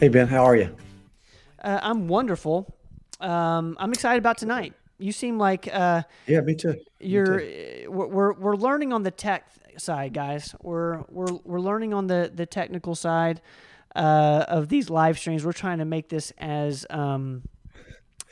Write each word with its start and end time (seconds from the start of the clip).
Hey, 0.00 0.06
Ben, 0.06 0.28
how 0.28 0.44
are 0.44 0.54
you? 0.54 0.76
Uh, 1.60 1.80
I'm 1.82 2.06
wonderful. 2.06 2.72
Um, 3.18 3.76
I'm 3.80 3.92
excited 3.92 4.18
about 4.18 4.38
tonight. 4.38 4.72
You 4.98 5.10
seem 5.10 5.38
like 5.38 5.68
uh, 5.72 6.02
yeah, 6.28 6.40
me 6.40 6.54
too. 6.54 6.76
You're 7.00 7.40
too. 7.40 7.90
we're 7.90 8.32
we're 8.34 8.54
learning 8.54 8.92
on 8.92 9.02
the 9.02 9.10
tech 9.10 9.50
side, 9.76 10.14
guys. 10.14 10.54
We're 10.62 11.02
we're 11.08 11.32
we're 11.42 11.60
learning 11.60 11.94
on 11.94 12.06
the 12.06 12.30
the 12.32 12.46
technical 12.46 12.94
side 12.94 13.40
uh, 13.96 14.44
of 14.46 14.68
these 14.68 14.88
live 14.88 15.18
streams. 15.18 15.44
We're 15.44 15.52
trying 15.52 15.78
to 15.78 15.84
make 15.84 16.08
this 16.08 16.32
as 16.38 16.86
um, 16.90 17.42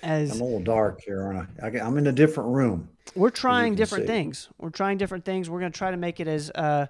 as 0.04 0.36
I'm 0.36 0.42
a 0.42 0.44
little 0.44 0.62
dark 0.62 1.00
here, 1.04 1.20
aren't 1.20 1.48
I? 1.60 1.66
I 1.66 1.84
am 1.84 1.98
in 1.98 2.06
a 2.06 2.12
different 2.12 2.50
room. 2.50 2.90
We're 3.16 3.30
trying 3.30 3.74
different 3.74 4.04
see. 4.04 4.12
things. 4.12 4.48
We're 4.58 4.70
trying 4.70 4.98
different 4.98 5.24
things. 5.24 5.50
We're 5.50 5.60
going 5.60 5.72
to 5.72 5.78
try 5.78 5.90
to 5.90 5.96
make 5.96 6.20
it 6.20 6.28
as 6.28 6.48
uh, 6.54 6.86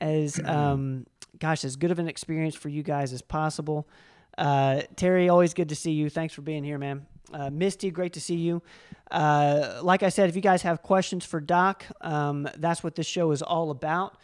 as 0.00 0.40
um, 0.46 1.04
gosh 1.38 1.62
as 1.62 1.76
good 1.76 1.90
of 1.90 1.98
an 1.98 2.08
experience 2.08 2.54
for 2.54 2.70
you 2.70 2.82
guys 2.82 3.12
as 3.12 3.20
possible. 3.20 3.86
Uh, 4.36 4.82
Terry, 4.96 5.28
always 5.28 5.54
good 5.54 5.68
to 5.68 5.76
see 5.76 5.92
you. 5.92 6.10
Thanks 6.10 6.34
for 6.34 6.42
being 6.42 6.64
here, 6.64 6.78
man. 6.78 7.06
Uh, 7.32 7.50
Misty, 7.50 7.90
great 7.90 8.12
to 8.14 8.20
see 8.20 8.36
you. 8.36 8.62
Uh, 9.10 9.80
like 9.82 10.02
I 10.02 10.08
said, 10.08 10.28
if 10.28 10.36
you 10.36 10.42
guys 10.42 10.62
have 10.62 10.82
questions 10.82 11.24
for 11.24 11.40
Doc, 11.40 11.84
um, 12.00 12.48
that's 12.56 12.82
what 12.82 12.94
this 12.94 13.06
show 13.06 13.30
is 13.32 13.42
all 13.42 13.70
about. 13.70 14.16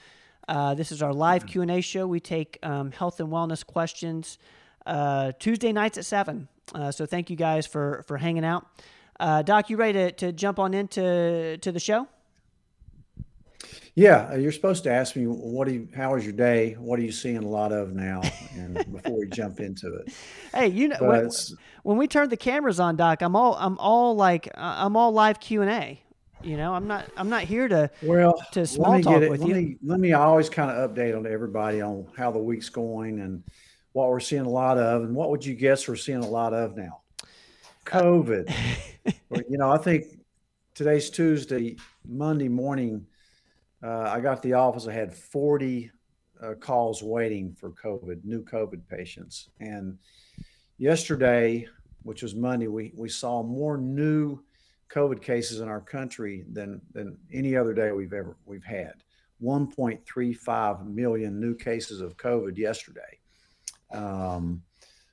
Uh, 0.48 0.74
this 0.74 0.90
is 0.90 1.02
our 1.02 1.12
live 1.12 1.46
Q 1.46 1.62
and 1.62 1.70
A 1.70 1.80
show. 1.80 2.06
We 2.06 2.20
take 2.20 2.58
um, 2.62 2.90
health 2.90 3.20
and 3.20 3.28
wellness 3.28 3.64
questions 3.64 4.38
uh, 4.86 5.32
Tuesday 5.38 5.72
nights 5.72 5.98
at 5.98 6.04
seven. 6.04 6.48
Uh, 6.74 6.90
so 6.90 7.06
thank 7.06 7.30
you 7.30 7.36
guys 7.36 7.66
for 7.66 8.04
for 8.06 8.16
hanging 8.16 8.44
out. 8.44 8.66
Doc, 9.44 9.70
you 9.70 9.76
ready 9.76 9.92
to, 9.92 10.12
to 10.12 10.32
jump 10.32 10.58
on 10.58 10.74
into 10.74 11.58
to 11.58 11.72
the 11.72 11.80
show? 11.80 12.08
Yeah, 13.94 14.30
uh, 14.32 14.36
you're 14.36 14.52
supposed 14.52 14.84
to 14.84 14.90
ask 14.90 15.16
me 15.16 15.24
what 15.24 15.66
do 15.68 15.74
you, 15.74 15.88
how 15.94 16.14
was 16.14 16.24
your 16.24 16.32
day? 16.32 16.74
What 16.78 16.98
are 16.98 17.02
you 17.02 17.12
seeing 17.12 17.38
a 17.38 17.48
lot 17.48 17.72
of 17.72 17.92
now? 17.92 18.22
And 18.54 18.74
before 18.92 19.18
we 19.18 19.26
jump 19.28 19.60
into 19.60 19.94
it, 19.96 20.12
hey, 20.54 20.68
you 20.68 20.88
know 20.88 20.96
when, 21.00 21.30
when, 21.82 21.96
we 21.96 22.06
turn 22.06 22.28
the 22.28 22.36
cameras 22.36 22.80
on, 22.80 22.96
Doc, 22.96 23.22
I'm 23.22 23.36
all 23.36 23.56
I'm 23.56 23.78
all 23.78 24.14
like 24.14 24.48
uh, 24.54 24.74
I'm 24.78 24.96
all 24.96 25.12
live 25.12 25.40
Q 25.40 25.62
and 25.62 25.70
A. 25.70 26.00
You 26.42 26.56
know, 26.56 26.72
I'm 26.74 26.86
not 26.86 27.10
I'm 27.16 27.28
not 27.28 27.42
here 27.42 27.68
to 27.68 27.90
well 28.02 28.34
to 28.52 28.66
small 28.66 29.00
talk 29.02 29.20
with 29.20 29.40
let 29.40 29.48
you. 29.48 29.54
Me, 29.54 29.76
let 29.84 30.00
me 30.00 30.12
always 30.12 30.48
kind 30.48 30.70
of 30.70 30.90
update 30.90 31.16
on 31.16 31.26
everybody 31.26 31.82
on 31.82 32.06
how 32.16 32.30
the 32.30 32.38
week's 32.38 32.70
going 32.70 33.20
and 33.20 33.42
what 33.92 34.08
we're 34.08 34.20
seeing 34.20 34.42
a 34.42 34.48
lot 34.48 34.78
of, 34.78 35.02
and 35.02 35.14
what 35.14 35.30
would 35.30 35.44
you 35.44 35.54
guess 35.54 35.86
we're 35.88 35.96
seeing 35.96 36.22
a 36.22 36.28
lot 36.28 36.54
of 36.54 36.76
now? 36.76 37.00
Uh, 37.22 37.26
COVID. 37.84 38.54
you 39.48 39.58
know, 39.58 39.70
I 39.70 39.78
think 39.78 40.06
today's 40.74 41.10
Tuesday, 41.10 41.76
Monday 42.06 42.48
morning 42.48 43.06
uh, 43.82 44.10
I 44.10 44.20
got 44.20 44.42
to 44.42 44.48
the 44.48 44.54
office. 44.54 44.86
I 44.86 44.92
had 44.92 45.14
40 45.14 45.90
uh, 46.42 46.54
calls 46.54 47.02
waiting 47.02 47.54
for 47.54 47.70
COVID, 47.70 48.24
new 48.24 48.42
COVID 48.42 48.86
patients. 48.88 49.50
And 49.60 49.98
yesterday, 50.78 51.66
which 52.02 52.22
was 52.22 52.34
Monday, 52.34 52.66
we, 52.66 52.92
we 52.96 53.08
saw 53.08 53.42
more 53.42 53.76
new 53.76 54.40
COVID 54.90 55.22
cases 55.22 55.60
in 55.60 55.68
our 55.68 55.80
country 55.80 56.44
than, 56.52 56.80
than 56.92 57.16
any 57.32 57.56
other 57.56 57.74
day 57.74 57.92
we've 57.92 58.12
ever 58.12 58.36
we've 58.44 58.64
had. 58.64 58.94
1.35 59.42 60.86
million 60.86 61.40
new 61.40 61.54
cases 61.54 62.00
of 62.00 62.16
COVID 62.16 62.58
yesterday. 62.58 63.18
Um, 63.90 64.62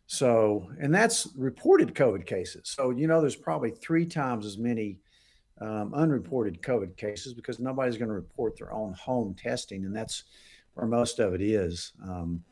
so, 0.05 0.69
and 0.79 0.93
that's 0.93 1.29
reported 1.35 1.93
COVID 1.93 2.25
cases. 2.25 2.63
So, 2.65 2.89
you 2.89 3.07
know, 3.07 3.21
there's 3.21 3.35
probably 3.35 3.71
three 3.71 4.05
times 4.05 4.45
as 4.45 4.57
many 4.57 4.99
um, 5.61 5.94
unreported 5.94 6.61
COVID 6.61 6.97
cases 6.97 7.33
because 7.33 7.59
nobody's 7.59 7.97
going 7.97 8.09
to 8.09 8.13
report 8.13 8.58
their 8.58 8.72
own 8.72 8.94
home 8.94 9.33
testing, 9.33 9.86
and 9.86 9.95
that's 9.95 10.23
where 10.73 10.88
most 10.88 11.19
of 11.19 11.33
it 11.33 11.41
is. 11.41 11.94
Um, 12.03 12.44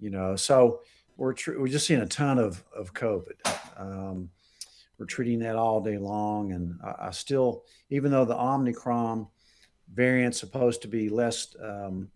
you 0.00 0.10
know, 0.10 0.36
so 0.36 0.80
we're 1.16 1.34
tr- 1.34 1.58
we're 1.58 1.68
just 1.68 1.86
seeing 1.86 2.00
a 2.00 2.06
ton 2.06 2.38
of 2.38 2.64
of 2.74 2.94
COVID. 2.94 3.36
Um, 3.78 4.30
we're 4.98 5.06
treating 5.06 5.40
that 5.40 5.56
all 5.56 5.80
day 5.80 5.98
long, 5.98 6.52
and 6.52 6.78
I, 6.84 7.08
I, 7.08 7.10
still, 7.10 7.64
even 7.90 8.10
though 8.10 8.24
the 8.24 8.38
Omicron 8.38 9.26
variant's 9.92 10.38
supposed 10.38 10.82
to 10.82 10.88
be 10.88 11.08
less 11.08 11.54
um, 11.62 12.10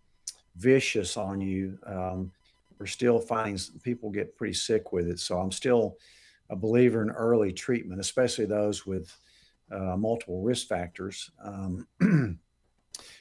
vicious 0.57 1.17
on 1.17 1.41
you, 1.41 1.79
um, 1.87 2.33
we're 2.79 2.87
still 2.87 3.19
finding 3.19 3.59
people 3.83 4.11
get 4.11 4.37
pretty 4.37 4.55
sick 4.55 4.93
with 4.93 5.09
it. 5.09 5.19
So 5.19 5.39
I'm 5.39 5.53
still 5.53 5.97
a 6.51 6.57
believer 6.57 7.03
in 7.03 7.11
early 7.11 7.53
treatment, 7.53 8.01
especially 8.01 8.45
those 8.47 8.87
with 8.87 9.17
uh, 9.71 9.97
multiple 9.97 10.43
risk 10.43 10.69
factors. 10.69 11.31
Um, 11.43 11.87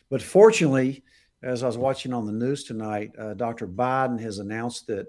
but 0.09 0.22
fortunately, 0.22 1.03
as 1.44 1.63
I 1.63 1.67
was 1.67 1.78
watching 1.78 2.13
on 2.13 2.25
the 2.25 2.31
news 2.31 2.63
tonight, 2.63 3.11
uh, 3.19 3.33
Dr. 3.33 3.67
Biden 3.67 4.19
has 4.19 4.39
announced 4.39 4.88
that 4.88 5.07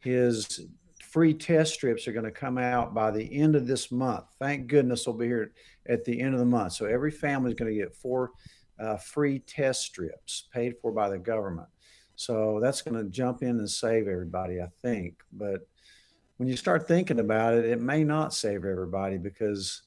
his 0.00 0.66
free 1.02 1.34
test 1.34 1.74
strips 1.74 2.08
are 2.08 2.12
going 2.12 2.24
to 2.24 2.30
come 2.30 2.58
out 2.58 2.94
by 2.94 3.10
the 3.10 3.36
end 3.36 3.54
of 3.54 3.66
this 3.66 3.92
month. 3.92 4.24
Thank 4.38 4.66
goodness 4.66 5.06
we'll 5.06 5.16
be 5.16 5.26
here 5.26 5.52
at 5.88 6.04
the 6.04 6.20
end 6.20 6.34
of 6.34 6.40
the 6.40 6.46
month. 6.46 6.72
So 6.72 6.86
every 6.86 7.10
family 7.10 7.50
is 7.50 7.56
going 7.56 7.70
to 7.70 7.78
get 7.78 7.94
four 7.94 8.32
uh, 8.80 8.96
free 8.96 9.38
test 9.38 9.82
strips 9.82 10.48
paid 10.52 10.74
for 10.80 10.90
by 10.90 11.08
the 11.08 11.18
government. 11.18 11.68
So 12.16 12.60
that's 12.60 12.82
going 12.82 13.02
to 13.02 13.10
jump 13.10 13.42
in 13.42 13.50
and 13.50 13.70
save 13.70 14.08
everybody, 14.08 14.60
I 14.60 14.68
think. 14.82 15.14
But 15.32 15.66
when 16.36 16.48
you 16.48 16.56
start 16.56 16.88
thinking 16.88 17.20
about 17.20 17.54
it, 17.54 17.64
it 17.64 17.80
may 17.80 18.04
not 18.04 18.34
save 18.34 18.64
everybody 18.64 19.18
because 19.18 19.82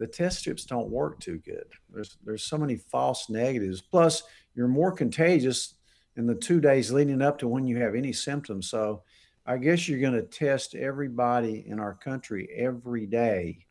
the 0.00 0.06
test 0.06 0.38
strips 0.38 0.64
don't 0.64 0.88
work 0.88 1.20
too 1.20 1.38
good. 1.44 1.66
There's 1.92 2.16
there's 2.24 2.42
so 2.42 2.56
many 2.56 2.76
false 2.76 3.28
negatives. 3.28 3.82
Plus, 3.82 4.22
you're 4.54 4.66
more 4.66 4.90
contagious 4.90 5.74
in 6.16 6.26
the 6.26 6.34
two 6.34 6.58
days 6.58 6.90
leading 6.90 7.20
up 7.20 7.38
to 7.38 7.48
when 7.48 7.66
you 7.66 7.76
have 7.76 7.94
any 7.94 8.12
symptoms. 8.14 8.70
So, 8.70 9.02
I 9.44 9.58
guess 9.58 9.88
you're 9.88 10.00
going 10.00 10.14
to 10.14 10.22
test 10.22 10.74
everybody 10.74 11.64
in 11.68 11.78
our 11.78 11.94
country 11.94 12.48
every 12.56 13.04
day, 13.06 13.66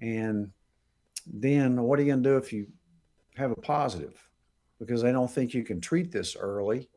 and 0.00 0.50
then 1.26 1.80
what 1.80 1.98
are 1.98 2.02
you 2.02 2.12
going 2.12 2.22
to 2.22 2.30
do 2.30 2.36
if 2.36 2.52
you 2.52 2.66
have 3.36 3.50
a 3.50 3.56
positive? 3.56 4.22
Because 4.78 5.00
they 5.00 5.12
don't 5.12 5.30
think 5.30 5.54
you 5.54 5.64
can 5.64 5.80
treat 5.80 6.12
this 6.12 6.36
early. 6.36 6.90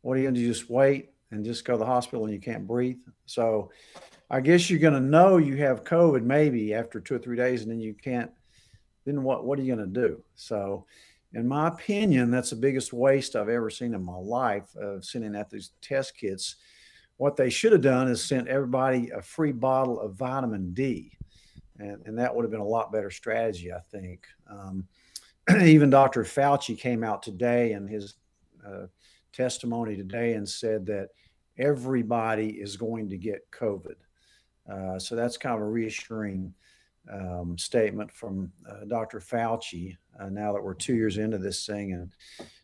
What 0.00 0.14
are 0.14 0.20
you 0.20 0.24
going 0.24 0.34
to 0.34 0.46
just 0.46 0.68
wait 0.68 1.10
and 1.30 1.44
just 1.44 1.64
go 1.64 1.74
to 1.74 1.78
the 1.78 1.86
hospital 1.86 2.24
and 2.24 2.34
you 2.34 2.40
can't 2.40 2.66
breathe? 2.66 2.98
So 3.26 3.70
I 4.28 4.40
guess 4.40 4.68
you're 4.68 4.80
going 4.80 4.94
to 4.94 5.00
know 5.00 5.36
you 5.36 5.56
have 5.58 5.84
COVID 5.84 6.22
maybe 6.22 6.74
after 6.74 7.00
two 7.00 7.14
or 7.14 7.18
three 7.18 7.36
days, 7.36 7.62
and 7.62 7.70
then 7.70 7.80
you 7.80 7.94
can't. 7.94 8.30
Then 9.04 9.22
what? 9.22 9.44
What 9.44 9.58
are 9.58 9.62
you 9.62 9.74
going 9.74 9.92
to 9.92 10.00
do? 10.08 10.22
So, 10.34 10.84
in 11.32 11.46
my 11.46 11.68
opinion, 11.68 12.30
that's 12.30 12.50
the 12.50 12.56
biggest 12.56 12.92
waste 12.92 13.36
I've 13.36 13.48
ever 13.48 13.70
seen 13.70 13.94
in 13.94 14.02
my 14.02 14.16
life 14.16 14.74
of 14.74 15.04
sending 15.04 15.36
out 15.36 15.50
these 15.50 15.72
test 15.80 16.16
kits. 16.16 16.56
What 17.18 17.36
they 17.36 17.50
should 17.50 17.72
have 17.72 17.82
done 17.82 18.08
is 18.08 18.22
sent 18.22 18.48
everybody 18.48 19.10
a 19.10 19.22
free 19.22 19.52
bottle 19.52 20.00
of 20.00 20.14
vitamin 20.14 20.74
D, 20.74 21.12
and, 21.78 22.02
and 22.04 22.18
that 22.18 22.34
would 22.34 22.42
have 22.42 22.50
been 22.50 22.60
a 22.60 22.64
lot 22.64 22.92
better 22.92 23.10
strategy, 23.10 23.72
I 23.72 23.78
think. 23.78 24.26
Um, 24.50 24.88
even 25.62 25.88
Dr. 25.88 26.24
Fauci 26.24 26.76
came 26.76 27.04
out 27.04 27.22
today 27.22 27.72
in 27.72 27.86
his 27.86 28.14
uh, 28.66 28.86
testimony 29.32 29.96
today 29.96 30.32
and 30.32 30.48
said 30.48 30.84
that 30.86 31.10
everybody 31.56 32.48
is 32.48 32.76
going 32.76 33.08
to 33.10 33.16
get 33.16 33.48
COVID. 33.52 33.94
Uh, 34.70 34.98
so 34.98 35.14
that's 35.14 35.36
kind 35.36 35.54
of 35.54 35.60
a 35.60 35.66
reassuring 35.66 36.52
um, 37.12 37.56
statement 37.56 38.12
from 38.12 38.50
uh, 38.68 38.84
Dr. 38.86 39.20
Fauci. 39.20 39.96
Uh, 40.20 40.28
now 40.28 40.52
that 40.52 40.62
we're 40.62 40.74
two 40.74 40.94
years 40.94 41.18
into 41.18 41.38
this 41.38 41.66
thing, 41.66 41.92
and 41.92 42.10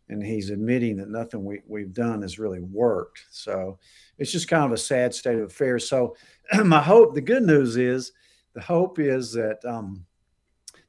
and 0.09 0.23
he's 0.23 0.51
admitting 0.51 0.97
that 0.97 1.09
nothing 1.09 1.45
we, 1.45 1.61
we've 1.67 1.95
done 1.95 2.23
has 2.23 2.39
really 2.39 2.61
worked. 2.61 3.25
So 3.31 3.79
it's 4.19 4.33
just 4.33 4.49
kind 4.49 4.65
of 4.65 4.73
a 4.73 4.77
sad 4.77 5.15
state 5.15 5.39
of 5.39 5.45
affairs. 5.51 5.89
So 5.89 6.17
my 6.65 6.83
hope, 6.83 7.15
the 7.15 7.21
good 7.21 7.45
news 7.45 7.77
is, 7.77 8.12
the 8.53 8.61
hope 8.61 8.99
is 8.99 9.33
that 9.33 9.65
um, 9.65 10.05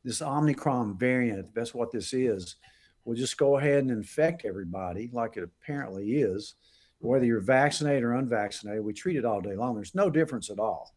this 0.04 0.22
Omicron 0.22 0.98
variant, 0.98 1.54
that's 1.56 1.74
what 1.74 1.92
this 1.92 2.12
is, 2.12 2.58
will 3.06 3.16
just 3.16 3.38
go 3.38 3.58
ahead 3.58 3.80
and 3.80 3.92
infect 3.92 4.44
everybody 4.46 5.10
like 5.14 5.38
it 5.38 5.44
apparently 5.44 6.16
is, 6.16 6.56
whether 7.00 7.26
you're 7.26 7.40
vaccinated 7.40 8.04
or 8.04 8.14
unvaccinated. 8.14 8.84
We 8.84 8.94
treat 8.94 9.16
it 9.16 9.26
all 9.26 9.40
day 9.40 9.56
long. 9.56 9.76
There's 9.76 9.96
no 9.96 10.10
difference 10.10 10.50
at 10.50 10.60
all 10.60 10.94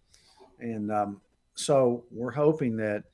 and 0.60 0.90
um, 0.92 1.20
so 1.54 2.04
we're 2.10 2.32
hoping 2.32 2.76
that 2.76 3.04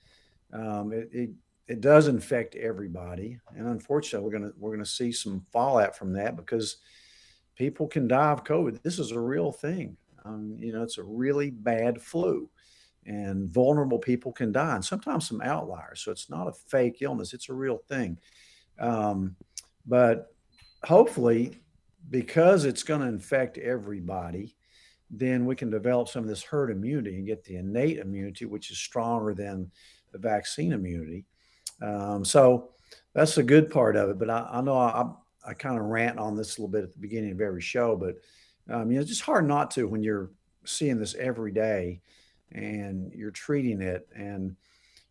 um, 0.53 0.93
it, 0.93 1.09
it, 1.12 1.31
it 1.69 1.81
does 1.81 2.09
infect 2.09 2.55
everybody, 2.56 3.39
and 3.56 3.67
unfortunately, 3.67 4.25
we're 4.27 4.39
gonna 4.39 4.53
we're 4.59 4.73
gonna 4.73 4.85
see 4.85 5.12
some 5.12 5.47
fallout 5.53 5.97
from 5.97 6.12
that 6.15 6.37
because 6.37 6.79
people 7.56 7.87
can 7.87 8.09
die 8.09 8.33
of 8.33 8.44
COVID. 8.44 8.83
This 8.83 8.99
is 8.99 9.12
a 9.12 9.21
real 9.21 9.53
thing. 9.53 9.97
Um, 10.25 10.56
you 10.59 10.73
know, 10.73 10.83
it's 10.83 10.99
a 10.99 11.03
really 11.03 11.50
bad 11.50 12.00
flu, 12.00 12.50
and 13.06 13.49
vulnerable 13.49 13.99
people 13.99 14.33
can 14.33 14.53
die, 14.53 14.75
and 14.75 14.85
sometimes 14.85 15.29
some 15.29 15.41
outliers. 15.41 16.00
So 16.00 16.11
it's 16.11 16.29
not 16.29 16.49
a 16.49 16.53
fake 16.53 16.99
illness; 17.00 17.33
it's 17.33 17.49
a 17.49 17.55
real 17.55 17.79
thing. 17.88 18.19
Um, 18.79 19.37
but 19.87 20.35
hopefully, 20.85 21.61
because 22.11 22.65
it's 22.65 22.83
going 22.83 23.00
to 23.00 23.06
infect 23.06 23.59
everybody, 23.59 24.56
then 25.12 25.44
we 25.44 25.55
can 25.55 25.70
develop 25.70 26.09
some 26.09 26.23
of 26.23 26.29
this 26.29 26.43
herd 26.43 26.70
immunity 26.70 27.17
and 27.17 27.26
get 27.26 27.44
the 27.44 27.56
innate 27.56 27.99
immunity, 27.99 28.47
which 28.47 28.70
is 28.70 28.79
stronger 28.79 29.35
than 29.35 29.70
the 30.11 30.19
vaccine 30.19 30.73
immunity. 30.73 31.26
Um, 31.82 32.25
so 32.25 32.70
that's 33.14 33.37
a 33.37 33.43
good 33.43 33.70
part 33.70 33.94
of 33.94 34.09
it. 34.09 34.19
But 34.19 34.31
I, 34.31 34.49
I 34.50 34.61
know 34.62 34.76
I, 34.76 35.05
I 35.47 35.53
kind 35.53 35.79
of 35.79 35.85
rant 35.85 36.19
on 36.19 36.35
this 36.35 36.56
a 36.56 36.61
little 36.61 36.73
bit 36.73 36.85
at 36.85 36.93
the 36.93 36.99
beginning 36.99 37.32
of 37.32 37.41
every 37.43 37.61
show, 37.61 37.94
but 37.94 38.17
um, 38.75 38.91
you 38.91 38.97
know, 38.97 39.03
it's 39.03 39.11
just 39.11 39.23
hard 39.23 39.47
not 39.47 39.70
to 39.73 39.87
when 39.87 40.03
you're 40.03 40.31
seeing 40.64 40.99
this 40.99 41.14
every 41.17 41.53
day 41.53 42.00
and 42.53 43.12
you're 43.12 43.31
treating 43.31 43.82
it 43.82 44.09
and 44.14 44.56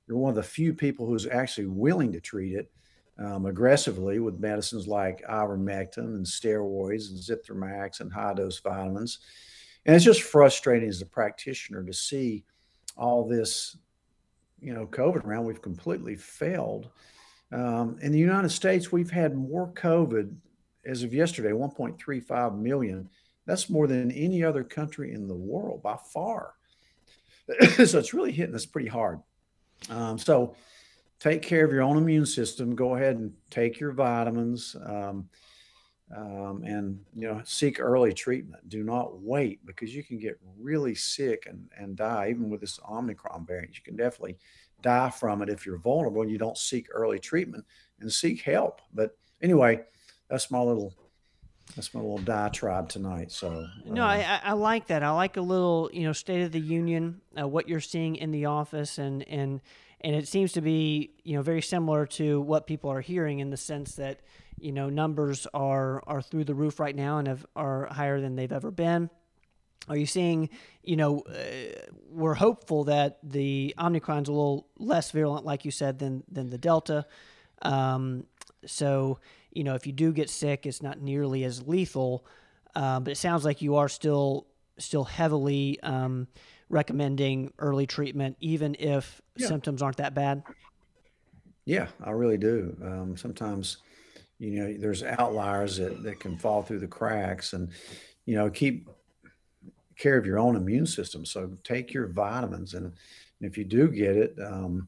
you're 0.07 0.17
one 0.17 0.29
of 0.29 0.35
the 0.35 0.43
few 0.43 0.73
people 0.73 1.05
who's 1.05 1.27
actually 1.27 1.67
willing 1.67 2.11
to 2.11 2.19
treat 2.19 2.53
it 2.53 2.71
um, 3.19 3.45
aggressively 3.45 4.19
with 4.19 4.39
medicines 4.39 4.87
like 4.87 5.23
ivermectin 5.29 5.97
and 5.97 6.25
steroids 6.25 7.09
and 7.09 7.19
zithromax 7.19 7.99
and 7.99 8.11
high 8.11 8.33
dose 8.33 8.59
vitamins. 8.59 9.19
And 9.85 9.95
it's 9.95 10.05
just 10.05 10.21
frustrating 10.21 10.89
as 10.89 11.01
a 11.01 11.05
practitioner 11.05 11.83
to 11.83 11.93
see 11.93 12.43
all 12.97 13.27
this, 13.27 13.77
you 14.59 14.73
know, 14.73 14.85
COVID 14.85 15.25
around. 15.25 15.45
We've 15.45 15.61
completely 15.61 16.15
failed. 16.15 16.89
Um, 17.51 17.97
in 18.01 18.11
the 18.11 18.19
United 18.19 18.49
States, 18.49 18.91
we've 18.91 19.11
had 19.11 19.35
more 19.35 19.71
COVID 19.73 20.33
as 20.85 21.03
of 21.03 21.13
yesterday, 21.13 21.49
1.35 21.49 22.57
million. 22.59 23.09
That's 23.45 23.69
more 23.69 23.87
than 23.87 24.11
any 24.11 24.43
other 24.43 24.63
country 24.63 25.13
in 25.13 25.27
the 25.27 25.35
world 25.35 25.81
by 25.81 25.97
far. 26.13 26.53
so 27.85 27.99
it's 27.99 28.13
really 28.13 28.31
hitting 28.31 28.55
us 28.55 28.65
pretty 28.65 28.87
hard. 28.87 29.19
Um, 29.89 30.17
so 30.17 30.55
take 31.19 31.41
care 31.41 31.65
of 31.65 31.71
your 31.71 31.81
own 31.81 31.97
immune 31.97 32.25
system. 32.25 32.75
Go 32.75 32.95
ahead 32.95 33.17
and 33.17 33.33
take 33.49 33.79
your 33.79 33.91
vitamins. 33.91 34.75
Um, 34.85 35.27
um, 36.15 36.63
and 36.65 36.99
you 37.15 37.27
know 37.27 37.41
seek 37.43 37.79
early 37.79 38.13
treatment 38.13 38.67
do 38.69 38.83
not 38.83 39.21
wait 39.21 39.65
because 39.65 39.93
you 39.95 40.03
can 40.03 40.17
get 40.17 40.39
really 40.59 40.95
sick 40.95 41.45
and, 41.47 41.69
and 41.77 41.95
die 41.95 42.27
even 42.29 42.49
with 42.49 42.61
this 42.61 42.79
omicron 42.89 43.45
variant 43.45 43.75
you 43.75 43.83
can 43.83 43.95
definitely 43.95 44.37
die 44.81 45.09
from 45.09 45.41
it 45.41 45.49
if 45.49 45.65
you're 45.65 45.77
vulnerable 45.77 46.21
and 46.21 46.31
you 46.31 46.37
don't 46.37 46.57
seek 46.57 46.87
early 46.91 47.19
treatment 47.19 47.65
and 47.99 48.11
seek 48.11 48.41
help 48.41 48.81
but 48.93 49.17
anyway 49.41 49.79
that's 50.29 50.49
my 50.49 50.59
little 50.59 50.93
that's 51.75 51.93
my 51.93 52.01
little 52.01 52.17
diatribe 52.17 52.89
tonight. 52.89 53.31
So 53.31 53.67
no, 53.85 54.03
uh, 54.03 54.07
I, 54.07 54.41
I 54.43 54.53
like 54.53 54.87
that. 54.87 55.03
I 55.03 55.11
like 55.11 55.37
a 55.37 55.41
little, 55.41 55.89
you 55.93 56.03
know, 56.03 56.13
State 56.13 56.41
of 56.41 56.51
the 56.51 56.59
Union, 56.59 57.21
uh, 57.39 57.47
what 57.47 57.69
you're 57.69 57.79
seeing 57.79 58.15
in 58.15 58.31
the 58.31 58.45
office, 58.45 58.97
and 58.97 59.27
and 59.27 59.61
and 60.01 60.15
it 60.15 60.27
seems 60.27 60.51
to 60.53 60.61
be, 60.61 61.11
you 61.23 61.35
know, 61.35 61.41
very 61.41 61.61
similar 61.61 62.05
to 62.07 62.41
what 62.41 62.67
people 62.67 62.89
are 62.89 63.01
hearing 63.01 63.39
in 63.39 63.51
the 63.51 63.57
sense 63.57 63.95
that, 63.95 64.19
you 64.61 64.71
know, 64.71 64.89
numbers 64.89 65.47
are 65.53 66.03
are 66.07 66.21
through 66.21 66.45
the 66.45 66.55
roof 66.55 66.79
right 66.79 66.95
now 66.95 67.17
and 67.17 67.27
have, 67.27 67.45
are 67.55 67.87
higher 67.91 68.21
than 68.21 68.35
they've 68.35 68.51
ever 68.51 68.71
been. 68.71 69.09
Are 69.87 69.97
you 69.97 70.05
seeing, 70.05 70.49
you 70.83 70.95
know, 70.95 71.21
uh, 71.21 71.89
we're 72.09 72.35
hopeful 72.35 72.83
that 72.85 73.17
the 73.23 73.73
Omicron's 73.79 74.29
a 74.29 74.31
little 74.31 74.67
less 74.77 75.11
virulent, 75.11 75.45
like 75.45 75.65
you 75.65 75.71
said, 75.71 75.99
than 75.99 76.23
than 76.31 76.49
the 76.49 76.57
Delta. 76.57 77.05
Um, 77.61 78.25
so 78.65 79.19
you 79.51 79.63
know, 79.63 79.75
if 79.75 79.85
you 79.85 79.93
do 79.93 80.13
get 80.13 80.29
sick, 80.29 80.65
it's 80.65 80.81
not 80.81 81.01
nearly 81.01 81.43
as 81.43 81.67
lethal. 81.67 82.25
Um, 82.75 83.03
but 83.03 83.11
it 83.11 83.17
sounds 83.17 83.43
like 83.43 83.61
you 83.61 83.75
are 83.75 83.89
still 83.89 84.47
still 84.77 85.03
heavily 85.03 85.79
um, 85.81 86.27
recommending 86.69 87.51
early 87.59 87.85
treatment, 87.85 88.37
even 88.39 88.75
if 88.79 89.21
yeah. 89.35 89.47
symptoms 89.47 89.81
aren't 89.81 89.97
that 89.97 90.13
bad. 90.13 90.43
Yeah, 91.65 91.87
I 92.03 92.11
really 92.11 92.37
do. 92.37 92.75
Um, 92.83 93.17
sometimes, 93.17 93.77
you 94.41 94.59
know, 94.59 94.73
there's 94.79 95.03
outliers 95.03 95.77
that, 95.77 96.01
that 96.01 96.19
can 96.19 96.35
fall 96.35 96.63
through 96.63 96.79
the 96.79 96.87
cracks, 96.87 97.53
and 97.53 97.69
you 98.25 98.35
know, 98.35 98.49
keep 98.49 98.89
care 99.97 100.17
of 100.17 100.25
your 100.25 100.39
own 100.39 100.55
immune 100.55 100.87
system. 100.87 101.25
So 101.25 101.51
take 101.63 101.93
your 101.93 102.07
vitamins, 102.07 102.73
and, 102.73 102.93
if 103.43 103.57
you 103.57 103.63
do 103.63 103.87
get 103.87 104.15
it, 104.15 104.35
um, 104.39 104.87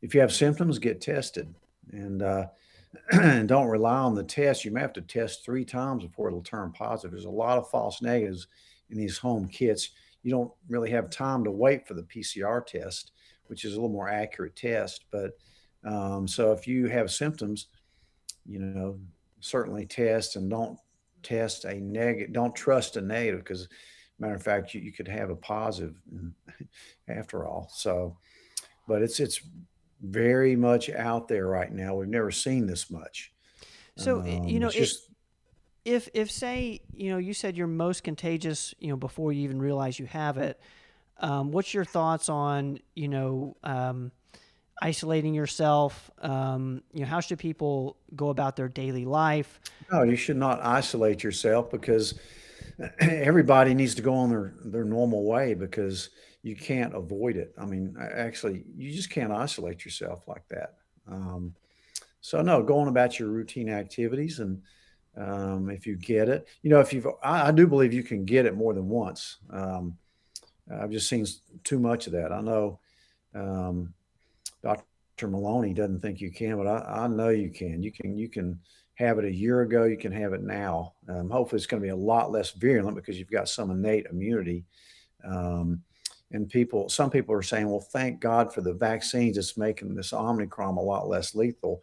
if 0.00 0.14
you 0.14 0.20
have 0.20 0.32
symptoms, 0.32 0.78
get 0.78 1.00
tested. 1.00 1.52
And 1.90 2.22
uh, 2.22 2.46
and 3.12 3.48
don't 3.48 3.66
rely 3.66 3.96
on 3.96 4.14
the 4.14 4.22
test. 4.22 4.64
You 4.64 4.70
may 4.70 4.80
have 4.80 4.92
to 4.92 5.00
test 5.00 5.44
three 5.44 5.64
times 5.64 6.04
before 6.04 6.28
it'll 6.28 6.40
turn 6.40 6.70
positive. 6.70 7.10
There's 7.10 7.24
a 7.24 7.30
lot 7.30 7.58
of 7.58 7.68
false 7.68 8.00
negatives 8.00 8.46
in 8.90 8.96
these 8.96 9.18
home 9.18 9.48
kits. 9.48 9.90
You 10.22 10.30
don't 10.30 10.52
really 10.68 10.90
have 10.90 11.10
time 11.10 11.42
to 11.42 11.50
wait 11.50 11.84
for 11.84 11.94
the 11.94 12.04
PCR 12.04 12.64
test, 12.64 13.10
which 13.46 13.64
is 13.64 13.72
a 13.72 13.74
little 13.74 13.90
more 13.90 14.08
accurate 14.08 14.54
test. 14.54 15.04
But 15.10 15.32
um, 15.82 16.28
so 16.28 16.52
if 16.52 16.68
you 16.68 16.86
have 16.86 17.10
symptoms, 17.10 17.66
you 18.50 18.58
know, 18.58 18.98
certainly 19.38 19.86
test 19.86 20.36
and 20.36 20.50
don't 20.50 20.78
test 21.22 21.64
a 21.64 21.74
negative. 21.74 22.32
Don't 22.32 22.54
trust 22.54 22.96
a 22.96 23.00
negative 23.00 23.40
because, 23.40 23.68
matter 24.18 24.34
of 24.34 24.42
fact, 24.42 24.74
you, 24.74 24.80
you 24.80 24.92
could 24.92 25.08
have 25.08 25.30
a 25.30 25.36
positive 25.36 25.94
after 27.08 27.46
all. 27.46 27.70
So, 27.72 28.16
but 28.88 29.02
it's 29.02 29.20
it's 29.20 29.40
very 30.02 30.56
much 30.56 30.90
out 30.90 31.28
there 31.28 31.46
right 31.46 31.72
now. 31.72 31.94
We've 31.94 32.08
never 32.08 32.30
seen 32.30 32.66
this 32.66 32.90
much. 32.90 33.32
So 33.96 34.20
um, 34.20 34.44
you 34.44 34.58
know, 34.58 34.70
just, 34.70 35.10
if 35.84 36.08
if 36.12 36.30
say 36.30 36.80
you 36.92 37.10
know 37.10 37.18
you 37.18 37.34
said 37.34 37.56
you're 37.56 37.66
most 37.68 38.02
contagious, 38.02 38.74
you 38.80 38.88
know, 38.88 38.96
before 38.96 39.32
you 39.32 39.42
even 39.42 39.60
realize 39.60 39.98
you 39.98 40.06
have 40.06 40.38
it. 40.38 40.60
Um, 41.22 41.52
what's 41.52 41.74
your 41.74 41.84
thoughts 41.84 42.30
on 42.30 42.78
you 42.94 43.06
know 43.06 43.56
um, 43.62 44.10
isolating 44.80 45.34
yourself? 45.34 46.10
Um, 46.20 46.82
you 46.92 47.00
know, 47.00 47.06
how 47.06 47.20
should 47.20 47.38
people 47.38 47.96
go 48.16 48.28
about 48.28 48.56
their 48.56 48.68
daily 48.68 49.04
life? 49.04 49.60
No, 49.92 50.02
you 50.02 50.16
should 50.16 50.36
not 50.36 50.64
isolate 50.64 51.22
yourself 51.22 51.70
because 51.70 52.18
everybody 53.00 53.74
needs 53.74 53.94
to 53.96 54.02
go 54.02 54.14
on 54.14 54.30
their 54.30 54.54
their 54.64 54.84
normal 54.84 55.24
way 55.24 55.54
because 55.54 56.10
you 56.42 56.56
can't 56.56 56.94
avoid 56.94 57.36
it. 57.36 57.54
I 57.58 57.66
mean, 57.66 57.96
actually, 58.00 58.64
you 58.76 58.92
just 58.92 59.10
can't 59.10 59.32
isolate 59.32 59.84
yourself 59.84 60.26
like 60.26 60.46
that. 60.48 60.76
Um, 61.06 61.54
so 62.20 62.40
no, 62.42 62.62
going 62.62 62.88
about 62.88 63.18
your 63.18 63.28
routine 63.28 63.68
activities, 63.68 64.40
and 64.40 64.62
um, 65.16 65.70
if 65.70 65.86
you 65.86 65.96
get 65.96 66.28
it, 66.28 66.46
you 66.62 66.70
know, 66.70 66.80
if 66.80 66.92
you've, 66.92 67.06
I, 67.22 67.48
I, 67.48 67.50
do 67.50 67.66
believe 67.66 67.92
you 67.92 68.02
can 68.02 68.24
get 68.24 68.46
it 68.46 68.56
more 68.56 68.72
than 68.74 68.88
once. 68.88 69.38
Um, 69.50 69.98
I've 70.72 70.90
just 70.90 71.08
seen 71.08 71.26
too 71.64 71.78
much 71.78 72.06
of 72.06 72.12
that. 72.12 72.32
I 72.32 72.40
know 72.40 72.78
um, 73.34 73.94
Dr. 74.62 75.28
Maloney 75.28 75.74
doesn't 75.74 76.00
think 76.00 76.20
you 76.20 76.30
can, 76.30 76.56
but 76.56 76.66
I, 76.66 77.04
I, 77.04 77.06
know 77.08 77.28
you 77.28 77.50
can. 77.50 77.82
You 77.82 77.92
can, 77.92 78.16
you 78.16 78.28
can 78.28 78.60
have 78.94 79.18
it 79.18 79.24
a 79.24 79.32
year 79.32 79.62
ago. 79.62 79.84
You 79.84 79.96
can 79.96 80.12
have 80.12 80.32
it 80.32 80.42
now. 80.42 80.94
Um, 81.08 81.30
hopefully, 81.30 81.58
it's 81.58 81.66
going 81.66 81.82
to 81.82 81.86
be 81.86 81.90
a 81.90 81.96
lot 81.96 82.30
less 82.30 82.52
virulent 82.52 82.96
because 82.96 83.18
you've 83.18 83.30
got 83.30 83.48
some 83.48 83.70
innate 83.70 84.06
immunity. 84.06 84.64
Um, 85.24 85.82
and 86.32 86.48
people 86.48 86.88
some 86.88 87.10
people 87.10 87.34
are 87.34 87.42
saying 87.42 87.68
well 87.68 87.80
thank 87.80 88.20
god 88.20 88.52
for 88.52 88.60
the 88.60 88.72
vaccines 88.72 89.36
it's 89.36 89.56
making 89.56 89.94
this 89.94 90.12
omicron 90.12 90.76
a 90.76 90.80
lot 90.80 91.08
less 91.08 91.34
lethal 91.34 91.82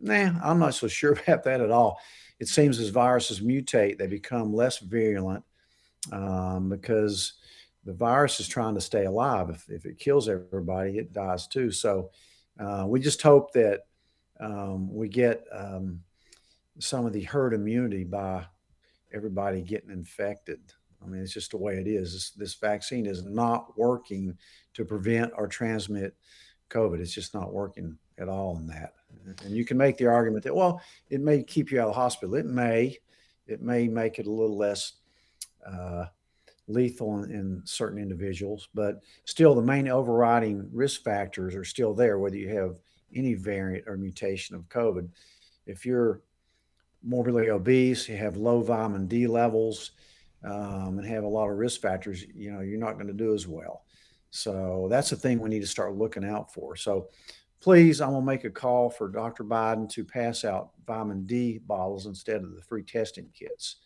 nah 0.00 0.32
i'm 0.42 0.58
not 0.58 0.74
so 0.74 0.88
sure 0.88 1.12
about 1.12 1.44
that 1.44 1.60
at 1.60 1.70
all 1.70 2.00
it 2.38 2.48
seems 2.48 2.78
as 2.78 2.88
viruses 2.88 3.40
mutate 3.40 3.98
they 3.98 4.06
become 4.06 4.52
less 4.52 4.78
virulent 4.78 5.44
um, 6.10 6.68
because 6.68 7.34
the 7.84 7.92
virus 7.92 8.40
is 8.40 8.48
trying 8.48 8.74
to 8.74 8.80
stay 8.80 9.04
alive 9.04 9.50
if, 9.50 9.68
if 9.68 9.86
it 9.86 9.98
kills 9.98 10.28
everybody 10.28 10.98
it 10.98 11.12
dies 11.12 11.46
too 11.46 11.70
so 11.70 12.10
uh, 12.60 12.84
we 12.86 13.00
just 13.00 13.22
hope 13.22 13.52
that 13.52 13.80
um, 14.40 14.92
we 14.92 15.08
get 15.08 15.44
um, 15.52 16.00
some 16.78 17.06
of 17.06 17.12
the 17.12 17.22
herd 17.22 17.54
immunity 17.54 18.04
by 18.04 18.44
everybody 19.12 19.62
getting 19.62 19.90
infected 19.90 20.60
I 21.02 21.08
mean, 21.08 21.22
it's 21.22 21.32
just 21.32 21.50
the 21.50 21.56
way 21.56 21.78
it 21.78 21.86
is. 21.86 22.12
This, 22.12 22.30
this, 22.30 22.54
vaccine 22.54 23.06
is 23.06 23.24
not 23.24 23.76
working 23.76 24.36
to 24.74 24.84
prevent 24.84 25.32
or 25.36 25.48
transmit 25.48 26.14
COVID. 26.70 27.00
It's 27.00 27.12
just 27.12 27.34
not 27.34 27.52
working 27.52 27.98
at 28.18 28.28
all 28.28 28.56
in 28.56 28.66
that. 28.68 28.94
And 29.44 29.54
you 29.54 29.64
can 29.64 29.76
make 29.76 29.98
the 29.98 30.06
argument 30.06 30.44
that, 30.44 30.54
well, 30.54 30.80
it 31.10 31.20
may 31.20 31.42
keep 31.42 31.70
you 31.70 31.80
out 31.80 31.88
of 31.88 31.94
the 31.94 32.00
hospital. 32.00 32.34
It 32.34 32.46
may. 32.46 32.98
It 33.48 33.60
may 33.60 33.88
make 33.88 34.20
it 34.20 34.28
a 34.28 34.30
little 34.30 34.56
less 34.56 34.92
uh, 35.66 36.06
lethal 36.72 37.22
in, 37.22 37.30
in, 37.30 37.62
certain 37.64 37.98
individuals, 37.98 38.68
but 38.74 39.00
still, 39.24 39.54
the 39.54 39.62
main 39.62 39.88
overriding 39.88 40.68
risk 40.72 41.02
factors 41.02 41.54
are 41.54 41.64
still 41.64 41.94
there, 41.94 42.18
whether 42.18 42.36
you 42.36 42.48
have 42.48 42.76
any 43.14 43.34
variant 43.34 43.86
or 43.86 43.96
mutation 43.96 44.56
of 44.56 44.68
COVID. 44.68 45.08
If 45.66 45.84
you're 45.84 46.22
morbidly 47.02 47.50
obese, 47.50 48.08
you 48.08 48.16
have 48.16 48.36
low 48.36 48.62
vitamin 48.62 49.06
D 49.06 49.26
levels, 49.26 49.92
um, 50.44 50.98
and 50.98 51.06
have 51.06 51.24
a 51.24 51.28
lot 51.28 51.48
of 51.48 51.56
risk 51.56 51.80
factors, 51.80 52.24
you 52.34 52.52
know, 52.52 52.60
you're 52.60 52.78
not 52.78 52.94
going 52.94 53.06
to 53.06 53.12
do 53.12 53.34
as 53.34 53.46
well. 53.46 53.84
So 54.30 54.88
that's 54.90 55.10
the 55.10 55.16
thing 55.16 55.38
we 55.38 55.50
need 55.50 55.60
to 55.60 55.66
start 55.66 55.94
looking 55.94 56.24
out 56.24 56.52
for. 56.52 56.74
So 56.74 57.08
please, 57.60 58.00
I'm 58.00 58.10
going 58.10 58.22
to 58.22 58.26
make 58.26 58.44
a 58.44 58.50
call 58.50 58.90
for 58.90 59.08
Dr. 59.08 59.44
Biden 59.44 59.88
to 59.90 60.04
pass 60.04 60.44
out 60.44 60.70
vitamin 60.86 61.26
D 61.26 61.58
bottles 61.58 62.06
instead 62.06 62.42
of 62.42 62.54
the 62.54 62.62
free 62.62 62.82
testing 62.82 63.28
kits. 63.32 63.76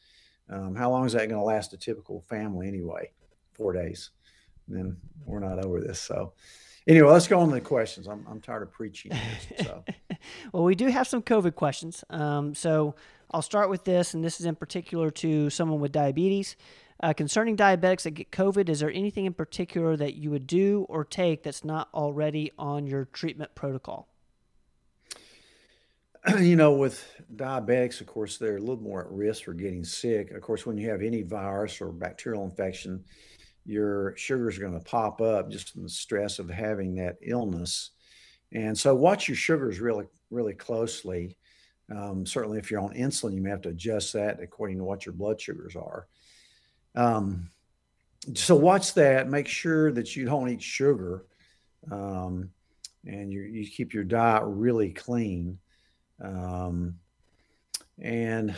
Um, 0.49 0.75
how 0.75 0.91
long 0.91 1.07
is 1.07 1.13
that 1.13 1.29
going 1.29 1.41
to 1.41 1.43
last 1.43 1.73
a 1.73 1.77
typical 1.77 2.21
family 2.29 2.69
anyway? 2.69 3.11
Four 3.55 3.73
days. 3.73 4.11
And 4.69 4.77
then 4.77 4.97
we're 5.25 5.41
not 5.41 5.65
over 5.65 5.81
this. 5.81 5.99
So 5.99 6.33
anyway, 6.87 7.11
let's 7.11 7.29
go 7.29 7.41
on 7.41 7.49
to 7.49 7.55
the 7.55 7.61
questions. 7.61 8.07
I'm, 8.07 8.25
I'm 8.29 8.41
tired 8.41 8.63
of 8.63 8.73
preaching. 8.73 9.13
This, 9.13 9.67
so. 9.67 9.85
well, 10.53 10.65
we 10.65 10.75
do 10.75 10.87
have 10.89 11.07
some 11.07 11.23
COVID 11.23 11.55
questions. 11.55 12.05
Um, 12.11 12.55
so 12.55 12.95
I'll 13.31 13.43
start 13.43 13.71
with 13.71 13.85
this, 13.85 14.15
and 14.15 14.25
this 14.25 14.41
is 14.41 14.47
in 14.47 14.55
particular 14.55 15.11
to 15.13 15.51
someone 15.51 15.81
with 15.81 15.93
diabetes. 15.93 16.57
Uh, 17.03 17.13
concerning 17.13 17.57
diabetics 17.57 18.03
that 18.03 18.13
get 18.13 18.31
COVID, 18.31 18.69
is 18.69 18.81
there 18.81 18.91
anything 18.91 19.27
in 19.27 19.35
particular 19.35 19.97
that 19.97 20.15
you 20.15 20.31
would 20.31 20.47
do 20.47 20.87
or 20.89 21.05
take 21.05 21.43
that's 21.43 21.65
not 21.65 21.89
already 21.93 22.53
on 22.59 22.87
your 22.87 23.05
treatment 23.07 23.55
protocol? 23.55 24.09
You 26.41 26.57
know, 26.57 26.73
with 26.73 27.05
diabetics, 27.37 28.01
of 28.01 28.07
course, 28.07 28.37
they're 28.37 28.57
a 28.57 28.61
little 28.61 28.83
more 28.83 29.05
at 29.05 29.11
risk 29.11 29.45
for 29.45 29.55
getting 29.55 29.85
sick. 29.85 30.33
Of 30.33 30.43
course, 30.43 30.67
when 30.67 30.77
you 30.77 30.91
have 30.91 31.03
any 31.03 31.23
virus 31.23 31.81
or 31.81 31.93
bacterial 31.93 32.45
infection, 32.45 33.05
your 33.65 34.17
sugars 34.17 34.57
are 34.57 34.63
going 34.63 34.79
to 34.79 34.85
pop 34.85 35.21
up 35.21 35.51
just 35.51 35.73
from 35.73 35.83
the 35.85 35.89
stress 35.89 36.39
of 36.39 36.49
having 36.49 36.97
that 36.97 37.17
illness. 37.23 37.91
And 38.53 38.77
so 38.77 38.95
watch 38.95 39.29
your 39.29 39.37
sugars 39.37 39.81
really, 39.81 40.07
really 40.31 40.55
closely. 40.55 41.37
Um, 41.95 42.27
certainly, 42.27 42.59
if 42.59 42.71
you're 42.71 42.81
on 42.81 42.95
insulin, 42.95 43.35
you 43.35 43.41
may 43.41 43.51
have 43.51 43.63
to 43.63 43.69
adjust 43.69 44.13
that 44.15 44.41
according 44.41 44.79
to 44.79 44.85
what 44.85 45.07
your 45.07 45.13
blood 45.13 45.41
sugars 45.41 45.77
are. 45.77 46.07
Um, 46.97 47.51
so 48.35 48.57
watch 48.57 48.95
that. 48.95 49.29
Make 49.29 49.47
sure 49.47 49.93
that 49.93 50.17
you 50.17 50.25
don't 50.25 50.49
eat 50.49 50.63
sugar, 50.63 51.27
um, 51.91 52.51
and 53.05 53.33
you, 53.33 53.43
you 53.43 53.69
keep 53.69 53.95
your 53.95 54.03
diet 54.03 54.43
really 54.45 54.91
clean. 54.91 55.59
Um, 56.21 56.99
and 58.01 58.55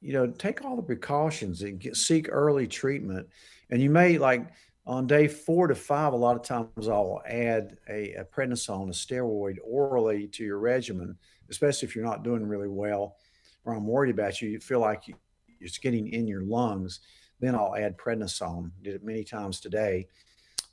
you 0.00 0.12
know, 0.12 0.26
take 0.26 0.64
all 0.64 0.76
the 0.76 0.82
precautions 0.82 1.62
and 1.62 1.78
get, 1.78 1.96
seek 1.96 2.28
early 2.30 2.66
treatment. 2.66 3.28
And 3.70 3.80
you 3.80 3.88
may 3.88 4.18
like 4.18 4.48
on 4.84 5.06
day 5.06 5.28
four 5.28 5.68
to 5.68 5.76
five, 5.76 6.12
a 6.12 6.16
lot 6.16 6.34
of 6.34 6.42
times 6.42 6.88
I'll 6.88 7.22
add 7.24 7.76
a, 7.88 8.14
a 8.14 8.24
prednisone, 8.24 8.88
a 8.88 8.92
steroid 8.92 9.58
orally 9.64 10.26
to 10.26 10.44
your 10.44 10.58
regimen, 10.58 11.16
especially 11.50 11.86
if 11.86 11.94
you're 11.94 12.04
not 12.04 12.24
doing 12.24 12.44
really 12.44 12.68
well 12.68 13.16
or 13.64 13.74
I'm 13.74 13.86
worried 13.86 14.12
about 14.12 14.42
you. 14.42 14.48
You 14.50 14.58
feel 14.58 14.80
like 14.80 15.06
you, 15.06 15.14
it's 15.60 15.78
getting 15.78 16.08
in 16.08 16.26
your 16.26 16.42
lungs. 16.42 17.00
Then 17.40 17.54
I'll 17.54 17.76
add 17.76 17.96
prednisone. 17.96 18.72
Did 18.82 18.94
it 18.94 19.04
many 19.04 19.22
times 19.22 19.60
today. 19.60 20.08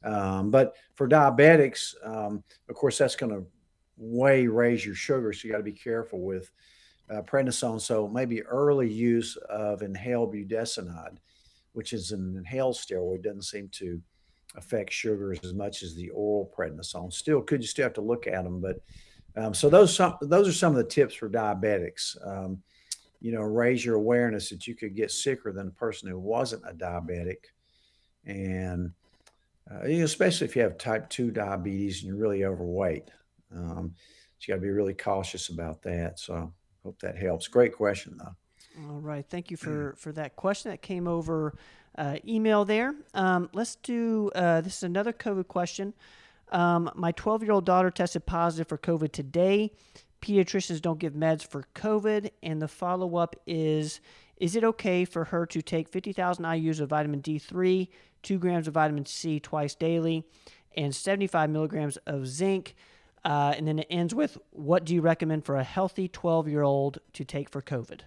Um, 0.04 0.50
but 0.50 0.76
for 0.96 1.08
diabetics, 1.08 1.94
um, 2.04 2.44
of 2.70 2.76
course, 2.76 2.98
that's 2.98 3.16
going 3.16 3.32
to 3.32 3.46
way 4.00 4.48
raise 4.48 4.86
your 4.86 4.96
sugar. 4.96 5.34
So 5.34 5.48
you 5.48 5.52
got 5.52 5.58
to 5.58 5.64
be 5.64 5.74
careful 5.74 6.22
with 6.22 6.50
uh, 7.10 7.22
prednisone. 7.22 7.82
So 7.82 8.08
maybe 8.08 8.42
early 8.44 8.92
use 8.92 9.36
of 9.50 9.82
inhaled 9.82 10.34
budesonide, 10.34 11.18
which 11.74 11.94
is 11.94 12.12
an 12.12 12.36
inhaled 12.38 12.76
steroid, 12.76 13.24
doesn't 13.24 13.44
seem 13.44 13.70
to 13.74 14.02
affect 14.56 14.92
sugars 14.92 15.40
as 15.44 15.54
much 15.54 15.84
as 15.84 15.96
the 15.96 16.10
oral 16.10 16.52
prednisone. 16.58 17.14
Still, 17.14 17.42
could 17.42 17.62
you 17.62 17.68
still 17.68 17.84
have 17.84 17.94
to 17.94 18.02
look 18.02 18.26
at 18.28 18.44
them? 18.44 18.62
But 18.62 18.82
um, 19.36 19.54
so 19.54 19.70
those 19.70 19.96
some 19.96 20.16
those 20.22 20.48
are 20.48 20.54
some 20.54 20.76
of 20.76 20.78
the 20.78 20.90
tips 20.90 21.16
for 21.16 21.30
diabetics. 21.30 22.16
Um, 22.26 22.62
you 23.22 23.32
know, 23.32 23.42
raise 23.42 23.84
your 23.84 23.96
awareness 23.96 24.50
that 24.50 24.66
you 24.66 24.76
could 24.76 24.96
get 24.96 25.12
sicker 25.12 25.52
than 25.52 25.68
a 25.68 25.72
person 25.72 26.10
who 26.10 26.18
wasn't 26.18 26.64
a 26.68 26.74
diabetic, 26.74 27.38
and 28.26 28.92
uh, 29.70 29.82
especially 29.82 30.48
if 30.48 30.56
you 30.56 30.62
have 30.62 30.78
type 30.78 31.10
two 31.10 31.30
diabetes 31.30 32.00
and 32.00 32.08
you're 32.08 32.22
really 32.22 32.46
overweight. 32.46 33.10
Um, 33.56 33.94
so 34.38 34.46
you 34.48 34.54
got 34.54 34.62
to 34.62 34.62
be 34.62 34.72
really 34.72 34.94
cautious 34.94 35.50
about 35.50 35.82
that. 35.84 36.20
So 36.20 36.54
Hope 36.84 37.00
that 37.02 37.18
helps. 37.18 37.48
Great 37.48 37.74
question, 37.74 38.18
though. 38.18 38.88
All 38.88 39.00
right. 39.00 39.26
Thank 39.28 39.52
you 39.52 39.58
for, 39.58 39.96
for 39.98 40.12
that 40.14 40.36
question 40.36 40.72
that 40.72 40.82
came 40.82 41.08
over 41.08 41.58
uh, 41.98 42.18
email 42.28 42.64
there. 42.66 42.96
Um, 43.14 43.50
let's 43.54 43.76
do 43.76 44.32
uh, 44.36 44.62
this 44.62 44.78
is 44.78 44.84
another 44.84 45.12
COVID 45.12 45.48
question. 45.48 45.94
Um, 46.52 46.90
my 46.96 47.12
12 47.12 47.44
year 47.44 47.52
old 47.52 47.66
daughter 47.66 47.92
tested 47.92 48.26
positive 48.26 48.68
for 48.68 48.78
COVID 48.78 49.12
today. 49.12 49.72
Pediatricians 50.22 50.82
don't 50.82 51.00
give 51.00 51.14
meds 51.14 51.46
for 51.46 51.66
COVID. 51.76 52.32
And 52.42 52.62
the 52.62 52.68
follow 52.68 53.18
up 53.18 53.36
is 53.46 54.00
Is 54.38 54.56
it 54.56 54.64
okay 54.64 55.04
for 55.04 55.26
her 55.26 55.46
to 55.48 55.62
take 55.62 55.90
50,000 55.90 56.46
IUs 56.46 56.80
of 56.80 56.90
vitamin 56.90 57.22
D3, 57.22 57.90
2 58.24 58.40
grams 58.40 58.68
of 58.68 58.74
vitamin 58.74 59.06
C 59.06 59.40
twice 59.40 59.76
daily, 59.76 60.24
and 60.78 60.96
75 60.96 61.50
milligrams 61.50 61.98
of 62.08 62.26
zinc? 62.26 62.76
Uh, 63.26 63.54
and 63.58 63.68
then 63.68 63.80
it 63.80 63.88
ends 63.90 64.16
with 64.16 64.38
what 64.52 64.86
do 64.86 64.96
you 64.96 65.02
recommend 65.02 65.46
for 65.46 65.56
a 65.56 65.64
healthy 65.64 66.08
12 66.08 66.48
year 66.48 66.62
old 66.62 67.00
to 67.14 67.26
take 67.26 67.50
for 67.50 67.62
COVID? 67.62 68.02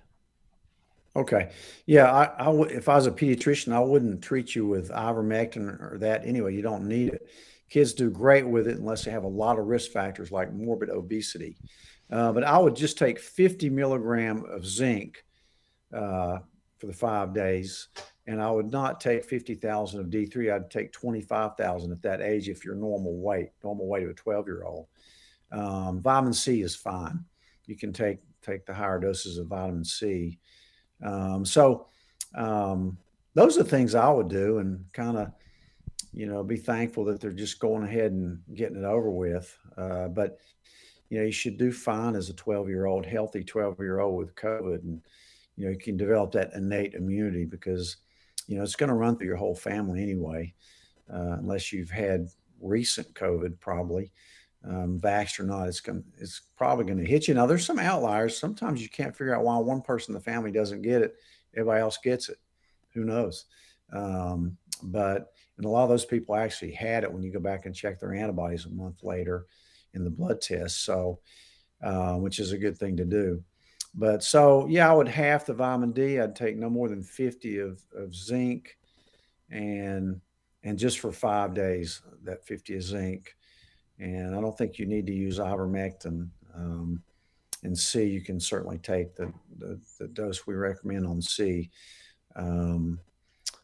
Okay. 1.14 1.50
Yeah. 1.86 2.10
I, 2.10 2.32
I 2.38 2.44
w- 2.46 2.64
if 2.64 2.88
I 2.88 2.94
was 2.94 3.06
a 3.06 3.10
pediatrician, 3.10 3.72
I 3.72 3.80
wouldn't 3.80 4.22
treat 4.22 4.54
you 4.54 4.66
with 4.66 4.90
ivermectin 4.90 5.68
or 5.80 5.98
that 5.98 6.26
anyway. 6.26 6.54
You 6.54 6.62
don't 6.62 6.88
need 6.88 7.08
it. 7.10 7.28
Kids 7.68 7.92
do 7.92 8.10
great 8.10 8.46
with 8.46 8.66
it 8.66 8.78
unless 8.78 9.04
they 9.04 9.10
have 9.10 9.24
a 9.24 9.28
lot 9.28 9.58
of 9.58 9.66
risk 9.66 9.90
factors 9.90 10.32
like 10.32 10.52
morbid 10.52 10.88
obesity. 10.88 11.56
Uh, 12.10 12.32
but 12.32 12.44
I 12.44 12.58
would 12.58 12.76
just 12.76 12.98
take 12.98 13.18
50 13.18 13.70
milligram 13.70 14.44
of 14.44 14.66
zinc 14.66 15.24
uh, 15.94 16.38
for 16.82 16.88
the 16.88 16.92
five 16.92 17.32
days. 17.32 17.86
And 18.26 18.42
I 18.42 18.50
would 18.50 18.72
not 18.72 19.00
take 19.00 19.24
50,000 19.24 20.00
of 20.00 20.06
D3. 20.06 20.52
I'd 20.52 20.68
take 20.68 20.92
25,000 20.92 21.92
at 21.92 22.02
that 22.02 22.20
age 22.20 22.48
if 22.48 22.64
you're 22.64 22.74
normal 22.74 23.16
weight, 23.18 23.50
normal 23.62 23.86
weight 23.86 24.02
of 24.02 24.10
a 24.10 24.14
12 24.14 24.48
year 24.48 24.64
old. 24.64 24.88
Um, 25.52 26.00
vitamin 26.00 26.32
C 26.32 26.60
is 26.60 26.74
fine. 26.74 27.24
You 27.66 27.76
can 27.76 27.92
take 27.92 28.18
take 28.42 28.66
the 28.66 28.74
higher 28.74 28.98
doses 28.98 29.38
of 29.38 29.46
vitamin 29.46 29.84
C. 29.84 30.40
Um, 31.04 31.44
so 31.44 31.86
um, 32.34 32.98
those 33.34 33.56
are 33.58 33.64
things 33.64 33.94
I 33.94 34.10
would 34.10 34.28
do, 34.28 34.58
and 34.58 34.84
kind 34.92 35.18
of 35.18 35.30
you 36.12 36.26
know 36.26 36.42
be 36.42 36.56
thankful 36.56 37.04
that 37.04 37.20
they're 37.20 37.30
just 37.30 37.60
going 37.60 37.84
ahead 37.84 38.10
and 38.10 38.40
getting 38.54 38.78
it 38.78 38.84
over 38.84 39.10
with. 39.10 39.56
Uh, 39.78 40.08
but 40.08 40.38
you 41.10 41.18
know 41.18 41.24
you 41.24 41.32
should 41.32 41.58
do 41.58 41.70
fine 41.70 42.16
as 42.16 42.28
a 42.28 42.34
12 42.34 42.68
year 42.68 42.86
old, 42.86 43.06
healthy 43.06 43.44
12 43.44 43.78
year 43.78 44.00
old 44.00 44.16
with 44.16 44.34
COVID, 44.34 44.82
and 44.82 45.02
you 45.56 45.64
know 45.64 45.70
you 45.70 45.78
can 45.78 45.96
develop 45.96 46.32
that 46.32 46.52
innate 46.54 46.94
immunity 46.94 47.44
because 47.44 47.96
you 48.46 48.56
know 48.56 48.62
it's 48.62 48.76
going 48.76 48.88
to 48.88 48.94
run 48.94 49.16
through 49.16 49.26
your 49.26 49.36
whole 49.36 49.54
family 49.54 50.02
anyway, 50.02 50.54
uh, 51.12 51.36
unless 51.38 51.72
you've 51.72 51.90
had 51.90 52.28
recent 52.60 53.12
COVID 53.14 53.58
probably 53.60 54.12
um, 54.64 55.00
vaxxed 55.00 55.40
or 55.40 55.44
not, 55.44 55.68
it's 55.68 55.80
going 55.80 56.04
it's 56.18 56.40
probably 56.56 56.84
going 56.84 56.98
to 56.98 57.10
hit 57.10 57.28
you. 57.28 57.34
Now, 57.34 57.46
there's 57.46 57.66
some 57.66 57.78
outliers. 57.78 58.38
Sometimes 58.38 58.82
you 58.82 58.88
can't 58.88 59.16
figure 59.16 59.34
out 59.34 59.44
why 59.44 59.58
one 59.58 59.82
person 59.82 60.12
in 60.12 60.18
the 60.18 60.24
family 60.24 60.52
doesn't 60.52 60.82
get 60.82 61.02
it, 61.02 61.16
everybody 61.54 61.80
else 61.80 61.98
gets 62.02 62.28
it. 62.28 62.38
Who 62.94 63.04
knows? 63.04 63.46
Um, 63.92 64.56
but 64.82 65.32
and 65.56 65.66
a 65.66 65.68
lot 65.68 65.84
of 65.84 65.90
those 65.90 66.04
people 66.04 66.34
actually 66.34 66.72
had 66.72 67.04
it 67.04 67.12
when 67.12 67.22
you 67.22 67.32
go 67.32 67.40
back 67.40 67.66
and 67.66 67.74
check 67.74 68.00
their 68.00 68.14
antibodies 68.14 68.66
a 68.66 68.70
month 68.70 69.02
later 69.02 69.46
in 69.94 70.04
the 70.04 70.10
blood 70.10 70.40
test. 70.40 70.84
So, 70.84 71.20
uh, 71.82 72.14
which 72.14 72.38
is 72.38 72.52
a 72.52 72.58
good 72.58 72.78
thing 72.78 72.96
to 72.96 73.04
do. 73.04 73.42
But 73.94 74.22
so 74.22 74.66
yeah, 74.68 74.90
I 74.90 74.94
would 74.94 75.08
half 75.08 75.46
the 75.46 75.54
vitamin 75.54 75.92
D. 75.92 76.18
I'd 76.18 76.36
take 76.36 76.56
no 76.56 76.70
more 76.70 76.88
than 76.88 77.02
50 77.02 77.58
of, 77.58 77.82
of 77.94 78.14
zinc, 78.14 78.78
and 79.50 80.20
and 80.64 80.78
just 80.78 81.00
for 81.00 81.12
five 81.12 81.54
days, 81.54 82.00
that 82.22 82.44
50 82.46 82.76
of 82.76 82.82
zinc 82.82 83.34
and 84.02 84.34
I 84.34 84.40
don't 84.40 84.56
think 84.56 84.78
you 84.78 84.86
need 84.86 85.06
to 85.06 85.12
use 85.12 85.38
ivermectin. 85.38 86.28
Um, 86.54 87.02
and 87.62 87.78
C, 87.78 88.04
you 88.04 88.20
can 88.20 88.40
certainly 88.40 88.78
take 88.78 89.14
the, 89.14 89.32
the, 89.58 89.80
the 89.98 90.08
dose 90.08 90.46
we 90.46 90.54
recommend 90.54 91.06
on 91.06 91.22
C. 91.22 91.70
Um, 92.34 92.98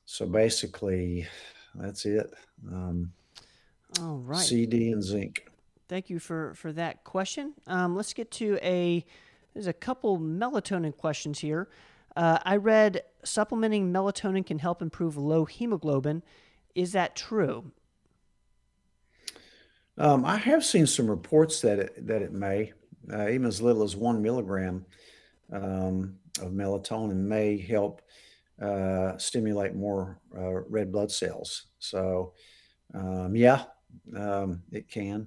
so 0.04 0.26
basically, 0.26 1.26
that's 1.74 2.06
it. 2.06 2.32
Um, 2.70 3.12
All 4.00 4.18
right. 4.18 4.38
CD 4.38 4.92
and 4.92 5.02
zinc. 5.02 5.50
Thank 5.88 6.08
you 6.10 6.18
for 6.18 6.54
for 6.54 6.72
that 6.74 7.02
question. 7.02 7.54
Um, 7.66 7.96
let's 7.96 8.12
get 8.12 8.30
to 8.32 8.58
a. 8.62 9.04
There's 9.54 9.66
a 9.66 9.72
couple 9.72 10.18
melatonin 10.18 10.96
questions 10.96 11.40
here. 11.40 11.68
Uh, 12.16 12.38
I 12.44 12.56
read 12.56 13.02
supplementing 13.24 13.92
melatonin 13.92 14.44
can 14.44 14.58
help 14.58 14.82
improve 14.82 15.16
low 15.16 15.44
hemoglobin. 15.44 16.22
Is 16.74 16.92
that 16.92 17.16
true? 17.16 17.72
Um, 19.96 20.24
I 20.24 20.36
have 20.36 20.64
seen 20.64 20.86
some 20.86 21.08
reports 21.08 21.60
that 21.62 21.78
it, 21.78 22.06
that 22.06 22.22
it 22.22 22.32
may, 22.32 22.72
uh, 23.12 23.28
even 23.28 23.46
as 23.46 23.60
little 23.60 23.82
as 23.82 23.96
one 23.96 24.22
milligram 24.22 24.86
um, 25.52 26.14
of 26.40 26.52
melatonin, 26.52 27.16
may 27.16 27.58
help 27.58 28.02
uh, 28.62 29.16
stimulate 29.18 29.74
more 29.74 30.20
uh, 30.36 30.60
red 30.68 30.92
blood 30.92 31.10
cells. 31.10 31.66
So, 31.78 32.34
um, 32.94 33.34
yeah, 33.34 33.64
um, 34.16 34.62
it 34.70 34.88
can. 34.88 35.26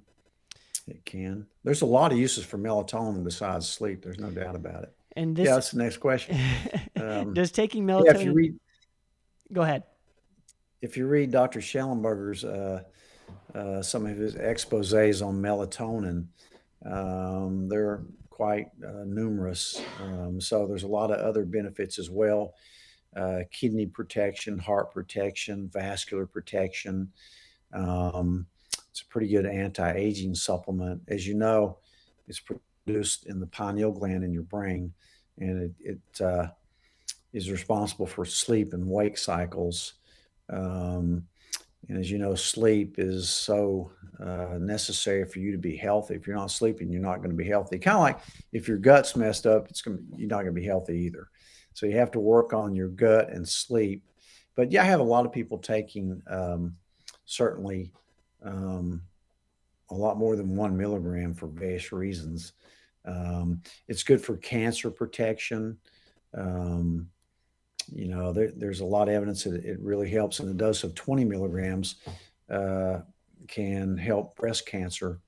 It 0.88 1.04
can. 1.04 1.46
There's 1.64 1.82
a 1.82 1.86
lot 1.86 2.12
of 2.12 2.18
uses 2.18 2.44
for 2.44 2.58
melatonin 2.58 3.24
besides 3.24 3.68
sleep. 3.68 4.02
There's 4.02 4.18
no 4.18 4.30
doubt 4.30 4.56
about 4.56 4.82
it. 4.82 4.92
And 5.16 5.36
this, 5.36 5.46
yeah, 5.46 5.54
that's 5.54 5.70
the 5.70 5.82
next 5.82 5.98
question. 5.98 6.38
Um, 6.94 7.34
does 7.34 7.50
taking 7.50 7.84
melatonin? 7.84 8.04
Yeah, 8.04 8.14
if 8.14 8.22
you 8.22 8.32
read, 8.32 8.54
go 9.52 9.62
ahead. 9.62 9.82
If 10.82 10.96
you 10.96 11.08
read 11.08 11.32
Dr. 11.32 11.58
Schellenberger's 11.58 12.44
uh, 12.44 12.84
uh, 13.54 13.82
some 13.82 14.06
of 14.06 14.16
his 14.16 14.34
exposés 14.34 15.24
on 15.24 15.40
melatonin. 15.40 16.26
Um, 16.84 17.68
they're 17.68 18.02
quite 18.30 18.68
uh, 18.86 19.04
numerous. 19.04 19.80
Um, 20.02 20.40
so 20.40 20.66
there's 20.66 20.84
a 20.84 20.88
lot 20.88 21.10
of 21.10 21.18
other 21.18 21.44
benefits 21.44 21.98
as 21.98 22.10
well. 22.10 22.54
Uh, 23.14 23.40
kidney 23.50 23.86
protection, 23.86 24.58
heart 24.58 24.90
protection, 24.92 25.68
vascular 25.72 26.26
protection. 26.26 27.12
Um, 27.74 28.46
it's 28.92 29.00
a 29.00 29.06
pretty 29.06 29.28
good 29.28 29.46
anti-aging 29.46 30.34
supplement. 30.34 31.00
As 31.08 31.26
you 31.26 31.34
know, 31.34 31.78
it's 32.28 32.42
produced 32.84 33.26
in 33.26 33.40
the 33.40 33.46
pineal 33.46 33.90
gland 33.90 34.22
in 34.22 34.34
your 34.34 34.42
brain, 34.42 34.92
and 35.38 35.62
it, 35.62 35.72
it 35.80 36.24
uh, 36.24 36.48
is 37.32 37.50
responsible 37.50 38.06
for 38.06 38.26
sleep 38.26 38.74
and 38.74 38.86
wake 38.86 39.16
cycles. 39.16 39.94
Um, 40.50 41.26
and 41.88 41.98
as 41.98 42.10
you 42.10 42.18
know, 42.18 42.34
sleep 42.34 42.96
is 42.98 43.30
so 43.30 43.90
uh, 44.20 44.58
necessary 44.60 45.24
for 45.24 45.38
you 45.38 45.52
to 45.52 45.58
be 45.58 45.74
healthy. 45.74 46.14
If 46.14 46.26
you're 46.26 46.36
not 46.36 46.50
sleeping, 46.50 46.92
you're 46.92 47.00
not 47.00 47.18
going 47.18 47.30
to 47.30 47.36
be 47.36 47.48
healthy. 47.48 47.78
Kind 47.78 47.96
of 47.96 48.02
like 48.02 48.20
if 48.52 48.68
your 48.68 48.76
gut's 48.76 49.16
messed 49.16 49.46
up, 49.46 49.68
it's 49.68 49.80
going 49.80 49.98
you're 50.16 50.28
not 50.28 50.42
going 50.42 50.54
to 50.54 50.60
be 50.60 50.66
healthy 50.66 50.98
either. 50.98 51.28
So 51.72 51.86
you 51.86 51.96
have 51.96 52.10
to 52.10 52.20
work 52.20 52.52
on 52.52 52.76
your 52.76 52.88
gut 52.88 53.30
and 53.30 53.48
sleep. 53.48 54.04
but 54.54 54.70
yeah, 54.70 54.82
I 54.82 54.86
have 54.86 55.00
a 55.00 55.04
lot 55.04 55.24
of 55.24 55.32
people 55.32 55.56
taking 55.56 56.20
um, 56.28 56.76
certainly 57.24 57.90
um, 58.44 59.02
a 59.90 59.94
lot 59.94 60.18
more 60.18 60.36
than 60.36 60.56
one 60.56 60.76
milligram 60.76 61.34
for 61.34 61.46
various 61.46 61.92
reasons. 61.92 62.52
Um, 63.04 63.62
it's 63.88 64.02
good 64.02 64.20
for 64.20 64.36
cancer 64.38 64.90
protection. 64.90 65.78
Um, 66.34 67.08
you 67.92 68.08
know, 68.08 68.32
there, 68.32 68.52
there's 68.56 68.80
a 68.80 68.86
lot 68.86 69.08
of 69.08 69.14
evidence 69.14 69.44
that 69.44 69.64
it 69.64 69.78
really 69.80 70.08
helps, 70.08 70.40
and 70.40 70.48
a 70.48 70.54
dose 70.54 70.84
of 70.84 70.94
20 70.94 71.24
milligrams 71.24 71.96
uh, 72.48 73.00
can 73.48 73.96
help 73.96 74.36
breast 74.36 74.66
cancer 74.66 75.20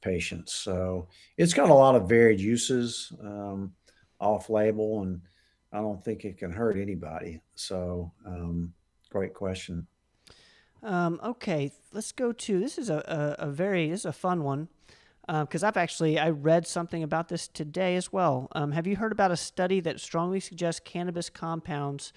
patients. 0.00 0.52
So 0.52 1.08
it's 1.36 1.54
got 1.54 1.70
a 1.70 1.74
lot 1.74 1.96
of 1.96 2.08
varied 2.08 2.40
uses 2.40 3.12
um, 3.22 3.72
off 4.20 4.50
label, 4.50 5.02
and 5.02 5.22
I 5.72 5.78
don't 5.78 6.02
think 6.04 6.24
it 6.24 6.38
can 6.38 6.52
hurt 6.52 6.76
anybody. 6.76 7.40
So, 7.54 8.12
um, 8.26 8.72
great 9.10 9.34
question. 9.34 9.86
Um, 10.84 11.18
okay, 11.24 11.72
let's 11.92 12.12
go 12.12 12.32
to 12.32 12.60
this 12.60 12.76
is 12.76 12.90
a, 12.90 13.36
a, 13.38 13.46
a 13.46 13.50
very 13.50 13.88
this 13.88 14.00
is 14.00 14.06
a 14.06 14.12
fun 14.12 14.44
one 14.44 14.68
because 15.26 15.64
uh, 15.64 15.68
I've 15.68 15.78
actually 15.78 16.18
I 16.18 16.28
read 16.28 16.66
something 16.66 17.02
about 17.02 17.28
this 17.28 17.48
today 17.48 17.96
as 17.96 18.12
well. 18.12 18.48
Um, 18.52 18.72
have 18.72 18.86
you 18.86 18.96
heard 18.96 19.10
about 19.10 19.30
a 19.30 19.36
study 19.36 19.80
that 19.80 19.98
strongly 19.98 20.40
suggests 20.40 20.82
cannabis 20.84 21.30
compounds 21.30 22.12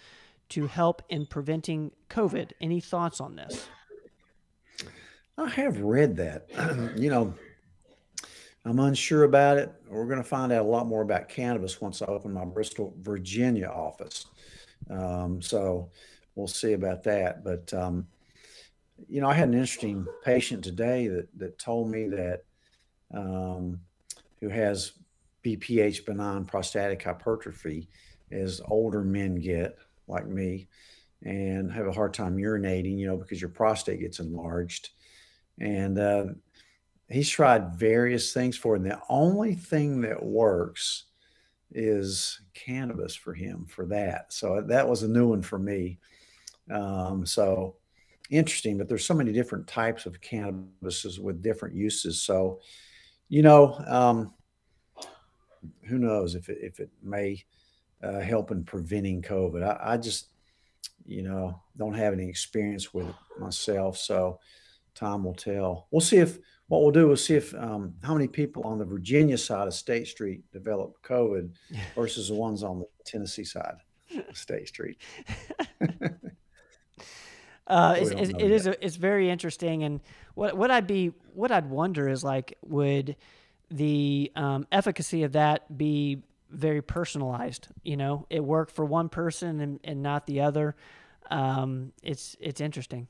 to 0.50 0.68
help 0.68 1.02
in 1.08 1.26
preventing 1.26 1.92
COVID? 2.10 2.52
Any 2.60 2.82
thoughts 2.82 3.22
on 3.22 3.38
this? 3.38 3.70
I 5.38 5.50
have 5.50 5.80
read 5.80 6.18
that. 6.18 6.50
you 6.98 7.10
know, 7.10 7.34
I'm 8.66 8.80
unsure 8.80 9.24
about 9.24 9.58
it. 9.58 9.72
We're 9.88 10.08
going 10.08 10.22
to 10.22 10.28
find 10.28 10.52
out 10.52 10.66
a 10.66 10.68
lot 10.68 10.88
more 10.88 11.04
about 11.04 11.30
cannabis 11.30 11.80
once 11.80 12.02
I 12.02 12.06
open 12.08 12.34
my 12.34 12.44
Bristol, 12.44 12.94
Virginia 13.00 13.68
office. 13.68 14.26
Um, 14.90 15.42
so 15.42 15.90
we'll 16.36 16.48
see 16.48 16.74
about 16.74 17.04
that. 17.04 17.46
But 17.46 17.74
um, 17.74 18.08
you 19.08 19.22
know, 19.22 19.28
I 19.28 19.34
had 19.34 19.50
an 19.50 19.54
interesting 19.54 20.06
patient 20.24 20.64
today 20.64 21.08
that 21.08 21.28
that 21.38 21.60
told 21.60 21.90
me 21.90 22.08
that 22.10 22.44
um, 23.14 23.80
who 24.40 24.50
has 24.50 24.94
BPH, 25.44 26.06
benign 26.06 26.46
prostatic 26.46 27.04
hypertrophy, 27.04 27.90
as 28.32 28.62
older 28.68 29.04
men 29.04 29.36
get, 29.36 29.78
like 30.08 30.28
me, 30.28 30.68
and 31.24 31.72
have 31.72 31.88
a 31.88 31.92
hard 31.92 32.14
time 32.14 32.38
urinating, 32.38 32.98
you 32.98 33.08
know, 33.08 33.18
because 33.18 33.42
your 33.42 33.50
prostate 33.50 34.02
gets 34.02 34.20
enlarged. 34.20 34.90
And 35.60 35.98
uh, 35.98 36.26
he's 37.10 37.30
tried 37.30 37.76
various 37.76 38.34
things 38.34 38.58
for 38.58 38.76
it. 38.76 38.82
And 38.82 38.92
the 38.92 39.00
only 39.10 39.56
thing 39.56 40.02
that 40.02 40.24
works 40.24 41.06
is 41.72 42.42
cannabis 42.54 43.16
for 43.16 43.34
him 43.34 43.66
for 43.68 43.86
that. 43.88 44.34
So 44.34 44.62
that 44.68 44.88
was 44.88 45.04
a 45.04 45.08
new 45.08 45.28
one 45.30 45.42
for 45.42 45.60
me. 45.60 46.00
Um, 46.70 47.26
so 47.26 47.76
interesting, 48.30 48.78
but 48.78 48.88
there's 48.88 49.06
so 49.06 49.14
many 49.14 49.32
different 49.32 49.68
types 49.68 50.06
of 50.06 50.20
cannabises 50.22 51.20
with 51.20 51.42
different 51.42 51.76
uses. 51.76 52.22
So, 52.22 52.60
you 53.30 53.42
know, 53.42 53.74
um, 53.88 54.34
who 55.88 55.98
knows 55.98 56.36
if 56.36 56.50
it, 56.50 56.60
if 56.62 56.80
it 56.80 56.90
may 57.02 57.44
uh, 58.04 58.20
help 58.20 58.52
in 58.52 58.64
preventing 58.64 59.22
COVID. 59.22 59.64
I, 59.64 59.94
I 59.94 59.98
just, 59.98 60.30
you 61.06 61.24
know, 61.24 61.62
don't 61.78 61.94
have 61.94 62.14
any 62.14 62.28
experience 62.28 62.94
with 62.94 63.08
it 63.08 63.16
myself. 63.40 63.98
So 63.98 64.40
time 64.94 65.24
will 65.24 65.34
tell. 65.34 65.88
We'll 65.92 66.02
see 66.02 66.18
if 66.18 66.38
what 66.68 66.82
we'll 66.82 66.92
do 66.92 67.12
is 67.12 67.24
see 67.24 67.36
if 67.36 67.56
um, 67.56 67.94
how 68.04 68.14
many 68.14 68.28
people 68.28 68.64
on 68.64 68.78
the 68.78 68.86
Virginia 68.86 69.38
side 69.38 69.68
of 69.68 69.74
State 69.74 70.08
Street 70.08 70.44
develop 70.52 71.02
COVID 71.04 71.52
versus 71.96 72.28
the 72.28 72.36
ones 72.36 72.64
on 72.64 72.80
the 72.80 72.86
Tennessee 73.06 73.46
side 73.46 73.78
of 74.30 74.38
State 74.38 74.68
Street. 74.68 74.98
uh, 77.68 77.96
it's, 77.98 78.12
it's, 78.12 78.30
it 78.30 78.52
is 78.52 78.68
a, 78.68 78.86
it's 78.86 78.96
very 78.96 79.30
interesting, 79.30 79.84
and 79.84 80.00
what 80.36 80.56
what 80.56 80.72
I'd 80.72 80.88
be 80.88 81.12
what 81.34 81.52
I'd 81.52 81.70
wonder 81.70 82.08
is 82.08 82.24
like 82.24 82.58
would 82.64 83.16
the 83.70 84.32
um, 84.36 84.66
efficacy 84.72 85.24
of 85.24 85.34
that 85.34 85.78
be 85.78 86.24
very 86.50 86.82
personalized? 86.82 87.68
You 87.84 87.98
know, 87.98 88.26
it 88.30 88.44
worked 88.44 88.72
for 88.72 88.86
one 88.86 89.10
person 89.10 89.60
and, 89.60 89.80
and 89.84 90.02
not 90.02 90.26
the 90.28 90.42
other. 90.42 90.76
Um, 91.30 91.92
it's 92.02 92.38
it's 92.40 92.62
interesting. 92.62 93.08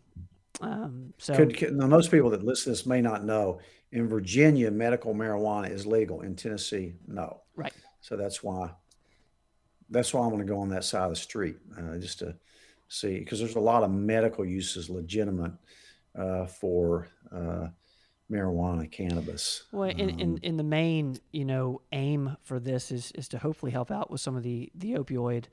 Um, 0.60 1.13
so 1.20 1.36
could, 1.36 1.56
could, 1.56 1.76
now 1.76 1.86
most 1.86 2.10
people 2.10 2.32
that 2.32 2.43
listen 2.43 2.65
to 2.65 2.70
this 2.72 2.86
may 2.86 3.02
not 3.02 3.24
know. 3.24 3.60
In 3.91 4.08
Virginia, 4.08 4.70
medical 4.70 5.13
marijuana 5.13 5.70
is 5.70 5.86
legal. 5.86 6.22
In 6.22 6.36
Tennessee, 6.36 6.96
no. 7.08 7.41
Right. 7.56 7.74
So 8.02 8.17
that's 8.17 8.43
why. 8.43 8.72
That's 9.89 10.13
why 10.13 10.22
I'm 10.24 10.32
going 10.32 10.46
to 10.46 10.52
go 10.52 10.60
on 10.60 10.70
that 10.70 10.84
side 10.84 11.04
of 11.04 11.12
the 11.12 11.15
street, 11.15 11.56
uh, 11.78 11.96
just 11.98 12.20
to 12.20 12.36
see, 12.88 13.19
because 13.19 13.39
there's 13.39 13.56
a 13.56 13.60
lot 13.60 13.84
of 13.84 13.91
medical 13.91 14.45
uses 14.45 14.89
legitimate 14.89 15.54
uh, 16.17 16.45
for 16.45 17.08
uh, 17.32 17.67
marijuana, 18.32 18.91
cannabis. 18.91 19.63
Well, 19.71 19.89
in, 19.89 20.10
um, 20.10 20.19
in, 20.19 20.38
in 20.43 20.58
the 20.58 20.63
main, 20.63 21.19
you 21.32 21.45
know, 21.45 21.82
aim 21.91 22.38
for 22.43 22.60
this 22.60 22.91
is 22.91 23.12
is 23.13 23.28
to 23.30 23.38
hopefully 23.38 23.71
help 23.71 23.91
out 23.91 24.12
with 24.12 24.21
some 24.21 24.36
of 24.36 24.43
the 24.43 24.71
the 24.76 24.93
opioid 24.93 25.45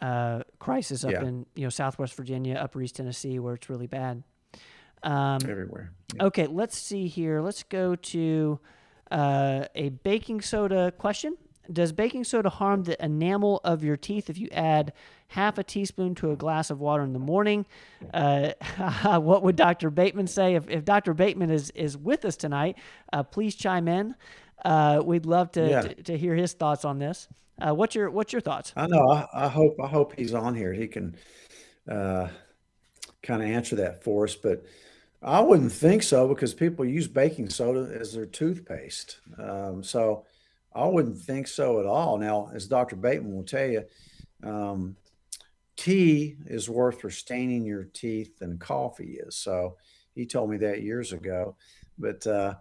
uh, 0.00 0.42
crisis 0.58 1.04
up 1.04 1.12
yeah. 1.12 1.24
in 1.24 1.46
you 1.54 1.64
know 1.64 1.70
Southwest 1.70 2.14
Virginia, 2.14 2.54
Upper 2.54 2.82
East 2.82 2.96
Tennessee, 2.96 3.38
where 3.38 3.54
it's 3.54 3.70
really 3.70 3.86
bad. 3.86 4.22
Um, 5.02 5.38
Everywhere. 5.48 5.92
Yeah. 6.14 6.24
Okay, 6.24 6.46
let's 6.46 6.76
see 6.76 7.08
here. 7.08 7.40
Let's 7.40 7.62
go 7.64 7.96
to 7.96 8.60
uh, 9.10 9.66
a 9.74 9.90
baking 9.90 10.40
soda 10.40 10.92
question. 10.92 11.36
Does 11.70 11.92
baking 11.92 12.24
soda 12.24 12.48
harm 12.48 12.84
the 12.84 13.02
enamel 13.04 13.60
of 13.64 13.84
your 13.84 13.96
teeth 13.96 14.28
if 14.28 14.38
you 14.38 14.48
add 14.52 14.92
half 15.28 15.58
a 15.58 15.64
teaspoon 15.64 16.14
to 16.16 16.32
a 16.32 16.36
glass 16.36 16.70
of 16.70 16.80
water 16.80 17.02
in 17.02 17.12
the 17.12 17.18
morning? 17.18 17.66
Uh, 18.12 18.52
what 19.18 19.42
would 19.42 19.56
Dr. 19.56 19.90
Bateman 19.90 20.26
say? 20.26 20.54
If, 20.54 20.68
if 20.68 20.84
Dr. 20.84 21.14
Bateman 21.14 21.50
is, 21.50 21.70
is 21.70 21.96
with 21.96 22.24
us 22.24 22.36
tonight, 22.36 22.76
uh, 23.12 23.22
please 23.22 23.54
chime 23.54 23.88
in. 23.88 24.14
Uh, 24.64 25.02
we'd 25.04 25.26
love 25.26 25.52
to, 25.52 25.68
yeah. 25.68 25.80
to, 25.82 25.94
to, 26.02 26.18
hear 26.18 26.34
his 26.34 26.52
thoughts 26.52 26.84
on 26.84 26.98
this. 26.98 27.28
Uh, 27.60 27.74
what's 27.74 27.94
your 27.94 28.10
what's 28.10 28.32
your 28.32 28.40
thoughts? 28.40 28.72
I 28.76 28.86
know. 28.86 29.10
I, 29.10 29.26
I, 29.34 29.48
hope 29.48 29.76
I 29.82 29.88
hope 29.88 30.14
he's 30.16 30.34
on 30.34 30.54
here. 30.54 30.72
He 30.72 30.86
can 30.86 31.16
uh, 31.88 32.28
kind 33.22 33.42
of 33.42 33.48
answer 33.48 33.76
that 33.76 34.02
for 34.04 34.24
us. 34.24 34.34
But 34.34 34.64
I 35.20 35.40
wouldn't 35.40 35.72
think 35.72 36.02
so 36.02 36.28
because 36.28 36.54
people 36.54 36.84
use 36.84 37.08
baking 37.08 37.50
soda 37.50 37.92
as 37.98 38.12
their 38.12 38.26
toothpaste. 38.26 39.18
Um, 39.38 39.82
so 39.82 40.24
I 40.74 40.86
wouldn't 40.86 41.18
think 41.18 41.48
so 41.48 41.80
at 41.80 41.86
all. 41.86 42.18
Now, 42.18 42.50
as 42.54 42.66
Dr. 42.66 42.96
Bateman 42.96 43.34
will 43.34 43.44
tell 43.44 43.66
you, 43.66 43.84
um, 44.42 44.96
tea 45.76 46.36
is 46.46 46.68
worse 46.68 46.96
for 46.96 47.10
staining 47.10 47.64
your 47.64 47.84
teeth 47.84 48.38
than 48.38 48.58
coffee 48.58 49.18
is. 49.26 49.36
So 49.36 49.76
he 50.14 50.26
told 50.26 50.50
me 50.50 50.56
that 50.58 50.82
years 50.82 51.12
ago. 51.12 51.56
But, 51.98 52.26
uh, 52.26 52.54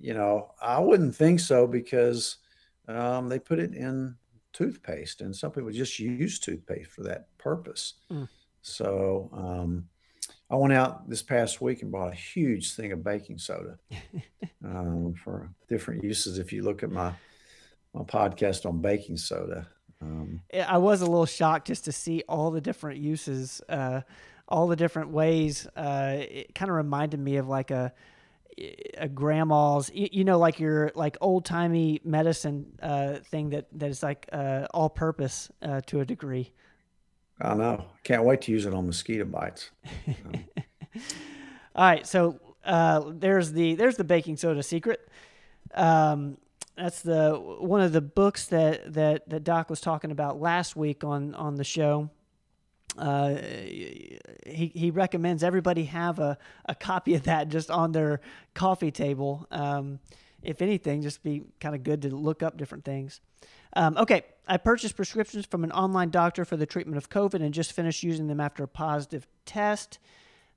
you 0.00 0.14
know, 0.14 0.52
I 0.60 0.78
wouldn't 0.80 1.14
think 1.14 1.40
so 1.40 1.66
because 1.66 2.36
um, 2.88 3.28
they 3.28 3.38
put 3.38 3.58
it 3.58 3.74
in 3.74 4.16
toothpaste, 4.52 5.20
and 5.20 5.34
some 5.34 5.50
people 5.50 5.70
just 5.70 5.98
use 5.98 6.38
toothpaste 6.38 6.90
for 6.90 7.02
that 7.02 7.26
purpose. 7.38 7.94
Mm. 8.10 8.28
So, 8.62 9.30
um, 9.32 9.88
I 10.50 10.54
went 10.54 10.72
out 10.72 11.08
this 11.08 11.22
past 11.22 11.60
week 11.60 11.82
and 11.82 11.90
bought 11.90 12.12
a 12.12 12.16
huge 12.16 12.74
thing 12.74 12.92
of 12.92 13.02
baking 13.02 13.38
soda 13.38 13.78
um, 14.64 15.14
for 15.14 15.50
different 15.68 16.04
uses. 16.04 16.38
If 16.38 16.52
you 16.52 16.62
look 16.62 16.82
at 16.82 16.90
my 16.90 17.12
my 17.96 18.04
podcast 18.04 18.66
on 18.66 18.80
baking 18.80 19.16
soda, 19.16 19.66
um, 20.02 20.40
I 20.54 20.78
was 20.78 21.00
a 21.00 21.06
little 21.06 21.26
shocked 21.26 21.68
just 21.68 21.84
to 21.86 21.92
see 21.92 22.22
all 22.28 22.50
the 22.50 22.60
different 22.60 23.00
uses, 23.00 23.62
uh, 23.68 24.02
all 24.48 24.68
the 24.68 24.76
different 24.76 25.10
ways. 25.10 25.66
Uh, 25.76 26.16
it 26.18 26.54
kind 26.54 26.70
of 26.70 26.76
reminded 26.76 27.20
me 27.20 27.36
of 27.36 27.48
like 27.48 27.70
a 27.70 27.92
a 28.96 29.06
grandma's, 29.06 29.90
you, 29.92 30.24
know, 30.24 30.38
like 30.38 30.58
your 30.58 30.90
like 30.94 31.18
old 31.20 31.44
timey 31.44 32.00
medicine 32.04 32.66
uh, 32.82 33.16
thing 33.30 33.50
that 33.50 33.66
that 33.72 33.90
is 33.90 34.02
like 34.02 34.28
uh, 34.32 34.66
all 34.72 34.88
purpose 34.88 35.50
uh, 35.62 35.80
to 35.86 36.00
a 36.00 36.04
degree. 36.04 36.52
I 37.40 37.54
know. 37.54 37.84
Can't 38.02 38.24
wait 38.24 38.40
to 38.42 38.52
use 38.52 38.64
it 38.64 38.72
on 38.72 38.86
mosquito 38.86 39.24
bites. 39.24 39.70
All 41.74 41.84
right, 41.84 42.06
so 42.06 42.40
uh, 42.64 43.02
there's 43.12 43.52
the 43.52 43.74
there's 43.74 43.98
the 43.98 44.04
baking 44.04 44.38
soda 44.38 44.62
secret. 44.62 45.06
Um, 45.74 46.38
that's 46.76 47.02
the 47.02 47.32
one 47.32 47.80
of 47.80 47.92
the 47.92 48.00
books 48.00 48.46
that 48.46 48.92
that 48.94 49.28
that 49.28 49.44
Doc 49.44 49.70
was 49.70 49.80
talking 49.80 50.10
about 50.10 50.40
last 50.40 50.76
week 50.76 51.04
on 51.04 51.34
on 51.34 51.56
the 51.56 51.64
show. 51.64 52.10
Uh, 52.98 53.36
he 54.46 54.72
he 54.74 54.90
recommends 54.90 55.42
everybody 55.42 55.84
have 55.84 56.18
a, 56.18 56.38
a 56.66 56.74
copy 56.74 57.14
of 57.14 57.24
that 57.24 57.48
just 57.48 57.70
on 57.70 57.92
their 57.92 58.20
coffee 58.54 58.90
table. 58.90 59.46
Um, 59.50 60.00
if 60.42 60.62
anything, 60.62 61.02
just 61.02 61.22
be 61.22 61.42
kind 61.60 61.74
of 61.74 61.82
good 61.82 62.02
to 62.02 62.14
look 62.14 62.42
up 62.42 62.56
different 62.56 62.84
things. 62.84 63.20
Um, 63.74 63.96
okay, 63.96 64.22
I 64.46 64.56
purchased 64.58 64.96
prescriptions 64.96 65.44
from 65.44 65.64
an 65.64 65.72
online 65.72 66.10
doctor 66.10 66.44
for 66.44 66.56
the 66.56 66.66
treatment 66.66 66.96
of 66.98 67.10
COVID 67.10 67.42
and 67.42 67.52
just 67.52 67.72
finished 67.72 68.02
using 68.02 68.28
them 68.28 68.40
after 68.40 68.62
a 68.62 68.68
positive 68.68 69.26
test. 69.44 69.98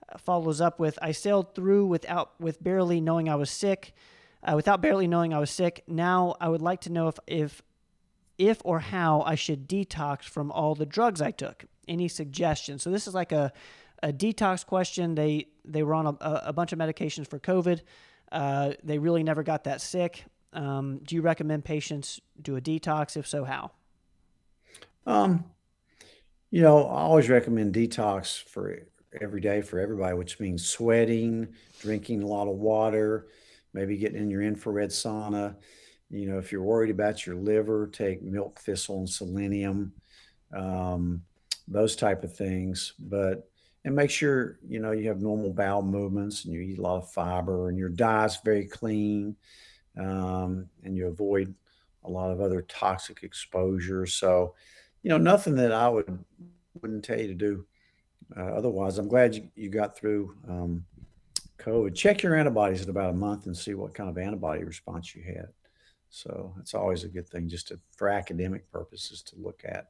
Uh, 0.08 0.18
follows 0.18 0.62
up 0.62 0.80
with 0.80 1.00
I 1.02 1.12
sailed 1.12 1.56
through 1.56 1.88
without 1.88 2.40
with 2.40 2.64
barely 2.64 3.02
knowing 3.02 3.28
I 3.28 3.36
was 3.36 3.50
sick. 3.50 3.94
Uh, 4.42 4.54
without 4.56 4.82
barely 4.82 5.08
knowing 5.08 5.34
I 5.34 5.40
was 5.40 5.52
sick. 5.52 5.84
Now 5.88 6.36
I 6.40 6.48
would 6.48 6.62
like 6.62 6.82
to 6.82 6.92
know 6.92 7.08
if 7.10 7.20
if 7.28 7.62
if 8.38 8.62
or 8.64 8.80
how 8.80 9.22
I 9.22 9.36
should 9.36 9.68
detox 9.68 10.24
from 10.24 10.50
all 10.52 10.76
the 10.76 10.86
drugs 10.86 11.22
I 11.22 11.32
took. 11.32 11.66
any 11.90 12.08
suggestions. 12.08 12.84
So 12.84 12.92
this 12.92 13.08
is 13.08 13.14
like 13.14 13.32
a, 13.32 13.52
a 14.02 14.14
detox 14.14 14.66
question. 14.66 15.16
They 15.16 15.48
they 15.66 15.84
were 15.84 15.94
on 15.94 16.08
a, 16.08 16.42
a 16.46 16.54
bunch 16.54 16.72
of 16.72 16.80
medications 16.80 17.28
for 17.28 17.40
COVID. 17.40 17.82
Uh, 18.32 18.74
they 18.84 19.00
really 19.00 19.24
never 19.24 19.44
got 19.44 19.66
that 19.66 19.82
sick. 19.82 20.24
Um, 20.54 21.00
do 21.04 21.16
you 21.16 21.22
recommend 21.22 21.66
patients 21.66 22.22
do 22.42 22.56
a 22.56 22.62
detox? 22.62 23.18
If 23.18 23.28
so, 23.28 23.44
how? 23.44 23.72
Um, 25.06 25.44
you 26.52 26.62
know, 26.62 26.86
I 26.86 27.02
always 27.02 27.30
recommend 27.30 27.74
detox 27.74 28.42
for 28.42 28.84
every 29.20 29.42
day 29.42 29.62
for 29.62 29.80
everybody, 29.80 30.16
which 30.16 30.40
means 30.40 30.66
sweating, 30.66 31.50
drinking 31.82 32.22
a 32.24 32.28
lot 32.28 32.48
of 32.48 32.56
water, 32.56 33.28
maybe 33.74 33.98
getting 33.98 34.22
in 34.22 34.30
your 34.30 34.42
infrared 34.42 34.90
sauna. 34.90 35.56
You 36.10 36.28
know, 36.28 36.40
if 36.40 36.52
you're 36.52 36.64
worried 36.64 36.90
about 36.90 37.26
your 37.26 37.36
liver, 37.36 37.88
take 37.88 38.24
milk 38.24 38.60
thistle 38.60 39.00
and 39.00 39.10
selenium, 39.10 39.94
um, 40.56 41.22
those 41.68 41.96
type 41.96 42.24
of 42.24 42.36
things. 42.36 42.94
But 43.00 43.50
and 43.86 43.96
make 43.96 44.10
sure 44.10 44.60
you 44.68 44.80
know 44.80 44.92
you 44.92 45.08
have 45.08 45.22
normal 45.22 45.54
bowel 45.54 45.82
movements 45.82 46.46
and 46.46 46.54
you 46.54 46.62
eat 46.62 46.80
a 46.80 46.82
lot 46.82 46.98
of 46.98 47.12
fiber 47.12 47.70
and 47.70 47.78
your 47.78 47.90
diet's 47.90 48.40
very 48.44 48.66
clean, 48.66 49.36
um, 49.98 50.68
and 50.84 50.98
you 50.98 51.08
avoid 51.08 51.54
a 52.04 52.10
lot 52.10 52.32
of 52.32 52.42
other 52.42 52.62
toxic 52.64 53.24
exposure. 53.24 54.06
So, 54.06 54.56
you 55.04 55.10
know, 55.10 55.18
nothing 55.18 55.56
that 55.56 55.72
I 55.72 55.90
would 55.90 56.24
wouldn't 56.82 57.04
tell 57.04 57.20
you 57.20 57.28
to 57.28 57.34
do 57.34 57.66
uh, 58.38 58.52
otherwise. 58.52 58.98
I'm 58.98 59.08
glad 59.08 59.36
you, 59.36 59.50
you 59.56 59.70
got 59.70 59.98
through 59.98 60.36
um, 60.48 60.86
COVID. 61.60 61.96
Check 61.96 62.24
your 62.24 62.36
antibodies 62.36 62.84
in 62.84 62.90
about 62.90 63.12
a 63.12 63.18
month 63.18 63.46
and 63.46 63.56
see 63.56 63.74
what 63.74 63.94
kind 63.94 64.10
of 64.10 64.18
antibody 64.18 64.64
response 64.64 65.16
you 65.16 65.24
had. 65.24 65.50
So 66.10 66.56
it's 66.60 66.74
always 66.74 67.04
a 67.04 67.08
good 67.08 67.28
thing 67.28 67.48
just 67.48 67.68
to, 67.68 67.80
for 67.96 68.10
academic 68.10 68.72
purposes 68.72 69.22
to 69.24 69.36
look 69.38 69.62
at. 69.64 69.90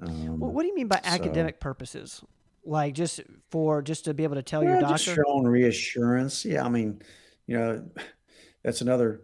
Um, 0.00 0.38
well, 0.40 0.50
what 0.50 0.62
do 0.62 0.68
you 0.68 0.74
mean 0.74 0.88
by 0.88 1.00
so, 1.02 1.10
academic 1.10 1.60
purposes? 1.60 2.22
Like 2.64 2.94
just 2.94 3.20
for 3.50 3.82
just 3.82 4.04
to 4.06 4.14
be 4.14 4.24
able 4.24 4.36
to 4.36 4.42
tell 4.42 4.60
well, 4.62 4.70
your 4.70 4.80
doctor? 4.80 4.96
Just 4.96 5.16
showing 5.16 5.44
reassurance. 5.44 6.44
Yeah, 6.44 6.64
I 6.64 6.68
mean, 6.68 7.02
you 7.46 7.58
know, 7.58 7.84
that's 8.62 8.80
another 8.80 9.22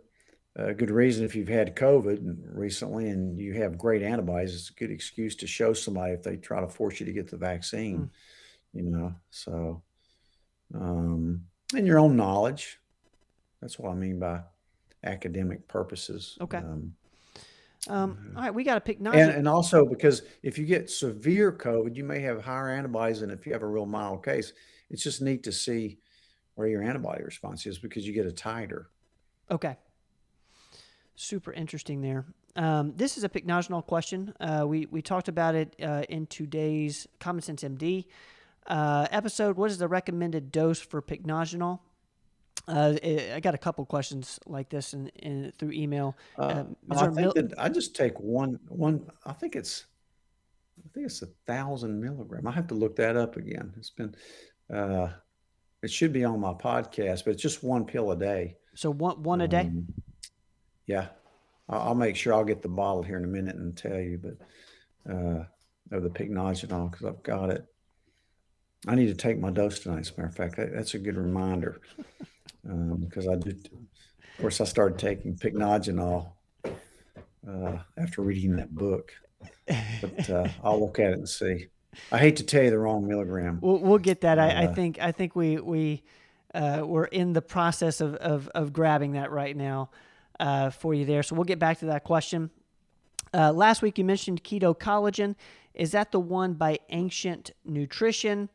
uh, 0.58 0.72
good 0.72 0.90
reason 0.90 1.24
if 1.24 1.36
you've 1.36 1.48
had 1.48 1.76
COVID 1.76 2.40
recently 2.52 3.08
and 3.08 3.38
you 3.38 3.54
have 3.54 3.78
great 3.78 4.02
antibodies. 4.02 4.54
It's 4.54 4.70
a 4.70 4.74
good 4.74 4.90
excuse 4.90 5.36
to 5.36 5.46
show 5.46 5.72
somebody 5.72 6.12
if 6.12 6.22
they 6.22 6.36
try 6.36 6.60
to 6.60 6.68
force 6.68 7.00
you 7.00 7.06
to 7.06 7.12
get 7.12 7.30
the 7.30 7.36
vaccine. 7.36 7.98
Mm. 7.98 8.10
You 8.72 8.82
know, 8.90 9.14
so 9.30 9.82
um, 10.74 11.42
and 11.74 11.86
your 11.86 11.98
own 11.98 12.16
knowledge. 12.16 12.78
That's 13.60 13.78
what 13.78 13.90
I 13.90 13.94
mean 13.94 14.18
by 14.18 14.40
academic 15.04 15.68
purposes. 15.68 16.36
Okay. 16.40 16.58
Um, 16.58 16.94
um, 17.88 18.32
all 18.36 18.42
right, 18.42 18.54
we 18.54 18.62
got 18.62 18.74
to 18.74 18.80
pick 18.80 19.00
And, 19.00 19.16
and 19.16 19.48
also 19.48 19.86
because 19.86 20.22
if 20.42 20.58
you 20.58 20.66
get 20.66 20.90
severe 20.90 21.50
COVID, 21.50 21.96
you 21.96 22.04
may 22.04 22.20
have 22.20 22.42
higher 22.42 22.68
antibodies 22.68 23.20
than 23.20 23.30
if 23.30 23.46
you 23.46 23.52
have 23.52 23.62
a 23.62 23.66
real 23.66 23.86
mild 23.86 24.24
case. 24.24 24.52
It's 24.90 25.02
just 25.02 25.22
neat 25.22 25.42
to 25.44 25.52
see 25.52 25.98
where 26.56 26.68
your 26.68 26.82
antibody 26.82 27.22
response 27.22 27.64
is 27.64 27.78
because 27.78 28.06
you 28.06 28.12
get 28.12 28.26
a 28.26 28.30
titer. 28.30 28.86
Okay. 29.50 29.76
Super 31.14 31.52
interesting 31.52 32.02
there. 32.02 32.26
Um, 32.56 32.92
this 32.96 33.16
is 33.16 33.24
a 33.24 33.28
pycnogenol 33.28 33.86
question. 33.86 34.34
Uh, 34.40 34.64
we, 34.66 34.86
we 34.90 35.00
talked 35.00 35.28
about 35.28 35.54
it 35.54 35.74
uh, 35.82 36.02
in 36.08 36.26
today's 36.26 37.06
Common 37.18 37.42
Sense 37.42 37.62
MD 37.62 38.06
uh, 38.70 39.06
episode. 39.10 39.56
What 39.56 39.70
is 39.70 39.78
the 39.78 39.88
recommended 39.88 40.52
dose 40.52 40.80
for 40.80 41.02
pycnogenol? 41.02 41.80
Uh, 42.68 42.94
I 43.34 43.40
got 43.40 43.54
a 43.54 43.58
couple 43.58 43.84
questions 43.84 44.38
like 44.46 44.70
this 44.70 44.94
in, 44.94 45.08
in 45.16 45.52
through 45.58 45.72
email. 45.72 46.16
Uh, 46.38 46.64
uh 46.90 46.96
I 46.96 47.08
mil- 47.08 47.34
I 47.58 47.68
just 47.68 47.96
take 47.96 48.18
one 48.20 48.60
one. 48.68 49.06
I 49.26 49.32
think 49.32 49.56
it's 49.56 49.86
I 50.78 50.88
think 50.94 51.06
it's 51.06 51.22
a 51.22 51.28
thousand 51.46 52.00
milligram. 52.00 52.46
I 52.46 52.52
have 52.52 52.68
to 52.68 52.74
look 52.74 52.96
that 52.96 53.16
up 53.16 53.36
again. 53.36 53.72
It's 53.76 53.90
been 53.90 54.14
uh, 54.72 55.08
it 55.82 55.90
should 55.90 56.12
be 56.12 56.24
on 56.24 56.38
my 56.40 56.52
podcast, 56.52 57.24
but 57.24 57.32
it's 57.32 57.42
just 57.42 57.64
one 57.64 57.84
pill 57.84 58.12
a 58.12 58.16
day. 58.16 58.56
So 58.74 58.90
one 58.92 59.22
one 59.22 59.40
a 59.40 59.48
day. 59.48 59.62
Um, 59.62 59.86
yeah, 60.86 61.08
I'll, 61.68 61.80
I'll, 61.80 61.94
make 61.94 62.14
sure 62.14 62.34
I'll 62.34 62.44
get 62.44 62.62
the 62.62 62.68
bottle 62.68 63.02
here 63.02 63.16
in 63.16 63.24
a 63.24 63.28
minute 63.28 63.56
and 63.56 63.76
tell 63.76 63.98
you. 63.98 64.20
But 64.22 65.12
uh, 65.12 65.44
of 65.92 66.02
the 66.02 66.10
pycnogenol 66.10 66.90
because 66.90 67.06
I've 67.06 67.22
got 67.22 67.50
it. 67.50 67.66
I 68.86 68.94
need 68.94 69.06
to 69.06 69.14
take 69.14 69.38
my 69.38 69.50
dose 69.50 69.80
tonight. 69.80 70.00
As 70.00 70.10
a 70.10 70.12
matter 70.12 70.28
of 70.28 70.34
fact, 70.34 70.56
that's 70.56 70.94
a 70.94 70.98
good 70.98 71.16
reminder 71.16 71.80
because 72.62 73.26
um, 73.26 73.32
I 73.32 73.36
did. 73.36 73.68
Of 73.72 74.42
course, 74.42 74.60
I 74.60 74.64
started 74.64 74.98
taking 74.98 75.36
pycnogenol 75.36 76.32
uh, 76.64 77.78
after 77.98 78.22
reading 78.22 78.56
that 78.56 78.74
book, 78.74 79.12
but 79.66 80.30
uh, 80.30 80.48
I'll 80.64 80.80
look 80.80 80.98
at 80.98 81.12
it 81.12 81.18
and 81.18 81.28
see. 81.28 81.66
I 82.10 82.18
hate 82.18 82.36
to 82.36 82.44
tell 82.44 82.62
you 82.62 82.70
the 82.70 82.78
wrong 82.78 83.06
milligram. 83.06 83.58
We'll, 83.60 83.78
we'll 83.78 83.98
get 83.98 84.22
that. 84.22 84.38
I, 84.38 84.48
I, 84.48 84.64
uh, 84.66 84.74
think 84.74 84.98
I 85.00 85.12
think 85.12 85.36
we 85.36 85.58
we 85.58 86.02
uh, 86.54 86.82
we're 86.84 87.04
in 87.04 87.32
the 87.32 87.42
process 87.42 88.00
of, 88.00 88.14
of, 88.16 88.48
of 88.54 88.72
grabbing 88.72 89.12
that 89.12 89.30
right 89.30 89.56
now 89.56 89.90
uh, 90.38 90.70
for 90.70 90.94
you 90.94 91.04
there. 91.04 91.22
So 91.22 91.34
we'll 91.34 91.44
get 91.44 91.58
back 91.58 91.78
to 91.80 91.86
that 91.86 92.04
question. 92.04 92.50
Uh, 93.32 93.52
last 93.52 93.82
week 93.82 93.98
you 93.98 94.04
mentioned 94.04 94.42
keto 94.42 94.76
collagen. 94.76 95.36
Is 95.74 95.92
that 95.92 96.12
the 96.12 96.20
one 96.20 96.54
by 96.54 96.78
Ancient 96.90 97.52
Nutrition? 97.64 98.48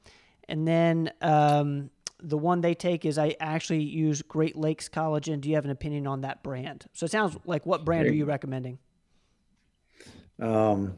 And 0.47 0.67
then 0.67 1.11
um, 1.21 1.89
the 2.21 2.37
one 2.37 2.61
they 2.61 2.73
take 2.73 3.05
is 3.05 3.17
I 3.17 3.35
actually 3.39 3.83
use 3.83 4.21
Great 4.21 4.55
Lakes 4.55 4.89
Collagen. 4.89 5.41
Do 5.41 5.49
you 5.49 5.55
have 5.55 5.65
an 5.65 5.71
opinion 5.71 6.07
on 6.07 6.21
that 6.21 6.43
brand? 6.43 6.85
So 6.93 7.05
it 7.05 7.11
sounds 7.11 7.37
like 7.45 7.65
what 7.65 7.85
brand 7.85 8.07
are 8.07 8.13
you 8.13 8.25
recommending? 8.25 8.79
Um, 10.39 10.95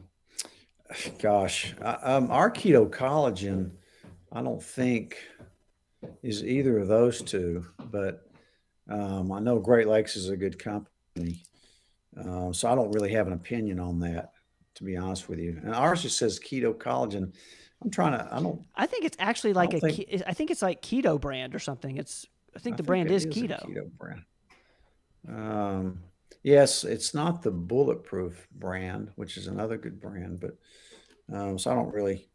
gosh, 1.20 1.74
um, 1.80 2.30
our 2.30 2.50
keto 2.50 2.88
collagen, 2.90 3.70
I 4.32 4.42
don't 4.42 4.62
think 4.62 5.16
is 6.22 6.44
either 6.44 6.78
of 6.78 6.88
those 6.88 7.22
two, 7.22 7.66
but 7.90 8.28
um, 8.88 9.32
I 9.32 9.40
know 9.40 9.58
Great 9.58 9.86
Lakes 9.86 10.16
is 10.16 10.28
a 10.28 10.36
good 10.36 10.58
company. 10.58 11.42
Uh, 12.16 12.52
so 12.52 12.70
I 12.70 12.74
don't 12.74 12.92
really 12.92 13.12
have 13.12 13.26
an 13.26 13.32
opinion 13.32 13.78
on 13.78 14.00
that 14.00 14.32
to 14.78 14.84
be 14.84 14.96
honest 14.96 15.28
with 15.28 15.38
you. 15.38 15.60
And 15.62 15.74
ours 15.74 16.02
just 16.02 16.16
says 16.18 16.38
keto 16.38 16.72
collagen. 16.72 17.32
I'm 17.82 17.90
trying 17.90 18.12
to. 18.12 18.28
I 18.32 18.40
don't. 18.40 18.64
I 18.74 18.86
think 18.86 19.04
it's 19.04 19.16
actually 19.20 19.52
like 19.52 19.74
a. 19.74 19.80
Think, 19.80 20.22
I 20.26 20.32
think 20.32 20.50
it's 20.50 20.62
like 20.62 20.82
keto 20.82 21.20
brand 21.20 21.54
or 21.54 21.58
something. 21.58 21.96
It's. 21.96 22.26
I 22.56 22.60
think 22.60 22.74
I 22.74 22.76
the 22.78 22.82
think 22.82 22.86
brand 22.86 23.10
is, 23.10 23.24
is 23.24 23.34
keto. 23.34 23.64
keto 23.64 23.90
brand. 23.98 24.22
Um. 25.28 26.00
Yes, 26.42 26.84
it's 26.84 27.12
not 27.12 27.42
the 27.42 27.50
bulletproof 27.50 28.48
brand, 28.52 29.10
which 29.16 29.36
is 29.36 29.48
another 29.48 29.76
good 29.76 30.00
brand, 30.00 30.40
but 30.40 30.56
um, 31.32 31.58
so 31.58 31.70
I 31.70 31.74
don't 31.74 31.92
really. 31.92 32.28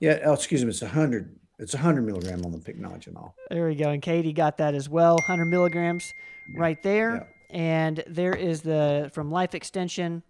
Yeah. 0.00 0.20
Oh, 0.24 0.34
excuse 0.34 0.62
me. 0.62 0.70
It's 0.70 0.82
a 0.82 0.88
hundred. 0.88 1.36
It's 1.58 1.74
a 1.74 1.78
hundred 1.78 2.02
milligram 2.02 2.44
on 2.44 2.52
the 2.52 2.58
pycnogenol. 2.58 3.32
There 3.50 3.66
we 3.66 3.74
go. 3.74 3.90
And 3.90 4.00
Katie 4.00 4.32
got 4.32 4.58
that 4.58 4.74
as 4.74 4.88
well. 4.88 5.18
Hundred 5.26 5.46
milligrams, 5.46 6.12
right 6.56 6.80
there. 6.82 7.26
Yeah. 7.50 7.56
And 7.58 8.04
there 8.06 8.34
is 8.34 8.60
the 8.60 9.10
from 9.12 9.30
Life 9.30 9.54
Extension 9.54 10.22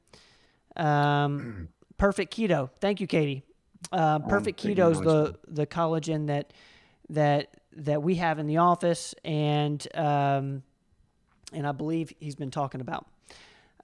um, 0.79 1.69
perfect 1.97 2.35
keto. 2.37 2.71
Thank 2.81 3.01
you, 3.01 3.07
Katie. 3.07 3.43
Uh, 3.93 4.19
perfect 4.21 4.61
keto 4.62 4.91
is 4.91 5.01
the 5.01 5.38
the 5.47 5.67
collagen 5.67 6.27
that 6.27 6.53
that 7.11 7.57
that 7.77 8.03
we 8.03 8.17
have 8.17 8.38
in 8.38 8.47
the 8.47 8.59
office, 8.59 9.14
and 9.25 9.87
um, 9.95 10.62
and 11.53 11.67
I 11.67 11.73
believe 11.73 12.12
he's 12.19 12.35
been 12.35 12.51
talking 12.51 12.81
about. 12.81 13.07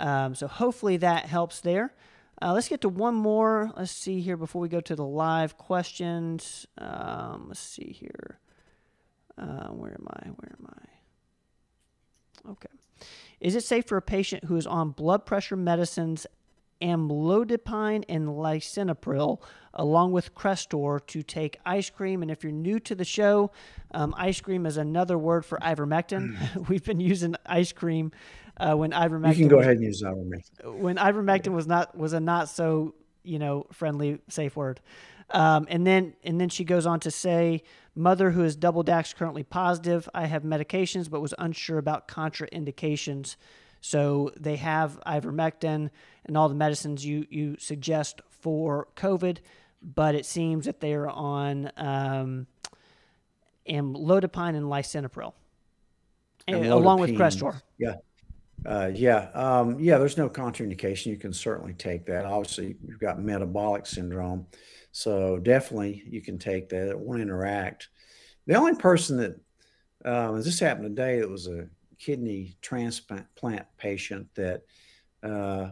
Um, 0.01 0.35
so 0.35 0.49
hopefully 0.49 0.97
that 0.99 1.27
helps 1.27 1.61
there. 1.61 1.95
Uh, 2.43 2.53
let's 2.53 2.69
get 2.69 2.81
to 2.81 2.89
one 2.89 3.15
more. 3.15 3.71
Let's 3.77 3.93
see 3.93 4.21
here 4.21 4.37
before 4.37 4.61
we 4.61 4.69
go 4.69 4.81
to 4.81 4.97
the 4.97 5.05
live 5.05 5.57
questions. 5.57 6.67
Um, 6.77 7.47
let's 7.49 7.61
see 7.61 7.97
here. 7.99 8.41
Uh, 9.39 9.69
where 9.69 9.93
am 9.93 10.07
I? 10.11 10.29
Where 10.29 10.57
am 10.59 10.69
I? 10.69 12.51
Okay. 12.51 12.69
Is 13.41 13.55
it 13.55 13.63
safe 13.63 13.87
for 13.87 13.97
a 13.97 14.03
patient 14.03 14.45
who 14.45 14.57
is 14.57 14.67
on 14.67 14.91
blood 14.91 15.25
pressure 15.25 15.57
medicines 15.57 16.27
amlodipine 16.85 18.05
and 18.09 18.29
lisinopril 18.29 19.41
along 19.73 20.13
with 20.13 20.35
Crestor 20.35 21.05
to 21.07 21.23
take 21.23 21.59
ice 21.67 21.91
cream. 21.91 22.23
And 22.23 22.31
if 22.31 22.45
you're 22.45 22.53
new 22.53 22.79
to 22.81 22.95
the 22.95 23.05
show, 23.05 23.51
um, 23.93 24.15
ice 24.17 24.41
cream 24.41 24.67
is 24.67 24.77
another 24.77 25.19
word 25.19 25.45
for 25.45 25.59
ivermectin. 25.59 26.37
Mm. 26.37 26.69
We've 26.69 26.85
been 26.85 27.01
using 27.01 27.35
ice 27.47 27.73
cream 27.73 28.13
uh, 28.59 28.75
when 28.75 28.93
ivermectin. 28.93 29.31
You 29.31 29.35
can 29.35 29.49
go 29.49 29.57
was, 29.57 29.67
ahead 29.67 29.77
and 29.79 29.85
use 29.85 30.03
ivermectin. 30.03 30.79
When 30.79 30.97
ivermectin 30.97 31.53
was 31.53 31.67
not 31.67 31.97
was 31.97 32.13
a 32.13 32.21
not 32.21 32.49
so 32.49 32.95
you 33.23 33.39
know 33.39 33.67
friendly 33.73 34.21
safe 34.29 34.55
word. 34.55 34.81
Um, 35.31 35.67
and 35.71 35.87
then 35.87 36.15
and 36.23 36.41
then 36.41 36.51
she 36.51 36.65
goes 36.65 36.87
on 36.87 37.01
to 37.01 37.11
say, 37.11 37.63
mother 37.95 38.31
who 38.31 38.45
is 38.45 38.57
double 38.57 38.83
dax 38.83 39.13
currently 39.13 39.43
positive. 39.43 40.09
I 40.15 40.27
have 40.27 40.43
medications, 40.43 41.11
but 41.11 41.21
was 41.21 41.35
unsure 41.39 41.79
about 41.79 42.09
contraindications. 42.09 43.37
So 43.85 44.33
they 44.41 44.57
have 44.57 44.99
ivermectin 45.07 45.91
and 46.25 46.37
all 46.39 46.49
the 46.49 46.55
medicines 46.55 47.05
you, 47.05 47.27
you 47.29 47.57
suggest 47.59 48.23
for 48.31 48.89
COVID, 48.97 49.41
but 49.83 50.15
it 50.15 50.25
seems 50.25 50.65
that 50.65 50.81
they 50.81 50.95
are 50.95 51.11
on 51.11 51.71
um, 51.77 52.47
amlodipine 53.69 54.57
and 54.57 54.65
lisinopril, 54.65 55.35
amlodipine, 56.49 56.71
along 56.71 57.01
with 57.01 57.11
Crestor. 57.11 57.61
Yeah. 57.77 57.97
Uh, 58.65 58.91
yeah, 58.95 59.29
um, 59.35 59.79
yeah. 59.79 59.99
There's 59.99 60.17
no 60.17 60.31
contraindication. 60.31 61.09
You 61.09 61.19
can 61.19 61.35
certainly 61.35 61.75
take 61.75 62.07
that. 62.07 62.25
Obviously, 62.25 62.77
you've 62.89 63.01
got 63.01 63.21
metabolic 63.21 63.85
syndrome, 63.85 64.47
So 64.93 65.39
definitely 65.39 66.05
you 66.07 66.23
can 66.23 66.39
take 66.39 66.71
that. 66.71 66.89
It 66.89 66.99
won't 66.99 67.21
interact. 67.21 67.91
The 68.47 68.55
only 68.55 68.77
person 68.77 69.19
that 69.19 69.41
um, 70.07 70.41
this 70.41 70.59
happened 70.59 70.97
today, 70.97 71.19
it 71.19 71.29
was 71.29 71.49
a 71.49 71.69
kidney 72.05 72.55
transplant 72.61 73.27
patient 73.79 74.27
that 74.35 74.63
uh, 75.23 75.71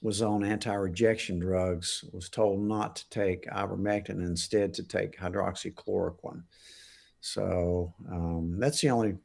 was 0.00 0.22
on 0.22 0.42
anti-rejection 0.42 1.38
drugs 1.38 2.02
was 2.12 2.30
told 2.30 2.60
not 2.60 2.96
to 2.96 3.08
take 3.10 3.46
ivermectin 3.48 4.24
instead 4.24 4.72
to 4.72 4.82
take 4.82 5.18
hydroxychloroquine. 5.18 6.42
So 7.20 7.92
um, 8.10 8.56
that's 8.58 8.80
the 8.80 8.88
only 8.88 9.16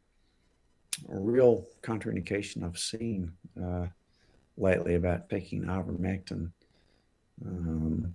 real 1.08 1.66
contraindication 1.84 2.66
I've 2.66 2.78
seen 2.78 3.32
uh, 3.62 3.88
lately 4.58 4.96
about 4.96 5.30
taking 5.30 5.64
ivermectin. 5.64 6.52
Um, 7.46 8.14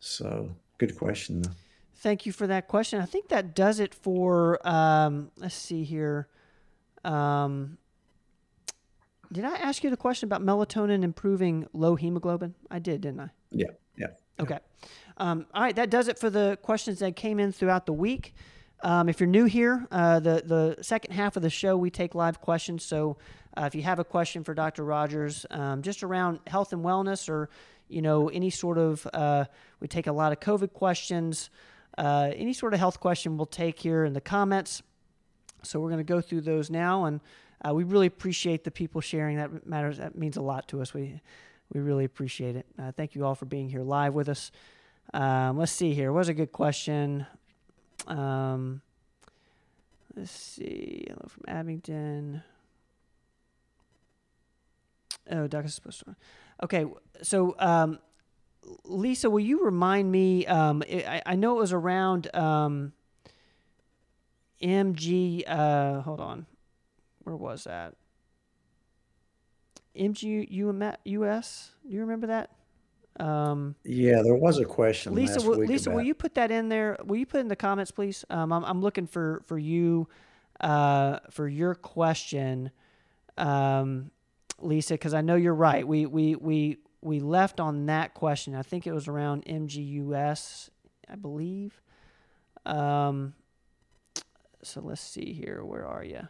so 0.00 0.54
good 0.76 0.98
question. 0.98 1.42
Thank 1.96 2.26
you 2.26 2.32
for 2.32 2.46
that 2.46 2.68
question. 2.68 3.00
I 3.00 3.06
think 3.06 3.28
that 3.28 3.54
does 3.54 3.80
it 3.80 3.94
for. 3.94 4.66
Um, 4.68 5.30
let's 5.38 5.54
see 5.54 5.84
here. 5.84 6.28
Um, 7.08 7.78
did 9.32 9.44
I 9.44 9.56
ask 9.56 9.84
you 9.84 9.90
the 9.90 9.96
question 9.96 10.26
about 10.26 10.42
melatonin 10.42 11.02
improving 11.02 11.66
low 11.72 11.96
hemoglobin? 11.96 12.54
I 12.70 12.78
did, 12.78 13.02
didn't 13.02 13.20
I? 13.20 13.30
Yeah. 13.50 13.66
Yeah. 13.96 14.06
Okay. 14.40 14.58
Um, 15.16 15.46
all 15.52 15.62
right. 15.62 15.74
That 15.74 15.90
does 15.90 16.08
it 16.08 16.18
for 16.18 16.30
the 16.30 16.58
questions 16.62 17.00
that 17.00 17.16
came 17.16 17.40
in 17.40 17.52
throughout 17.52 17.86
the 17.86 17.92
week. 17.92 18.34
Um, 18.82 19.08
if 19.08 19.18
you're 19.18 19.28
new 19.28 19.46
here, 19.46 19.86
uh, 19.90 20.20
the 20.20 20.42
the 20.44 20.82
second 20.82 21.12
half 21.12 21.36
of 21.36 21.42
the 21.42 21.50
show 21.50 21.76
we 21.76 21.90
take 21.90 22.14
live 22.14 22.40
questions. 22.40 22.84
So 22.84 23.16
uh, 23.56 23.64
if 23.64 23.74
you 23.74 23.82
have 23.82 23.98
a 23.98 24.04
question 24.04 24.44
for 24.44 24.54
Dr. 24.54 24.84
Rogers, 24.84 25.44
um, 25.50 25.82
just 25.82 26.04
around 26.04 26.38
health 26.46 26.72
and 26.72 26.84
wellness, 26.84 27.28
or 27.28 27.50
you 27.88 28.02
know 28.02 28.28
any 28.28 28.50
sort 28.50 28.78
of, 28.78 29.04
uh, 29.12 29.46
we 29.80 29.88
take 29.88 30.06
a 30.06 30.12
lot 30.12 30.30
of 30.30 30.38
COVID 30.38 30.72
questions. 30.72 31.50
Uh, 31.96 32.30
any 32.36 32.52
sort 32.52 32.72
of 32.72 32.78
health 32.78 33.00
question 33.00 33.36
we'll 33.36 33.46
take 33.46 33.80
here 33.80 34.04
in 34.04 34.12
the 34.12 34.20
comments. 34.20 34.82
So 35.62 35.80
we're 35.80 35.90
going 35.90 36.04
to 36.04 36.04
go 36.04 36.20
through 36.20 36.42
those 36.42 36.70
now, 36.70 37.04
and 37.04 37.20
uh, 37.66 37.74
we 37.74 37.84
really 37.84 38.06
appreciate 38.06 38.64
the 38.64 38.70
people 38.70 39.00
sharing. 39.00 39.36
That 39.36 39.66
matters. 39.66 39.98
That 39.98 40.16
means 40.16 40.36
a 40.36 40.42
lot 40.42 40.68
to 40.68 40.80
us. 40.80 40.94
We 40.94 41.20
we 41.72 41.80
really 41.80 42.04
appreciate 42.04 42.56
it. 42.56 42.66
Uh, 42.78 42.92
thank 42.92 43.14
you 43.14 43.24
all 43.24 43.34
for 43.34 43.44
being 43.44 43.68
here 43.68 43.82
live 43.82 44.14
with 44.14 44.28
us. 44.28 44.50
Um, 45.12 45.58
let's 45.58 45.72
see 45.72 45.94
here. 45.94 46.12
Was 46.12 46.28
a 46.28 46.34
good 46.34 46.52
question. 46.52 47.26
Um, 48.06 48.80
let's 50.16 50.30
see. 50.30 51.04
Hello 51.08 51.26
from 51.28 51.44
Abingdon. 51.48 52.42
Oh, 55.30 55.46
Dr. 55.46 55.68
supposed 55.68 56.00
to. 56.00 56.16
Okay, 56.62 56.86
so 57.22 57.54
um, 57.58 57.98
Lisa, 58.84 59.30
will 59.30 59.40
you 59.40 59.64
remind 59.64 60.10
me? 60.10 60.46
Um, 60.46 60.82
I, 60.88 61.22
I 61.24 61.36
know 61.36 61.56
it 61.56 61.60
was 61.60 61.72
around 61.72 62.34
um, 62.34 62.92
MG. 64.62 65.44
Uh, 65.46 66.00
hold 66.00 66.20
on, 66.20 66.46
where 67.24 67.36
was 67.36 67.64
that? 67.64 67.94
MGUS. 69.96 71.70
Do 71.86 71.94
you 71.94 72.00
remember 72.00 72.28
that? 72.28 72.50
Um, 73.20 73.74
yeah, 73.84 74.22
there 74.22 74.34
was 74.34 74.58
a 74.58 74.64
question. 74.64 75.14
Lisa, 75.14 75.42
will, 75.42 75.58
Lisa, 75.58 75.90
will 75.90 76.02
you 76.02 76.14
put 76.14 76.34
that 76.36 76.50
in 76.50 76.68
there? 76.68 76.96
Will 77.04 77.16
you 77.16 77.26
put 77.26 77.40
in 77.40 77.48
the 77.48 77.56
comments, 77.56 77.90
please? 77.90 78.24
Um, 78.30 78.52
I'm, 78.52 78.64
I'm 78.64 78.80
looking 78.80 79.06
for 79.06 79.42
for 79.46 79.58
you 79.58 80.08
uh, 80.60 81.18
for 81.30 81.48
your 81.48 81.74
question, 81.74 82.70
um, 83.36 84.10
Lisa, 84.60 84.94
because 84.94 85.14
I 85.14 85.20
know 85.20 85.34
you're 85.34 85.54
right. 85.54 85.86
We 85.86 86.06
we 86.06 86.36
we 86.36 86.78
we 87.00 87.18
left 87.18 87.58
on 87.58 87.86
that 87.86 88.14
question. 88.14 88.54
I 88.54 88.62
think 88.62 88.86
it 88.86 88.92
was 88.92 89.08
around 89.08 89.44
MGUS, 89.46 90.70
I 91.08 91.16
believe. 91.16 91.80
Um, 92.66 93.34
so 94.62 94.80
let's 94.80 95.00
see 95.00 95.32
here. 95.32 95.64
Where 95.64 95.86
are 95.86 96.04
you? 96.04 96.28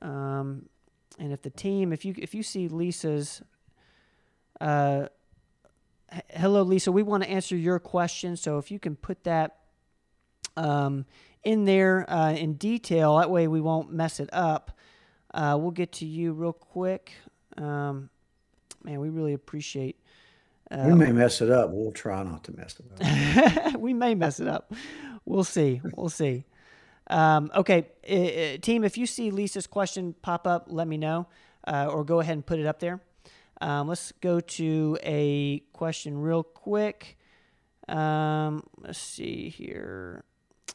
Um, 0.00 0.68
and 1.18 1.32
if 1.32 1.42
the 1.42 1.50
team, 1.50 1.92
if 1.92 2.04
you 2.04 2.14
if 2.18 2.34
you 2.34 2.42
see 2.42 2.68
Lisa's 2.68 3.42
uh, 4.60 5.06
hello, 6.30 6.62
Lisa. 6.62 6.92
We 6.92 7.02
want 7.02 7.22
to 7.22 7.30
answer 7.30 7.56
your 7.56 7.78
question. 7.78 8.36
So 8.36 8.58
if 8.58 8.70
you 8.70 8.78
can 8.78 8.96
put 8.96 9.24
that 9.24 9.56
um, 10.56 11.06
in 11.44 11.64
there 11.64 12.10
uh, 12.10 12.32
in 12.32 12.54
detail, 12.54 13.18
that 13.18 13.30
way 13.30 13.48
we 13.48 13.60
won't 13.60 13.92
mess 13.92 14.20
it 14.20 14.30
up. 14.32 14.76
Uh, 15.32 15.56
we'll 15.60 15.70
get 15.70 15.92
to 15.92 16.06
you 16.06 16.32
real 16.32 16.52
quick. 16.52 17.12
Um, 17.56 18.08
man, 18.82 19.00
we 19.00 19.10
really 19.10 19.34
appreciate. 19.34 20.00
Uh, 20.70 20.84
we 20.86 20.94
may 20.94 21.12
mess 21.12 21.40
it 21.40 21.50
up. 21.50 21.70
We'll 21.70 21.92
try 21.92 22.22
not 22.22 22.44
to 22.44 22.56
mess 22.56 22.76
it 22.78 23.66
up. 23.66 23.74
we 23.80 23.94
may 23.94 24.14
mess 24.14 24.40
it 24.40 24.48
up. 24.48 24.72
We'll 25.28 25.44
see. 25.44 25.82
We'll 25.94 26.08
see. 26.08 26.46
Um, 27.10 27.50
okay, 27.54 27.88
uh, 28.08 28.58
team, 28.62 28.82
if 28.82 28.96
you 28.96 29.04
see 29.06 29.30
Lisa's 29.30 29.66
question 29.66 30.14
pop 30.22 30.46
up, 30.46 30.68
let 30.68 30.88
me 30.88 30.96
know 30.96 31.26
uh, 31.66 31.88
or 31.92 32.02
go 32.02 32.20
ahead 32.20 32.32
and 32.32 32.46
put 32.46 32.58
it 32.58 32.64
up 32.64 32.80
there. 32.80 33.02
Um, 33.60 33.88
let's 33.88 34.12
go 34.22 34.40
to 34.40 34.98
a 35.02 35.58
question 35.74 36.16
real 36.16 36.42
quick. 36.42 37.18
Um, 37.88 38.62
let's 38.78 38.98
see 38.98 39.50
here. 39.50 40.24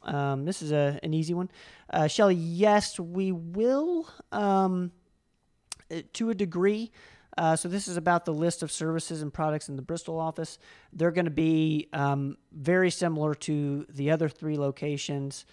Um, 0.03 0.45
this 0.45 0.61
is 0.61 0.71
a, 0.71 0.99
an 1.01 1.15
easy 1.15 1.33
one. 1.33 1.49
Uh, 1.89 2.05
Shelly, 2.05 2.35
yes, 2.35 2.99
we 2.99 3.31
will 3.31 4.07
um, 4.31 4.91
to 6.13 6.29
a 6.29 6.35
degree. 6.35 6.91
Uh, 7.37 7.55
so 7.55 7.67
this 7.67 7.87
is 7.87 7.97
about 7.97 8.25
the 8.25 8.33
list 8.33 8.63
of 8.63 8.71
services 8.71 9.21
and 9.21 9.33
products 9.33 9.69
in 9.69 9.75
the 9.75 9.81
Bristol 9.81 10.19
office. 10.19 10.59
They're 10.91 11.11
going 11.11 11.25
to 11.25 11.31
be 11.31 11.89
um, 11.93 12.37
very 12.51 12.91
similar 12.91 13.33
to 13.35 13.85
the 13.89 14.11
other 14.11 14.29
three 14.29 14.57
locations, 14.57 15.45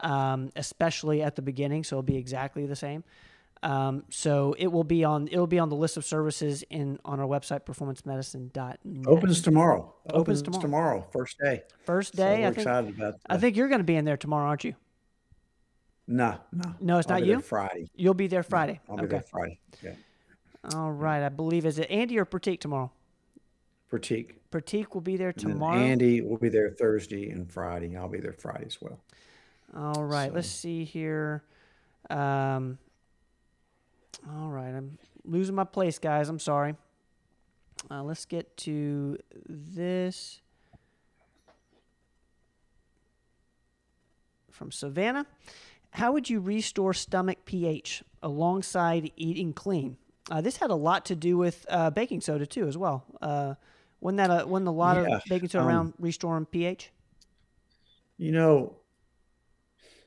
um, 0.00 0.50
especially 0.56 1.22
at 1.22 1.36
the 1.36 1.42
beginning. 1.42 1.84
So 1.84 1.96
it'll 1.96 2.02
be 2.02 2.16
exactly 2.16 2.66
the 2.66 2.76
same. 2.76 3.04
Um, 3.62 4.04
so 4.08 4.54
it 4.58 4.68
will 4.68 4.84
be 4.84 5.04
on 5.04 5.26
it 5.28 5.36
will 5.36 5.48
be 5.48 5.58
on 5.58 5.68
the 5.68 5.76
list 5.76 5.96
of 5.96 6.04
services 6.04 6.62
in 6.70 6.98
on 7.04 7.18
our 7.18 7.26
website 7.26 7.64
performancemedicine.net. 7.64 8.78
Opens 9.06 9.42
tomorrow. 9.42 9.94
Opens, 10.10 10.42
Opens 10.42 10.58
tomorrow. 10.58 10.62
tomorrow. 10.62 11.06
First 11.12 11.38
day. 11.40 11.62
First 11.84 12.14
day. 12.14 12.36
So 12.36 12.40
we're 12.40 12.46
I 12.46 12.50
think, 12.50 12.58
excited 12.58 12.96
about 12.96 13.12
that. 13.14 13.20
I 13.28 13.36
think 13.38 13.56
you're 13.56 13.68
going 13.68 13.80
to 13.80 13.84
be 13.84 13.96
in 13.96 14.04
there 14.04 14.16
tomorrow, 14.16 14.48
aren't 14.48 14.64
you? 14.64 14.74
No, 16.06 16.38
no. 16.52 16.74
No, 16.80 16.98
it's 16.98 17.10
I'll 17.10 17.18
not 17.18 17.26
you. 17.26 17.40
Friday. 17.40 17.90
You'll 17.94 18.14
be 18.14 18.28
there 18.28 18.42
Friday. 18.42 18.80
I'll 18.88 18.96
be 18.96 19.02
okay. 19.02 19.10
there 19.10 19.22
Friday. 19.22 19.58
Yeah. 19.82 19.92
All 20.74 20.92
right. 20.92 21.22
I 21.22 21.28
believe 21.28 21.66
is 21.66 21.78
it 21.78 21.90
Andy 21.90 22.18
or 22.18 22.24
Pratik 22.24 22.60
tomorrow? 22.60 22.90
Pratik. 23.90 24.34
Pratik 24.50 24.94
will 24.94 25.00
be 25.00 25.16
there 25.16 25.32
tomorrow. 25.32 25.78
Andy 25.78 26.20
will 26.20 26.36
be 26.36 26.48
there 26.48 26.70
Thursday 26.70 27.30
and 27.30 27.50
Friday. 27.50 27.96
I'll 27.96 28.08
be 28.08 28.20
there 28.20 28.34
Friday 28.34 28.66
as 28.66 28.80
well. 28.80 29.00
All 29.76 30.04
right. 30.04 30.28
So. 30.28 30.34
Let's 30.34 30.48
see 30.48 30.84
here. 30.84 31.42
Um, 32.10 32.78
all 34.26 34.48
right, 34.48 34.74
I'm 34.74 34.98
losing 35.24 35.54
my 35.54 35.64
place, 35.64 35.98
guys. 35.98 36.28
I'm 36.28 36.38
sorry. 36.38 36.74
Uh, 37.90 38.02
let's 38.02 38.24
get 38.24 38.56
to 38.58 39.18
this 39.48 40.40
from 44.50 44.72
Savannah. 44.72 45.26
How 45.90 46.12
would 46.12 46.28
you 46.28 46.40
restore 46.40 46.92
stomach 46.92 47.44
pH 47.44 48.02
alongside 48.22 49.12
eating 49.16 49.52
clean? 49.52 49.96
Uh, 50.30 50.40
this 50.40 50.56
had 50.56 50.70
a 50.70 50.74
lot 50.74 51.06
to 51.06 51.16
do 51.16 51.38
with 51.38 51.64
uh, 51.68 51.90
baking 51.90 52.20
soda 52.20 52.46
too, 52.46 52.68
as 52.68 52.76
well. 52.76 53.04
Uh, 53.22 53.54
wasn't 54.00 54.18
that 54.18 54.42
a, 54.42 54.46
wasn't 54.46 54.68
a 54.68 54.72
lot 54.72 54.96
yeah, 54.96 55.16
of 55.16 55.22
baking 55.28 55.48
soda 55.48 55.64
um, 55.64 55.68
around 55.68 55.94
restoring 55.98 56.46
pH? 56.46 56.90
You 58.18 58.32
know, 58.32 58.76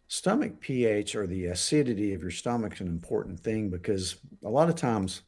stomach 0.08 0.60
pH 0.60 1.16
or 1.16 1.26
the 1.26 1.46
acidity 1.48 2.14
of 2.14 2.22
your 2.22 2.32
stomach 2.32 2.74
is 2.74 2.82
an 2.82 2.88
important 2.88 3.40
thing 3.40 3.70
because 3.70 4.18
a 4.44 4.50
lot 4.50 4.70
of 4.70 4.76
times 4.76 5.22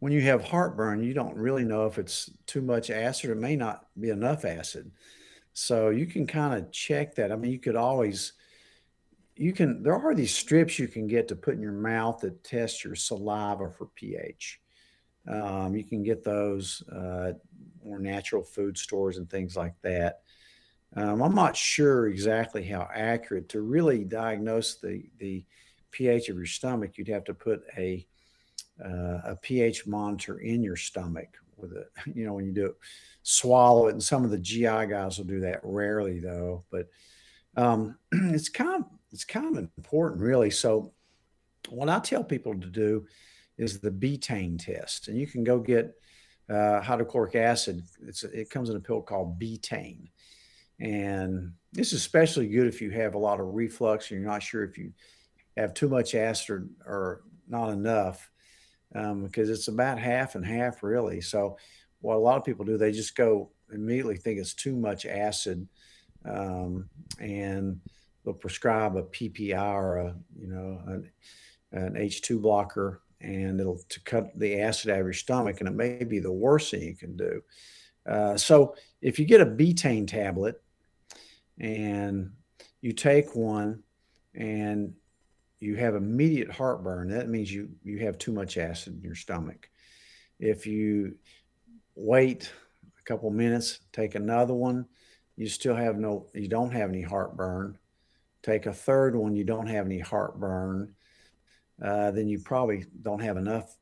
when 0.00 0.12
you 0.12 0.20
have 0.22 0.44
heartburn, 0.44 1.02
you 1.02 1.14
don't 1.14 1.36
really 1.36 1.64
know 1.64 1.86
if 1.86 1.98
it's 1.98 2.30
too 2.46 2.60
much 2.60 2.90
acid 2.90 3.30
or 3.30 3.32
it 3.32 3.36
may 3.36 3.56
not 3.56 3.86
be 3.98 4.10
enough 4.10 4.44
acid. 4.44 4.90
So 5.52 5.90
you 5.90 6.06
can 6.06 6.26
kind 6.26 6.54
of 6.54 6.70
check 6.70 7.14
that. 7.16 7.32
I 7.32 7.36
mean, 7.36 7.50
you 7.50 7.58
could 7.58 7.76
always, 7.76 8.34
you 9.38 9.52
can, 9.52 9.82
there 9.82 9.94
are 9.94 10.14
these 10.14 10.34
strips 10.34 10.78
you 10.78 10.88
can 10.88 11.06
get 11.06 11.28
to 11.28 11.36
put 11.36 11.54
in 11.54 11.62
your 11.62 11.72
mouth 11.72 12.20
that 12.20 12.42
test 12.42 12.84
your 12.84 12.94
saliva 12.94 13.70
for 13.70 13.86
pH. 13.94 14.60
Um, 15.28 15.76
you 15.76 15.84
can 15.84 16.02
get 16.02 16.24
those 16.24 16.82
uh, 16.88 17.32
more 17.84 17.98
natural 17.98 18.42
food 18.42 18.76
stores 18.76 19.18
and 19.18 19.28
things 19.28 19.56
like 19.56 19.74
that. 19.82 20.20
Um, 20.96 21.22
I'm 21.22 21.34
not 21.34 21.56
sure 21.56 22.08
exactly 22.08 22.64
how 22.64 22.88
accurate 22.94 23.48
to 23.50 23.60
really 23.60 24.04
diagnose 24.04 24.76
the 24.76 25.04
the 25.18 25.44
pH 25.90 26.28
of 26.28 26.36
your 26.36 26.46
stomach. 26.46 26.96
You'd 26.96 27.08
have 27.08 27.24
to 27.24 27.34
put 27.34 27.62
a 27.76 28.06
uh, 28.82 29.20
a 29.24 29.38
pH 29.40 29.86
monitor 29.86 30.38
in 30.38 30.62
your 30.62 30.76
stomach 30.76 31.28
with 31.56 31.72
a 31.72 31.86
you 32.14 32.24
know 32.24 32.34
when 32.34 32.46
you 32.46 32.52
do 32.52 32.66
it, 32.66 32.76
swallow 33.22 33.88
it. 33.88 33.92
And 33.92 34.02
some 34.02 34.24
of 34.24 34.30
the 34.30 34.38
GI 34.38 34.86
guys 34.86 35.18
will 35.18 35.26
do 35.26 35.40
that 35.40 35.60
rarely 35.62 36.20
though, 36.20 36.64
but 36.70 36.88
um, 37.56 37.98
it's 38.12 38.48
kind 38.48 38.82
of 38.82 38.97
it's 39.12 39.24
kind 39.24 39.46
of 39.46 39.68
important 39.76 40.20
really. 40.20 40.50
So 40.50 40.92
what 41.68 41.88
I 41.88 41.98
tell 41.98 42.24
people 42.24 42.58
to 42.58 42.66
do 42.66 43.06
is 43.56 43.80
the 43.80 43.90
betaine 43.90 44.58
test, 44.62 45.08
and 45.08 45.18
you 45.18 45.26
can 45.26 45.44
go 45.44 45.58
get 45.58 45.94
uh, 46.48 46.80
hydrochloric 46.80 47.34
acid. 47.34 47.82
It's 48.06 48.22
it 48.24 48.50
comes 48.50 48.70
in 48.70 48.76
a 48.76 48.80
pill 48.80 49.02
called 49.02 49.38
Betaine, 49.38 50.08
and 50.80 51.52
this 51.72 51.92
is 51.92 52.00
especially 52.00 52.48
good 52.48 52.66
if 52.66 52.80
you 52.80 52.90
have 52.90 53.14
a 53.14 53.18
lot 53.18 53.40
of 53.40 53.54
reflux 53.54 54.10
and 54.10 54.20
you're 54.20 54.30
not 54.30 54.42
sure 54.42 54.64
if 54.64 54.78
you 54.78 54.92
have 55.56 55.74
too 55.74 55.88
much 55.88 56.14
acid 56.14 56.50
or, 56.50 56.68
or 56.86 57.22
not 57.48 57.70
enough, 57.70 58.30
um, 58.94 59.24
because 59.24 59.50
it's 59.50 59.68
about 59.68 59.98
half 59.98 60.34
and 60.34 60.46
half 60.46 60.82
really. 60.82 61.20
So 61.20 61.58
what 62.00 62.14
a 62.14 62.18
lot 62.18 62.38
of 62.38 62.44
people 62.44 62.64
do, 62.64 62.78
they 62.78 62.92
just 62.92 63.16
go 63.16 63.50
immediately 63.72 64.16
think 64.16 64.38
it's 64.38 64.54
too 64.54 64.76
much 64.76 65.04
acid, 65.04 65.68
um, 66.24 66.88
and 67.18 67.80
they'll 68.28 68.34
prescribe 68.34 68.94
a 68.94 69.02
PPI 69.04 69.72
or 69.72 69.96
a 69.96 70.14
you 70.38 70.48
know 70.48 70.82
an, 70.86 71.10
an 71.72 71.94
H2 71.94 72.42
blocker 72.42 73.00
and 73.20 73.58
it'll 73.58 73.80
to 73.88 74.00
cut 74.00 74.38
the 74.38 74.60
acid 74.60 74.90
out 74.90 75.00
of 75.00 75.06
your 75.06 75.12
stomach, 75.12 75.60
and 75.60 75.68
it 75.68 75.74
may 75.74 76.04
be 76.04 76.18
the 76.18 76.32
worst 76.32 76.70
thing 76.70 76.82
you 76.82 76.94
can 76.94 77.16
do. 77.16 77.42
Uh, 78.06 78.36
so 78.36 78.74
if 79.02 79.18
you 79.18 79.24
get 79.24 79.40
a 79.40 79.46
betaine 79.46 80.06
tablet 80.06 80.62
and 81.58 82.30
you 82.80 82.92
take 82.92 83.34
one 83.34 83.82
and 84.34 84.94
you 85.58 85.74
have 85.74 85.94
immediate 85.94 86.50
heartburn, 86.50 87.08
that 87.08 87.28
means 87.28 87.52
you 87.52 87.70
you 87.82 87.98
have 88.00 88.18
too 88.18 88.32
much 88.32 88.58
acid 88.58 88.94
in 88.96 89.02
your 89.02 89.16
stomach. 89.16 89.68
If 90.38 90.66
you 90.66 91.16
wait 91.96 92.52
a 93.00 93.02
couple 93.02 93.30
minutes, 93.30 93.80
take 93.92 94.14
another 94.14 94.54
one, 94.54 94.86
you 95.36 95.48
still 95.48 95.74
have 95.74 95.96
no, 95.98 96.26
you 96.34 96.46
don't 96.46 96.70
have 96.70 96.90
any 96.90 97.02
heartburn. 97.02 97.78
Take 98.42 98.66
a 98.66 98.72
third 98.72 99.16
one, 99.16 99.34
you 99.34 99.44
don't 99.44 99.66
have 99.66 99.86
any 99.86 99.98
heartburn 99.98 100.94
uh, 101.82 102.10
then 102.10 102.28
you 102.28 102.38
probably 102.38 102.84
don't 103.02 103.22
have 103.22 103.36
enough 103.36 103.76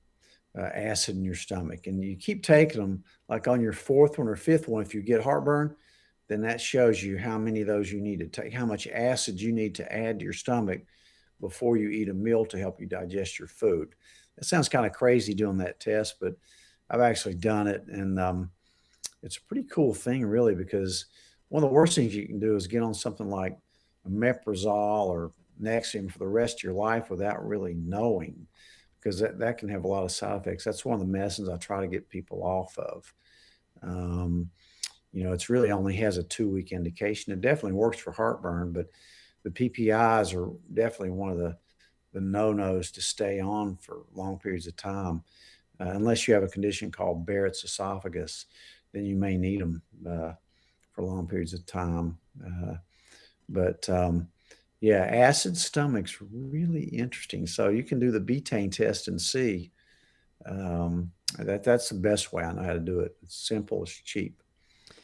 uh, 0.57 0.69
acid 0.75 1.17
in 1.17 1.25
your 1.25 1.35
stomach. 1.35 1.87
And 1.87 2.03
you 2.03 2.17
keep 2.17 2.43
taking 2.43 2.81
them, 2.81 3.05
like 3.29 3.49
on 3.49 3.61
your 3.61 3.73
fourth 3.73 4.19
one 4.19 4.29
or 4.29 4.37
fifth 4.37 4.69
one, 4.69 4.83
if 4.83 4.95
you 4.95 5.03
get 5.03 5.23
heartburn, 5.23 5.75
then 6.29 6.43
that 6.43 6.61
shows 6.61 7.03
you 7.03 7.17
how 7.19 7.39
many 7.39 7.61
of 7.61 7.67
those 7.67 7.91
you 7.91 8.01
need 8.01 8.19
to 8.19 8.27
take, 8.27 8.53
how 8.53 8.67
much 8.67 8.87
acid 8.89 9.41
you 9.41 9.53
need 9.53 9.75
to 9.77 9.93
add 9.93 10.19
to 10.19 10.25
your 10.25 10.33
stomach 10.33 10.83
before 11.41 11.77
you 11.77 11.89
eat 11.91 12.09
a 12.09 12.15
meal 12.15 12.45
to 12.47 12.59
help 12.59 12.81
you 12.81 12.87
digest 12.87 13.39
your 13.39 13.49
food. 13.49 13.95
It 14.37 14.45
sounds 14.45 14.69
kind 14.69 14.85
of 14.85 14.93
crazy 14.93 15.35
doing 15.35 15.59
that 15.59 15.81
test, 15.81 16.17
but 16.21 16.35
I've 16.91 17.01
actually 17.01 17.35
done 17.35 17.67
it. 17.67 17.85
And 17.89 18.19
um, 18.19 18.51
it's 19.23 19.37
a 19.37 19.43
pretty 19.43 19.65
cool 19.65 19.95
thing, 19.95 20.25
really, 20.25 20.55
because 20.55 21.07
one 21.49 21.63
of 21.63 21.69
the 21.69 21.75
worst 21.75 21.95
things 21.95 22.15
you 22.15 22.27
can 22.27 22.41
do 22.41 22.57
is 22.57 22.67
get 22.67 22.83
on 22.83 22.93
something 22.93 23.31
like 23.31 23.57
omeprazole 24.09 25.07
or 25.07 25.33
Nexium 25.61 26.11
for 26.11 26.19
the 26.19 26.29
rest 26.29 26.59
of 26.59 26.65
your 26.65 26.73
life 26.75 27.11
without 27.11 27.47
really 27.47 27.75
knowing, 27.75 28.47
because 28.99 29.19
that, 29.21 29.39
that 29.39 29.59
can 29.59 29.69
have 29.69 29.85
a 29.85 29.89
lot 29.89 30.05
of 30.05 30.11
side 30.11 30.41
effects. 30.41 30.65
That's 30.65 30.85
one 30.85 30.95
of 30.95 31.01
the 31.01 31.13
medicines 31.13 31.49
I 31.49 31.57
try 31.57 31.81
to 31.81 31.87
get 31.87 32.09
people 32.09 32.43
off 32.43 32.79
of. 32.79 33.13
Um, 33.83 34.51
you 35.13 35.25
know, 35.25 35.33
it's 35.33 35.49
really 35.49 35.71
only 35.71 35.97
has 35.97 36.19
a 36.19 36.23
two 36.23 36.49
week 36.49 36.73
indication. 36.73 37.33
It 37.33 37.41
definitely 37.41 37.73
works 37.73 37.99
for 37.99 38.13
heartburn, 38.13 38.73
but 38.73 38.91
the 39.45 39.51
PPIs 39.51 40.35
are 40.35 40.53
definitely 40.75 41.11
one 41.11 41.31
of 41.31 41.39
the, 41.39 41.57
the 42.13 42.21
no 42.21 42.53
nos 42.53 42.91
to 42.93 43.01
stay 43.01 43.41
on 43.41 43.77
for 43.77 44.03
long 44.15 44.39
periods 44.39 44.67
of 44.67 44.77
time. 44.77 45.23
Uh, 45.81 45.91
unless 45.91 46.27
you 46.27 46.35
have 46.35 46.43
a 46.43 46.49
condition 46.49 46.91
called 46.91 47.27
Barrett's 47.27 47.65
esophagus, 47.65 48.47
then 48.93 49.05
you 49.05 49.17
may 49.17 49.37
need 49.37 49.61
them 49.61 49.83
uh, 50.07 50.33
for 50.93 51.03
long 51.03 51.27
periods 51.27 51.53
of 51.53 51.65
time. 51.67 52.19
Uh, 52.45 52.75
but 53.49 53.89
um, 53.89 54.29
yeah, 54.81 55.05
acid 55.05 55.57
stomach's 55.57 56.19
really 56.31 56.85
interesting. 56.85 57.47
So 57.47 57.69
you 57.69 57.83
can 57.83 57.99
do 57.99 58.11
the 58.11 58.21
betaine 58.21 58.71
test 58.71 59.09
and 59.09 59.21
see. 59.21 59.73
Um, 60.45 61.13
that 61.39 61.65
that's 61.65 61.89
the 61.89 61.97
best 61.97 62.33
way 62.33 62.45
I 62.45 62.53
know 62.53 62.63
how 62.63 62.73
to 62.73 62.79
do 62.79 63.01
it. 63.01 63.17
It's 63.23 63.37
simple, 63.37 63.83
it's 63.83 63.93
cheap. 63.93 64.43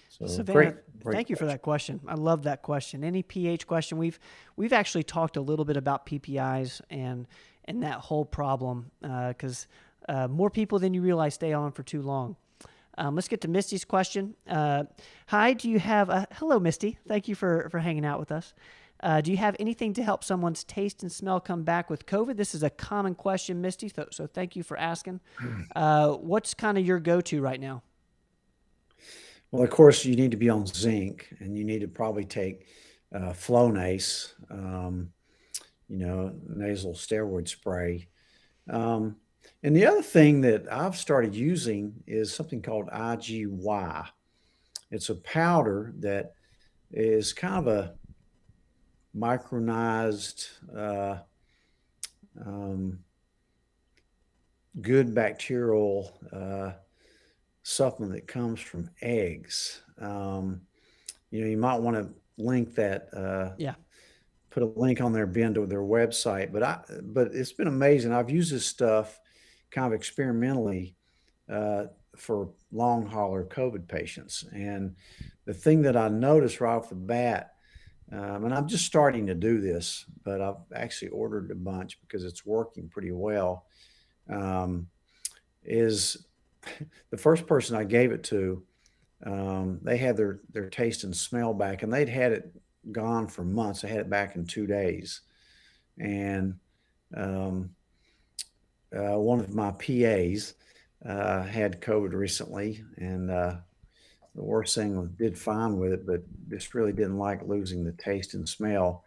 So 0.09 0.27
Savannah, 0.27 0.55
great, 0.55 0.75
great 1.03 1.15
thank 1.15 1.31
you 1.31 1.37
for 1.37 1.47
that 1.47 1.63
question. 1.63 2.01
I 2.07 2.15
love 2.15 2.45
that 2.45 2.63
question. 2.63 3.03
Any 3.03 3.23
pH 3.23 3.67
question? 3.67 3.99
We've 3.99 4.21
we've 4.57 4.73
actually 4.73 5.03
talked 5.05 5.37
a 5.37 5.41
little 5.41 5.65
bit 5.65 5.77
about 5.77 6.07
PPIs 6.07 6.81
and 6.91 7.27
and 7.65 7.83
that 7.83 7.99
whole 7.99 8.25
problem 8.25 8.91
because 9.01 9.67
uh, 10.09 10.13
uh, 10.13 10.29
more 10.29 10.51
people 10.51 10.79
than 10.79 10.95
you 10.95 11.03
realize 11.03 11.35
stay 11.35 11.53
on 11.53 11.73
for 11.73 11.83
too 11.83 12.03
long. 12.03 12.37
Um, 12.99 13.15
let's 13.15 13.29
get 13.29 13.41
to 13.43 13.49
Misty's 13.49 13.85
question. 13.85 14.35
Uh, 14.49 14.85
hi, 15.27 15.55
do 15.55 15.71
you 15.71 15.79
have 15.79 16.11
a 16.11 16.27
hello, 16.33 16.61
Misty? 16.61 16.99
Thank 17.09 17.29
you 17.29 17.35
for 17.35 17.69
for 17.71 17.79
hanging 17.79 18.05
out 18.05 18.21
with 18.21 18.33
us. 18.33 18.55
Uh, 19.03 19.21
do 19.21 19.33
you 19.33 19.37
have 19.37 19.57
anything 19.59 19.93
to 19.95 20.03
help 20.03 20.23
someone's 20.23 20.63
taste 20.63 21.03
and 21.03 21.11
smell 21.11 21.41
come 21.41 21.65
back 21.65 21.91
with 21.91 22.07
COVID? 22.07 22.37
This 22.37 22.55
is 22.55 22.63
a 22.63 22.71
common 22.71 23.15
question, 23.17 23.61
Misty. 23.61 23.89
So, 23.89 24.07
so 24.13 24.27
thank 24.29 24.55
you 24.55 24.63
for 24.63 24.77
asking. 24.77 25.21
Uh, 25.75 26.13
what's 26.13 26.53
kind 26.53 26.77
of 26.77 26.85
your 26.85 27.01
go-to 27.01 27.41
right 27.41 27.61
now? 27.61 27.83
Well, 29.51 29.63
of 29.63 29.71
course, 29.71 30.05
you 30.05 30.17
need 30.17 30.31
to 30.33 30.37
be 30.37 30.51
on 30.51 30.67
zinc, 30.67 31.35
and 31.41 31.57
you 31.57 31.65
need 31.65 31.81
to 31.81 31.89
probably 31.89 32.25
take 32.25 32.67
uh, 33.15 33.33
Flonase, 33.33 34.35
um, 34.51 35.11
you 35.89 35.99
know, 35.99 36.35
nasal 36.47 36.93
steroid 36.93 37.49
spray. 37.49 38.09
Um, 38.69 39.17
and 39.63 39.77
the 39.77 39.87
other 39.87 40.03
thing 40.03 40.41
that 40.41 40.71
I've 40.71 40.97
started 40.97 41.35
using 41.35 41.95
is 42.07 42.35
something 42.35 42.63
called 42.63 42.89
IGY. 42.89 44.09
It's 44.91 45.09
a 45.09 45.15
powder 45.15 45.95
that 46.01 46.33
is 46.91 47.33
kind 47.33 47.55
of 47.57 47.69
a 47.69 47.95
micronized, 49.17 50.49
uh, 50.77 51.19
um, 52.45 52.99
good 54.81 55.15
bacterial 55.15 56.19
uh, 56.33 56.73
supplement 57.63 58.15
that 58.15 58.27
comes 58.27 58.61
from 58.61 58.91
eggs. 59.01 59.83
Um, 59.99 60.63
you 61.31 61.41
know, 61.41 61.47
you 61.47 61.57
might 61.57 61.81
want 61.81 61.97
to 61.97 62.11
link 62.37 62.75
that. 62.75 63.09
Uh, 63.15 63.53
yeah. 63.59 63.75
Put 64.51 64.63
a 64.63 64.67
link 64.67 65.01
on 65.01 65.15
their 65.15 65.27
bin 65.27 65.55
to 65.55 65.65
their 65.65 65.81
website, 65.81 66.53
but 66.53 66.63
I 66.63 66.81
but 67.05 67.29
it's 67.33 67.55
been 67.55 67.69
amazing. 67.69 68.13
I've 68.13 68.29
used 68.29 68.53
this 68.53 68.67
stuff 68.67 69.19
kind 69.73 69.89
of 69.89 69.93
experimentally 69.93 70.95
uh, 71.51 71.87
for 72.17 72.51
long 72.71 73.07
hauler 73.07 73.45
COVID 73.45 73.89
patients, 73.89 74.45
and 74.53 74.95
the 75.45 75.55
thing 75.55 75.83
that 75.83 75.97
I 75.97 76.09
noticed 76.09 76.61
right 76.61 76.77
off 76.77 76.89
the 76.89 76.95
bat 76.95 77.53
um, 78.13 78.45
and 78.45 78.53
I'm 78.53 78.69
just 78.69 78.85
starting 78.85 79.27
to 79.29 79.35
do 79.35 79.61
this, 79.61 80.05
but 80.23 80.43
I've 80.43 80.57
actually 80.75 81.09
ordered 81.09 81.51
a 81.51 81.55
bunch 81.55 81.99
because 82.03 82.25
it's 82.25 82.45
working 82.45 82.89
pretty 82.89 83.11
well. 83.11 83.65
Um, 84.29 84.89
is 85.65 86.27
the 87.11 87.17
first 87.17 87.47
person 87.47 87.75
I 87.75 87.85
gave 87.85 88.13
it 88.13 88.23
to, 88.25 88.63
um, 89.25 89.79
they 89.83 89.97
had 89.97 90.17
their 90.17 90.41
their 90.53 90.69
taste 90.69 91.05
and 91.05 91.17
smell 91.17 91.55
back, 91.55 91.83
and 91.83 91.93
they'd 91.93 92.09
had 92.09 92.33
it 92.33 92.53
gone 92.91 93.29
for 93.29 93.45
months. 93.45 93.81
They 93.81 93.89
had 93.89 94.01
it 94.01 94.11
back 94.11 94.37
in 94.37 94.47
two 94.47 94.67
days, 94.67 95.23
and 95.99 96.57
um, 97.17 97.71
uh, 98.97 99.19
one 99.19 99.41
of 99.41 99.55
my 99.55 99.71
PAs 99.73 100.55
uh, 101.05 101.43
had 101.43 101.81
COVID 101.81 102.13
recently, 102.13 102.85
and 102.97 103.31
uh, 103.31 103.57
the 104.35 104.43
worst 104.43 104.75
thing 104.75 104.97
was 104.97 105.11
did 105.11 105.37
fine 105.37 105.79
with 105.79 105.93
it, 105.93 106.07
but 106.07 106.23
just 106.49 106.75
really 106.75 106.93
didn't 106.93 107.19
like 107.19 107.47
losing 107.47 107.85
the 107.85 107.93
taste 107.93 108.35
and 108.35 108.49
smell. 108.49 109.05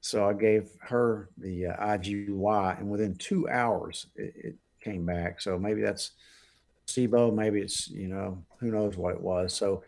So 0.00 0.28
I 0.28 0.32
gave 0.32 0.70
her 0.80 1.28
the 1.38 1.66
uh, 1.66 1.96
IGY, 1.96 2.78
and 2.78 2.90
within 2.90 3.14
two 3.16 3.48
hours, 3.48 4.06
it, 4.16 4.34
it, 4.36 4.56
came 4.80 5.06
back. 5.06 5.40
So 5.40 5.60
maybe 5.60 5.80
that's 5.80 6.10
SIBO, 6.88 7.32
maybe 7.32 7.60
it's 7.60 7.88
you 7.88 8.08
know 8.08 8.42
who 8.58 8.72
knows 8.72 8.96
what 8.96 9.14
it 9.14 9.20
was. 9.20 9.54
So 9.54 9.84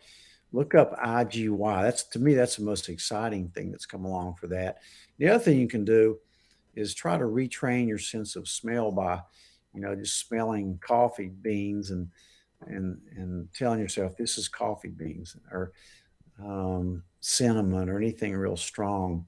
look 0.53 0.73
up 0.73 0.97
IGY. 0.97 1.81
That's 1.81 2.03
to 2.03 2.19
me 2.19 2.33
that's 2.33 2.55
the 2.55 2.63
most 2.63 2.87
exciting 2.87 3.49
thing 3.49 3.71
that's 3.71 3.85
come 3.85 4.05
along 4.05 4.35
for 4.35 4.47
that. 4.47 4.77
The 5.17 5.27
other 5.27 5.43
thing 5.43 5.59
you 5.59 5.67
can 5.67 5.83
do 5.83 6.17
is 6.75 6.93
try 6.93 7.17
to 7.17 7.25
retrain 7.25 7.87
your 7.87 7.97
sense 7.97 8.35
of 8.35 8.47
smell 8.47 8.91
by 8.91 9.21
you 9.73 9.81
know 9.81 9.95
just 9.95 10.19
smelling 10.19 10.79
coffee 10.81 11.31
beans 11.41 11.91
and 11.91 12.09
and 12.67 12.99
and 13.15 13.47
telling 13.53 13.79
yourself 13.79 14.15
this 14.17 14.37
is 14.37 14.47
coffee 14.47 14.89
beans 14.89 15.35
or 15.51 15.71
um, 16.43 17.03
cinnamon 17.19 17.89
or 17.89 17.97
anything 17.97 18.35
real 18.35 18.57
strong. 18.57 19.25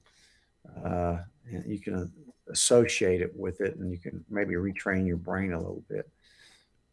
Uh, 0.84 1.18
you 1.66 1.80
can 1.80 2.12
associate 2.50 3.20
it 3.20 3.34
with 3.34 3.60
it, 3.60 3.76
and 3.76 3.90
you 3.90 3.98
can 3.98 4.24
maybe 4.28 4.54
retrain 4.54 5.06
your 5.06 5.16
brain 5.16 5.52
a 5.52 5.58
little 5.58 5.84
bit. 5.88 6.08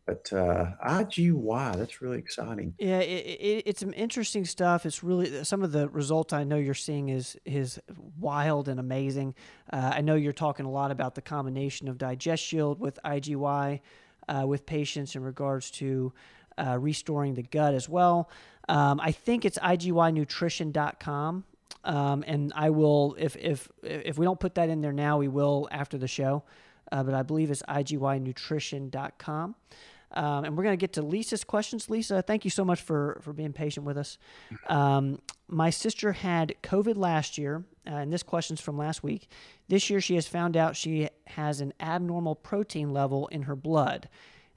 But 0.05 0.31
uh, 0.31 0.73
IGY, 0.85 1.75
that's 1.77 1.99
really 1.99 2.19
exciting. 2.19 2.75
Yeah, 2.77 2.99
it, 2.99 3.25
it, 3.25 3.63
it's 3.65 3.79
some 3.79 3.93
interesting 3.95 4.45
stuff. 4.45 4.85
It's 4.85 5.03
really 5.03 5.43
some 5.43 5.63
of 5.63 5.71
the 5.71 5.89
results 5.89 6.31
I 6.31 6.43
know 6.43 6.57
you're 6.57 6.75
seeing 6.75 7.09
is 7.09 7.35
is 7.43 7.79
wild 8.19 8.67
and 8.67 8.79
amazing. 8.79 9.33
Uh, 9.73 9.93
I 9.95 10.01
know 10.01 10.13
you're 10.13 10.31
talking 10.31 10.67
a 10.67 10.71
lot 10.71 10.91
about 10.91 11.15
the 11.15 11.21
combination 11.21 11.87
of 11.87 11.97
Digest 11.97 12.43
Shield 12.43 12.79
with 12.79 12.99
IGY 13.03 13.79
uh, 14.27 14.43
with 14.47 14.65
patients 14.65 15.15
in 15.15 15.23
regards 15.23 15.71
to 15.71 16.13
uh, 16.57 16.77
restoring 16.79 17.33
the 17.33 17.43
gut 17.43 17.73
as 17.73 17.89
well. 17.89 18.29
Um, 18.69 18.99
I 18.99 19.11
think 19.11 19.45
it's 19.45 19.57
ignutrition.com. 19.57 21.43
Um, 21.83 22.23
and 22.25 22.51
I 22.55 22.71
will, 22.71 23.15
if, 23.19 23.35
if, 23.35 23.69
if 23.83 24.17
we 24.17 24.25
don't 24.25 24.39
put 24.39 24.55
that 24.55 24.69
in 24.69 24.81
there 24.81 24.93
now, 24.93 25.19
we 25.19 25.27
will 25.27 25.67
after 25.71 25.97
the 25.99 26.07
show. 26.07 26.43
Uh, 26.91 27.03
but 27.03 27.13
I 27.13 27.21
believe 27.23 27.51
it's 27.51 27.61
ignutrition.com. 27.63 29.55
Um, 30.15 30.45
and 30.45 30.57
we're 30.57 30.63
going 30.63 30.77
to 30.77 30.81
get 30.81 30.93
to 30.93 31.01
Lisa's 31.01 31.43
questions. 31.43 31.89
Lisa, 31.89 32.21
thank 32.21 32.45
you 32.45 32.51
so 32.51 32.63
much 32.63 32.81
for, 32.81 33.19
for 33.21 33.33
being 33.33 33.53
patient 33.53 33.85
with 33.85 33.97
us. 33.97 34.17
Um, 34.67 35.19
my 35.47 35.69
sister 35.69 36.13
had 36.13 36.55
COVID 36.63 36.95
last 36.97 37.37
year, 37.37 37.65
uh, 37.85 37.95
and 37.95 38.13
this 38.13 38.23
question's 38.23 38.61
from 38.61 38.77
last 38.77 39.03
week. 39.03 39.29
This 39.67 39.89
year, 39.89 39.99
she 39.99 40.15
has 40.15 40.27
found 40.27 40.55
out 40.55 40.75
she 40.75 41.09
has 41.27 41.59
an 41.61 41.73
abnormal 41.79 42.35
protein 42.35 42.93
level 42.93 43.27
in 43.27 43.43
her 43.43 43.55
blood. 43.55 44.09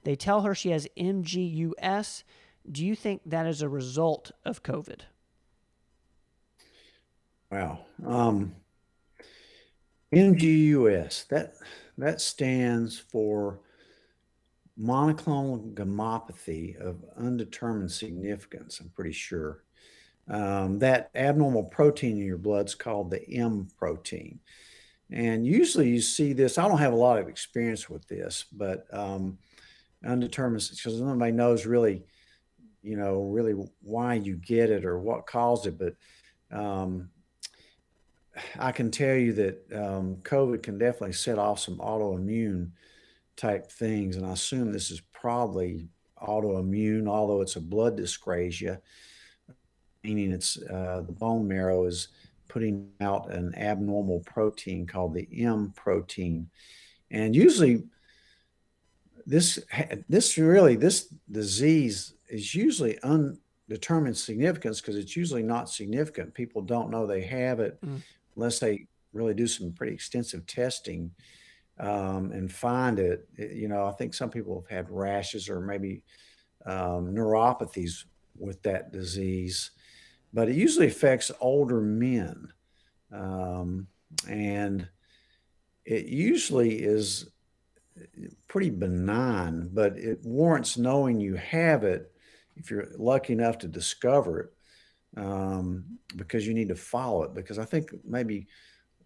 They 0.03 0.15
tell 0.15 0.41
her 0.41 0.55
she 0.55 0.69
has 0.71 0.87
MGUS. 0.97 2.23
Do 2.71 2.85
you 2.85 2.95
think 2.95 3.21
that 3.25 3.45
is 3.45 3.61
a 3.61 3.69
result 3.69 4.31
of 4.45 4.63
COVID? 4.63 5.01
Wow. 7.51 7.79
Um, 8.05 8.55
MGUS, 10.13 11.27
that, 11.27 11.55
that 11.97 12.21
stands 12.21 12.97
for 12.97 13.59
monoclonal 14.79 15.73
gammopathy 15.73 16.79
of 16.79 17.03
undetermined 17.17 17.91
significance, 17.91 18.79
I'm 18.79 18.89
pretty 18.89 19.11
sure. 19.11 19.63
Um, 20.29 20.79
that 20.79 21.09
abnormal 21.15 21.63
protein 21.63 22.17
in 22.17 22.25
your 22.25 22.37
blood 22.37 22.67
is 22.67 22.75
called 22.75 23.09
the 23.09 23.27
M 23.29 23.67
protein. 23.77 24.39
And 25.11 25.45
usually 25.45 25.89
you 25.89 26.01
see 26.01 26.33
this, 26.33 26.57
I 26.57 26.67
don't 26.67 26.77
have 26.77 26.93
a 26.93 26.97
lot 26.97 27.17
of 27.17 27.27
experience 27.27 27.89
with 27.89 28.07
this, 28.07 28.45
but 28.51 28.85
um, 28.93 29.39
undetermined, 30.05 30.69
because 30.69 31.01
nobody 31.01 31.31
knows 31.31 31.65
really, 31.65 32.03
you 32.83 32.95
know, 32.95 33.23
really 33.23 33.53
why 33.81 34.13
you 34.13 34.35
get 34.35 34.69
it 34.69 34.85
or 34.85 34.99
what 34.99 35.25
caused 35.25 35.65
it. 35.65 35.79
But 35.79 35.95
um, 36.55 37.09
I 38.59 38.71
can 38.71 38.91
tell 38.91 39.15
you 39.15 39.33
that 39.33 39.73
um, 39.73 40.17
COVID 40.21 40.61
can 40.61 40.77
definitely 40.77 41.13
set 41.13 41.39
off 41.39 41.59
some 41.59 41.79
autoimmune 41.79 42.69
type 43.39 43.71
things. 43.71 44.17
And 44.17 44.25
I 44.25 44.33
assume 44.33 44.71
this 44.71 44.91
is 44.91 45.01
probably 45.13 45.87
autoimmune, 46.21 47.07
although 47.07 47.41
it's 47.41 47.55
a 47.55 47.61
blood 47.61 47.97
dyscrasia, 47.97 48.79
meaning 50.03 50.31
it's 50.31 50.57
uh, 50.63 51.03
the 51.05 51.13
bone 51.13 51.47
marrow 51.47 51.85
is 51.85 52.09
putting 52.47 52.89
out 52.99 53.31
an 53.31 53.53
abnormal 53.55 54.19
protein 54.21 54.85
called 54.85 55.13
the 55.13 55.27
M 55.31 55.71
protein. 55.75 56.49
And 57.11 57.35
usually, 57.35 57.83
this 59.25 59.59
this 60.09 60.37
really 60.37 60.75
this 60.75 61.13
disease 61.31 62.13
is 62.27 62.53
usually 62.53 62.99
undetermined 63.03 64.17
significance 64.17 64.81
because 64.81 64.95
it's 64.95 65.15
usually 65.15 65.43
not 65.43 65.69
significant. 65.69 66.33
People 66.33 66.61
don't 66.61 66.89
know 66.89 67.05
they 67.05 67.21
have 67.21 67.59
it 67.59 67.79
mm. 67.85 68.01
unless 68.35 68.59
they 68.59 68.87
really 69.13 69.33
do 69.33 69.47
some 69.47 69.71
pretty 69.71 69.93
extensive 69.93 70.45
testing 70.45 71.11
um, 71.79 72.31
and 72.31 72.51
find 72.51 72.99
it, 72.99 73.27
you 73.37 73.67
know, 73.67 73.85
I 73.85 73.91
think 73.91 74.13
some 74.13 74.29
people 74.29 74.61
have 74.61 74.69
had 74.69 74.91
rashes 74.91 75.49
or 75.49 75.61
maybe 75.61 76.03
um, 76.65 77.13
neuropathies 77.13 78.03
with 78.37 78.61
that 78.63 78.91
disease, 78.91 79.71
but 80.33 80.49
it 80.49 80.55
usually 80.55 80.87
affects 80.87 81.31
older 81.39 81.81
men. 81.81 82.51
Um, 83.11 83.87
and 84.27 84.87
it 85.85 86.07
usually 86.07 86.83
is 86.83 87.29
pretty 88.47 88.69
benign, 88.69 89.69
but 89.73 89.97
it 89.97 90.19
warrants 90.23 90.77
knowing 90.77 91.19
you 91.19 91.35
have 91.35 91.83
it 91.83 92.11
if 92.55 92.69
you're 92.69 92.87
lucky 92.97 93.33
enough 93.33 93.57
to 93.59 93.67
discover 93.67 94.39
it 94.39 95.21
um, 95.21 95.85
because 96.15 96.45
you 96.45 96.53
need 96.53 96.67
to 96.69 96.75
follow 96.75 97.23
it. 97.23 97.33
Because 97.33 97.57
I 97.57 97.65
think 97.65 97.91
maybe 98.03 98.47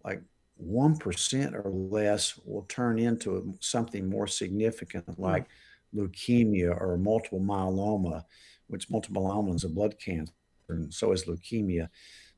like 0.04 0.22
1% 0.64 1.54
or 1.54 1.70
less 1.70 2.38
will 2.44 2.62
turn 2.68 2.98
into 2.98 3.54
something 3.60 4.08
more 4.08 4.26
significant 4.26 5.04
hmm. 5.04 5.22
like 5.22 5.46
leukemia 5.94 6.78
or 6.80 6.96
multiple 6.96 7.40
myeloma, 7.40 8.24
which 8.66 8.90
multiple 8.90 9.22
myeloma 9.22 9.54
is 9.54 9.64
a 9.64 9.68
blood 9.68 9.96
cancer, 9.98 10.32
and 10.68 10.92
so 10.92 11.12
is 11.12 11.24
leukemia. 11.24 11.88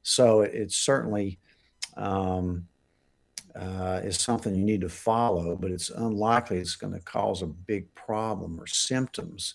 So 0.02 0.42
it's 0.42 0.76
certainly 0.76 1.38
um, 1.96 2.66
uh, 3.54 4.00
is 4.04 4.18
something 4.18 4.54
you 4.54 4.64
need 4.64 4.82
to 4.82 4.88
follow, 4.88 5.56
but 5.56 5.70
it's 5.70 5.90
unlikely 5.90 6.58
it's 6.58 6.76
going 6.76 6.92
to 6.92 7.00
cause 7.00 7.42
a 7.42 7.46
big 7.46 7.92
problem 7.94 8.60
or 8.60 8.66
symptoms. 8.66 9.54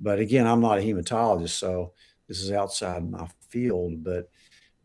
But 0.00 0.18
again, 0.18 0.46
I'm 0.46 0.60
not 0.60 0.78
a 0.78 0.82
hematologist, 0.82 1.50
so 1.50 1.92
this 2.28 2.42
is 2.42 2.52
outside 2.52 3.08
my 3.08 3.26
field. 3.48 4.04
But 4.04 4.30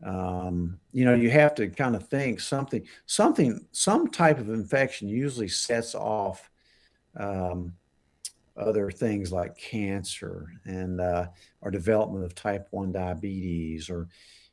um, 0.04 0.78
you 0.92 1.04
know, 1.04 1.14
you 1.14 1.30
have 1.30 1.54
to 1.56 1.68
kind 1.68 1.96
of 1.96 2.08
think 2.08 2.40
something, 2.40 2.86
something, 3.06 3.66
some 3.72 4.08
type 4.08 4.38
of 4.38 4.48
infection 4.48 5.08
usually 5.08 5.48
sets 5.48 5.94
off 5.94 6.50
um, 7.16 7.72
other 8.56 8.90
things 8.90 9.32
like 9.32 9.58
cancer 9.58 10.52
and 10.64 11.00
uh, 11.00 11.26
or 11.60 11.70
development 11.70 12.24
of 12.24 12.34
type 12.34 12.68
1 12.70 12.92
diabetes 12.92 13.90
or 13.90 14.08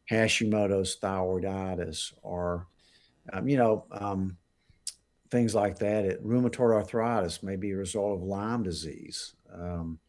Hashimoto's 0.10 0.98
thyroiditis 1.02 2.14
or, 2.22 2.68
um, 3.34 3.48
you 3.48 3.58
know, 3.58 3.86
um, 3.92 4.38
things 5.30 5.54
like 5.54 5.78
that. 5.80 6.06
It, 6.06 6.26
rheumatoid 6.26 6.74
arthritis 6.74 7.44
may 7.44 7.56
be 7.56 7.72
a 7.72 7.78
result 7.78 8.18
of 8.18 8.24
Lyme 8.24 8.64
disease. 8.64 9.36
Um, 9.54 10.00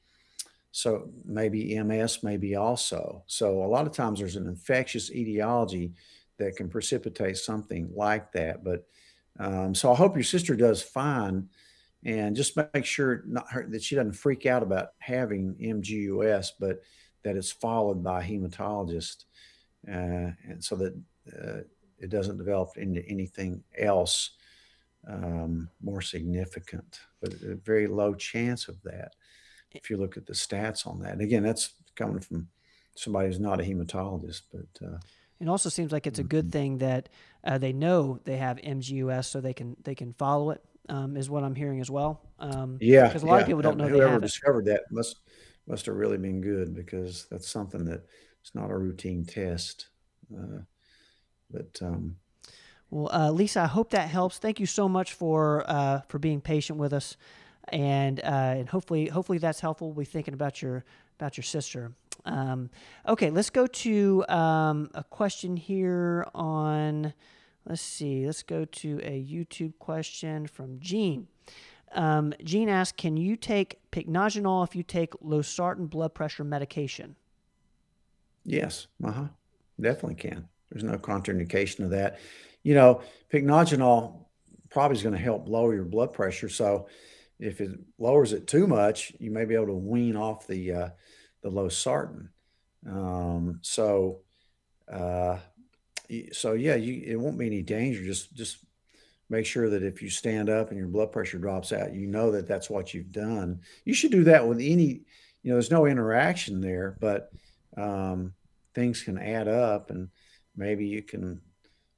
so 0.77 1.09
maybe 1.25 1.83
MS, 1.83 2.23
maybe 2.23 2.55
also. 2.55 3.25
So 3.27 3.65
a 3.65 3.67
lot 3.67 3.87
of 3.87 3.95
times 3.95 4.19
there's 4.19 4.37
an 4.37 4.47
infectious 4.47 5.11
etiology 5.11 5.95
that 6.37 6.55
can 6.55 6.69
precipitate 6.69 7.39
something 7.39 7.89
like 7.95 8.31
that. 8.33 8.63
But 8.63 8.87
um, 9.39 9.75
so 9.75 9.91
I 9.91 9.97
hope 9.97 10.17
your 10.17 10.23
sister 10.23 10.55
does 10.55 10.83
fine, 10.83 11.49
and 12.05 12.37
just 12.37 12.59
make 12.75 12.85
sure 12.85 13.23
not 13.27 13.51
her, 13.53 13.67
that 13.71 13.83
she 13.83 13.95
doesn't 13.95 14.13
freak 14.13 14.45
out 14.45 14.63
about 14.63 14.89
having 14.99 15.55
MGUS, 15.55 16.51
but 16.61 16.83
that 17.23 17.37
it's 17.37 17.53
followed 17.53 18.05
by 18.05 18.21
a 18.21 18.27
hematologist, 18.27 19.25
uh, 19.89 20.29
and 20.45 20.63
so 20.63 20.77
that 20.77 20.95
uh, 21.43 21.61
it 21.99 22.11
doesn't 22.11 22.37
develop 22.37 22.77
into 22.77 23.03
anything 23.09 23.65
else 23.79 24.33
um, 25.09 25.71
more 25.83 26.03
significant. 26.03 27.01
But 27.23 27.33
a 27.33 27.55
very 27.55 27.87
low 27.87 28.13
chance 28.13 28.69
of 28.69 28.77
that 28.83 29.13
if 29.83 29.91
you 29.91 29.97
look 29.97 30.17
at 30.17 30.27
the 30.27 30.33
stats 30.33 30.87
on 30.87 31.01
that. 31.01 31.13
And 31.13 31.21
again, 31.21 31.43
that's 31.43 31.75
coming 31.95 32.21
from 32.21 32.49
somebody 32.95 33.29
who's 33.29 33.41
not 33.41 33.61
a 33.61 33.65
hematologist, 33.65 34.43
but 34.53 34.87
uh, 34.87 34.99
it 35.41 35.49
also 35.49 35.69
seems 35.69 35.93
like 35.93 36.07
it's 36.07 36.19
a 36.19 36.25
good 36.25 36.47
mm-hmm. 36.47 36.59
thing 36.59 36.79
that 36.79 37.09
uh, 37.45 37.59
they 37.59 37.73
know 37.73 38.21
they 38.25 38.37
have 38.37 38.57
MGUS, 38.59 39.27
so 39.27 39.41
they 39.41 39.53
can 39.53 39.77
they 39.83 39.95
can 39.95 40.13
follow 40.15 40.51
it. 40.51 40.63
Um, 40.89 41.17
is 41.17 41.29
what 41.29 41.43
I'm 41.43 41.57
hearing 41.57 41.81
as 41.81 41.91
well. 41.91 42.23
Um, 42.39 42.79
yeah, 42.81 43.09
because 43.09 43.25
a 43.25 43.27
lot 43.27 43.37
yeah. 43.37 43.41
of 43.41 43.47
people 43.49 43.63
don't 43.63 43.77
know. 43.77 43.89
Whoever 43.89 44.21
discovered 44.21 44.69
it. 44.69 44.71
that 44.71 44.83
must 44.91 45.17
must 45.67 45.87
have 45.87 45.97
really 45.97 46.17
been 46.17 46.41
good 46.41 46.75
because 46.75 47.27
that's 47.31 47.49
something 47.49 47.85
that 47.87 48.05
it's 48.41 48.55
not 48.55 48.71
a 48.71 48.77
routine 48.77 49.25
test. 49.25 49.89
Uh, 50.33 50.61
but 51.51 51.79
um, 51.83 52.17
well, 52.91 53.11
uh, 53.13 53.31
Lisa, 53.31 53.63
I 53.63 53.67
hope 53.67 53.91
that 53.91 54.09
helps. 54.09 54.39
Thank 54.39 54.61
you 54.61 54.67
so 54.67 54.89
much 54.89 55.13
for 55.13 55.65
uh, 55.69 56.03
for 56.09 56.19
being 56.19 56.41
patient 56.41 56.79
with 56.79 56.93
us 56.93 57.17
and 57.69 58.21
uh, 58.21 58.55
and 58.59 58.69
hopefully 58.69 59.09
hopefully 59.09 59.39
that's 59.39 59.61
helpful. 59.61 59.89
We'll 59.89 60.05
be 60.05 60.11
thinking 60.11 60.35
about 60.35 60.63
your 60.63 60.85
about 61.19 61.37
your 61.37 61.45
sister. 61.45 61.93
Um, 62.25 62.71
okay, 63.07 63.31
let's 63.31 63.51
go 63.51 63.67
to 63.67 64.25
um, 64.29 64.91
a 64.95 65.05
question 65.05 65.57
here 65.57 66.27
on. 66.35 67.13
Let's 67.69 67.83
see. 67.83 68.27
Let's 68.27 68.43
go 68.43 68.65
to 68.65 69.01
a 69.03 69.25
YouTube 69.25 69.73
question 69.79 70.47
from 70.47 70.79
Gene. 70.79 71.27
Um, 71.93 72.33
Gene 72.45 72.69
asks, 72.69 72.97
"Can 72.97 73.17
you 73.17 73.37
take 73.37 73.79
pycnogenol 73.91 74.67
if 74.67 74.77
you 74.77 74.83
take 74.83 75.13
losartan 75.15 75.91
blood 75.91 76.15
pressure 76.15 76.45
medication?" 76.45 77.17
Yes, 78.45 78.87
uh 79.03 79.11
huh, 79.13 79.29
definitely 79.81 80.15
can. 80.15 80.49
There's 80.71 80.85
no 80.85 80.99
contraindication 80.99 81.85
of 81.85 81.91
that. 81.91 82.19
You 82.63 82.75
know, 82.75 83.03
pycnogenol 83.33 84.27
probably 84.71 84.97
is 84.97 85.03
going 85.03 85.15
to 85.15 85.21
help 85.21 85.49
lower 85.49 85.75
your 85.75 85.85
blood 85.85 86.13
pressure. 86.13 86.49
So, 86.49 86.89
if 87.39 87.61
it 87.61 87.79
lowers 87.99 88.33
it 88.33 88.47
too 88.47 88.67
much, 88.67 89.13
you 89.19 89.31
may 89.31 89.45
be 89.45 89.55
able 89.55 89.67
to 89.67 89.75
wean 89.75 90.17
off 90.17 90.47
the 90.47 90.73
uh, 90.73 90.89
the 91.43 91.51
losartan. 91.51 92.29
Um, 92.89 93.59
so, 93.63 94.21
uh, 94.91 95.39
so 96.33 96.53
yeah, 96.53 96.77
you, 96.77 97.03
it 97.05 97.17
won't 97.17 97.39
be 97.39 97.47
any 97.47 97.63
danger. 97.63 98.03
Just 98.03 98.35
just 98.35 98.59
make 99.29 99.45
sure 99.45 99.69
that 99.71 99.83
if 99.83 100.03
you 100.03 100.09
stand 100.09 100.49
up 100.49 100.71
and 100.71 100.79
your 100.79 100.89
blood 100.89 101.13
pressure 101.13 101.39
drops 101.39 101.73
out, 101.73 101.95
you 101.95 102.07
know 102.07 102.31
that 102.33 102.47
that's 102.47 102.71
what 102.71 102.95
you've 102.95 103.13
done. 103.13 103.61
You 103.85 103.93
should 103.93 104.13
do 104.13 104.25
that 104.25 104.47
with 104.47 104.59
any. 104.59 105.03
You 105.43 105.53
know, 105.53 105.57
there's 105.57 105.71
no 105.71 105.87
interaction 105.87 106.61
there, 106.61 106.97
but 107.01 107.31
um, 107.77 108.35
things 108.75 109.03
can 109.03 109.17
add 109.17 109.47
up, 109.47 109.91
and 109.91 110.09
maybe 110.57 110.87
you 110.87 111.03
can 111.03 111.41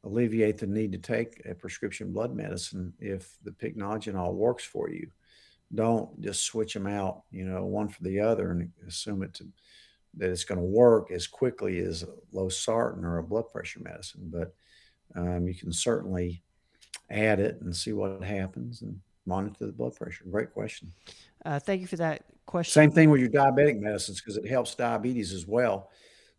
alleviate 0.05 0.59
the 0.59 0.67
need 0.67 0.93
to 0.93 0.99
take 0.99 1.43
a 1.47 1.55
prescription 1.55 2.13
blood 2.13 2.35
medicine 2.35 2.93
if 3.01 3.37
the 3.45 3.51
pycnogenol 3.51 4.35
works 4.35 4.65
for 4.65 4.91
you 4.91 5.11
don't 5.75 6.21
just 6.21 6.45
switch 6.45 6.75
them 6.75 6.87
out, 6.87 7.23
you 7.31 7.45
know, 7.45 7.65
one 7.65 7.89
for 7.89 8.03
the 8.03 8.21
other 8.21 8.51
and 8.51 8.71
assume 8.87 9.23
it 9.23 9.35
to, 9.35 9.47
that 10.17 10.31
it's 10.31 10.45
going 10.45 10.59
to 10.59 10.65
work 10.65 11.11
as 11.11 11.27
quickly 11.27 11.79
as 11.81 12.05
losartan 12.33 13.05
or 13.05 13.19
a 13.19 13.23
blood 13.23 13.49
pressure 13.51 13.81
medicine. 13.81 14.31
But 14.33 14.55
um, 15.15 15.47
you 15.47 15.55
can 15.55 15.73
certainly 15.73 16.43
add 17.11 17.41
it 17.41 17.61
and 17.61 17.75
see 17.75 17.93
what 17.93 18.23
happens 18.23 18.83
and 18.83 18.99
monitor 19.27 19.67
the 19.67 19.73
blood 19.73 19.95
pressure. 19.95 20.25
Great 20.31 20.53
question. 20.53 20.93
Uh, 21.45 21.59
thank 21.59 21.81
you 21.81 21.87
for 21.87 21.97
that 21.97 22.25
question. 22.47 22.73
Same 22.73 22.91
thing 22.91 23.11
with 23.11 23.21
your 23.21 23.31
diabetic 23.31 23.79
medicines 23.79 24.21
because 24.21 24.37
it 24.37 24.49
helps 24.49 24.75
diabetes 24.75 25.33
as 25.33 25.47
well. 25.47 25.91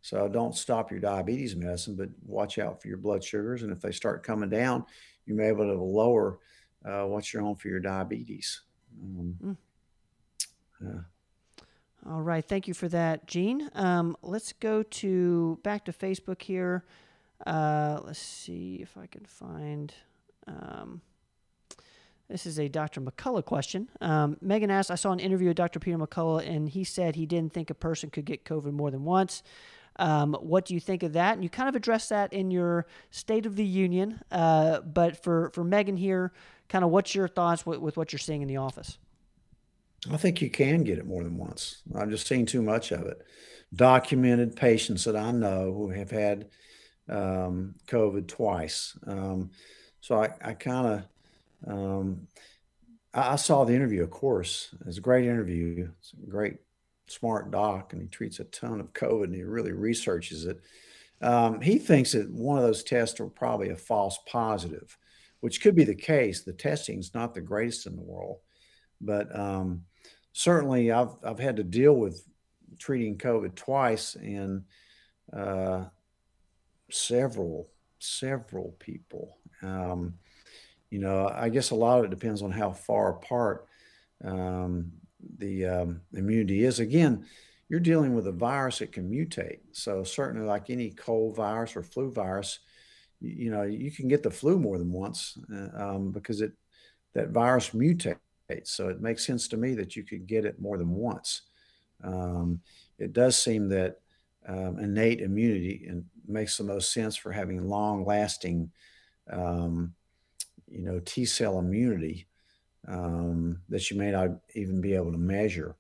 So 0.02 0.28
don't 0.28 0.56
stop 0.56 0.92
your 0.92 1.00
diabetes 1.00 1.56
medicine, 1.56 1.96
but 1.96 2.10
watch 2.26 2.58
out 2.58 2.82
for 2.82 2.88
your 2.88 2.98
blood 2.98 3.24
sugars. 3.24 3.64
And 3.64 3.72
if 3.72 3.82
they 3.82 3.92
start 3.92 4.24
coming 4.24 4.50
down, 4.50 4.86
you 5.26 5.36
may 5.36 5.44
be 5.44 5.50
able 5.50 5.76
to 5.76 5.82
lower 5.82 6.40
uh, 6.86 7.04
what 7.04 7.32
you're 7.32 7.44
on 7.44 7.56
for 7.56 7.68
your 7.68 7.82
diabetes. 7.82 8.62
Um, 9.02 9.38
mm. 9.44 9.58
uh, 10.86 11.02
all 12.10 12.22
right. 12.22 12.44
Thank 12.44 12.68
you 12.68 12.74
for 12.74 12.88
that, 12.90 13.28
Gene. 13.28 13.70
Um, 13.76 14.16
let's 14.22 14.54
go 14.54 14.84
to 14.84 15.60
back 15.64 15.86
to 15.86 15.92
Facebook 15.92 16.42
here. 16.42 16.84
Uh, 17.46 18.00
let's 18.04 18.20
see 18.20 18.80
if 18.82 18.98
I 18.98 19.06
can 19.08 19.26
find. 19.26 19.94
Um, 20.48 21.02
this 22.30 22.46
is 22.46 22.60
a 22.60 22.68
Dr. 22.68 23.02
McCullough 23.02 23.44
question. 23.44 23.90
Um, 24.02 24.38
Megan 24.40 24.70
asked, 24.70 24.92
I 24.92 24.96
saw 24.96 25.12
an 25.12 25.20
interview 25.20 25.48
with 25.48 25.58
Dr. 25.58 25.80
Peter 25.80 25.98
McCullough, 25.98 26.48
and 26.48 26.70
he 26.70 26.84
said 26.84 27.16
he 27.16 27.26
didn't 27.26 27.54
think 27.54 27.70
a 27.70 27.76
person 27.76 28.12
could 28.12 28.26
get 28.26 28.46
COVID 28.46 28.72
more 28.72 28.92
than 28.92 29.04
once. 29.04 29.42
Um, 30.00 30.34
what 30.40 30.66
do 30.66 30.74
you 30.74 30.80
think 30.80 31.04
of 31.04 31.14
that? 31.14 31.34
And 31.34 31.44
you 31.44 31.50
kind 31.50 31.70
of 31.70 31.76
addressed 31.76 32.10
that 32.10 32.34
in 32.34 32.50
your 32.50 32.88
State 33.12 33.46
of 33.46 33.56
the 33.56 33.66
Union. 33.66 34.22
Uh, 34.32 34.80
but 34.80 35.22
for, 35.22 35.52
for 35.52 35.64
Megan 35.64 35.98
here, 35.98 36.32
kind 36.70 36.84
of 36.84 36.90
what's 36.90 37.14
your 37.14 37.28
thoughts 37.28 37.66
with, 37.66 37.80
with 37.80 37.98
what 37.98 38.12
you're 38.12 38.20
seeing 38.20 38.42
in 38.42 38.48
the 38.48 38.58
office? 38.58 38.98
I 40.12 40.18
think 40.18 40.42
you 40.42 40.50
can 40.50 40.84
get 40.84 40.98
it 40.98 41.06
more 41.06 41.24
than 41.24 41.38
once. 41.38 41.82
I've 41.94 42.10
just 42.10 42.28
seen 42.28 42.46
too 42.46 42.62
much 42.62 42.92
of 42.92 43.02
it. 43.06 43.22
Documented 43.76 44.56
patients 44.56 45.04
that 45.04 45.16
I 45.16 45.32
know 45.32 45.74
who 45.74 45.90
have 45.90 46.10
had 46.10 46.48
um, 47.10 47.76
COVID 47.88 48.28
twice. 48.28 48.98
Um, 49.06 49.52
so 50.00 50.24
I, 50.24 50.30
I 50.42 50.54
kind 50.54 51.06
of, 51.68 51.72
um, 51.72 52.28
I, 53.14 53.34
I, 53.34 53.36
saw 53.36 53.66
the 53.66 53.76
interview, 53.76 54.04
of 54.04 54.12
course. 54.12 54.74
It's 54.86 54.98
a 54.98 55.02
great 55.02 55.26
interview. 55.26 55.90
It's 56.00 56.14
a 56.14 56.30
great, 56.30 56.58
smart 57.12 57.52
doc, 57.52 57.94
and 57.94 58.02
he 58.02 58.08
treats 58.08 58.40
a 58.40 58.46
ton 58.46 58.80
of 58.80 58.94
COVID 58.94 59.26
and 59.26 59.36
he 59.36 59.44
really 59.44 59.72
researches 59.72 60.46
it. 60.46 60.62
Um, 61.22 61.60
he 61.62 61.78
thinks 61.78 62.14
that 62.14 62.32
one 62.32 62.58
of 62.58 62.64
those 62.64 62.84
tests 62.84 63.20
are 63.20 63.28
probably 63.28 63.70
a 63.70 63.76
false 63.76 64.20
positive, 64.26 64.98
which 65.42 65.62
could 65.62 65.76
be 65.76 65.84
the 65.84 65.96
case. 65.96 66.44
The 66.44 66.54
testing 66.54 67.00
is 67.00 67.14
not 67.14 67.34
the 67.34 67.42
greatest 67.42 67.88
in 67.88 67.96
the 67.96 68.02
world, 68.02 68.40
but 69.02 69.38
um, 69.38 69.84
certainly 70.34 70.92
I've, 70.92 71.16
I've 71.24 71.40
had 71.40 71.58
to 71.58 71.64
deal 71.64 71.94
with 71.94 72.24
treating 72.78 73.18
COVID 73.18 73.56
twice 73.56 74.16
and 74.16 74.64
uh, 75.34 75.86
several, 76.90 77.70
several 78.00 78.76
people. 78.80 79.38
Um, 79.62 80.14
you 80.90 81.00
know, 81.00 81.30
I 81.34 81.50
guess 81.50 81.72
a 81.72 81.76
lot 81.76 82.00
of 82.00 82.06
it 82.06 82.12
depends 82.12 82.42
on 82.42 82.52
how 82.52 82.72
far 82.72 83.12
apart 83.12 83.68
um, 84.24 84.92
the 85.38 85.66
um, 85.66 86.02
immunity 86.14 86.66
is. 86.66 86.80
Again, 86.80 87.26
you're 87.70 87.80
dealing 87.80 88.16
with 88.16 88.28
a 88.28 88.32
virus 88.32 88.80
that 88.80 88.92
can 88.92 89.10
mutate. 89.10 89.60
So 89.72 90.04
certainly, 90.04 90.46
like 90.46 90.70
any 90.70 90.92
cold 90.92 91.36
virus 91.36 91.76
or 91.76 91.84
flu 91.84 92.12
virus, 92.12 92.60
you, 93.20 93.46
you 93.46 93.52
know, 93.52 93.64
you 93.64 93.92
can 93.92 94.08
get 94.08 94.24
the 94.24 94.32
flu 94.32 94.60
more 94.60 94.78
than 94.78 94.92
once 94.92 95.38
uh, 95.54 95.84
um, 95.84 96.12
because 96.12 96.42
it 96.42 96.54
that 97.14 97.30
virus 97.30 97.70
mutates. 97.70 98.18
So 98.64 98.90
it 98.90 99.02
makes 99.02 99.26
sense 99.26 99.48
to 99.50 99.58
me 99.58 99.76
that 99.76 99.96
you 99.96 100.04
could 100.04 100.28
get 100.28 100.46
it 100.46 100.60
more 100.60 100.78
than 100.78 100.90
once. 100.90 101.44
Um, 102.04 102.62
it 102.98 103.14
does 103.14 103.40
seem 103.40 103.70
that 103.70 103.98
um, 104.48 104.80
innate 104.80 105.22
immunity 105.22 105.86
and 105.88 106.06
makes 106.28 106.58
the 106.58 106.64
most 106.64 106.94
sense 106.94 107.16
for 107.16 107.32
having 107.32 107.68
long 107.68 108.06
lasting, 108.06 108.72
um, 109.32 109.94
you 110.68 110.84
know, 110.84 111.00
T 111.00 111.26
cell 111.26 111.60
immunity 111.60 112.28
um, 112.88 113.62
that 113.70 113.90
you 113.90 113.98
may 113.98 114.12
not 114.12 114.30
even 114.56 114.82
be 114.82 114.94
able 114.94 115.12
to 115.12 115.18
measure. 115.18 115.76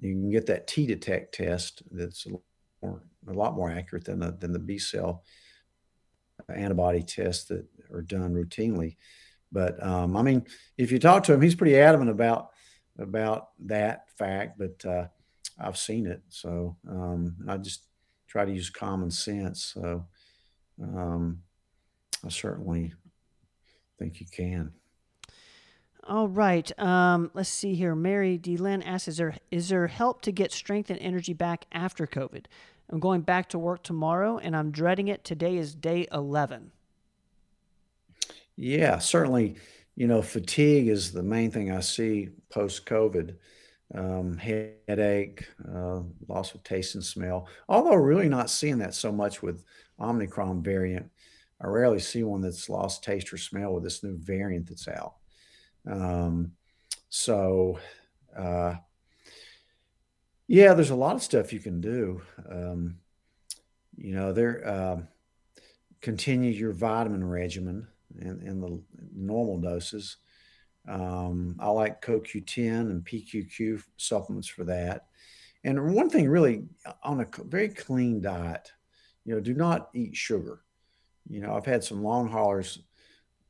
You 0.00 0.12
can 0.12 0.30
get 0.30 0.46
that 0.46 0.66
T 0.66 0.86
detect 0.86 1.34
test 1.34 1.82
that's 1.90 2.26
a, 2.26 2.30
more, 2.82 3.02
a 3.28 3.32
lot 3.32 3.54
more 3.54 3.70
accurate 3.70 4.04
than 4.04 4.20
the, 4.20 4.32
than 4.32 4.52
the 4.52 4.58
B 4.58 4.78
cell 4.78 5.22
antibody 6.54 7.02
tests 7.02 7.44
that 7.44 7.64
are 7.92 8.02
done 8.02 8.34
routinely. 8.34 8.96
But 9.52 9.80
um, 9.82 10.16
I 10.16 10.22
mean, 10.22 10.44
if 10.76 10.90
you 10.90 10.98
talk 10.98 11.22
to 11.24 11.32
him, 11.32 11.40
he's 11.40 11.54
pretty 11.54 11.78
adamant 11.78 12.10
about 12.10 12.50
about 12.98 13.48
that 13.66 14.08
fact. 14.18 14.58
But 14.58 14.84
uh, 14.84 15.06
I've 15.58 15.78
seen 15.78 16.06
it, 16.06 16.22
so 16.28 16.76
um, 16.88 17.36
I 17.48 17.56
just 17.56 17.86
try 18.26 18.44
to 18.44 18.52
use 18.52 18.68
common 18.68 19.12
sense. 19.12 19.72
So 19.74 20.06
um, 20.82 21.42
I 22.24 22.28
certainly 22.30 22.94
think 23.98 24.20
you 24.20 24.26
can. 24.26 24.72
All 26.06 26.28
right. 26.28 26.70
Um, 26.78 27.30
let's 27.32 27.48
see 27.48 27.74
here. 27.74 27.94
Mary 27.94 28.36
D. 28.36 28.58
Lynn 28.58 28.82
asks, 28.82 29.08
is 29.08 29.16
there, 29.16 29.36
is 29.50 29.70
there 29.70 29.86
help 29.86 30.20
to 30.22 30.32
get 30.32 30.52
strength 30.52 30.90
and 30.90 30.98
energy 31.00 31.32
back 31.32 31.64
after 31.72 32.06
COVID? 32.06 32.44
I'm 32.90 33.00
going 33.00 33.22
back 33.22 33.48
to 33.50 33.58
work 33.58 33.82
tomorrow 33.82 34.36
and 34.36 34.54
I'm 34.54 34.70
dreading 34.70 35.08
it. 35.08 35.24
Today 35.24 35.56
is 35.56 35.74
day 35.74 36.06
11. 36.12 36.72
Yeah, 38.56 38.98
certainly. 38.98 39.56
You 39.96 40.06
know, 40.06 40.20
fatigue 40.20 40.88
is 40.88 41.12
the 41.12 41.22
main 41.22 41.50
thing 41.50 41.72
I 41.72 41.80
see 41.80 42.28
post 42.50 42.84
COVID. 42.84 43.36
Um, 43.94 44.36
headache, 44.36 45.46
uh, 45.72 46.00
loss 46.28 46.54
of 46.54 46.64
taste 46.64 46.96
and 46.96 47.04
smell. 47.04 47.48
Although 47.68 47.94
really 47.94 48.28
not 48.28 48.50
seeing 48.50 48.78
that 48.78 48.94
so 48.94 49.12
much 49.12 49.42
with 49.42 49.64
Omicron 50.00 50.62
variant. 50.62 51.10
I 51.60 51.68
rarely 51.68 52.00
see 52.00 52.24
one 52.24 52.40
that's 52.40 52.68
lost 52.68 53.04
taste 53.04 53.32
or 53.32 53.38
smell 53.38 53.72
with 53.72 53.84
this 53.84 54.02
new 54.02 54.18
variant 54.18 54.66
that's 54.66 54.88
out. 54.88 55.14
Um, 55.86 56.52
so, 57.08 57.78
uh, 58.36 58.76
yeah, 60.46 60.74
there's 60.74 60.90
a 60.90 60.96
lot 60.96 61.14
of 61.14 61.22
stuff 61.22 61.52
you 61.52 61.60
can 61.60 61.80
do. 61.80 62.20
Um, 62.50 62.96
you 63.96 64.14
know, 64.14 64.32
there, 64.32 64.66
uh, 64.66 64.96
continue 66.00 66.50
your 66.50 66.72
vitamin 66.72 67.24
regimen 67.26 67.86
in, 68.20 68.42
in 68.42 68.60
the 68.60 68.80
normal 69.14 69.58
doses. 69.58 70.16
Um, 70.86 71.56
I 71.58 71.68
like 71.70 72.04
CoQ10 72.04 72.90
and 72.90 73.04
PQQ 73.04 73.82
supplements 73.96 74.48
for 74.48 74.64
that. 74.64 75.06
And 75.64 75.94
one 75.94 76.10
thing 76.10 76.28
really 76.28 76.64
on 77.02 77.20
a 77.20 77.26
very 77.44 77.70
clean 77.70 78.20
diet, 78.20 78.70
you 79.24 79.34
know, 79.34 79.40
do 79.40 79.54
not 79.54 79.88
eat 79.94 80.14
sugar. 80.14 80.60
You 81.28 81.40
know, 81.40 81.56
I've 81.56 81.64
had 81.64 81.82
some 81.82 82.02
long 82.02 82.28
haulers 82.28 82.80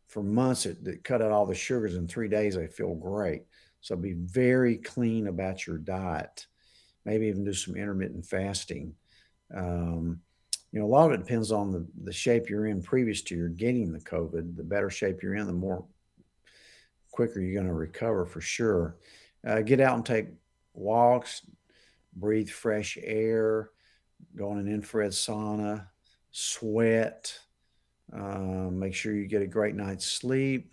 for 0.07 0.23
months 0.23 0.67
it, 0.67 0.85
that 0.85 1.05
cut 1.05 1.23
out 1.23 1.33
all 1.33 1.47
the 1.47 1.55
sugars 1.55 1.95
in 1.97 2.07
three 2.07 2.29
days. 2.29 2.55
They 2.55 2.67
feel 2.67 2.95
great. 2.95 3.43
So 3.81 3.97
be 3.97 4.15
very 4.15 4.77
clean 4.77 5.27
about 5.27 5.67
your 5.67 5.79
diet. 5.79 6.47
Maybe 7.05 7.27
even 7.27 7.45
do 7.45 7.53
some 7.53 7.77
intermittent 7.77 8.25
fasting. 8.25 8.95
Um, 9.55 10.21
you 10.73 10.81
know, 10.81 10.87
a 10.87 10.89
lot 10.89 11.07
of 11.07 11.13
it 11.13 11.25
depends 11.25 11.53
on 11.53 11.71
the, 11.71 11.87
the 12.03 12.13
shape 12.13 12.49
you're 12.49 12.67
in 12.67 12.83
previous 12.83 13.23
to 13.23 13.37
your 13.37 13.49
getting 13.49 13.93
the 13.93 14.01
COVID. 14.01 14.57
The 14.57 14.65
better 14.65 14.91
shape 14.91 15.23
you're 15.23 15.37
in, 15.37 15.47
the 15.47 15.53
more 15.53 15.85
quicker 17.13 17.41
you're 17.41 17.55
going 17.55 17.69
to 17.69 17.75
recover 17.75 18.27
for 18.27 18.41
sure. 18.41 18.97
Uh, 19.47 19.61
get 19.61 19.81
out 19.81 19.95
and 19.95 20.05
take 20.05 20.29
walks, 20.73 21.43
breathe 22.17 22.49
fresh 22.49 22.99
air, 23.01 23.71
go 24.35 24.51
on 24.51 24.59
an 24.59 24.67
infrared 24.67 25.13
sauna, 25.13 25.87
sweat, 26.33 27.39
um, 28.13 28.79
make 28.79 28.95
sure 28.95 29.15
you 29.15 29.27
get 29.27 29.43
a 29.43 29.47
great 29.47 29.75
night's 29.75 30.07
sleep. 30.07 30.73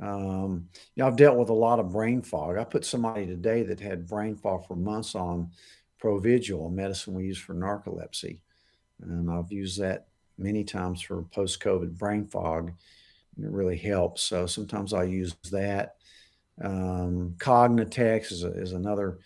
Um, 0.00 0.68
you 0.94 1.02
know, 1.02 1.06
I've 1.06 1.16
dealt 1.16 1.38
with 1.38 1.50
a 1.50 1.54
lot 1.54 1.78
of 1.78 1.92
brain 1.92 2.22
fog. 2.22 2.56
I 2.56 2.64
put 2.64 2.84
somebody 2.84 3.26
today 3.26 3.62
that 3.62 3.80
had 3.80 4.08
brain 4.08 4.34
fog 4.34 4.66
for 4.66 4.76
months 4.76 5.14
on 5.14 5.50
Provigil, 6.02 6.66
a 6.66 6.70
medicine 6.70 7.14
we 7.14 7.26
use 7.26 7.38
for 7.38 7.54
narcolepsy. 7.54 8.40
And 9.02 9.30
I've 9.30 9.52
used 9.52 9.80
that 9.80 10.08
many 10.36 10.64
times 10.64 11.00
for 11.00 11.22
post 11.22 11.62
COVID 11.62 11.96
brain 11.96 12.26
fog. 12.26 12.72
It 13.40 13.50
really 13.50 13.76
helps. 13.76 14.22
So 14.22 14.46
sometimes 14.46 14.92
I 14.92 15.04
use 15.04 15.34
that. 15.50 15.96
Um, 16.62 17.34
Cognitex 17.38 18.32
is, 18.32 18.44
a, 18.44 18.52
is 18.52 18.72
another 18.72 19.18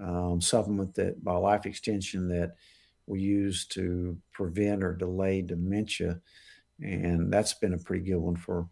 um, 0.00 0.40
supplement 0.40 0.94
that 0.94 1.22
by 1.22 1.36
life 1.36 1.66
extension 1.66 2.28
that 2.28 2.56
we 3.06 3.20
use 3.20 3.66
to 3.66 4.16
prevent 4.32 4.82
or 4.82 4.92
delay 4.92 5.42
dementia 5.42 6.20
and 6.80 7.32
that's 7.32 7.54
been 7.54 7.74
a 7.74 7.78
pretty 7.78 8.04
good 8.04 8.18
one 8.18 8.36
for 8.36 8.68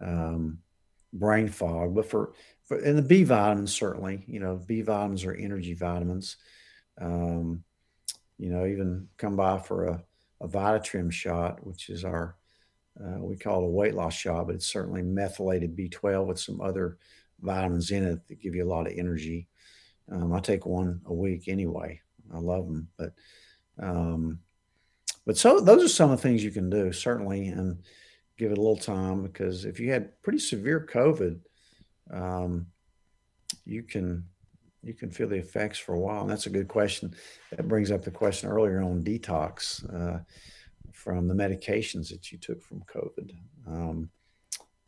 um, 0.00 0.58
brain 1.12 1.48
fog. 1.48 1.94
But 1.94 2.08
for, 2.08 2.32
for 2.64 2.78
and 2.78 2.98
the 2.98 3.02
B 3.02 3.24
vitamins 3.24 3.72
certainly, 3.72 4.24
you 4.26 4.40
know, 4.40 4.56
B 4.66 4.82
vitamins 4.82 5.24
are 5.24 5.34
energy 5.34 5.74
vitamins. 5.74 6.36
Um, 7.00 7.64
you 8.38 8.50
know, 8.50 8.66
even 8.66 9.08
come 9.16 9.36
by 9.36 9.58
for 9.58 9.86
a, 9.86 10.04
a 10.40 10.48
Vitatrim 10.48 11.10
shot, 11.10 11.64
which 11.66 11.90
is 11.90 12.04
our 12.04 12.36
uh, 13.00 13.18
we 13.20 13.36
call 13.36 13.62
it 13.62 13.66
a 13.66 13.70
weight 13.70 13.94
loss 13.94 14.14
shot, 14.14 14.46
but 14.46 14.56
it's 14.56 14.66
certainly 14.66 15.02
methylated 15.02 15.76
B12 15.76 16.26
with 16.26 16.40
some 16.40 16.60
other 16.60 16.98
vitamins 17.40 17.92
in 17.92 18.04
it 18.04 18.26
that 18.26 18.40
give 18.40 18.54
you 18.54 18.64
a 18.64 18.68
lot 18.68 18.88
of 18.88 18.92
energy. 18.96 19.46
Um, 20.10 20.32
I 20.32 20.40
take 20.40 20.66
one 20.66 21.00
a 21.06 21.14
week 21.14 21.46
anyway. 21.46 22.00
I 22.34 22.38
love 22.38 22.66
them, 22.66 22.88
but 22.96 23.12
um, 23.78 24.40
but 25.28 25.36
so 25.36 25.60
those 25.60 25.84
are 25.84 25.88
some 25.88 26.10
of 26.10 26.16
the 26.16 26.22
things 26.22 26.42
you 26.42 26.50
can 26.50 26.70
do 26.70 26.90
certainly, 26.90 27.48
and 27.48 27.82
give 28.38 28.50
it 28.50 28.56
a 28.56 28.60
little 28.62 28.78
time 28.78 29.22
because 29.22 29.66
if 29.66 29.78
you 29.78 29.92
had 29.92 30.22
pretty 30.22 30.38
severe 30.38 30.88
COVID, 30.90 31.38
um, 32.10 32.66
you 33.66 33.82
can 33.82 34.24
you 34.82 34.94
can 34.94 35.10
feel 35.10 35.28
the 35.28 35.36
effects 35.36 35.78
for 35.78 35.92
a 35.92 36.00
while. 36.00 36.22
And 36.22 36.30
that's 36.30 36.46
a 36.46 36.50
good 36.50 36.66
question. 36.66 37.14
That 37.50 37.68
brings 37.68 37.90
up 37.90 38.02
the 38.04 38.10
question 38.10 38.48
earlier 38.48 38.80
on 38.80 39.02
detox 39.04 39.84
uh, 39.94 40.20
from 40.94 41.28
the 41.28 41.34
medications 41.34 42.08
that 42.08 42.32
you 42.32 42.38
took 42.38 42.62
from 42.62 42.82
COVID. 42.90 43.30
Um, 43.66 44.08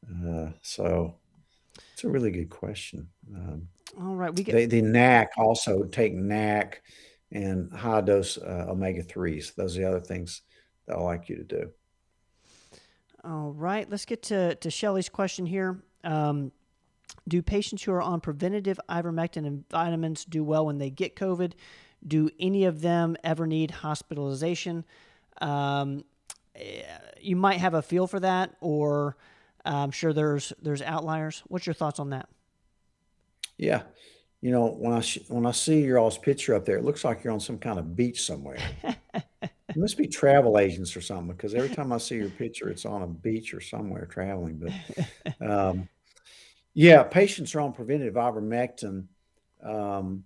uh, 0.08 0.52
so 0.62 1.16
it's 1.92 2.04
a 2.04 2.08
really 2.08 2.30
good 2.30 2.48
question. 2.48 3.06
Um, 3.36 3.68
All 4.00 4.14
right, 4.14 4.34
we 4.34 4.42
get 4.42 4.54
the, 4.54 4.64
the 4.64 4.80
NAC 4.80 5.32
also 5.36 5.84
take 5.84 6.14
NAC 6.14 6.80
and 7.32 7.72
high 7.72 8.00
dose 8.00 8.38
uh, 8.38 8.66
omega 8.68 9.02
threes. 9.02 9.52
Those 9.56 9.76
are 9.76 9.80
the 9.80 9.88
other 9.88 10.00
things 10.00 10.42
that 10.86 10.96
I 10.96 11.00
like 11.00 11.28
you 11.28 11.36
to 11.36 11.44
do. 11.44 11.70
All 13.22 13.52
right, 13.52 13.88
let's 13.90 14.04
get 14.04 14.22
to 14.24 14.54
to 14.56 14.70
Shelly's 14.70 15.08
question 15.08 15.46
here. 15.46 15.82
Um, 16.04 16.52
do 17.28 17.42
patients 17.42 17.82
who 17.82 17.92
are 17.92 18.02
on 18.02 18.20
preventative 18.20 18.80
ivermectin 18.88 19.46
and 19.46 19.68
vitamins 19.68 20.24
do 20.24 20.42
well 20.42 20.66
when 20.66 20.78
they 20.78 20.90
get 20.90 21.16
COVID? 21.16 21.52
Do 22.06 22.30
any 22.38 22.64
of 22.64 22.80
them 22.80 23.16
ever 23.22 23.46
need 23.46 23.70
hospitalization? 23.70 24.84
Um, 25.40 26.04
eh, 26.54 26.82
you 27.20 27.36
might 27.36 27.58
have 27.58 27.74
a 27.74 27.82
feel 27.82 28.06
for 28.06 28.20
that, 28.20 28.56
or 28.60 29.16
I'm 29.64 29.90
sure 29.90 30.12
there's 30.12 30.52
there's 30.62 30.82
outliers. 30.82 31.42
What's 31.46 31.66
your 31.66 31.74
thoughts 31.74 31.98
on 32.00 32.10
that? 32.10 32.28
Yeah, 33.58 33.82
you 34.40 34.50
know 34.50 34.68
when 34.68 34.92
I 34.94 35.02
when 35.28 35.46
I 35.46 35.50
see 35.50 35.82
your 35.82 35.98
all's 35.98 36.18
picture 36.18 36.54
up 36.54 36.64
there, 36.64 36.78
it 36.78 36.84
looks 36.84 37.04
like 37.04 37.22
you're 37.22 37.32
on 37.32 37.40
some 37.40 37.58
kind 37.58 37.78
of 37.78 37.94
beach 37.94 38.22
somewhere. 38.22 38.58
you 39.42 39.80
must 39.80 39.98
be 39.98 40.06
travel 40.06 40.58
agents 40.58 40.96
or 40.96 41.00
something 41.00 41.36
because 41.36 41.54
every 41.54 41.68
time 41.68 41.92
I 41.92 41.98
see 41.98 42.16
your 42.16 42.30
picture, 42.30 42.70
it's 42.70 42.86
on 42.86 43.02
a 43.02 43.06
beach 43.06 43.52
or 43.52 43.60
somewhere 43.60 44.06
traveling. 44.06 44.58
But 44.58 45.46
um, 45.46 45.88
yeah, 46.74 47.02
patients 47.02 47.54
are 47.54 47.60
on 47.60 47.72
preventative 47.72 48.14
ivermectin. 48.14 49.06
Um, 49.62 50.24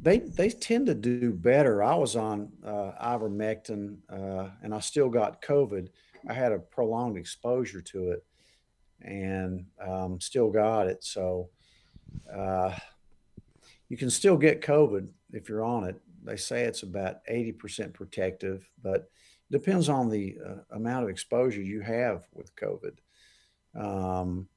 they 0.00 0.18
they 0.18 0.50
tend 0.50 0.86
to 0.86 0.94
do 0.94 1.32
better. 1.32 1.82
I 1.82 1.94
was 1.94 2.16
on 2.16 2.50
uh, 2.64 2.92
ivermectin 3.00 3.98
uh, 4.10 4.50
and 4.62 4.74
I 4.74 4.80
still 4.80 5.08
got 5.08 5.40
COVID. 5.40 5.88
I 6.28 6.32
had 6.32 6.52
a 6.52 6.58
prolonged 6.58 7.16
exposure 7.16 7.80
to 7.80 8.10
it 8.10 8.24
and 9.02 9.66
um, 9.80 10.20
still 10.20 10.50
got 10.50 10.88
it. 10.88 11.04
So 11.04 11.50
uh, 12.34 12.74
you 13.88 13.96
can 13.96 14.10
still 14.10 14.36
get 14.36 14.60
COVID 14.62 15.08
if 15.32 15.48
you're 15.48 15.64
on 15.64 15.84
it. 15.84 16.00
They 16.22 16.36
say 16.36 16.64
it's 16.64 16.82
about 16.82 17.24
80% 17.30 17.92
protective, 17.92 18.68
but 18.82 19.10
depends 19.50 19.88
on 19.88 20.08
the 20.08 20.38
uh, 20.44 20.76
amount 20.76 21.04
of 21.04 21.10
exposure 21.10 21.60
you 21.60 21.80
have 21.80 22.26
with 22.32 22.54
COVID. 22.56 22.96
Um, 23.78 24.48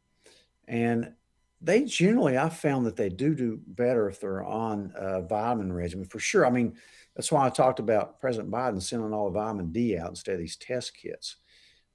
and 0.68 1.14
they 1.62 1.84
generally, 1.84 2.38
I 2.38 2.50
found 2.50 2.86
that 2.86 2.96
they 2.96 3.10
do 3.10 3.34
do 3.34 3.60
better 3.66 4.08
if 4.10 4.20
they're 4.20 4.44
on 4.44 4.94
a 4.96 5.22
vitamin 5.22 5.74
regimen 5.74 6.06
for 6.06 6.20
sure. 6.20 6.46
I 6.46 6.50
mean, 6.50 6.78
that's 7.16 7.32
why 7.32 7.46
I 7.46 7.50
talked 7.50 7.80
about 7.80 8.20
President 8.20 8.52
Biden 8.52 8.82
sending 8.82 9.12
all 9.14 9.26
the 9.26 9.40
vitamin 9.40 9.72
D 9.72 9.98
out 9.98 10.10
instead 10.10 10.36
of 10.36 10.40
these 10.40 10.56
test 10.56 10.96
kits. 10.96 11.38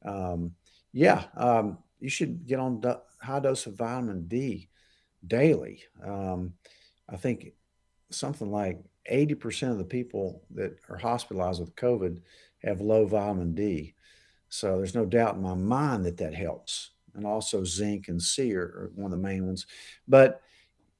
Um, 0.04 0.52
yeah, 0.92 1.24
um, 1.36 1.78
you 2.00 2.08
should 2.08 2.46
get 2.46 2.58
on 2.58 2.82
high 3.20 3.40
dose 3.40 3.66
of 3.66 3.74
vitamin 3.74 4.26
D 4.26 4.68
daily. 5.26 5.84
Um, 6.04 6.54
I 7.12 7.16
think 7.16 7.52
something 8.10 8.50
like 8.50 8.82
80% 9.10 9.70
of 9.70 9.78
the 9.78 9.84
people 9.84 10.42
that 10.54 10.76
are 10.88 10.96
hospitalized 10.96 11.60
with 11.60 11.76
COVID 11.76 12.20
have 12.62 12.80
low 12.80 13.06
vitamin 13.06 13.54
D. 13.54 13.94
So 14.48 14.76
there's 14.76 14.94
no 14.94 15.04
doubt 15.04 15.36
in 15.36 15.42
my 15.42 15.54
mind 15.54 16.04
that 16.06 16.16
that 16.18 16.34
helps 16.34 16.90
and 17.14 17.26
also 17.26 17.64
zinc 17.64 18.08
and 18.08 18.20
C 18.20 18.54
are, 18.54 18.90
one 18.94 19.12
of 19.12 19.18
the 19.18 19.28
main 19.28 19.46
ones. 19.46 19.66
But 20.08 20.40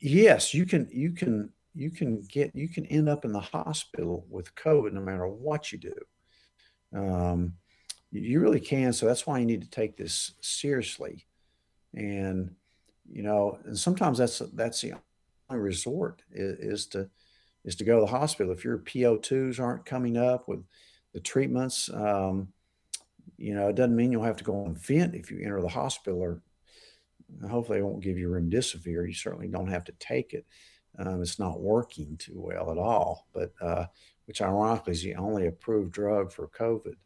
yes, 0.01 0.53
you 0.53 0.67
can 0.67 0.89
you 0.93 1.13
can 1.13 1.51
you 1.75 1.91
can 1.91 2.23
get 2.23 2.55
you 2.55 2.69
can 2.69 2.87
end 2.87 3.09
up 3.09 3.25
in 3.25 3.33
the 3.33 3.41
hospital 3.41 4.27
with 4.29 4.55
COVID 4.55 4.93
no 4.93 5.01
matter 5.01 5.27
what 5.27 5.73
you 5.73 5.79
do. 5.79 5.95
Um, 6.95 7.55
you 8.11 8.41
really 8.41 8.61
can. 8.61 8.93
So 8.93 9.07
that's 9.07 9.27
why 9.27 9.39
you 9.39 9.47
need 9.47 9.63
to 9.63 9.71
take 9.71 9.97
this 9.97 10.35
seriously. 10.41 11.27
And 11.95 12.55
you 13.11 13.23
know, 13.23 13.59
and 13.65 13.79
sometimes 13.79 14.19
that's 14.19 14.39
that's 14.55 14.81
the 14.81 14.95
resort 15.57 16.23
is, 16.31 16.59
is 16.59 16.87
to 16.89 17.09
is 17.65 17.77
to 17.77 17.85
go 17.85 17.97
to 17.97 18.01
the 18.01 18.07
hospital 18.07 18.53
if 18.53 18.65
your 18.65 18.79
PO2s 18.79 19.61
aren't 19.61 19.87
coming 19.87 20.17
up 20.17 20.49
with 20.49 20.65
the 21.15 21.21
treatments. 21.21 21.89
Um, 21.93 22.49
you 23.37 23.55
know, 23.55 23.69
it 23.69 23.77
doesn't 23.77 23.95
mean 23.95 24.11
you'll 24.11 24.25
have 24.25 24.37
to 24.39 24.45
go 24.45 24.65
on 24.65 24.75
vent 24.75 25.15
if 25.15 25.31
you 25.31 25.41
enter 25.41 25.61
the 25.61 25.69
hospital 25.69 26.21
or 26.21 26.43
hopefully 27.49 27.79
they 27.79 27.83
won't 27.83 28.03
give 28.03 28.19
you 28.19 28.29
remdesivir. 28.29 29.07
You 29.07 29.15
certainly 29.15 29.49
don't 29.49 29.69
have 29.69 29.85
to 29.85 29.93
take 29.99 30.33
it. 30.33 30.45
Um, 30.99 31.23
it's 31.23 31.39
not 31.39 31.61
working 31.61 32.17
too 32.17 32.41
well 32.41 32.71
at 32.71 32.79
all, 32.79 33.27
but 33.33 33.53
uh, 33.61 33.87
which 34.27 34.43
ironically 34.43 34.93
is 34.93 35.03
the 35.03 35.15
only 35.15 35.47
approved 35.47 35.93
drug 35.93 36.33
for 36.33 36.49
COVID. 36.49 36.97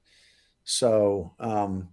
So, 0.64 1.34
um, 1.38 1.90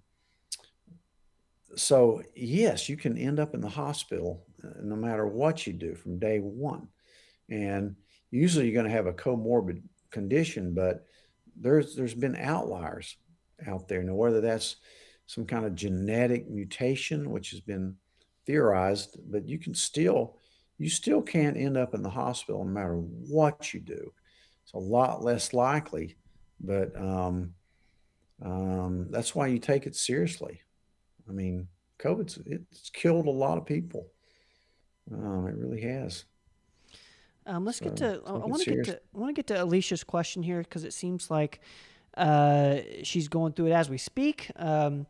so 1.76 2.24
yes, 2.36 2.90
you 2.90 2.98
can 2.98 3.18
end 3.18 3.40
up 3.40 3.54
in 3.54 3.62
the 3.62 3.70
hospital 3.70 4.44
uh, 4.53 4.53
no 4.82 4.96
matter 4.96 5.26
what 5.28 5.66
you 5.68 5.74
do 5.74 5.96
from 5.96 6.20
day 6.20 6.40
one, 6.40 6.88
and 7.50 7.96
usually 8.32 8.66
you're 8.66 8.74
going 8.74 8.90
to 8.90 8.96
have 8.96 9.08
a 9.08 9.14
comorbid 9.14 9.82
condition, 10.12 10.74
but 10.74 11.06
there's 11.56 11.96
there's 11.96 12.14
been 12.14 12.36
outliers 12.36 13.18
out 13.68 13.88
there. 13.88 14.04
Now, 14.04 14.16
whether 14.16 14.42
that's 14.42 14.78
some 15.28 15.46
kind 15.46 15.66
of 15.66 15.76
genetic 15.76 16.50
mutation, 16.50 17.30
which 17.30 17.52
has 17.52 17.60
been 17.60 17.96
theorized, 18.46 19.18
but 19.30 19.48
you 19.48 19.58
can 19.58 19.74
still 19.74 20.38
you 20.78 20.90
still 20.90 21.22
can't 21.22 21.58
end 21.58 21.78
up 21.78 21.94
in 21.94 22.02
the 22.02 22.10
hospital 22.10 22.64
no 22.64 22.72
matter 22.72 22.96
what 22.96 23.74
you 23.74 23.80
do. 23.80 24.12
It's 24.64 24.74
a 24.74 24.80
lot 24.80 25.24
less 25.24 25.54
likely, 25.54 26.18
but 26.60 26.96
um, 27.00 27.54
um, 28.44 29.08
that's 29.10 29.36
why 29.36 29.48
you 29.48 29.60
take 29.60 29.86
it 29.86 29.96
seriously. 29.96 30.62
I 31.30 31.32
mean, 31.32 31.68
COVID's 32.00 32.40
it's 32.46 32.90
killed 32.90 33.28
a 33.28 33.32
lot 33.32 33.58
of 33.58 33.66
people. 33.66 34.08
Um, 35.12 35.48
it 35.48 35.56
really 35.56 35.82
has. 35.82 36.26
Um, 37.46 37.66
let's 37.66 37.80
so, 37.80 37.86
get 37.86 37.98
to. 37.98 38.22
I 38.26 38.32
want 38.32 38.64
to 38.64 38.76
get 38.76 38.86
to. 38.86 39.02
I 39.16 39.18
want 39.18 39.30
to 39.30 39.34
get 39.34 39.48
to 39.48 39.62
Alicia's 39.62 40.04
question 40.04 40.44
here 40.44 40.60
because 40.60 40.84
it 40.84 40.94
seems 40.94 41.30
like 41.30 41.60
uh, 42.18 42.78
she's 43.04 43.28
going 43.28 43.54
through 43.54 43.68
it 43.68 43.74
as 43.74 43.90
we 43.90 43.98
speak. 43.98 44.52
Um, 44.56 45.08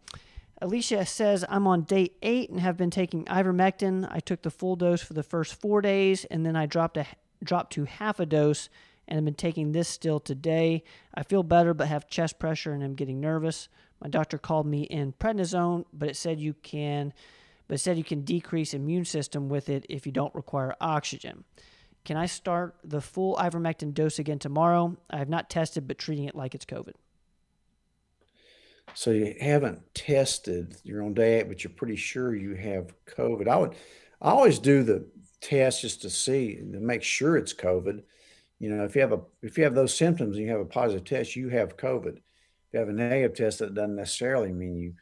Alicia 0.62 1.06
says, 1.06 1.44
I'm 1.50 1.68
on 1.68 1.82
day 1.82 2.12
eight 2.22 2.50
and 2.50 2.60
have 2.60 2.78
been 2.78 2.90
taking 2.90 3.26
ivermectin. 3.26 4.08
I 4.10 4.20
took 4.20 4.44
the 4.44 4.50
full 4.50 4.78
dose 4.78 5.02
for 5.02 5.14
the 5.14 5.24
first 5.24 5.60
four 5.60 5.82
days 5.82 6.26
and 6.26 6.46
then 6.46 6.56
I 6.56 6.66
dropped 6.66 6.98
a 6.98 7.06
dropped 7.44 7.74
to 7.74 7.84
half 7.84 8.22
a 8.22 8.26
dose 8.26 8.70
and 9.08 9.18
I've 9.18 9.26
been 9.26 9.34
taking 9.34 9.74
this 9.74 9.90
still 9.90 10.22
today. 10.22 10.84
I 11.14 11.24
feel 11.24 11.44
better 11.44 11.74
but 11.74 11.90
have 11.90 12.08
chest 12.08 12.40
pressure 12.40 12.72
and 12.72 12.82
I'm 12.82 12.96
getting 12.96 13.20
nervous. 13.20 13.68
My 14.02 14.08
doctor 14.10 14.38
called 14.38 14.66
me 14.66 14.84
in 14.84 15.14
prednisone, 15.14 15.84
but 15.92 16.08
it 16.08 16.16
said 16.16 16.40
you 16.40 16.54
can 16.54 17.14
but 17.68 17.80
said 17.80 17.98
you 17.98 18.04
can 18.04 18.22
decrease 18.22 18.74
immune 18.74 19.06
system 19.06 19.50
with 19.50 19.70
it 19.70 19.86
if 19.90 20.06
you 20.06 20.12
don't 20.12 20.34
require 20.36 20.76
oxygen. 20.82 21.44
Can 22.06 22.18
I 22.18 22.26
start 22.26 22.76
the 22.84 23.02
full 23.02 23.36
ivermectin 23.38 23.94
dose 23.94 24.20
again 24.20 24.40
tomorrow? 24.40 24.98
I 25.10 25.18
have 25.18 25.30
not 25.30 25.50
tested, 25.50 25.88
but 25.88 25.98
treating 25.98 26.26
it 26.26 26.36
like 26.36 26.54
it's 26.54 26.66
COVID. 26.66 26.94
So 28.94 29.12
you 29.12 29.36
haven't 29.40 29.82
tested, 29.96 30.76
you're 30.84 31.04
on 31.04 31.14
day 31.14 31.44
but 31.44 31.64
you're 31.64 31.72
pretty 31.74 31.96
sure 31.96 32.36
you 32.36 32.56
have 32.56 32.94
COVID. 33.06 33.48
I 33.48 33.56
would, 33.56 33.76
I 34.22 34.32
always 34.32 34.60
do 34.60 34.84
the 34.84 35.08
test 35.42 35.82
just 35.82 36.02
to 36.02 36.10
see 36.10 36.56
to 36.56 36.80
make 36.80 37.04
sure 37.04 37.38
it's 37.38 37.54
COVID. 37.54 38.04
You 38.60 38.70
know, 38.70 38.84
if 38.84 38.96
you 38.96 39.02
have 39.02 39.14
a 39.14 39.22
if 39.42 39.58
you 39.58 39.64
have 39.64 39.76
those 39.76 39.96
symptoms 39.96 40.38
and 40.38 40.46
you 40.46 40.52
have 40.52 40.62
a 40.62 40.66
positive 40.66 41.06
test, 41.06 41.36
you 41.36 41.50
have 41.50 41.78
COVID. 41.78 42.18
If 42.18 42.74
you 42.74 42.80
have 42.80 42.90
a 42.90 42.94
negative 42.94 43.36
test, 43.36 43.60
that 43.60 43.74
doesn't 43.74 43.96
necessarily 43.96 44.52
mean 44.52 44.78
you 44.78 44.94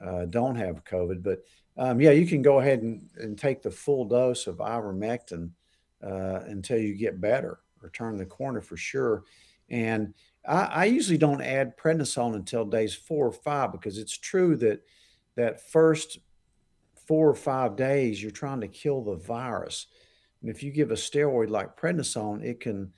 uh, 0.00 0.26
don't 0.26 0.56
have 0.56 0.84
COVID. 0.84 1.22
But 1.22 1.42
um, 1.78 2.00
yeah, 2.00 2.10
you 2.10 2.26
can 2.26 2.42
go 2.42 2.60
ahead 2.60 2.82
and, 2.82 3.08
and 3.16 3.38
take 3.38 3.62
the 3.62 3.70
full 3.70 4.06
dose 4.06 4.46
of 4.46 4.56
ivermectin 4.56 5.50
uh, 6.02 6.40
until 6.46 6.78
you 6.78 6.94
get 6.94 7.20
better 7.20 7.60
or 7.82 7.90
turn 7.90 8.16
the 8.16 8.24
corner 8.24 8.60
for 8.60 8.76
sure. 8.76 9.24
And 9.68 10.14
I, 10.46 10.64
I, 10.64 10.84
usually 10.84 11.18
don't 11.18 11.42
add 11.42 11.76
prednisone 11.76 12.34
until 12.34 12.64
days 12.64 12.94
four 12.94 13.26
or 13.26 13.32
five 13.32 13.72
because 13.72 13.98
it's 13.98 14.16
true 14.16 14.56
that 14.56 14.82
that 15.34 15.68
first 15.70 16.18
four 17.06 17.28
or 17.28 17.34
five 17.34 17.76
days 17.76 18.22
you're 18.22 18.30
trying 18.30 18.60
to 18.60 18.68
kill 18.68 19.02
the 19.02 19.16
virus. 19.16 19.86
And 20.40 20.50
if 20.50 20.62
you 20.62 20.70
give 20.70 20.90
a 20.90 20.94
steroid 20.94 21.50
like 21.50 21.76
prednisone, 21.76 22.42
it 22.42 22.60
can 22.60 22.92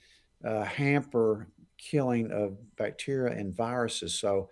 uh, 0.44 0.64
hamper 0.64 1.48
killing 1.78 2.30
of 2.30 2.56
bacteria 2.76 3.36
and 3.36 3.54
viruses. 3.54 4.14
So 4.14 4.50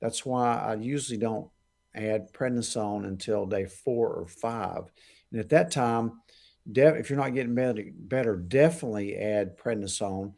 that's 0.00 0.26
why 0.26 0.56
I 0.56 0.74
usually 0.74 1.18
don't 1.18 1.48
add 1.94 2.32
prednisone 2.32 3.06
until 3.06 3.46
day 3.46 3.66
four 3.66 4.08
or 4.08 4.26
five. 4.26 4.84
And 5.30 5.40
at 5.40 5.50
that 5.50 5.70
time, 5.70 6.20
if 6.66 7.10
you're 7.10 7.18
not 7.18 7.34
getting 7.34 7.54
better, 7.54 7.84
better, 7.94 8.36
definitely 8.36 9.16
add 9.16 9.58
prednisone 9.58 10.34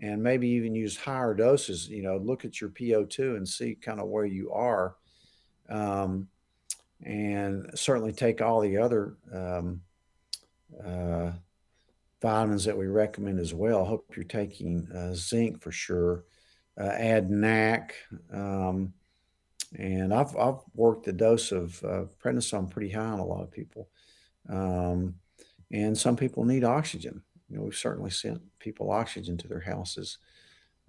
and 0.00 0.22
maybe 0.22 0.48
even 0.48 0.74
use 0.74 0.96
higher 0.96 1.34
doses. 1.34 1.88
You 1.88 2.02
know, 2.02 2.16
look 2.16 2.44
at 2.44 2.60
your 2.60 2.70
PO2 2.70 3.36
and 3.36 3.48
see 3.48 3.74
kind 3.74 4.00
of 4.00 4.08
where 4.08 4.24
you 4.24 4.52
are. 4.52 4.96
Um, 5.68 6.28
and 7.02 7.70
certainly 7.74 8.12
take 8.12 8.40
all 8.40 8.60
the 8.60 8.78
other 8.78 9.16
um, 9.32 9.82
uh, 10.84 11.32
vitamins 12.22 12.64
that 12.64 12.76
we 12.76 12.86
recommend 12.86 13.38
as 13.38 13.52
well. 13.52 13.84
Hope 13.84 14.12
you're 14.16 14.24
taking 14.24 14.88
uh, 14.94 15.14
zinc 15.14 15.60
for 15.60 15.72
sure. 15.72 16.24
Uh, 16.80 16.86
add 16.86 17.30
NAC. 17.30 17.94
Um, 18.32 18.94
and 19.78 20.14
I've, 20.14 20.36
I've 20.36 20.60
worked 20.74 21.04
the 21.04 21.12
dose 21.12 21.52
of 21.52 21.82
uh, 21.84 22.04
prednisone 22.22 22.70
pretty 22.70 22.90
high 22.90 23.04
on 23.04 23.18
a 23.18 23.24
lot 23.24 23.42
of 23.42 23.50
people. 23.50 23.88
Um, 24.48 25.16
and 25.72 25.96
some 25.96 26.16
people 26.16 26.44
need 26.44 26.64
oxygen. 26.64 27.22
You 27.48 27.56
know, 27.56 27.64
we've 27.64 27.74
certainly 27.74 28.10
sent 28.10 28.40
people 28.58 28.90
oxygen 28.90 29.36
to 29.38 29.48
their 29.48 29.60
houses. 29.60 30.18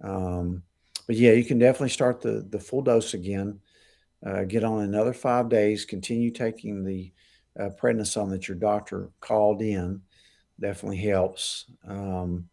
Um, 0.00 0.62
but 1.06 1.16
yeah, 1.16 1.32
you 1.32 1.44
can 1.44 1.58
definitely 1.58 1.90
start 1.90 2.20
the, 2.20 2.46
the 2.48 2.60
full 2.60 2.82
dose 2.82 3.14
again. 3.14 3.60
Uh, 4.24 4.44
get 4.44 4.64
on 4.64 4.82
another 4.82 5.12
five 5.12 5.48
days. 5.48 5.84
Continue 5.84 6.30
taking 6.30 6.84
the 6.84 7.12
uh, 7.58 7.70
prednisone 7.80 8.30
that 8.30 8.48
your 8.48 8.56
doctor 8.56 9.10
called 9.20 9.62
in. 9.62 10.02
Definitely 10.60 10.98
helps. 10.98 11.66
Um, 11.86 12.48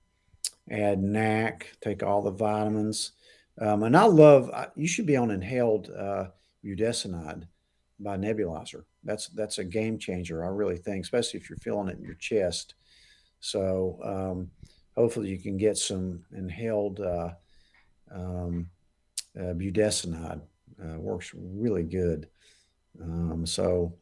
add 0.69 1.01
NAC. 1.01 1.75
Take 1.81 2.03
all 2.03 2.21
the 2.21 2.31
vitamins. 2.31 3.13
Um, 3.59 3.83
and 3.83 3.95
I 3.95 4.05
love. 4.05 4.49
You 4.75 4.87
should 4.87 5.05
be 5.05 5.17
on 5.17 5.31
inhaled 5.31 5.89
uh, 5.91 6.27
budesonide 6.63 7.47
by 7.99 8.17
nebulizer. 8.17 8.83
That's 9.03 9.27
that's 9.29 9.59
a 9.59 9.63
game 9.63 9.97
changer. 9.97 10.43
I 10.43 10.49
really 10.49 10.77
think, 10.77 11.03
especially 11.03 11.39
if 11.39 11.49
you're 11.49 11.57
feeling 11.57 11.89
it 11.89 11.97
in 11.97 12.03
your 12.03 12.15
chest. 12.15 12.75
So 13.39 13.99
um, 14.03 14.51
hopefully 14.95 15.29
you 15.29 15.39
can 15.39 15.57
get 15.57 15.77
some 15.77 16.23
inhaled 16.31 16.99
uh, 16.99 17.31
um, 18.11 18.69
uh, 19.37 19.53
budesonide. 19.53 20.41
Uh, 20.83 20.99
works 20.99 21.33
really 21.35 21.83
good. 21.83 22.27
Um, 23.01 23.45
so 23.45 23.93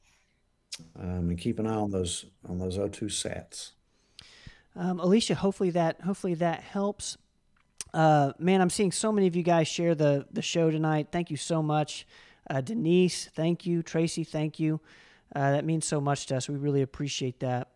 um, 0.99 1.29
and 1.29 1.37
keep 1.37 1.59
an 1.59 1.67
eye 1.67 1.75
on 1.75 1.91
those 1.91 2.25
on 2.47 2.57
those 2.57 2.77
O2 2.77 3.03
sats. 3.05 3.71
Um, 4.75 4.99
Alicia, 4.99 5.35
hopefully 5.35 5.71
that 5.71 6.01
hopefully 6.01 6.35
that 6.35 6.61
helps. 6.61 7.17
Uh, 7.93 8.31
man, 8.39 8.61
I'm 8.61 8.69
seeing 8.69 8.91
so 8.91 9.11
many 9.11 9.27
of 9.27 9.35
you 9.35 9.43
guys 9.43 9.67
share 9.67 9.95
the 9.95 10.25
the 10.31 10.41
show 10.41 10.71
tonight. 10.71 11.07
Thank 11.11 11.29
you 11.29 11.37
so 11.37 11.61
much, 11.61 12.07
uh, 12.49 12.61
Denise. 12.61 13.29
Thank 13.33 13.65
you, 13.65 13.83
Tracy. 13.83 14.23
Thank 14.23 14.59
you. 14.59 14.79
Uh, 15.35 15.51
that 15.51 15.65
means 15.65 15.85
so 15.85 16.01
much 16.01 16.25
to 16.27 16.37
us. 16.37 16.49
We 16.49 16.55
really 16.55 16.81
appreciate 16.81 17.39
that. 17.39 17.69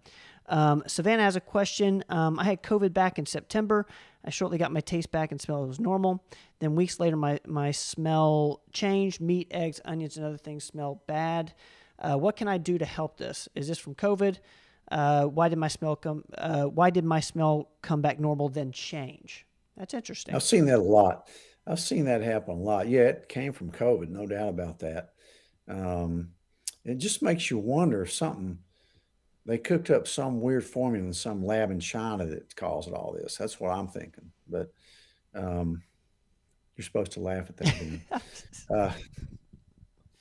Um, 0.48 0.84
Savannah 0.88 1.24
has 1.24 1.36
a 1.36 1.42
question. 1.42 2.04
Um, 2.10 2.38
I 2.40 2.44
had 2.44 2.62
COVID 2.62 2.94
back 2.94 3.18
in 3.18 3.26
September. 3.26 3.88
I 4.24 4.30
shortly 4.30 4.58
got 4.58 4.72
my 4.72 4.82
taste 4.82 5.12
back 5.12 5.32
and 5.32 5.42
smell 5.42 5.66
was 5.66 5.80
normal. 5.80 6.24
Then 6.60 6.76
weeks 6.76 7.00
later, 7.00 7.16
my, 7.16 7.40
my 7.46 7.72
smell 7.72 8.62
changed. 8.72 9.22
Meat, 9.22 9.48
eggs, 9.52 9.80
onions, 9.86 10.18
and 10.18 10.26
other 10.26 10.38
things 10.38 10.64
smell 10.64 11.02
bad. 11.08 11.54
Uh, 11.98 12.18
what 12.18 12.36
can 12.36 12.48
I 12.48 12.58
do 12.58 12.78
to 12.78 12.86
help 12.86 13.18
this? 13.18 13.48
Is 13.56 13.68
this 13.68 13.78
from 13.78 13.96
COVID? 13.96 14.38
Uh, 14.92 15.26
why 15.26 15.50
did 15.50 15.58
my 15.58 15.68
smell 15.68 15.96
come? 15.96 16.24
Why 16.74 16.90
did 16.90 17.06
my 17.06 17.22
smell 17.22 17.70
come 17.82 18.02
back 18.02 18.20
normal 18.20 18.50
then 18.50 18.72
change? 18.72 19.46
That's 19.78 19.94
interesting. 19.94 20.36
I've 20.36 20.44
seen 20.44 20.66
that 20.66 20.80
a 20.80 20.82
lot. 20.82 21.28
I've 21.68 21.80
seen 21.80 22.06
that 22.06 22.22
happen 22.22 22.56
a 22.56 22.58
lot. 22.58 22.88
Yeah, 22.88 23.02
it 23.02 23.28
came 23.28 23.52
from 23.52 23.72
COVID, 23.72 24.10
no 24.10 24.26
doubt 24.26 24.50
about 24.50 24.80
that. 24.80 25.10
Um, 25.68 26.30
it 26.84 26.96
just 26.96 27.24
makes 27.24 27.50
you 27.50 27.58
wonder 27.58 28.04
if 28.04 28.14
something 28.14 28.60
they 29.46 29.58
cooked 29.58 29.90
up 29.90 30.08
some 30.08 30.42
weird 30.42 30.64
formula 30.64 31.06
in 31.06 31.14
some 31.14 31.46
lab 31.46 31.72
in 31.72 31.80
China 31.80 32.26
that 32.26 32.56
caused 32.56 32.92
all 32.92 33.16
this. 33.20 33.38
That's 33.38 33.60
what 33.60 33.72
I'm 33.72 33.88
thinking. 33.88 34.32
But 34.48 34.72
um, 35.36 35.84
you're 36.76 36.84
supposed 36.84 37.12
to 37.14 37.20
laugh 37.20 37.50
at 37.50 37.58
that. 37.58 38.22
uh, 38.76 38.92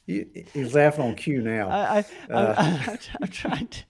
he, 0.06 0.26
he's 0.52 0.74
laughing 0.74 1.04
on 1.04 1.14
cue 1.14 1.40
now. 1.40 1.68
I, 1.70 2.04
I, 2.30 2.32
uh, 2.32 2.96
I'm, 3.22 3.28
trying 3.28 3.68
to. 3.68 3.84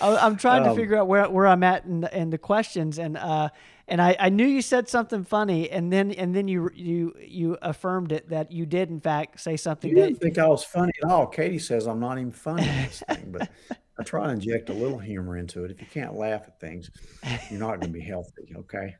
I'm 0.00 0.36
trying 0.36 0.64
to 0.64 0.70
um, 0.70 0.76
figure 0.76 0.96
out 0.96 1.06
where, 1.06 1.28
where 1.30 1.46
I'm 1.46 1.62
at 1.62 1.84
in 1.84 2.00
the, 2.00 2.16
in 2.16 2.30
the 2.30 2.38
questions, 2.38 2.98
and 2.98 3.16
uh, 3.16 3.50
and 3.88 4.02
I, 4.02 4.16
I 4.18 4.28
knew 4.30 4.46
you 4.46 4.62
said 4.62 4.88
something 4.88 5.24
funny, 5.24 5.70
and 5.70 5.92
then 5.92 6.10
and 6.12 6.34
then 6.34 6.48
you 6.48 6.70
you 6.74 7.14
you 7.20 7.56
affirmed 7.62 8.12
it 8.12 8.28
that 8.30 8.50
you 8.50 8.66
did 8.66 8.90
in 8.90 9.00
fact 9.00 9.40
say 9.40 9.56
something. 9.56 9.90
You 9.90 9.96
didn't 9.96 10.20
think 10.20 10.38
I 10.38 10.48
was 10.48 10.64
funny 10.64 10.92
at 11.02 11.10
all. 11.10 11.26
Katie 11.26 11.58
says 11.58 11.86
I'm 11.86 12.00
not 12.00 12.18
even 12.18 12.32
funny 12.32 12.68
in 12.68 12.76
this 12.76 13.02
thing, 13.08 13.30
but 13.30 13.48
I 13.98 14.02
try 14.02 14.26
to 14.26 14.32
inject 14.32 14.70
a 14.70 14.74
little 14.74 14.98
humor 14.98 15.36
into 15.36 15.64
it. 15.64 15.70
If 15.70 15.80
you 15.80 15.86
can't 15.86 16.14
laugh 16.14 16.42
at 16.46 16.58
things, 16.60 16.90
you're 17.50 17.60
not 17.60 17.80
going 17.80 17.92
to 17.92 17.98
be 17.98 18.00
healthy. 18.00 18.54
Okay. 18.56 18.96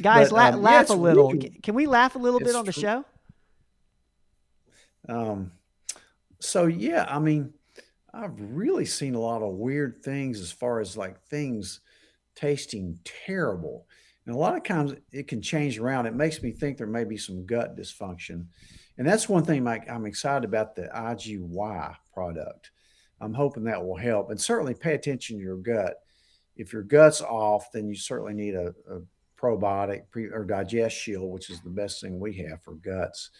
Guys, 0.00 0.30
but, 0.30 0.54
um, 0.54 0.62
laugh 0.62 0.86
yeah, 0.88 0.94
a 0.94 0.96
little. 0.96 1.30
Really, 1.30 1.50
Can 1.62 1.74
we 1.74 1.86
laugh 1.86 2.16
a 2.16 2.18
little 2.18 2.40
bit 2.40 2.54
on 2.54 2.64
the 2.64 2.72
true. 2.72 2.82
show? 2.82 3.04
Um. 5.08 5.52
So 6.40 6.66
yeah, 6.66 7.06
I 7.08 7.18
mean, 7.18 7.52
I've 8.12 8.34
really 8.38 8.86
seen 8.86 9.14
a 9.14 9.20
lot 9.20 9.42
of 9.42 9.52
weird 9.52 10.02
things 10.02 10.40
as 10.40 10.50
far 10.50 10.80
as 10.80 10.96
like 10.96 11.20
things 11.24 11.80
tasting 12.36 12.98
terrible. 13.04 13.86
And 14.26 14.34
a 14.34 14.38
lot 14.38 14.56
of 14.56 14.64
times 14.64 14.94
it 15.12 15.28
can 15.28 15.40
change 15.40 15.78
around. 15.78 16.06
It 16.06 16.14
makes 16.14 16.42
me 16.42 16.52
think 16.52 16.76
there 16.76 16.86
may 16.86 17.04
be 17.04 17.16
some 17.16 17.46
gut 17.46 17.76
dysfunction. 17.76 18.46
And 18.98 19.06
that's 19.06 19.28
one 19.28 19.44
thing 19.44 19.64
Mike, 19.64 19.88
I'm 19.90 20.06
excited 20.06 20.44
about 20.44 20.74
the 20.74 20.88
IGY 20.94 21.96
product. 22.12 22.70
I'm 23.20 23.34
hoping 23.34 23.64
that 23.64 23.84
will 23.84 23.96
help. 23.96 24.30
And 24.30 24.40
certainly 24.40 24.74
pay 24.74 24.94
attention 24.94 25.36
to 25.38 25.42
your 25.42 25.56
gut. 25.56 25.94
If 26.56 26.72
your 26.72 26.82
gut's 26.82 27.20
off, 27.20 27.70
then 27.72 27.88
you 27.88 27.94
certainly 27.94 28.34
need 28.34 28.54
a, 28.54 28.74
a 28.90 29.00
probiotic 29.38 30.10
pre, 30.10 30.26
or 30.26 30.44
digest 30.44 30.96
shield, 30.96 31.30
which 31.30 31.50
is 31.50 31.60
the 31.60 31.70
best 31.70 32.00
thing 32.00 32.18
we 32.18 32.34
have 32.38 32.62
for 32.62 32.74
guts. 32.74 33.30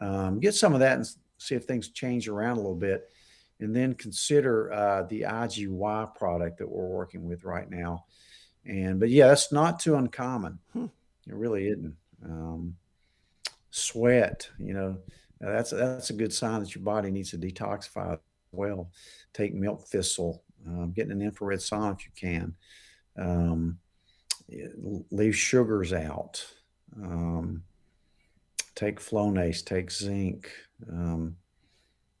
Um, 0.00 0.38
get 0.38 0.54
some 0.54 0.74
of 0.74 0.80
that 0.80 0.96
and 0.96 1.06
see 1.38 1.54
if 1.54 1.64
things 1.64 1.90
change 1.90 2.28
around 2.28 2.58
a 2.58 2.60
little 2.60 2.74
bit. 2.74 3.10
And 3.60 3.74
then 3.74 3.94
consider 3.94 4.72
uh, 4.72 5.02
the 5.04 5.22
IGY 5.22 6.14
product 6.14 6.58
that 6.58 6.70
we're 6.70 6.86
working 6.86 7.26
with 7.26 7.44
right 7.44 7.68
now. 7.68 8.04
And 8.68 9.00
but 9.00 9.08
yeah, 9.08 9.28
that's 9.28 9.50
not 9.50 9.80
too 9.80 9.96
uncommon. 9.96 10.58
Hmm. 10.72 10.86
It 11.26 11.34
really 11.34 11.68
isn't. 11.68 11.96
Um, 12.24 12.76
sweat, 13.70 14.48
you 14.58 14.74
know, 14.74 14.98
that's 15.40 15.70
that's 15.70 16.10
a 16.10 16.14
good 16.14 16.32
sign 16.32 16.60
that 16.60 16.74
your 16.74 16.84
body 16.84 17.10
needs 17.10 17.30
to 17.30 17.38
detoxify 17.38 18.18
well. 18.52 18.90
Take 19.32 19.54
milk 19.54 19.86
thistle, 19.88 20.42
um, 20.66 20.92
getting 20.92 21.12
an 21.12 21.22
infrared 21.22 21.60
sauna 21.60 21.96
if 21.98 22.04
you 22.04 22.12
can. 22.14 22.54
Um, 23.16 23.78
leave 25.10 25.36
sugars 25.36 25.92
out. 25.92 26.44
Um, 26.96 27.62
take 28.74 29.00
Flonase, 29.00 29.64
take 29.64 29.90
zinc. 29.90 30.50
Um, 30.90 31.36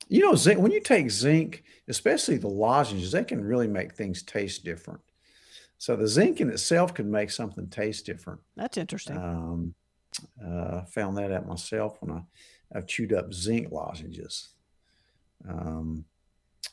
you 0.08 0.20
know, 0.20 0.34
zinc, 0.34 0.60
when 0.60 0.72
you 0.72 0.80
take 0.80 1.10
zinc, 1.10 1.64
especially 1.88 2.38
the 2.38 2.48
lozenges, 2.48 3.12
they 3.12 3.24
can 3.24 3.44
really 3.44 3.68
make 3.68 3.94
things 3.94 4.22
taste 4.22 4.64
different. 4.64 5.00
So 5.78 5.94
the 5.94 6.08
zinc 6.08 6.40
in 6.40 6.50
itself 6.50 6.92
can 6.92 7.10
make 7.10 7.30
something 7.30 7.68
taste 7.68 8.04
different. 8.04 8.40
That's 8.56 8.76
interesting. 8.76 9.16
Um, 9.16 9.74
uh, 10.44 10.82
found 10.86 11.16
that 11.16 11.32
out 11.32 11.46
myself 11.46 11.98
when 12.00 12.16
I, 12.16 12.22
I've 12.76 12.86
chewed 12.86 13.12
up 13.12 13.32
zinc 13.32 13.70
lozenges. 13.70 14.48
Um, 15.48 16.04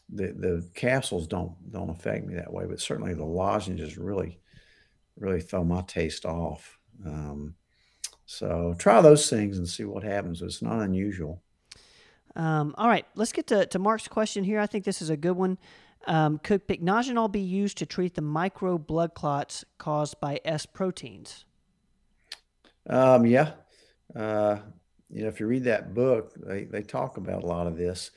the 0.10 0.28
the 0.34 0.70
capsules 0.74 1.28
don't 1.28 1.54
don't 1.72 1.90
affect 1.90 2.26
me 2.26 2.36
that 2.36 2.52
way, 2.52 2.66
but 2.66 2.82
certainly 2.82 3.14
the 3.14 3.26
lozenges 3.26 3.98
really 3.98 4.40
really 5.18 5.42
throw 5.42 5.64
my 5.64 5.82
taste 5.82 6.26
off. 6.26 6.80
Um, 7.06 7.56
so 8.26 8.76
try 8.78 9.02
those 9.02 9.30
things 9.30 9.58
and 9.58 9.68
see 9.68 9.84
what 9.84 10.04
happens. 10.04 10.42
It's 10.42 10.62
not 10.62 10.82
unusual. 10.82 11.42
Um, 12.36 12.76
all 12.78 12.88
right, 12.88 13.06
let's 13.16 13.32
get 13.32 13.48
to, 13.48 13.66
to 13.68 13.80
Mark's 13.80 14.08
question 14.08 14.44
here. 14.44 14.60
I 14.60 14.66
think 14.66 14.84
this 14.84 15.02
is 15.02 15.10
a 15.10 15.16
good 15.16 15.38
one. 15.38 15.58
Um, 16.08 16.40
could 16.40 16.68
pycnogenol 16.68 17.32
be 17.32 17.40
used 17.40 17.78
to 17.80 17.86
treat 17.86 18.16
the 18.16 18.22
micro 18.22 18.78
blood 18.78 19.14
clots 19.14 19.66
caused 19.78 20.20
by 20.20 20.40
S 20.46 20.66
proteins? 20.66 21.46
Um, 22.88 23.26
yeah. 23.26 23.54
Uh, 24.16 24.58
you 25.10 25.24
know, 25.24 25.30
if 25.30 25.40
you 25.40 25.48
read 25.48 25.64
that 25.64 25.94
book, 25.94 26.34
they, 26.36 26.66
they 26.66 26.82
talk 26.82 27.18
about 27.18 27.44
a 27.44 27.48
lot 27.48 27.68
of 27.68 27.78
this. 27.78 28.12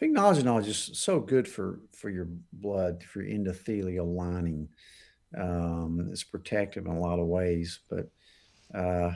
Pycnogenol 0.00 0.60
is 0.60 0.66
just 0.66 0.96
so 0.96 1.20
good 1.20 1.46
for, 1.46 1.80
for 1.92 2.10
your 2.10 2.28
blood, 2.52 3.02
for 3.02 3.22
your 3.22 3.38
endothelial 3.38 4.14
lining. 4.14 4.68
Um, 5.36 6.08
it's 6.10 6.24
protective 6.24 6.86
in 6.86 6.92
a 6.92 7.00
lot 7.00 7.18
of 7.18 7.26
ways, 7.26 7.80
but 7.88 8.08
uh, 8.74 9.12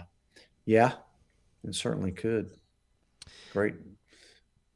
yeah, 0.64 0.92
it 1.64 1.74
certainly 1.74 2.12
could. 2.12 2.50
Great, 3.52 3.74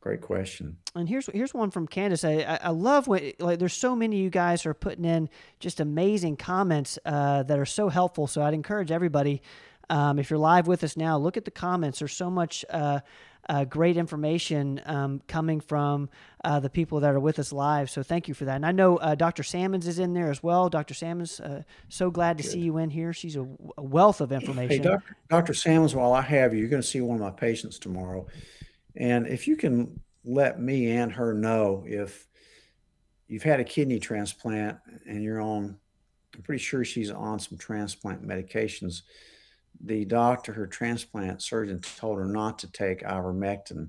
Great 0.03 0.20
question. 0.20 0.76
And 0.96 1.09
here's 1.09 1.28
here's 1.32 1.55
one 1.55 1.70
from 1.70 1.86
Candace. 1.86 2.24
I, 2.24 2.59
I 2.61 2.70
love 2.70 3.07
what 3.07 3.22
like. 3.38 3.61
There's 3.61 3.72
so 3.72 3.94
many 3.94 4.16
of 4.16 4.22
you 4.24 4.30
guys 4.30 4.66
are 4.66 4.74
putting 4.74 5.05
in 5.05 5.30
just 5.61 5.78
amazing 5.78 6.36
comments 6.36 6.98
uh, 7.05 7.44
that 7.44 7.57
are 7.57 7.64
so 7.64 7.88
helpful. 7.88 8.26
So 8.26 8.42
I'd 8.42 8.53
encourage 8.53 8.90
everybody, 8.90 9.42
um, 9.90 10.18
if 10.18 10.28
you're 10.28 10.40
live 10.40 10.66
with 10.66 10.82
us 10.82 10.96
now, 10.96 11.18
look 11.18 11.36
at 11.36 11.44
the 11.44 11.53
comments. 11.53 12.00
There's 12.00 12.16
so 12.16 12.32
much 12.32 12.64
uh, 12.68 12.98
uh, 13.48 13.64
great 13.64 13.96
information 13.96 14.80
um, 14.86 15.22
coming 15.28 15.61
from 15.61 16.11
uh, 16.42 16.59
the 16.59 16.68
people 16.68 16.98
that 16.98 17.14
are 17.14 17.20
with 17.20 17.38
us 17.38 17.53
live. 17.53 17.88
So 17.88 18.03
thank 18.03 18.26
you 18.26 18.34
for 18.34 18.44
that. 18.46 18.57
And 18.57 18.66
I 18.66 18.72
know 18.72 18.96
uh, 18.96 19.14
Dr. 19.14 19.44
Salmons 19.44 19.86
is 19.86 20.00
in 20.00 20.14
there 20.14 20.32
as 20.32 20.42
well. 20.42 20.68
Dr. 20.68 20.94
Salmons, 20.94 21.38
uh, 21.38 21.62
so 21.88 22.11
glad 22.11 22.38
to 22.38 22.42
Good. 22.42 22.50
see 22.50 22.61
you 22.61 22.78
in 22.78 22.90
here. 22.90 23.12
She's 23.12 23.36
a, 23.36 23.46
a 23.78 23.82
wealth 23.82 24.20
of 24.20 24.32
information. 24.32 24.82
Hey, 24.82 24.82
Dr. 24.82 25.16
Dr. 25.28 25.55
Salmons, 25.55 25.94
while 25.94 26.12
I 26.12 26.22
have 26.22 26.55
you, 26.55 26.59
you're 26.59 26.68
going 26.68 26.82
to 26.82 26.88
see 26.88 27.00
one 27.00 27.14
of 27.14 27.22
my 27.22 27.30
patients 27.30 27.78
tomorrow. 27.78 28.26
And 28.97 29.26
if 29.26 29.49
you 29.49 29.57
can 29.57 30.01
let 30.24 30.61
me 30.61 30.90
and 30.90 31.12
her 31.12 31.34
know 31.34 31.84
if 31.86 32.26
you've 33.32 33.43
had 33.43 33.61
a 33.61 33.64
kidney 33.64 33.99
transplant 33.99 34.76
and 35.07 35.22
you're 35.22 35.40
on. 35.40 35.78
I'm 36.34 36.43
pretty 36.43 36.62
sure 36.62 36.84
she's 36.84 37.11
on 37.11 37.38
some 37.38 37.59
transplant 37.59 38.26
medications. 38.26 39.03
The 39.84 40.05
doctor, 40.05 40.53
her 40.53 40.66
transplant 40.66 41.43
surgeon, 41.43 41.80
told 41.80 42.18
her 42.18 42.26
not 42.26 42.59
to 42.61 42.70
take 42.70 43.03
ivermectin, 43.03 43.88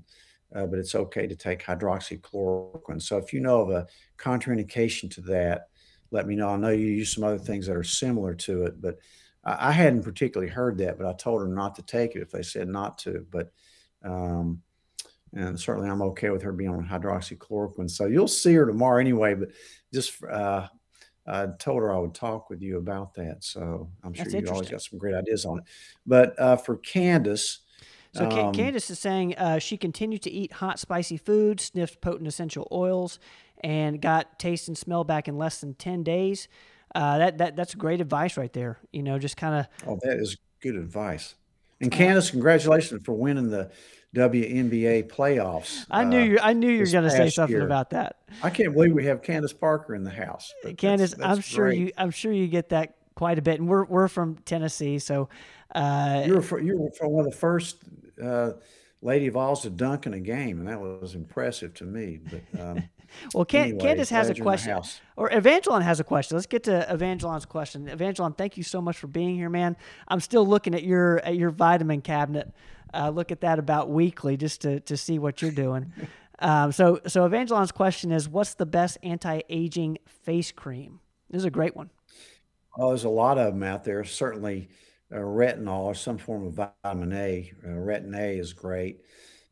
uh, 0.54 0.66
but 0.66 0.78
it's 0.78 0.94
okay 0.94 1.26
to 1.26 1.36
take 1.36 1.62
hydroxychloroquine. 1.62 3.00
So 3.00 3.18
if 3.18 3.32
you 3.32 3.40
know 3.40 3.60
of 3.60 3.70
a 3.70 3.86
contraindication 4.18 5.10
to 5.14 5.20
that, 5.22 5.68
let 6.10 6.26
me 6.26 6.36
know. 6.36 6.48
I 6.48 6.56
know 6.56 6.70
you 6.70 6.86
use 6.86 7.14
some 7.14 7.24
other 7.24 7.38
things 7.38 7.66
that 7.66 7.76
are 7.76 7.84
similar 7.84 8.34
to 8.34 8.64
it, 8.64 8.80
but 8.80 8.98
I, 9.44 9.68
I 9.68 9.72
hadn't 9.72 10.04
particularly 10.04 10.52
heard 10.52 10.78
that. 10.78 10.98
But 10.98 11.06
I 11.06 11.12
told 11.12 11.42
her 11.42 11.48
not 11.48 11.74
to 11.76 11.82
take 11.82 12.14
it 12.16 12.22
if 12.22 12.30
they 12.30 12.42
said 12.42 12.68
not 12.68 12.98
to. 12.98 13.26
But 13.30 13.52
um, 14.02 14.62
and 15.34 15.58
certainly 15.58 15.90
I'm 15.90 16.02
okay 16.02 16.30
with 16.30 16.42
her 16.42 16.52
being 16.52 16.70
on 16.70 16.86
hydroxychloroquine. 16.86 17.90
So 17.90 18.06
you'll 18.06 18.28
see 18.28 18.54
her 18.54 18.66
tomorrow 18.66 19.00
anyway. 19.00 19.34
But 19.34 19.50
just 19.92 20.22
uh, 20.24 20.68
I 21.26 21.46
told 21.58 21.82
her 21.82 21.92
I 21.92 21.98
would 21.98 22.14
talk 22.14 22.50
with 22.50 22.62
you 22.62 22.78
about 22.78 23.14
that. 23.14 23.42
So 23.42 23.90
I'm 24.02 24.12
sure 24.12 24.26
you 24.28 24.46
always 24.48 24.70
got 24.70 24.82
some 24.82 24.98
great 24.98 25.14
ideas 25.14 25.44
on 25.44 25.58
it. 25.58 25.64
But 26.06 26.38
uh, 26.38 26.56
for 26.56 26.76
Candace. 26.76 27.60
So 28.12 28.28
um, 28.30 28.54
Candace 28.54 28.90
is 28.90 29.00
saying 29.00 29.34
uh, 29.36 29.58
she 29.58 29.76
continued 29.76 30.22
to 30.22 30.30
eat 30.30 30.52
hot, 30.52 30.78
spicy 30.78 31.16
food, 31.16 31.60
sniffed 31.60 32.00
potent 32.00 32.28
essential 32.28 32.68
oils, 32.70 33.18
and 33.64 34.00
got 34.00 34.38
taste 34.38 34.68
and 34.68 34.78
smell 34.78 35.02
back 35.02 35.26
in 35.26 35.36
less 35.36 35.60
than 35.60 35.74
10 35.74 36.04
days. 36.04 36.46
Uh, 36.94 37.18
that, 37.18 37.38
that 37.38 37.56
That's 37.56 37.74
great 37.74 38.00
advice 38.00 38.36
right 38.36 38.52
there. 38.52 38.78
You 38.92 39.02
know, 39.02 39.18
just 39.18 39.36
kind 39.36 39.56
of. 39.56 39.88
Oh, 39.88 39.98
that 40.02 40.18
is 40.18 40.36
good 40.62 40.76
advice. 40.76 41.34
And 41.80 41.90
Candace, 41.90 42.30
congratulations 42.30 43.02
for 43.04 43.14
winning 43.14 43.50
the 43.50 43.70
WNBA 44.14 45.08
playoffs. 45.08 45.84
I 45.90 46.04
knew 46.04 46.20
uh, 46.20 46.24
you. 46.24 46.38
I 46.40 46.52
knew 46.52 46.70
you 46.70 46.80
were 46.80 46.86
going 46.86 47.04
to 47.04 47.10
say 47.10 47.28
something 47.28 47.56
year. 47.56 47.66
about 47.66 47.90
that. 47.90 48.20
I 48.42 48.50
can't 48.50 48.72
believe 48.72 48.92
we 48.92 49.04
have 49.06 49.22
Candace 49.22 49.52
Parker 49.52 49.94
in 49.94 50.04
the 50.04 50.10
house. 50.10 50.52
Candace, 50.76 51.10
that's, 51.10 51.20
that's 51.20 51.36
I'm 51.36 51.40
sure 51.42 51.72
you. 51.72 51.90
I'm 51.98 52.10
sure 52.10 52.32
you 52.32 52.46
get 52.46 52.68
that 52.68 52.96
quite 53.16 53.38
a 53.38 53.42
bit, 53.42 53.58
and 53.58 53.68
we're 53.68 53.84
we're 53.84 54.08
from 54.08 54.36
Tennessee, 54.44 55.00
so 55.00 55.28
uh, 55.74 56.22
you 56.26 56.34
were 56.34 56.60
you 56.60 56.78
were 56.78 56.90
from 56.92 57.10
one 57.10 57.26
of 57.26 57.32
the 57.32 57.36
first 57.36 57.78
uh, 58.22 58.52
Lady 59.02 59.28
Vols 59.28 59.62
to 59.62 59.70
dunk 59.70 60.06
in 60.06 60.14
a 60.14 60.20
game, 60.20 60.60
and 60.60 60.68
that 60.68 60.80
was 60.80 61.16
impressive 61.16 61.74
to 61.74 61.84
me. 61.84 62.20
But 62.30 62.60
um, 62.60 62.82
well, 63.34 63.44
Can- 63.44 63.62
anyway, 63.62 63.80
Candace 63.80 64.10
has 64.10 64.30
a 64.30 64.34
question, 64.36 64.80
or 65.16 65.32
Evangeline 65.32 65.82
has 65.82 65.98
a 65.98 66.04
question. 66.04 66.36
Let's 66.36 66.46
get 66.46 66.62
to 66.64 66.92
Evangeline's 66.92 67.46
question. 67.46 67.88
Evangeline, 67.88 68.34
thank 68.34 68.56
you 68.56 68.62
so 68.62 68.80
much 68.80 68.96
for 68.96 69.08
being 69.08 69.34
here, 69.34 69.50
man. 69.50 69.76
I'm 70.06 70.20
still 70.20 70.46
looking 70.46 70.74
at 70.74 70.84
your 70.84 71.18
at 71.24 71.34
your 71.36 71.50
vitamin 71.50 72.00
cabinet. 72.00 72.52
Uh, 72.94 73.10
look 73.10 73.32
at 73.32 73.40
that 73.40 73.58
about 73.58 73.90
weekly 73.90 74.36
just 74.36 74.60
to 74.62 74.80
to 74.80 74.96
see 74.96 75.18
what 75.18 75.42
you're 75.42 75.50
doing. 75.50 75.92
Um, 76.38 76.72
so 76.72 77.00
so 77.06 77.26
Evangeline's 77.26 77.72
question 77.72 78.12
is, 78.12 78.28
what's 78.28 78.54
the 78.54 78.66
best 78.66 78.98
anti-aging 79.02 79.98
face 80.06 80.52
cream? 80.52 81.00
This 81.30 81.40
is 81.40 81.44
a 81.44 81.50
great 81.50 81.74
one. 81.74 81.90
Oh, 82.76 82.88
there's 82.88 83.04
a 83.04 83.08
lot 83.08 83.38
of 83.38 83.52
them 83.52 83.62
out 83.62 83.84
there. 83.84 84.04
Certainly 84.04 84.68
uh, 85.12 85.18
retinol 85.18 85.84
or 85.84 85.94
some 85.94 86.18
form 86.18 86.46
of 86.46 86.72
vitamin 86.84 87.12
A. 87.12 87.52
Uh, 87.64 87.68
retin 87.68 88.16
A 88.16 88.38
is 88.38 88.52
great. 88.52 89.00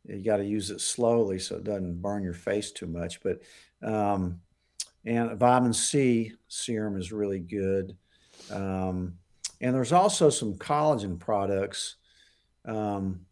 You 0.05 0.25
got 0.25 0.39
to 0.39 0.45
use 0.45 0.71
it 0.71 0.81
slowly 0.81 1.39
so 1.39 1.57
it 1.57 1.65
doesn't 1.65 2.03
burn 2.03 2.25
your 2.25 2.35
face 2.35 2.73
too 2.73 2.89
much. 2.89 3.21
But 3.23 3.43
um, 3.83 4.41
and 5.05 5.39
vitamin 5.39 5.73
C 5.73 6.33
serum 6.49 6.97
is 6.97 7.13
really 7.13 7.41
good. 7.41 7.97
Um, 8.51 9.15
and 9.61 9.75
there's 9.75 9.93
also 9.93 10.31
some 10.31 10.55
collagen 10.55 11.19
products. 11.19 11.97
Um, 12.65 13.27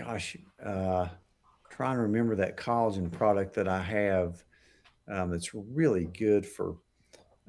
gosh, 0.00 0.36
uh, 0.64 1.08
trying 1.68 1.96
to 1.96 2.02
remember 2.02 2.34
that 2.36 2.56
collagen 2.56 3.12
product 3.12 3.54
that 3.54 3.68
I 3.68 3.82
have 3.82 4.42
um, 5.08 5.30
that's 5.30 5.54
really 5.54 6.04
good 6.04 6.46
for 6.46 6.76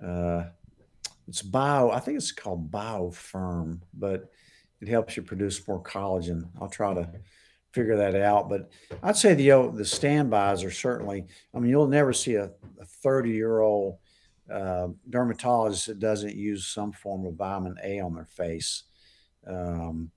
uh, 0.04 0.43
it's 1.28 1.41
bio, 1.41 1.91
I 1.91 1.99
think 1.99 2.18
it's 2.18 2.34
called 2.34 2.72
BioFirm, 2.72 3.80
but 3.93 4.30
it 4.82 4.89
helps 4.89 5.16
you 5.16 5.24
produce 5.24 5.66
more 5.66 5.82
collagen. 5.82 6.43
I'll 6.60 6.68
try 6.68 6.93
to 6.93 7.10
figure 7.72 7.95
that 7.95 8.16
out. 8.16 8.49
But 8.49 8.70
I'd 9.02 9.16
say 9.16 9.34
the 9.34 9.72
the 9.74 9.86
standbys 9.86 10.64
are 10.66 10.72
certainly. 10.72 11.26
I 11.56 11.60
mean, 11.60 11.70
you'll 11.70 11.88
never 11.88 12.12
see 12.12 12.36
a 12.36 12.52
30 13.02 13.30
year 13.30 13.62
old 13.62 13.99
uh, 14.52 14.89
dermatologist 15.10 15.88
that 15.88 15.99
doesn't 15.99 16.36
use 16.36 16.68
some 16.68 16.91
form 16.91 17.26
of 17.26 17.36
vitamin 17.36 17.78
A 17.84 18.02
on 18.02 18.16
their 18.16 18.26
face 18.26 18.84
um, 19.47 20.12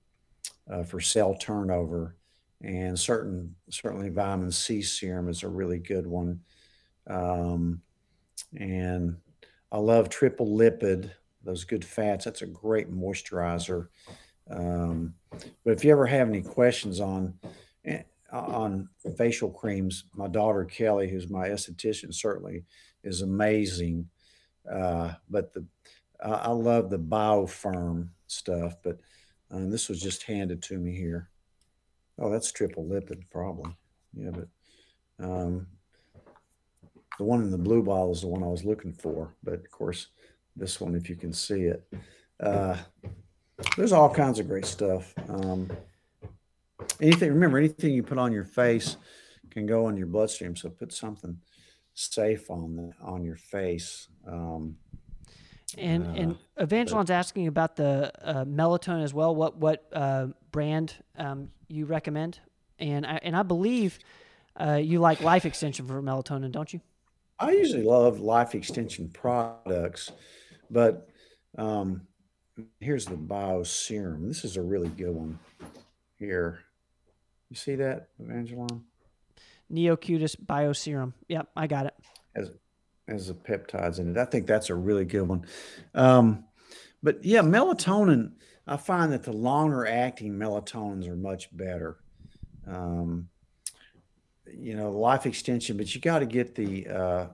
uh, 0.69 0.83
for 0.83 0.99
cell 0.99 1.35
turnover, 1.35 2.15
and 2.61 2.97
certain 2.97 3.55
certainly 3.69 4.09
vitamin 4.09 4.51
C 4.51 4.81
serum 4.81 5.29
is 5.29 5.43
a 5.43 5.47
really 5.47 5.79
good 5.79 6.07
one. 6.07 6.41
Um, 7.07 7.81
and 8.57 9.17
I 9.71 9.77
love 9.77 10.09
triple 10.09 10.47
lipid, 10.47 11.11
those 11.43 11.63
good 11.63 11.85
fats. 11.85 12.25
That's 12.25 12.41
a 12.41 12.47
great 12.47 12.91
moisturizer. 12.91 13.87
Um, 14.49 15.13
but 15.63 15.71
if 15.73 15.83
you 15.83 15.91
ever 15.91 16.05
have 16.05 16.29
any 16.29 16.41
questions 16.41 16.99
on 16.99 17.33
eh, 17.85 18.03
on 18.31 18.89
facial 19.17 19.49
creams, 19.49 20.05
my 20.13 20.27
daughter 20.27 20.65
Kelly, 20.65 21.09
who's 21.09 21.29
my 21.29 21.49
esthetician, 21.49 22.13
certainly 22.13 22.63
is 23.03 23.21
amazing. 23.21 24.09
Uh, 24.71 25.13
but 25.29 25.53
the 25.53 25.65
I 26.23 26.51
love 26.51 26.89
the 26.89 26.99
BioFirm 26.99 28.09
stuff. 28.27 28.75
But 28.83 28.99
um, 29.51 29.69
this 29.69 29.89
was 29.89 30.01
just 30.01 30.23
handed 30.23 30.61
to 30.63 30.77
me 30.77 30.95
here. 30.95 31.29
Oh, 32.19 32.31
that's 32.31 32.51
triple 32.51 32.85
lipid, 32.85 33.23
probably. 33.29 33.75
Yeah, 34.13 34.31
but 34.31 34.47
um, 35.19 35.67
the 37.17 37.23
one 37.23 37.41
in 37.41 37.51
the 37.51 37.57
blue 37.57 37.83
bottle 37.83 38.11
is 38.11 38.21
the 38.21 38.27
one 38.27 38.43
I 38.43 38.47
was 38.47 38.63
looking 38.63 38.93
for, 38.93 39.33
but 39.43 39.55
of 39.55 39.71
course, 39.71 40.07
this 40.55 40.79
one, 40.79 40.95
if 40.95 41.09
you 41.09 41.15
can 41.15 41.33
see 41.33 41.63
it, 41.63 41.87
uh, 42.39 42.77
there's 43.77 43.91
all 43.91 44.13
kinds 44.13 44.39
of 44.39 44.47
great 44.47 44.65
stuff. 44.65 45.13
Um, 45.29 45.69
anything, 47.01 47.29
remember, 47.29 47.57
anything 47.57 47.93
you 47.93 48.03
put 48.03 48.17
on 48.17 48.31
your 48.31 48.45
face 48.45 48.97
can 49.49 49.65
go 49.65 49.89
in 49.89 49.97
your 49.97 50.07
bloodstream. 50.07 50.55
So 50.55 50.69
put 50.69 50.93
something 50.93 51.39
safe 51.93 52.49
on 52.49 52.75
the, 52.75 52.91
on 53.01 53.23
your 53.23 53.37
face. 53.37 54.07
Um, 54.27 54.77
and 55.77 56.05
uh, 56.05 56.11
and 56.11 56.37
Evangeline's 56.61 57.09
asking 57.09 57.47
about 57.47 57.75
the 57.75 58.11
uh, 58.21 58.45
melatonin 58.45 59.03
as 59.03 59.13
well. 59.13 59.35
What 59.35 59.57
what 59.57 59.85
uh, 59.91 60.27
brand 60.51 60.95
um, 61.17 61.49
you 61.67 61.85
recommend? 61.85 62.39
And 62.79 63.05
I 63.05 63.19
and 63.21 63.35
I 63.35 63.43
believe 63.43 63.99
uh, 64.59 64.73
you 64.73 64.99
like 64.99 65.21
Life 65.21 65.45
Extension 65.45 65.87
for 65.87 66.01
melatonin, 66.01 66.51
don't 66.51 66.73
you? 66.73 66.81
I 67.39 67.51
usually 67.51 67.83
love 67.83 68.19
life 68.19 68.55
extension 68.55 69.09
products, 69.09 70.11
but 70.71 71.09
um, 71.57 72.07
here's 72.79 73.05
the 73.05 73.17
bio 73.17 73.63
serum. 73.63 74.27
This 74.27 74.45
is 74.45 74.55
a 74.55 74.61
really 74.61 74.87
good 74.87 75.13
one 75.13 75.39
here. 76.17 76.59
You 77.49 77.55
see 77.57 77.75
that, 77.75 78.07
Evangeline? 78.19 78.83
Neocutis 79.71 80.35
Bio 80.39 80.73
Serum. 80.73 81.13
Yep, 81.27 81.49
I 81.55 81.67
got 81.67 81.87
it. 81.87 81.93
As 82.35 82.51
as 83.07 83.27
the 83.27 83.33
peptides 83.33 83.99
in 83.99 84.11
it. 84.11 84.17
I 84.17 84.25
think 84.25 84.47
that's 84.47 84.69
a 84.69 84.75
really 84.75 85.05
good 85.05 85.27
one. 85.27 85.45
Um, 85.93 86.45
but 87.03 87.23
yeah, 87.23 87.41
melatonin, 87.41 88.31
I 88.67 88.77
find 88.77 89.11
that 89.13 89.23
the 89.23 89.33
longer 89.33 89.85
acting 89.85 90.33
melatonins 90.33 91.07
are 91.07 91.15
much 91.15 91.55
better. 91.55 91.97
Um, 92.67 93.29
you 94.51 94.75
know, 94.75 94.91
life 94.91 95.25
extension, 95.25 95.77
but 95.77 95.93
you 95.93 96.01
got 96.01 96.19
to 96.19 96.25
get 96.25 96.55
the 96.55 96.87
uh, 96.87 97.27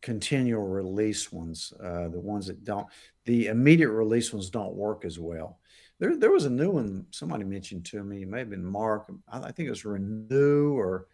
continual 0.00 0.66
release 0.66 1.32
ones, 1.32 1.72
uh, 1.82 2.08
the 2.08 2.20
ones 2.20 2.46
that 2.46 2.64
don't, 2.64 2.86
the 3.24 3.46
immediate 3.46 3.90
release 3.90 4.32
ones 4.32 4.50
don't 4.50 4.74
work 4.74 5.04
as 5.04 5.18
well. 5.18 5.58
There, 5.98 6.16
there 6.16 6.30
was 6.30 6.46
a 6.46 6.50
new 6.50 6.70
one 6.70 7.06
somebody 7.10 7.44
mentioned 7.44 7.84
to 7.86 8.02
me. 8.02 8.22
It 8.22 8.28
may 8.28 8.40
have 8.40 8.50
been 8.50 8.64
Mark. 8.64 9.10
I 9.30 9.52
think 9.52 9.68
it 9.68 9.70
was 9.70 9.84
Renew 9.84 10.74
or, 10.74 11.06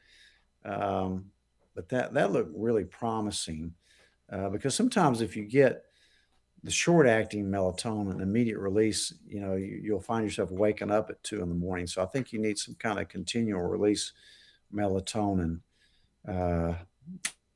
um, 0.65 1.27
but 1.75 1.89
that 1.91 2.15
that 2.15 2.33
looked 2.33 2.57
really 2.57 2.85
promising 2.85 3.75
uh, 4.33 4.49
because 4.49 4.75
sometimes 4.75 5.21
if 5.21 5.37
you 5.37 5.45
get 5.45 5.85
the 6.69 6.75
short 6.75 7.07
acting 7.07 7.47
melatonin, 7.47 8.21
immediate 8.21 8.59
release, 8.59 9.15
you 9.27 9.41
know, 9.41 9.55
you, 9.55 9.91
will 9.91 10.03
find 10.03 10.23
yourself 10.23 10.51
waking 10.51 10.91
up 10.91 11.09
at 11.09 11.23
two 11.23 11.41
in 11.41 11.49
the 11.49 11.55
morning. 11.55 11.87
So 11.87 12.03
I 12.03 12.05
think 12.05 12.31
you 12.31 12.39
need 12.39 12.59
some 12.59 12.75
kind 12.75 12.99
of 12.99 13.09
continual 13.09 13.63
release 13.63 14.13
melatonin. 14.71 15.61
Uh, 16.29 16.75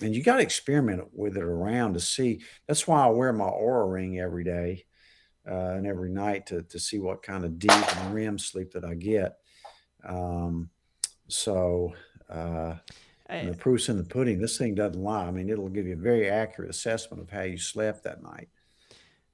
and 0.01 0.15
you 0.15 0.23
got 0.23 0.37
to 0.37 0.43
experiment 0.43 1.09
with 1.13 1.37
it 1.37 1.43
around 1.43 1.93
to 1.93 2.01
see. 2.01 2.41
That's 2.67 2.89
why 2.89 3.05
I 3.05 3.11
wear 3.11 3.35
my 3.35 3.45
Oura 3.45 3.93
ring 3.93 4.19
every 4.19 4.45
day 4.45 4.87
uh, 5.47 5.75
and 5.75 5.87
every 5.87 6.09
night 6.09 6.47
to, 6.47 6.63
to 6.63 6.79
see 6.79 6.99
what 6.99 7.23
kind 7.23 7.45
of 7.45 7.59
deep 7.59 7.97
and 7.99 8.15
REM 8.15 8.39
sleep 8.39 8.73
that 8.73 8.87
I 8.87 8.95
get. 8.95 9.37
Um, 10.09 10.71
so, 11.29 11.93
uh, 12.31 12.77
the 13.29 13.57
proof's 13.59 13.91
in 13.91 13.99
the 13.99 14.05
pudding. 14.05 14.41
This 14.41 14.57
thing 14.57 14.75
doesn't 14.75 15.03
lie. 15.03 15.27
I 15.27 15.31
mean, 15.31 15.51
it'll 15.51 15.69
give 15.69 15.87
you 15.87 15.95
a 15.95 15.97
very 15.97 16.31
accurate 16.31 16.71
assessment 16.71 17.23
of 17.23 17.31
how 17.31 17.43
you 17.43 17.59
slept 17.59 18.05
that 18.05 18.23
night, 18.23 18.49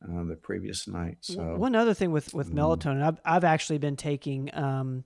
uh, 0.03 0.25
the 0.25 0.37
previous 0.37 0.87
night. 0.87 1.19
So 1.21 1.57
one 1.57 1.75
other 1.75 1.95
thing 1.95 2.13
with 2.13 2.33
with 2.35 2.53
mm. 2.53 2.55
melatonin, 2.55 3.03
I've 3.03 3.21
I've 3.25 3.45
actually 3.45 3.79
been 3.79 3.97
taking 3.97 4.51
um, 4.55 5.05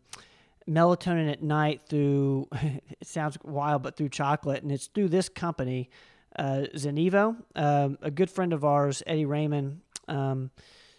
melatonin 0.68 1.30
at 1.30 1.43
night 1.43 1.82
through 1.88 2.49
it 2.53 3.07
sounds 3.07 3.38
wild, 3.43 3.82
but 3.82 3.97
through 3.97 4.11
chocolate, 4.11 4.62
and 4.62 4.70
it's 4.70 4.86
through 4.86 5.09
this 5.09 5.28
company, 5.28 5.90
uh, 6.36 6.64
Zenevo. 6.74 7.36
Um, 7.55 7.99
a 8.03 8.11
good 8.11 8.30
friend 8.30 8.53
of 8.53 8.64
ours, 8.64 9.03
Eddie 9.07 9.26
Raymond, 9.26 9.80
um, 10.09 10.51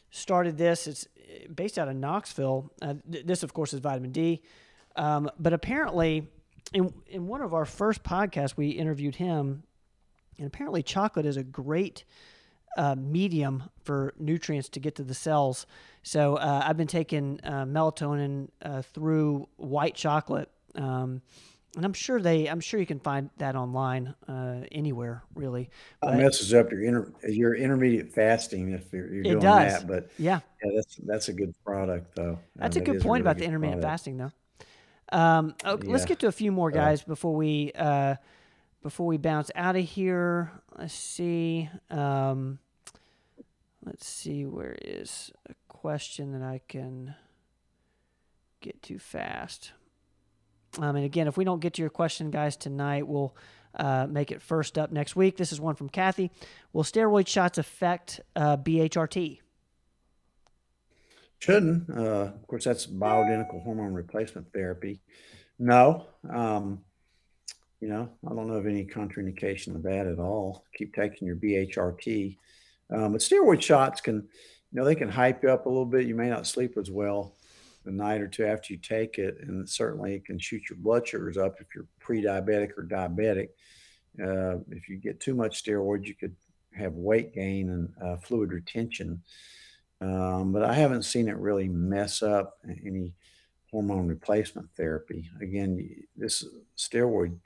started 0.09 0.57
this. 0.57 0.87
It's 0.87 1.07
uh, 1.17 1.51
based 1.53 1.77
out 1.77 1.87
of 1.87 1.95
Knoxville. 1.95 2.71
Uh, 2.81 2.95
th- 3.11 3.25
this, 3.25 3.43
of 3.43 3.53
course, 3.53 3.73
is 3.73 3.79
vitamin 3.79 4.11
D, 4.11 4.41
um, 4.95 5.29
but 5.39 5.53
apparently, 5.53 6.27
in 6.73 6.93
in 7.07 7.27
one 7.27 7.41
of 7.41 7.53
our 7.53 7.65
first 7.65 8.03
podcasts, 8.03 8.57
we 8.57 8.69
interviewed 8.69 9.15
him, 9.15 9.63
and 10.37 10.47
apparently, 10.47 10.81
chocolate 10.81 11.25
is 11.25 11.37
a 11.37 11.43
great 11.43 12.05
uh, 12.77 12.95
medium 12.95 13.63
for 13.83 14.13
nutrients 14.17 14.69
to 14.69 14.79
get 14.79 14.95
to 14.95 15.03
the 15.03 15.13
cells. 15.13 15.65
So 16.03 16.35
uh, 16.35 16.61
I've 16.65 16.77
been 16.77 16.87
taking 16.87 17.39
uh, 17.43 17.65
melatonin 17.65 18.49
uh, 18.61 18.81
through 18.81 19.47
white 19.57 19.95
chocolate, 19.95 20.49
um, 20.75 21.21
and 21.75 21.85
I'm 21.85 21.93
sure 21.93 22.19
they, 22.21 22.47
I'm 22.47 22.59
sure 22.59 22.79
you 22.79 22.85
can 22.85 22.99
find 22.99 23.29
that 23.37 23.55
online 23.55 24.13
uh, 24.27 24.61
anywhere, 24.71 25.23
really. 25.33 25.69
It 26.03 26.15
messes 26.15 26.53
up 26.53 26.71
your 26.71 26.83
inter, 26.83 27.11
your 27.27 27.55
intermediate 27.55 28.11
fasting 28.13 28.71
if 28.73 28.91
you're, 28.93 29.11
you're 29.13 29.23
doing 29.23 29.39
does. 29.39 29.73
that. 29.73 29.87
But 29.87 30.09
Yeah, 30.17 30.41
yeah, 30.63 30.71
that's 30.75 30.95
that's 30.97 31.27
a 31.29 31.33
good 31.33 31.53
product 31.65 32.15
though. 32.15 32.39
that's 32.55 32.77
Um, 32.77 32.81
a 32.81 32.85
good 32.85 32.99
point 32.99 33.21
really 33.21 33.21
about 33.21 33.37
the 33.37 33.45
good 33.45 33.47
intermittent 33.47 33.81
product. 33.81 33.91
fasting, 33.91 34.17
though. 34.17 34.31
Um, 35.11 35.55
okay, 35.65 35.87
let's 35.87 36.05
get 36.05 36.19
to 36.19 36.27
a 36.27 36.31
few 36.31 36.51
more 36.51 36.71
Uh, 36.71 36.71
guys 36.71 37.03
before 37.03 37.35
we 37.35 37.71
uh, 37.75 38.15
before 38.81 39.05
we 39.07 39.17
bounce 39.17 39.49
out 39.55 39.75
of 39.75 39.83
here. 39.85 40.51
Let's 40.77 40.93
see. 40.93 41.69
Um, 41.89 42.59
let's 43.85 44.07
see. 44.07 44.45
Where 44.45 44.75
is 44.81 45.31
a 45.49 45.53
question 45.67 46.31
that 46.33 46.41
I 46.41 46.61
can 46.67 47.15
get 48.61 48.81
to 48.83 48.99
fast? 48.99 49.71
Um, 50.79 50.95
and 50.95 51.05
again, 51.05 51.27
if 51.27 51.37
we 51.37 51.43
don't 51.43 51.59
get 51.59 51.73
to 51.75 51.81
your 51.81 51.91
question, 51.91 52.31
guys, 52.31 52.55
tonight, 52.55 53.07
we'll 53.07 53.35
uh, 53.75 54.07
make 54.09 54.31
it 54.31 54.41
first 54.41 54.77
up 54.77 54.91
next 54.91 55.15
week. 55.15 55.37
This 55.37 55.51
is 55.51 55.61
one 55.61 55.75
from 55.75 55.89
Kathy. 55.89 56.31
Will 56.71 56.83
steroid 56.83 57.27
shots 57.27 57.57
affect 57.57 58.21
uh, 58.35 58.57
BHRT? 58.57 59.39
Shouldn't. 61.39 61.89
Uh, 61.89 62.31
of 62.33 62.47
course, 62.47 62.63
that's 62.63 62.87
bioidentical 62.87 63.61
hormone 63.63 63.93
replacement 63.93 64.51
therapy. 64.53 65.01
No. 65.59 66.07
Um, 66.29 66.79
you 67.81 67.89
know, 67.89 68.09
I 68.25 68.33
don't 68.33 68.47
know 68.47 68.53
of 68.53 68.65
any 68.65 68.85
contraindication 68.85 69.75
of 69.75 69.83
that 69.83 70.07
at 70.07 70.17
all. 70.17 70.63
Keep 70.77 70.95
taking 70.95 71.27
your 71.27 71.35
BHRT. 71.35 72.37
Um, 72.89 73.13
but 73.13 73.21
steroid 73.21 73.61
shots 73.61 74.01
can, 74.01 74.15
you 74.15 74.79
know, 74.79 74.85
they 74.85 74.95
can 74.95 75.09
hype 75.09 75.43
you 75.43 75.49
up 75.49 75.65
a 75.65 75.69
little 75.69 75.85
bit. 75.85 76.07
You 76.07 76.15
may 76.15 76.29
not 76.29 76.47
sleep 76.47 76.77
as 76.77 76.91
well 76.91 77.35
the 77.85 77.91
night 77.91 78.21
or 78.21 78.27
two 78.27 78.45
after 78.45 78.73
you 78.73 78.79
take 78.79 79.17
it. 79.17 79.37
And 79.41 79.67
certainly 79.67 80.15
it 80.15 80.25
can 80.25 80.39
shoot 80.39 80.69
your 80.69 80.77
blood 80.77 81.07
sugars 81.07 81.37
up 81.37 81.55
if 81.59 81.67
you're 81.75 81.87
pre 81.99 82.21
diabetic 82.21 82.71
or 82.77 82.83
diabetic. 82.83 83.49
Uh, 84.21 84.59
if 84.69 84.89
you 84.89 84.97
get 84.97 85.19
too 85.19 85.35
much 85.35 85.63
steroid, 85.63 86.05
you 86.05 86.15
could 86.15 86.35
have 86.75 86.93
weight 86.93 87.33
gain 87.33 87.69
and 87.69 87.89
uh, 88.01 88.17
fluid 88.17 88.51
retention. 88.51 89.21
Um, 90.01 90.51
but 90.51 90.63
I 90.63 90.73
haven't 90.73 91.03
seen 91.03 91.27
it 91.27 91.37
really 91.37 91.67
mess 91.67 92.21
up 92.21 92.57
any 92.85 93.13
hormone 93.71 94.07
replacement 94.07 94.69
therapy. 94.75 95.29
Again, 95.41 95.89
this 96.15 96.45
steroid 96.77 97.37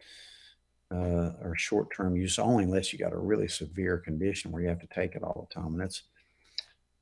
uh, 0.91 1.31
or 1.41 1.53
short 1.57 1.93
term 1.95 2.15
use 2.15 2.39
only 2.39 2.63
unless 2.63 2.93
you 2.93 2.99
got 2.99 3.13
a 3.13 3.17
really 3.17 3.47
severe 3.47 3.97
condition 3.97 4.51
where 4.51 4.61
you 4.61 4.69
have 4.69 4.79
to 4.79 4.87
take 4.87 5.15
it 5.15 5.23
all 5.23 5.47
the 5.49 5.53
time. 5.53 5.73
And 5.73 5.81
that's 5.81 6.03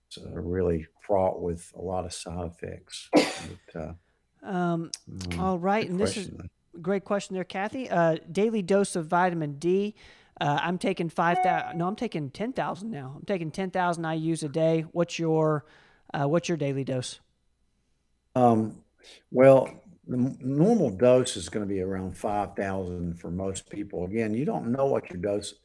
it's, 0.08 0.18
uh, 0.18 0.30
really 0.32 0.88
fraught 1.02 1.42
with 1.42 1.72
a 1.76 1.82
lot 1.82 2.06
of 2.06 2.14
side 2.14 2.48
effects. 2.52 3.10
But, 3.14 3.82
uh, 3.82 3.94
Um, 4.44 4.92
um, 5.34 5.40
all 5.40 5.60
right, 5.60 5.90
and 5.90 6.00
this 6.00 6.18
is 6.18 6.30
though. 6.30 6.46
great 6.82 7.04
question 7.04 7.34
there, 7.34 7.44
Kathy. 7.44 7.90
Uh, 7.90 8.18
daily 8.32 8.62
dose 8.62 8.96
of 8.96 9.08
vitamin 9.08 9.58
D. 9.60 9.96
Uh, 10.40 10.60
I'm 10.62 10.78
taking 10.78 11.10
five 11.10 11.40
thousand. 11.44 11.78
No, 11.78 11.88
I'm 11.88 11.96
taking 11.96 12.30
ten 12.30 12.54
thousand 12.54 12.92
now. 12.92 13.14
I'm 13.16 13.26
taking 13.26 13.52
ten 13.52 13.72
thousand 13.72 14.04
IU's 14.04 14.44
a 14.44 14.50
day. 14.50 14.82
What's 14.92 15.18
your 15.18 15.66
uh, 16.14 16.28
What's 16.28 16.50
your 16.50 16.58
daily 16.58 16.84
dose? 16.84 17.20
Um, 18.36 18.84
well, 19.32 19.70
the 20.08 20.36
normal 20.40 20.90
dose 20.90 21.36
is 21.36 21.50
going 21.50 21.68
to 21.68 21.74
be 21.74 21.82
around 21.82 22.18
5,000 22.18 23.20
for 23.20 23.32
most 23.32 23.70
people. 23.70 24.06
Again, 24.06 24.34
you 24.34 24.46
don't 24.46 24.72
know 24.72 24.86
what 24.86 25.10
your 25.10 25.20
dose 25.20 25.56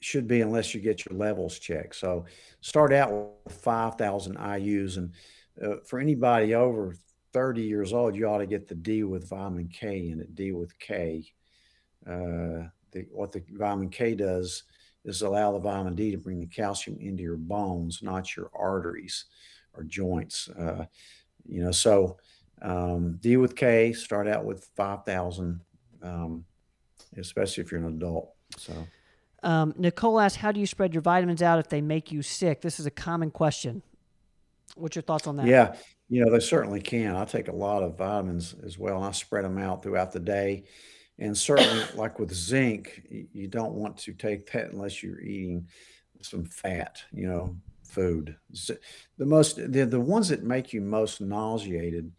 should 0.00 0.28
be 0.28 0.42
unless 0.42 0.74
you 0.74 0.80
get 0.80 1.04
your 1.06 1.18
levels 1.18 1.58
checked. 1.58 1.96
So 1.96 2.26
start 2.60 2.92
out 2.92 3.10
with 3.44 3.54
5,000 3.54 4.36
IUs. 4.36 4.96
And 4.96 5.12
uh, 5.62 5.76
for 5.84 5.98
anybody 5.98 6.54
over 6.54 6.94
30 7.32 7.62
years 7.62 7.92
old, 7.92 8.14
you 8.14 8.26
ought 8.26 8.38
to 8.38 8.46
get 8.46 8.68
the 8.68 8.74
D 8.74 9.02
with 9.02 9.28
vitamin 9.28 9.68
K 9.68 10.08
in 10.08 10.20
it, 10.20 10.34
D 10.34 10.52
with 10.52 10.78
K. 10.78 11.24
Uh, 12.06 12.68
the, 12.92 13.06
what 13.10 13.32
the 13.32 13.42
vitamin 13.50 13.88
K 13.88 14.14
does 14.14 14.62
is 15.04 15.22
allow 15.22 15.52
the 15.52 15.58
vitamin 15.58 15.94
D 15.94 16.12
to 16.12 16.18
bring 16.18 16.38
the 16.38 16.46
calcium 16.46 16.98
into 17.00 17.22
your 17.22 17.36
bones, 17.36 18.02
not 18.02 18.36
your 18.36 18.50
arteries 18.54 19.24
or 19.72 19.82
joints. 19.82 20.48
Uh, 20.50 20.84
you 21.46 21.62
know, 21.62 21.72
so 21.72 22.18
um, 22.64 23.18
D 23.20 23.36
with 23.36 23.54
K, 23.54 23.92
start 23.92 24.26
out 24.26 24.44
with 24.44 24.64
5,000, 24.74 25.60
um, 26.02 26.44
especially 27.16 27.62
if 27.62 27.70
you're 27.70 27.80
an 27.80 27.94
adult. 27.94 28.34
So, 28.56 28.86
Um, 29.42 29.74
Nicole 29.76 30.18
asks, 30.18 30.38
"How 30.38 30.50
do 30.52 30.58
you 30.58 30.66
spread 30.66 30.94
your 30.94 31.02
vitamins 31.02 31.42
out 31.42 31.58
if 31.58 31.68
they 31.68 31.82
make 31.82 32.10
you 32.10 32.22
sick?" 32.22 32.62
This 32.62 32.80
is 32.80 32.86
a 32.86 32.90
common 32.90 33.30
question. 33.30 33.82
What's 34.76 34.96
your 34.96 35.02
thoughts 35.02 35.26
on 35.26 35.36
that? 35.36 35.46
yeah, 35.46 35.76
you 36.08 36.24
know, 36.24 36.30
they 36.30 36.40
certainly 36.40 36.80
can. 36.80 37.14
I 37.14 37.26
take 37.26 37.48
a 37.48 37.54
lot 37.54 37.82
of 37.82 37.98
vitamins 37.98 38.54
as 38.64 38.78
well, 38.78 38.96
and 38.96 39.04
I 39.04 39.12
spread 39.12 39.44
them 39.44 39.58
out 39.58 39.82
throughout 39.82 40.12
the 40.12 40.20
day. 40.20 40.64
And 41.18 41.36
certainly, 41.36 41.84
like 41.94 42.18
with 42.18 42.32
zinc, 42.32 43.02
you 43.10 43.46
don't 43.46 43.74
want 43.74 43.98
to 43.98 44.14
take 44.14 44.50
that 44.52 44.72
unless 44.72 45.02
you're 45.02 45.20
eating 45.20 45.68
some 46.22 46.44
fat, 46.46 47.02
you 47.12 47.26
know, 47.26 47.56
food. 47.82 48.36
The 49.18 49.26
most, 49.26 49.56
the, 49.56 49.84
the 49.84 50.00
ones 50.00 50.28
that 50.28 50.42
make 50.42 50.72
you 50.72 50.80
most 50.80 51.20
nauseated 51.20 52.10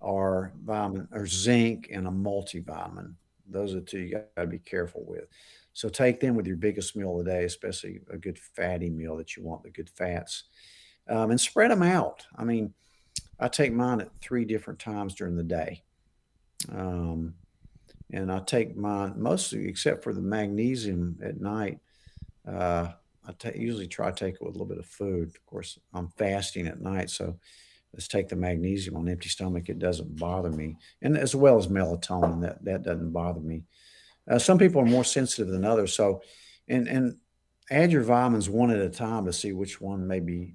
are 0.00 0.52
vitamin 0.64 1.08
or 1.12 1.26
zinc 1.26 1.88
and 1.92 2.06
a 2.06 2.10
multivitamin. 2.10 3.14
Those 3.48 3.74
are 3.74 3.80
two 3.80 3.98
you 3.98 4.12
got 4.12 4.40
to 4.42 4.46
be 4.46 4.58
careful 4.58 5.04
with. 5.06 5.26
So 5.72 5.88
take 5.88 6.20
them 6.20 6.34
with 6.34 6.46
your 6.46 6.56
biggest 6.56 6.96
meal 6.96 7.18
of 7.18 7.24
the 7.24 7.30
day, 7.30 7.44
especially 7.44 8.00
a 8.10 8.16
good 8.16 8.38
fatty 8.38 8.90
meal 8.90 9.16
that 9.16 9.36
you 9.36 9.42
want 9.42 9.62
the 9.62 9.70
good 9.70 9.90
fats, 9.90 10.44
um, 11.08 11.30
and 11.30 11.40
spread 11.40 11.70
them 11.70 11.82
out. 11.82 12.26
I 12.36 12.44
mean, 12.44 12.74
I 13.38 13.48
take 13.48 13.72
mine 13.72 14.00
at 14.00 14.10
three 14.20 14.44
different 14.44 14.78
times 14.78 15.14
during 15.14 15.36
the 15.36 15.42
day. 15.42 15.82
Um, 16.70 17.34
and 18.12 18.30
I 18.30 18.40
take 18.40 18.76
mine 18.76 19.14
mostly, 19.16 19.68
except 19.68 20.02
for 20.02 20.12
the 20.12 20.20
magnesium 20.20 21.18
at 21.22 21.40
night. 21.40 21.78
Uh, 22.46 22.88
I 23.26 23.52
usually 23.54 23.86
try 23.86 24.10
to 24.10 24.16
take 24.16 24.34
it 24.34 24.42
with 24.42 24.50
a 24.50 24.52
little 24.52 24.66
bit 24.66 24.78
of 24.78 24.86
food. 24.86 25.28
Of 25.28 25.46
course, 25.46 25.78
I'm 25.94 26.08
fasting 26.08 26.66
at 26.66 26.80
night, 26.80 27.10
so 27.10 27.38
let's 27.92 28.08
take 28.08 28.28
the 28.28 28.36
magnesium 28.36 28.96
on 28.96 29.08
empty 29.08 29.28
stomach. 29.28 29.68
It 29.68 29.78
doesn't 29.78 30.18
bother 30.18 30.50
me, 30.50 30.76
and 31.02 31.16
as 31.16 31.34
well 31.34 31.58
as 31.58 31.66
melatonin, 31.68 32.40
that 32.42 32.64
that 32.64 32.82
doesn't 32.82 33.12
bother 33.12 33.40
me. 33.40 33.64
Uh, 34.30 34.38
some 34.38 34.58
people 34.58 34.80
are 34.80 34.86
more 34.86 35.04
sensitive 35.04 35.48
than 35.48 35.64
others, 35.64 35.92
so 35.94 36.22
and 36.68 36.88
and 36.88 37.16
add 37.70 37.92
your 37.92 38.02
vitamins 38.02 38.48
one 38.50 38.70
at 38.70 38.80
a 38.80 38.90
time 38.90 39.24
to 39.24 39.32
see 39.32 39.52
which 39.52 39.80
one 39.80 40.06
may 40.06 40.20
be 40.20 40.54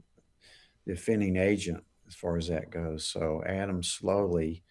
the 0.86 0.94
offending 0.94 1.38
agent 1.38 1.84
as 2.08 2.14
far 2.14 2.38
as 2.38 2.48
that 2.48 2.70
goes. 2.70 3.06
So 3.06 3.42
add 3.46 3.70
them 3.70 3.82
slowly 3.82 4.64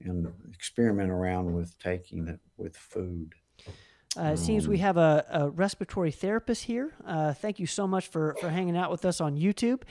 and 0.00 0.26
experiment 0.52 1.10
around 1.10 1.54
with 1.54 1.78
taking 1.78 2.28
it 2.28 2.40
with 2.56 2.76
food. 2.76 3.32
Uh, 4.18 4.32
it 4.32 4.38
seems 4.38 4.66
we 4.66 4.76
Um, 4.76 4.80
have 4.80 4.96
a, 4.96 5.24
a 5.30 5.50
respiratory 5.50 6.10
therapist 6.10 6.64
here. 6.64 6.92
Uh, 7.06 7.32
thank 7.32 7.58
you 7.58 7.66
so 7.66 7.86
much 7.86 8.08
for, 8.08 8.34
for 8.40 8.50
hanging 8.50 8.76
out 8.76 8.90
with 8.90 9.04
us 9.04 9.20
on 9.20 9.36
YouTube. 9.36 9.82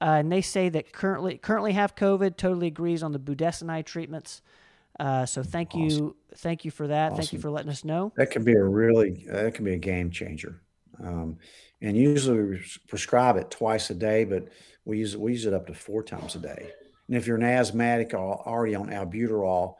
Uh, 0.00 0.16
and 0.18 0.32
they 0.32 0.40
say 0.40 0.68
that 0.68 0.92
currently 0.92 1.38
currently 1.38 1.72
have 1.72 1.94
COVID. 1.94 2.36
Totally 2.36 2.66
agrees 2.66 3.02
on 3.02 3.12
the 3.12 3.18
budesonide 3.18 3.86
treatments. 3.86 4.42
Uh, 4.98 5.26
so 5.26 5.42
thank 5.42 5.74
you, 5.74 6.14
thank 6.36 6.64
you 6.64 6.70
for 6.70 6.86
that. 6.86 7.16
Thank 7.16 7.32
you 7.32 7.40
for 7.40 7.50
letting 7.50 7.70
us 7.70 7.84
know. 7.84 8.12
That 8.16 8.30
can 8.30 8.44
be 8.44 8.52
a 8.52 8.62
really 8.62 9.26
that 9.28 9.54
can 9.54 9.64
be 9.64 9.74
a 9.74 9.78
game 9.78 10.10
changer. 10.10 10.60
Um, 11.02 11.38
and 11.80 11.96
usually 11.96 12.42
we 12.42 12.64
prescribe 12.88 13.36
it 13.36 13.50
twice 13.50 13.90
a 13.90 13.94
day, 13.94 14.24
but 14.24 14.48
we 14.84 14.98
use 14.98 15.14
it 15.14 15.20
we 15.20 15.32
use 15.32 15.46
it 15.46 15.54
up 15.54 15.66
to 15.66 15.74
four 15.74 16.02
times 16.02 16.34
a 16.36 16.38
day. 16.38 16.70
And 17.08 17.16
if 17.16 17.26
you're 17.26 17.36
an 17.36 17.42
asthmatic 17.42 18.14
already 18.14 18.74
on 18.74 18.88
albuterol 18.88 19.74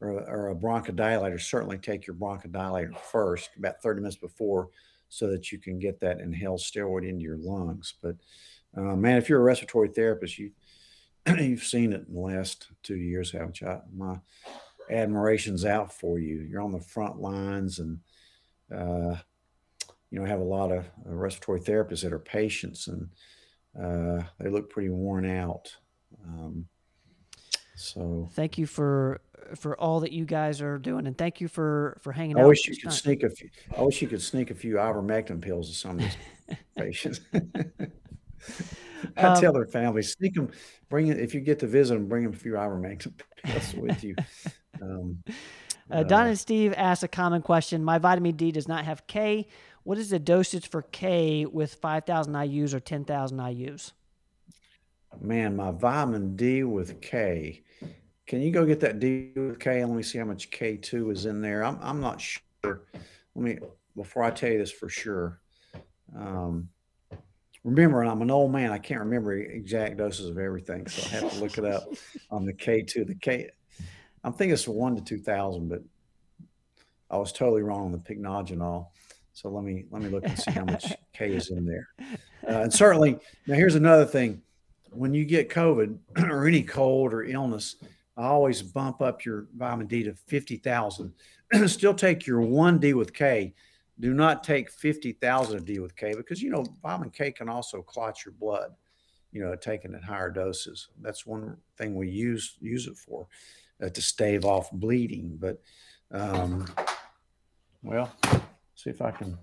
or, 0.00 0.10
or 0.10 0.50
a 0.50 0.54
bronchodilator, 0.54 1.40
certainly 1.40 1.78
take 1.78 2.06
your 2.06 2.16
bronchodilator 2.16 2.96
first, 2.96 3.50
about 3.58 3.82
30 3.82 4.00
minutes 4.00 4.16
before, 4.16 4.70
so 5.08 5.26
that 5.28 5.52
you 5.52 5.58
can 5.58 5.78
get 5.78 6.00
that 6.00 6.20
inhaled 6.20 6.60
steroid 6.60 7.06
into 7.06 7.22
your 7.22 7.36
lungs. 7.36 7.94
But 8.02 8.16
uh, 8.76 8.96
man, 8.96 9.18
if 9.18 9.28
you're 9.28 9.40
a 9.40 9.44
respiratory 9.44 9.88
therapist, 9.88 10.38
you 10.38 10.50
you've 11.38 11.64
seen 11.64 11.92
it 11.92 12.06
in 12.08 12.14
the 12.14 12.20
last 12.20 12.68
two 12.82 12.96
years, 12.96 13.30
haven't 13.32 13.60
you? 13.60 13.68
I- 13.68 13.80
My 13.96 14.18
admiration's 14.90 15.64
out 15.64 15.92
for 15.92 16.18
you. 16.18 16.40
You're 16.40 16.62
on 16.62 16.72
the 16.72 16.80
front 16.80 17.20
lines 17.20 17.78
and 17.78 17.98
uh, 18.74 19.16
you 20.10 20.18
know, 20.18 20.24
have 20.24 20.40
a 20.40 20.44
lot 20.44 20.72
of 20.72 20.84
uh, 21.06 21.14
respiratory 21.14 21.60
therapists 21.60 22.02
that 22.02 22.12
are 22.12 22.18
patients 22.18 22.88
and 22.88 23.08
uh, 23.80 24.24
they 24.40 24.48
look 24.50 24.68
pretty 24.70 24.88
worn 24.88 25.24
out. 25.28 25.76
Um, 26.26 26.66
So 27.76 28.28
thank 28.34 28.58
you 28.58 28.66
for 28.66 29.20
for 29.56 29.78
all 29.80 30.00
that 30.00 30.12
you 30.12 30.24
guys 30.24 30.60
are 30.60 30.78
doing, 30.78 31.06
and 31.06 31.16
thank 31.16 31.40
you 31.40 31.48
for 31.48 31.98
for 32.02 32.12
hanging 32.12 32.36
I 32.36 32.40
out. 32.40 32.44
I 32.44 32.48
wish 32.48 32.66
you 32.66 32.76
could 32.76 32.92
sneak 32.92 33.22
a 33.22 33.30
few. 33.30 33.48
I 33.76 33.82
wish 33.82 34.02
you 34.02 34.08
could 34.08 34.22
sneak 34.22 34.50
a 34.50 34.54
few 34.54 34.74
ivermectin 34.74 35.40
pills 35.40 35.68
to 35.70 35.74
some 35.74 35.98
of 35.98 36.04
these 36.04 36.56
patients. 36.76 37.20
I 39.16 39.22
um, 39.22 39.40
tell 39.40 39.52
their 39.52 39.66
families, 39.66 40.12
sneak 40.12 40.34
them, 40.34 40.50
bring 40.88 41.08
it 41.08 41.18
if 41.18 41.34
you 41.34 41.40
get 41.40 41.58
to 41.60 41.66
visit 41.66 41.94
them, 41.94 42.06
bring 42.06 42.24
them 42.24 42.32
a 42.32 42.36
few 42.36 42.52
ivermectin 42.52 43.12
pills 43.42 43.74
with 43.74 44.04
you. 44.04 44.14
Um, 44.82 45.22
uh, 45.90 46.02
Don 46.02 46.26
and 46.26 46.38
Steve 46.38 46.74
asked 46.76 47.02
a 47.02 47.08
common 47.08 47.42
question. 47.42 47.84
My 47.84 47.98
vitamin 47.98 48.36
D 48.36 48.52
does 48.52 48.68
not 48.68 48.84
have 48.84 49.06
K. 49.06 49.46
What 49.84 49.98
is 49.98 50.10
the 50.10 50.18
dosage 50.18 50.68
for 50.68 50.82
K 50.82 51.46
with 51.46 51.74
5,000 51.74 52.32
IUs 52.32 52.74
or 52.74 52.80
10,000 52.80 53.38
IUs? 53.38 53.92
Man, 55.20 55.56
my 55.56 55.70
vitamin 55.70 56.36
D 56.36 56.62
with 56.64 57.00
K. 57.00 57.62
Can 58.26 58.42
you 58.42 58.52
go 58.52 58.64
get 58.64 58.80
that 58.80 59.00
D 59.00 59.32
with 59.34 59.58
K 59.58 59.80
and 59.80 59.90
let 59.90 59.96
me 59.96 60.02
see 60.02 60.18
how 60.18 60.24
much 60.24 60.50
K2 60.50 61.12
is 61.12 61.26
in 61.26 61.40
there? 61.40 61.64
I'm, 61.64 61.78
I'm 61.80 62.00
not 62.00 62.20
sure. 62.20 62.82
Let 63.34 63.36
me, 63.36 63.58
before 63.96 64.22
I 64.22 64.30
tell 64.30 64.50
you 64.50 64.58
this 64.58 64.70
for 64.70 64.88
sure. 64.88 65.40
Um, 66.16 66.68
remember, 67.64 68.00
and 68.00 68.10
I'm 68.10 68.22
an 68.22 68.30
old 68.30 68.52
man. 68.52 68.72
I 68.72 68.78
can't 68.78 69.00
remember 69.00 69.34
exact 69.34 69.96
doses 69.98 70.28
of 70.28 70.38
everything. 70.38 70.86
So 70.86 71.02
I 71.06 71.20
have 71.20 71.32
to 71.32 71.40
look 71.40 71.58
it 71.58 71.64
up 71.64 71.84
on 72.30 72.44
the 72.44 72.52
K2. 72.52 73.06
The 73.06 73.14
K, 73.14 73.50
I'm 74.24 74.32
thinking 74.32 74.54
it's 74.54 74.68
one 74.68 74.96
to 74.96 75.02
2000, 75.02 75.68
but 75.68 75.82
I 77.10 77.16
was 77.16 77.32
totally 77.32 77.62
wrong 77.62 77.86
on 77.86 77.92
the 77.92 77.98
pycnogenol. 77.98 78.88
So 79.32 79.48
let 79.48 79.64
me, 79.64 79.84
let 79.90 80.02
me 80.02 80.08
look 80.08 80.24
and 80.26 80.38
see 80.38 80.50
how 80.50 80.64
much 80.64 80.92
K 81.14 81.32
is 81.32 81.50
in 81.50 81.64
there. 81.64 81.88
Uh, 82.46 82.62
and 82.62 82.72
certainly, 82.72 83.18
now 83.46 83.54
here's 83.54 83.74
another 83.74 84.04
thing 84.04 84.42
when 84.92 85.14
you 85.14 85.24
get 85.24 85.48
COVID 85.48 85.98
or 86.30 86.46
any 86.46 86.62
cold 86.62 87.14
or 87.14 87.24
illness, 87.24 87.76
I 88.16 88.24
always 88.24 88.62
bump 88.62 89.00
up 89.00 89.24
your 89.24 89.46
vitamin 89.56 89.86
D 89.86 90.02
to 90.04 90.14
50,000. 90.14 91.12
Still 91.66 91.94
take 91.94 92.26
your 92.26 92.40
1D 92.40 92.94
with 92.94 93.14
K. 93.14 93.54
Do 94.00 94.14
not 94.14 94.42
take 94.42 94.70
50,000 94.70 95.56
of 95.58 95.64
D 95.66 95.78
with 95.78 95.94
K 95.94 96.14
because, 96.14 96.40
you 96.40 96.50
know, 96.50 96.64
vitamin 96.82 97.10
K 97.10 97.30
can 97.30 97.50
also 97.50 97.82
clot 97.82 98.24
your 98.24 98.32
blood, 98.32 98.74
you 99.30 99.42
know, 99.42 99.54
taken 99.54 99.94
at 99.94 100.02
higher 100.02 100.30
doses. 100.30 100.88
That's 101.02 101.26
one 101.26 101.58
thing 101.76 101.94
we 101.94 102.08
use 102.08 102.56
use 102.60 102.86
it 102.86 102.96
for 102.96 103.26
uh, 103.82 103.90
to 103.90 104.02
stave 104.02 104.46
off 104.46 104.70
bleeding. 104.72 105.36
But, 105.38 105.60
um, 106.10 106.66
well, 107.82 108.10
see 108.74 108.88
if 108.88 109.02
I 109.02 109.10
can 109.10 109.36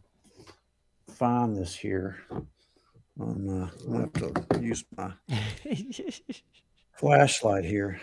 find 1.08 1.56
this 1.56 1.76
here. 1.76 2.18
I'm, 3.20 3.64
uh, 3.64 3.70
I'm 3.86 3.92
gonna 3.92 4.34
have 4.34 4.50
to 4.50 4.62
use 4.62 4.84
my 4.96 5.12
flashlight 6.94 7.64
here, 7.64 8.00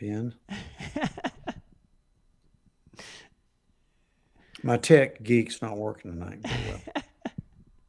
Ben. 0.00 0.34
My 4.66 4.76
tech 4.76 5.22
geek's 5.22 5.62
not 5.62 5.76
working 5.78 6.10
tonight. 6.10 6.40
Well. 6.42 6.80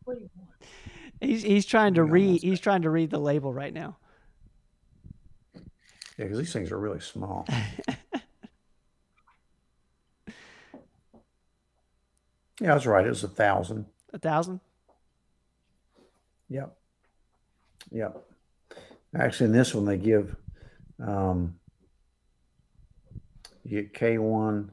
what 0.04 0.14
do 0.14 0.22
you 0.22 0.30
want? 0.38 0.50
He's 1.20 1.42
he's 1.42 1.66
trying 1.66 1.96
to 1.96 2.04
read. 2.04 2.44
He's 2.44 2.60
trying 2.60 2.84
to 2.84 2.92
read 2.92 3.10
the 3.10 3.18
label 3.18 3.52
right 3.52 3.74
now. 3.74 3.98
Yeah, 5.56 5.62
because 6.26 6.38
these 6.38 6.54
things 6.54 6.72
are 6.72 6.78
really 6.78 7.00
small. 7.00 7.48
yeah, 12.62 12.70
I 12.70 12.76
was 12.76 12.86
right. 12.86 13.08
It 13.08 13.10
was 13.10 13.24
a 13.24 13.28
thousand. 13.28 13.88
A 14.14 14.20
thousand. 14.20 14.60
Yep. 16.48 16.78
Yep. 17.90 18.24
Actually, 19.16 19.48
in 19.48 19.54
this 19.54 19.74
one, 19.74 19.86
they 19.86 19.98
give 19.98 20.36
um, 21.00 21.56
you 23.64 23.82
get 23.82 23.94
K1 23.96 24.70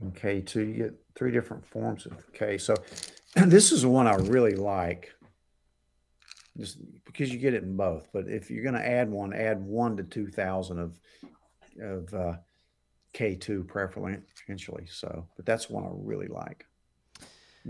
and 0.00 0.14
K2. 0.14 0.54
You 0.54 0.74
get 0.74 0.94
three 1.14 1.32
different 1.32 1.64
forms 1.66 2.06
of 2.06 2.32
K. 2.32 2.58
So 2.58 2.74
this 3.34 3.72
is 3.72 3.82
the 3.82 3.88
one 3.88 4.06
I 4.06 4.14
really 4.16 4.54
like 4.54 5.12
just 6.58 6.78
because 7.04 7.32
you 7.32 7.38
get 7.38 7.54
it 7.54 7.62
in 7.62 7.76
both. 7.76 8.08
But 8.12 8.28
if 8.28 8.50
you're 8.50 8.62
going 8.62 8.74
to 8.74 8.86
add 8.86 9.10
one, 9.10 9.32
add 9.32 9.62
one 9.62 9.96
to 9.96 10.02
2,000 10.02 10.78
of, 10.78 11.00
of 11.80 12.14
uh, 12.14 12.36
K2 13.12 13.66
preferentially. 13.66 14.86
So, 14.88 15.26
but 15.36 15.46
that's 15.46 15.68
one 15.68 15.84
I 15.84 15.90
really 15.92 16.28
like. 16.28 16.66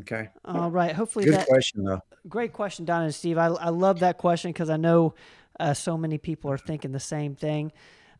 Okay. 0.00 0.28
All 0.44 0.70
right. 0.70 0.92
Hopefully, 0.92 1.24
good 1.24 1.34
that, 1.34 1.46
question 1.46 1.84
though. 1.84 2.00
Great 2.28 2.52
question, 2.52 2.84
Don 2.84 3.04
and 3.04 3.14
Steve. 3.14 3.38
I, 3.38 3.46
I 3.46 3.68
love 3.68 4.00
that 4.00 4.18
question 4.18 4.50
because 4.50 4.68
I 4.68 4.76
know 4.76 5.14
uh, 5.60 5.72
so 5.72 5.96
many 5.96 6.18
people 6.18 6.50
are 6.50 6.58
thinking 6.58 6.90
the 6.90 6.98
same 6.98 7.36
thing. 7.36 7.70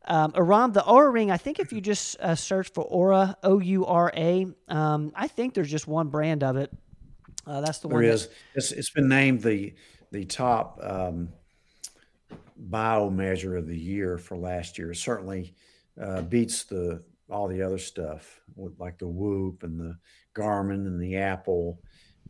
Um, 0.07 0.33
Aram, 0.35 0.73
the 0.73 0.83
Oura 0.83 1.13
ring. 1.13 1.31
I 1.31 1.37
think 1.37 1.59
if 1.59 1.73
you 1.73 1.81
just 1.81 2.21
uh, 2.21 2.35
search 2.35 2.71
for 2.73 2.89
Oura, 2.91 3.35
O 3.43 3.59
U 3.61 3.87
R 3.87 4.13
A, 4.15 4.47
um, 4.69 5.13
I 5.15 5.29
think 5.29 5.55
there's 5.55 5.71
just 5.71 5.89
one 5.89 6.09
brand 6.09 6.43
of 6.43 6.57
it. 6.57 6.71
Uh, 7.47 7.61
that's 7.61 7.79
the 7.79 7.89
there 7.89 7.97
one. 7.97 8.05
There 8.05 8.13
is. 8.13 8.29
It's, 8.55 8.73
it's 8.73 8.91
been 8.91 9.09
named 9.09 9.43
the 9.43 9.75
the 10.13 10.25
top 10.25 10.79
um, 10.83 11.31
bio 12.57 13.11
measure 13.11 13.57
of 13.57 13.67
the 13.67 13.79
year 13.79 14.19
for 14.19 14.37
last 14.37 14.79
year. 14.79 14.93
It 14.93 14.97
certainly 14.97 15.55
uh, 16.01 16.23
beats 16.23 16.65
the 16.65 17.03
all 17.31 17.49
the 17.49 17.63
other 17.63 17.79
stuff 17.79 18.41
like 18.79 18.99
the 18.99 19.09
Whoop 19.09 19.63
and 19.63 19.81
the 19.81 19.97
Garmin 20.35 20.87
and 20.87 21.01
the 21.01 21.17
Apple. 21.17 21.81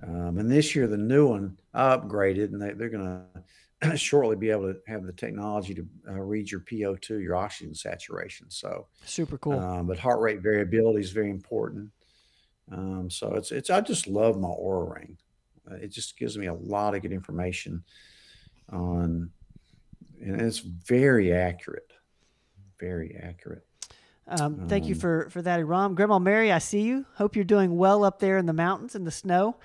Um, 0.02 0.38
and 0.38 0.50
this 0.50 0.74
year, 0.74 0.86
the 0.86 0.96
new 0.96 1.28
one 1.28 1.56
upgraded, 1.74 2.52
and 2.52 2.60
they, 2.60 2.72
they're 2.72 2.88
going 2.88 3.04
to 3.04 3.42
shortly 3.96 4.36
be 4.36 4.50
able 4.50 4.72
to 4.72 4.78
have 4.86 5.04
the 5.04 5.12
technology 5.12 5.74
to 5.74 5.86
uh, 6.08 6.20
read 6.20 6.50
your 6.50 6.60
PO2, 6.60 7.22
your 7.22 7.36
oxygen 7.36 7.74
saturation. 7.74 8.50
So 8.50 8.86
super 9.04 9.38
cool. 9.38 9.58
Um, 9.58 9.86
but 9.86 9.98
heart 9.98 10.20
rate 10.20 10.40
variability 10.40 11.00
is 11.00 11.10
very 11.10 11.30
important. 11.30 11.90
Um, 12.70 13.10
so 13.10 13.34
it's 13.34 13.52
it's 13.52 13.70
I 13.70 13.80
just 13.80 14.06
love 14.06 14.38
my 14.38 14.48
Oura 14.48 14.94
ring. 14.94 15.18
Uh, 15.70 15.76
it 15.76 15.88
just 15.88 16.18
gives 16.18 16.36
me 16.36 16.46
a 16.46 16.54
lot 16.54 16.94
of 16.94 17.02
good 17.02 17.12
information 17.12 17.84
on, 18.70 19.30
and 20.20 20.40
it's 20.40 20.58
very 20.58 21.32
accurate, 21.32 21.92
very 22.78 23.16
accurate. 23.22 23.66
Um, 24.26 24.66
thank 24.68 24.86
you 24.86 24.94
um, 24.94 25.00
for 25.00 25.28
for 25.30 25.42
that, 25.42 25.60
Iram. 25.60 25.94
Grandma 25.94 26.18
Mary, 26.18 26.50
I 26.50 26.58
see 26.58 26.82
you. 26.82 27.04
Hope 27.16 27.36
you're 27.36 27.44
doing 27.44 27.76
well 27.76 28.04
up 28.04 28.18
there 28.18 28.38
in 28.38 28.46
the 28.46 28.54
mountains 28.54 28.94
in 28.94 29.04
the 29.04 29.10
snow. 29.10 29.56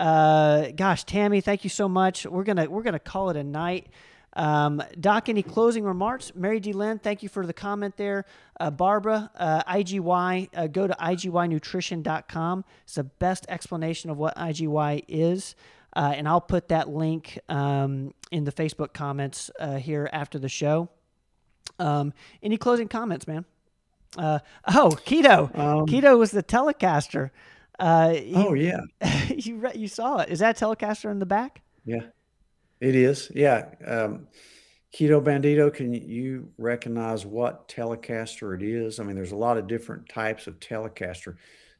Uh, 0.00 0.70
gosh, 0.74 1.04
Tammy, 1.04 1.42
thank 1.42 1.62
you 1.62 1.68
so 1.70 1.86
much. 1.86 2.24
We're 2.24 2.42
gonna 2.42 2.70
we're 2.70 2.82
gonna 2.82 2.98
call 2.98 3.28
it 3.28 3.36
a 3.36 3.44
night. 3.44 3.88
Um, 4.32 4.82
Doc, 4.98 5.28
any 5.28 5.42
closing 5.42 5.84
remarks? 5.84 6.32
Mary 6.34 6.58
D. 6.58 6.72
Lynn, 6.72 6.98
thank 6.98 7.22
you 7.22 7.28
for 7.28 7.44
the 7.44 7.52
comment 7.52 7.96
there. 7.98 8.24
Uh, 8.58 8.70
Barbara, 8.70 9.30
uh, 9.36 9.62
IGY, 9.64 10.48
uh, 10.54 10.66
go 10.68 10.86
to 10.86 10.94
IGYnutrition.com. 10.94 12.64
It's 12.84 12.94
the 12.94 13.04
best 13.04 13.44
explanation 13.48 14.08
of 14.08 14.16
what 14.16 14.36
IGY 14.36 15.04
is. 15.06 15.54
Uh, 15.94 16.14
and 16.16 16.28
I'll 16.28 16.40
put 16.40 16.68
that 16.68 16.88
link 16.88 17.38
um, 17.48 18.14
in 18.30 18.44
the 18.44 18.52
Facebook 18.52 18.92
comments 18.92 19.50
uh, 19.58 19.76
here 19.76 20.08
after 20.12 20.38
the 20.38 20.48
show. 20.48 20.88
Um, 21.78 22.12
any 22.42 22.56
closing 22.56 22.88
comments, 22.88 23.26
man? 23.26 23.44
Uh, 24.16 24.38
oh, 24.68 24.90
keto. 25.04 25.56
Um, 25.58 25.86
keto 25.86 26.16
was 26.16 26.30
the 26.30 26.42
Telecaster. 26.42 27.30
Uh, 27.80 28.14
you, 28.14 28.36
oh 28.36 28.52
yeah, 28.52 28.80
you 29.34 29.56
re- 29.56 29.72
you 29.74 29.88
saw 29.88 30.18
it. 30.18 30.28
Is 30.28 30.40
that 30.40 30.56
Telecaster 30.56 31.10
in 31.10 31.18
the 31.18 31.26
back? 31.26 31.62
Yeah, 31.84 32.06
it 32.80 32.94
is. 32.94 33.32
Yeah. 33.34 33.66
Um, 33.86 34.28
keto 34.94 35.22
Bandito, 35.22 35.72
can 35.72 35.94
you 35.94 36.52
recognize 36.58 37.24
what 37.24 37.68
Telecaster 37.68 38.54
it 38.54 38.62
is? 38.62 39.00
I 39.00 39.04
mean, 39.04 39.16
there's 39.16 39.32
a 39.32 39.36
lot 39.36 39.56
of 39.56 39.66
different 39.66 40.08
types 40.08 40.46
of 40.46 40.60
Telecaster. 40.60 41.36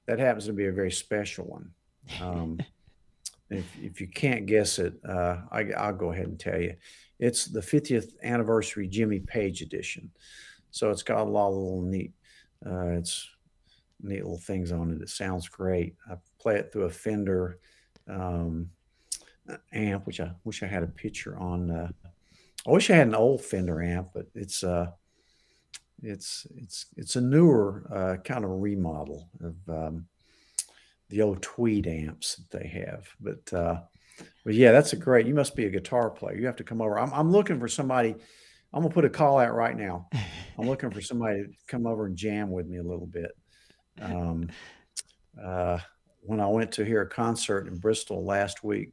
That 0.06 0.18
happens 0.18 0.46
to 0.46 0.54
be 0.54 0.66
a 0.66 0.72
very 0.72 0.90
special 0.90 1.44
one. 1.44 1.70
Um, 2.20 2.58
if 3.50 3.66
if 3.78 4.00
you 4.00 4.08
can't 4.08 4.46
guess 4.46 4.78
it, 4.78 4.94
uh, 5.06 5.36
I, 5.52 5.66
I'll 5.76 5.92
go 5.92 6.12
ahead 6.12 6.26
and 6.26 6.40
tell 6.40 6.60
you. 6.60 6.76
It's 7.18 7.44
the 7.44 7.60
50th 7.60 8.14
anniversary 8.22 8.88
Jimmy 8.88 9.20
Page 9.20 9.60
edition. 9.60 10.10
So 10.70 10.88
it's 10.88 11.02
got 11.02 11.26
a 11.26 11.30
lot 11.30 11.48
of 11.48 11.56
little 11.56 11.82
neat 11.82 12.14
uh, 12.66 12.88
it's 12.88 13.29
neat 14.02 14.22
little 14.22 14.38
things 14.38 14.72
on 14.72 14.90
it. 14.90 15.02
It 15.02 15.08
sounds 15.08 15.48
great. 15.48 15.94
I 16.10 16.14
play 16.38 16.56
it 16.56 16.72
through 16.72 16.84
a 16.84 16.90
Fender 16.90 17.58
um, 18.08 18.70
amp, 19.72 20.06
which 20.06 20.20
I 20.20 20.32
wish 20.44 20.62
I 20.62 20.66
had 20.66 20.82
a 20.82 20.88
picture 20.88 21.38
on. 21.38 21.70
Uh, 21.70 21.90
I 22.66 22.70
wish 22.70 22.90
I 22.90 22.96
had 22.96 23.08
an 23.08 23.14
old 23.14 23.42
Fender 23.42 23.82
amp, 23.82 24.08
but 24.14 24.26
it's 24.34 24.62
uh, 24.62 24.86
it's 26.02 26.46
it's 26.56 26.86
it's 26.96 27.16
a 27.16 27.20
newer 27.20 27.84
uh, 27.92 28.16
kind 28.22 28.44
of 28.44 28.50
remodel 28.50 29.28
of 29.42 29.56
um, 29.68 30.06
the 31.08 31.22
old 31.22 31.42
Tweed 31.42 31.86
amps 31.86 32.36
that 32.36 32.58
they 32.58 32.68
have. 32.68 33.08
But 33.20 33.52
uh, 33.52 33.80
but 34.44 34.54
yeah, 34.54 34.72
that's 34.72 34.92
a 34.92 34.96
great. 34.96 35.26
You 35.26 35.34
must 35.34 35.56
be 35.56 35.66
a 35.66 35.70
guitar 35.70 36.10
player. 36.10 36.36
You 36.36 36.46
have 36.46 36.56
to 36.56 36.64
come 36.64 36.80
over. 36.80 36.98
I'm 36.98 37.12
I'm 37.12 37.32
looking 37.32 37.58
for 37.58 37.68
somebody 37.68 38.16
I'm 38.72 38.82
gonna 38.82 38.94
put 38.94 39.04
a 39.04 39.10
call 39.10 39.38
out 39.38 39.54
right 39.54 39.76
now. 39.76 40.08
I'm 40.58 40.68
looking 40.68 40.90
for 40.90 41.00
somebody 41.00 41.42
to 41.42 41.48
come 41.66 41.86
over 41.86 42.06
and 42.06 42.16
jam 42.16 42.50
with 42.50 42.66
me 42.66 42.78
a 42.78 42.82
little 42.82 43.06
bit. 43.06 43.32
Um, 44.00 44.48
uh, 45.42 45.78
when 46.22 46.40
I 46.40 46.46
went 46.46 46.72
to 46.72 46.84
hear 46.84 47.02
a 47.02 47.08
concert 47.08 47.66
in 47.66 47.78
Bristol 47.78 48.24
last 48.24 48.62
week 48.62 48.92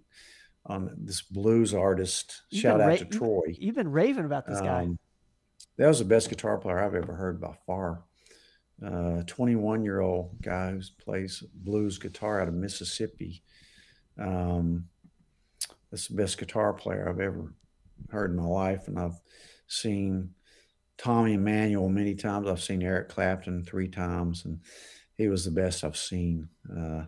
on 0.65 0.91
this 0.97 1.21
blues 1.21 1.73
artist, 1.73 2.43
you've 2.49 2.61
shout 2.61 2.81
out 2.81 2.87
ra- 2.87 2.95
to 2.95 3.05
Troy. 3.05 3.55
You've 3.57 3.75
been 3.75 3.91
raving 3.91 4.25
about 4.25 4.45
this 4.47 4.61
guy. 4.61 4.83
Um, 4.83 4.99
that 5.77 5.87
was 5.87 5.99
the 5.99 6.05
best 6.05 6.29
guitar 6.29 6.57
player 6.57 6.79
I've 6.79 6.95
ever 6.95 7.13
heard 7.13 7.39
by 7.39 7.53
far. 7.65 8.03
21 8.79 9.79
uh, 9.79 9.83
year 9.83 10.01
old 10.01 10.39
guy 10.41 10.71
who 10.71 10.81
plays 11.03 11.43
blues 11.53 11.97
guitar 11.97 12.41
out 12.41 12.47
of 12.47 12.53
Mississippi. 12.53 13.41
Um, 14.19 14.85
that's 15.89 16.07
the 16.07 16.15
best 16.15 16.37
guitar 16.37 16.73
player 16.73 17.09
I've 17.09 17.19
ever 17.19 17.53
heard 18.09 18.31
in 18.31 18.37
my 18.37 18.43
life. 18.43 18.87
And 18.87 18.99
I've 18.99 19.19
seen 19.67 20.31
Tommy 20.97 21.33
Emmanuel 21.33 21.89
many 21.89 22.15
times. 22.15 22.47
I've 22.47 22.61
seen 22.61 22.81
Eric 22.81 23.09
Clapton 23.09 23.63
three 23.63 23.87
times, 23.87 24.45
and 24.45 24.59
he 25.15 25.27
was 25.27 25.45
the 25.45 25.51
best 25.51 25.83
I've 25.83 25.97
seen. 25.97 26.49
Uh, 26.75 27.05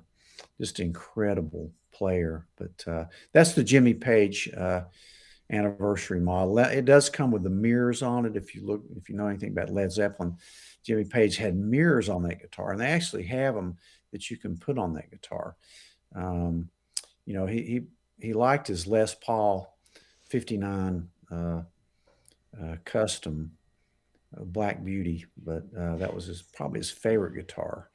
just 0.60 0.80
incredible 0.80 1.72
player. 1.92 2.48
But 2.58 2.88
uh, 2.88 3.06
that's 3.34 3.54
the 3.54 3.64
Jimmy 3.64 3.94
Page 3.94 4.50
uh, 4.56 4.82
anniversary 5.52 6.20
model. 6.20 6.60
It 6.60 6.86
does 6.86 7.10
come 7.10 7.32
with 7.32 7.44
the 7.44 7.50
mirrors 7.50 8.02
on 8.02 8.26
it. 8.26 8.36
If 8.36 8.56
you 8.56 8.66
look, 8.66 8.84
if 8.96 9.10
you 9.10 9.16
know 9.16 9.28
anything 9.28 9.52
about 9.52 9.72
Led 9.72 9.92
Zeppelin, 9.92 10.38
Jimmy 10.84 11.06
Page 11.06 11.38
had 11.38 11.56
mirrors 11.56 12.10
on 12.10 12.24
that 12.24 12.42
guitar, 12.42 12.72
and 12.72 12.80
they 12.80 12.88
actually 12.88 13.24
have 13.24 13.56
them 13.56 13.78
that 14.12 14.30
you 14.30 14.38
can 14.38 14.58
put 14.58 14.78
on 14.78 14.94
that 14.94 15.12
guitar. 15.12 15.56
Um, 16.16 16.70
you 17.26 17.34
know, 17.34 17.46
he 17.46 17.62
he 17.62 18.28
he 18.28 18.34
liked 18.34 18.68
his 18.68 18.88
Les 18.88 19.16
Paul 19.16 19.78
59 20.26 21.08
uh, 21.32 21.36
uh, 21.36 22.76
custom 22.86 23.52
Black 24.38 24.84
Beauty, 24.84 25.26
but 25.38 25.64
uh, 25.78 25.96
that 25.98 26.14
was 26.14 26.26
his 26.26 26.42
probably 26.42 26.80
his 26.80 26.92
favorite 26.92 27.36
guitar. 27.36 27.90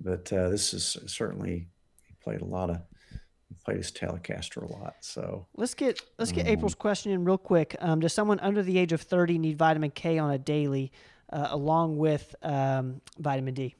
But 0.00 0.32
uh, 0.32 0.48
this 0.48 0.74
is 0.74 0.96
certainly 1.06 1.68
he 2.06 2.14
played 2.22 2.40
a 2.40 2.44
lot 2.44 2.70
of 2.70 2.80
he 3.48 3.54
played 3.64 3.78
his 3.78 3.90
Telecaster 3.92 4.62
a 4.62 4.72
lot. 4.72 4.96
So 5.00 5.46
let's 5.56 5.74
get 5.74 6.00
let's 6.18 6.32
get 6.32 6.46
um, 6.46 6.52
April's 6.52 6.74
question 6.74 7.12
in 7.12 7.24
real 7.24 7.38
quick. 7.38 7.76
Um, 7.80 8.00
does 8.00 8.12
someone 8.12 8.40
under 8.40 8.62
the 8.62 8.78
age 8.78 8.92
of 8.92 9.00
30 9.00 9.38
need 9.38 9.58
vitamin 9.58 9.90
K 9.90 10.18
on 10.18 10.30
a 10.30 10.38
daily? 10.38 10.92
uh, 11.32 11.48
along 11.50 11.96
with 11.96 12.34
um, 12.42 13.00
vitamin 13.18 13.54
D? 13.54 13.74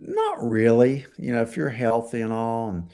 Not 0.00 0.42
really. 0.42 1.06
You 1.18 1.32
know, 1.32 1.42
if 1.42 1.56
you're 1.56 1.68
healthy 1.68 2.20
and 2.20 2.32
all 2.32 2.70
and 2.70 2.90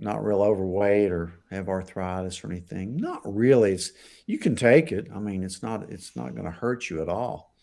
not 0.00 0.24
real 0.24 0.42
overweight 0.42 1.12
or 1.12 1.34
have 1.50 1.68
arthritis 1.68 2.42
or 2.42 2.50
anything, 2.50 2.96
not 2.96 3.20
really. 3.24 3.72
It's 3.72 3.92
you 4.26 4.38
can 4.38 4.56
take 4.56 4.92
it. 4.92 5.08
I 5.14 5.18
mean, 5.18 5.44
it's 5.44 5.62
not 5.62 5.90
it's 5.90 6.16
not 6.16 6.34
going 6.34 6.46
to 6.46 6.50
hurt 6.50 6.88
you 6.88 7.02
at 7.02 7.08
all. 7.08 7.54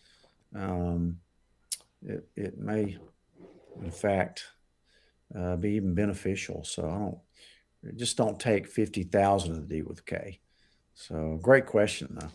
Um, 0.55 1.17
it 2.05 2.27
it 2.35 2.59
may, 2.59 2.97
in 3.81 3.91
fact, 3.91 4.45
uh, 5.37 5.55
be 5.55 5.71
even 5.71 5.95
beneficial. 5.95 6.63
So 6.63 6.87
I 6.87 6.97
don't 6.97 7.97
just 7.97 8.17
don't 8.17 8.39
take 8.39 8.67
fifty 8.67 9.03
thousand 9.03 9.55
of 9.55 9.67
the 9.67 9.75
D 9.75 9.81
with 9.81 10.05
K. 10.05 10.39
So 10.93 11.39
great 11.41 11.65
question 11.65 12.17
though. 12.19 12.29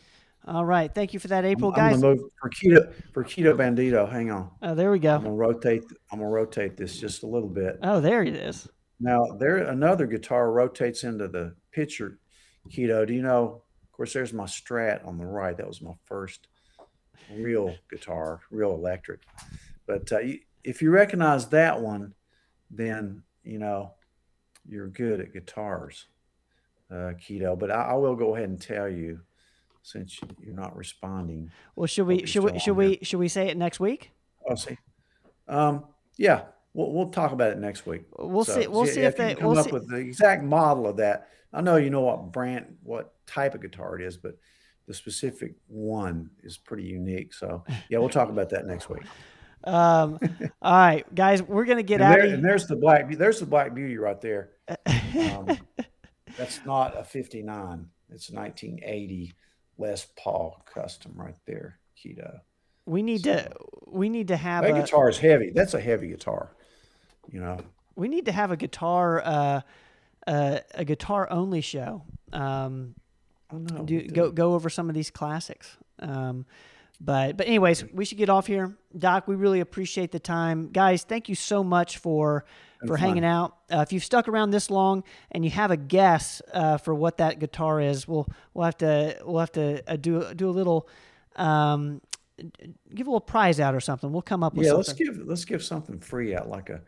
All 0.45 0.65
right. 0.65 0.93
Thank 0.93 1.15
you 1.15 1.21
for 1.21 1.29
that, 1.29 1.45
April, 1.45 1.71
I'm, 1.71 1.77
guys. 1.77 1.95
I'm 1.95 2.01
gonna 2.01 2.15
move 2.17 2.31
for 2.41 2.51
keto 2.51 2.93
for 3.13 3.23
keto 3.23 3.55
bandito. 3.55 4.11
Hang 4.11 4.33
on. 4.33 4.51
Oh, 4.61 4.75
there 4.75 4.91
we 4.91 4.99
go. 4.99 5.15
I'm 5.15 5.23
gonna 5.23 5.37
rotate. 5.37 5.85
I'm 6.11 6.19
gonna 6.19 6.29
rotate 6.29 6.77
this 6.77 6.99
just 6.99 7.23
a 7.23 7.27
little 7.27 7.49
bit. 7.49 7.79
Oh, 7.85 8.01
there 8.01 8.25
it 8.25 8.35
is. 8.35 8.69
Now 9.01 9.25
there 9.39 9.57
another 9.59 10.07
guitar 10.07 10.53
rotates 10.53 11.05
into 11.05 11.29
the 11.29 11.55
picture 11.73 12.19
keto. 12.71 13.07
Do 13.07 13.15
you 13.15 13.23
know? 13.23 13.63
Of 13.85 13.97
course, 13.97 14.13
there's 14.13 14.33
my 14.33 14.45
Strat 14.45 15.07
on 15.07 15.19
the 15.19 15.27
right. 15.27 15.57
That 15.57 15.67
was 15.67 15.83
my 15.83 15.95
first 16.05 16.49
real 17.31 17.75
guitar, 17.91 18.41
real 18.51 18.75
electric. 18.75 19.21
But 19.87 20.11
uh, 20.13 20.21
if 20.65 20.81
you 20.83 20.91
recognize 20.91 21.49
that 21.49 21.81
one, 21.81 22.15
then 22.71 23.23
you 23.45 23.59
know 23.59 23.93
you're 24.69 24.89
good 24.89 25.21
at 25.21 25.33
guitars, 25.33 26.07
uh, 26.91 27.13
keto. 27.21 27.59
But 27.59 27.71
I, 27.71 27.91
I 27.91 27.95
will 27.95 28.17
go 28.17 28.35
ahead 28.35 28.49
and 28.49 28.61
tell 28.61 28.89
you 28.89 29.21
since 29.83 30.21
you're 30.41 30.55
not 30.55 30.77
responding. 30.77 31.51
Well, 31.77 31.87
should 31.87 32.07
we 32.07 32.25
should 32.27 32.45
we 32.45 32.59
should 32.59 32.77
we 32.77 32.99
should 33.03 33.19
we 33.19 33.29
say 33.29 33.49
it 33.49 33.57
next 33.57 33.81
week? 33.81 34.13
I'll 34.49 34.57
see. 34.57 34.79
Um, 35.49 35.85
yeah, 36.17 36.43
we'll 36.75 36.93
we'll 36.93 37.09
talk 37.09 37.33
about 37.33 37.51
it 37.51 37.59
next 37.59 37.87
week. 37.87 38.03
We'll 38.19 38.45
so, 38.45 38.61
see. 38.61 38.67
We'll 38.67 38.87
see, 38.87 38.95
see 38.95 39.01
if, 39.01 39.17
they 39.17 39.35
come 39.35 39.49
we'll 39.49 39.59
up 39.59 39.67
see. 39.67 39.73
with 39.73 39.89
the 39.89 39.97
exact 39.97 40.43
model 40.43 40.87
of 40.87 40.97
that. 40.99 41.29
I 41.53 41.61
know 41.61 41.77
you 41.77 41.91
know 41.91 42.01
what 42.01 42.33
brand, 42.33 42.77
what 42.83 43.15
type 43.27 43.55
of 43.55 43.63
guitar 43.63 43.99
it 43.99 44.05
is, 44.05 44.17
but 44.17 44.39
the 44.87 44.95
specific 44.95 45.55
one 45.69 46.31
is 46.43 46.57
pretty 46.57 46.85
unique. 46.85 47.35
So 47.35 47.65
yeah, 47.89 47.99
we'll 47.99 48.09
talk 48.09 48.29
about 48.29 48.51
that 48.51 48.67
next 48.67 48.89
week. 48.89 49.03
Um, 49.65 50.19
all 50.61 50.73
right, 50.73 51.15
guys, 51.15 51.41
we're 51.41 51.65
gonna 51.65 51.85
get 51.85 52.01
and 52.01 52.13
out. 52.13 52.19
There, 52.19 52.27
of 52.27 52.33
and 52.33 52.45
there's 52.45 52.67
the 52.67 52.75
black. 52.75 53.09
There's 53.17 53.39
the 53.39 53.47
Black 53.47 53.73
Beauty 53.73 53.97
right 53.97 54.21
there. 54.21 54.51
Um, 54.69 55.57
that's 56.37 56.65
not 56.67 56.99
a 56.99 57.05
'59. 57.05 57.87
It's 58.11 58.29
1980 58.31 59.33
Les 59.79 60.07
Paul 60.19 60.65
custom 60.73 61.13
right 61.15 61.37
there, 61.47 61.79
keto. 61.97 62.41
We 62.87 63.03
need 63.03 63.23
so, 63.23 63.35
to 63.35 63.51
we 63.87 64.09
need 64.09 64.29
to 64.29 64.37
have 64.37 64.65
that 64.65 64.77
a, 64.77 64.81
guitar 64.81 65.09
is 65.09 65.19
heavy. 65.19 65.53
That's 65.55 65.75
a 65.75 65.81
heavy 65.81 66.09
guitar. 66.09 66.57
You 67.31 67.41
know. 67.41 67.59
We 67.95 68.09
need 68.09 68.27
to 68.27 68.33
have 68.33 68.51
a 68.51 68.57
guitar 68.57 69.23
uh, 69.25 69.61
uh 70.27 70.59
a 70.75 70.85
guitar 70.85 71.29
only 71.31 71.61
show. 71.61 72.03
Um 72.33 72.95
oh, 73.53 73.59
no, 73.59 73.85
do, 73.85 74.07
go 74.09 74.31
go 74.31 74.55
over 74.55 74.71
some 74.71 74.89
of 74.89 74.95
these 74.95 75.11
classics. 75.11 75.77
Um 75.99 76.47
but 77.01 77.37
but 77.37 77.47
anyways, 77.47 77.85
we 77.93 78.05
should 78.05 78.19
get 78.19 78.31
off 78.31 78.47
here. 78.47 78.77
Doc, 78.97 79.27
we 79.27 79.35
really 79.35 79.61
appreciate 79.61 80.13
the 80.13 80.21
time. 80.21 80.71
Guys, 80.71 81.03
thank 81.03 81.29
you 81.29 81.35
so 81.35 81.65
much 81.65 81.99
for 81.99 82.45
for 82.87 82.97
hanging 82.97 83.25
out. 83.25 83.57
Uh, 83.71 83.79
if 83.79 83.93
you've 83.93 84.05
stuck 84.05 84.29
around 84.29 84.51
this 84.51 84.71
long 84.71 85.05
and 85.31 85.45
you 85.45 85.51
have 85.51 85.71
a 85.71 85.77
guess 85.77 86.43
uh, 86.53 86.77
for 86.79 86.95
what 86.95 87.19
that 87.19 87.39
guitar 87.39 87.81
is, 87.81 88.07
we'll 88.07 88.29
we'll 88.55 88.65
have 88.65 88.79
to 88.79 89.19
we'll 89.25 89.41
have 89.41 89.53
to 89.53 89.83
uh, 89.91 89.97
do 89.97 90.33
do 90.35 90.49
a 90.49 90.51
little 90.51 90.89
um, 91.37 92.01
give 92.95 93.07
a 93.07 93.11
little 93.11 93.21
prize 93.21 93.61
out 93.61 93.75
or 93.75 93.81
something. 93.81 94.13
We'll 94.13 94.23
come 94.23 94.43
up 94.43 94.55
with 94.55 94.67
yeah. 94.67 94.73
Something. 94.73 95.07
Let's 95.07 95.17
give 95.17 95.27
let's 95.27 95.45
give 95.45 95.63
something 95.63 95.99
free 96.01 96.35
out 96.35 96.49
like 96.49 96.71
a 96.71 96.81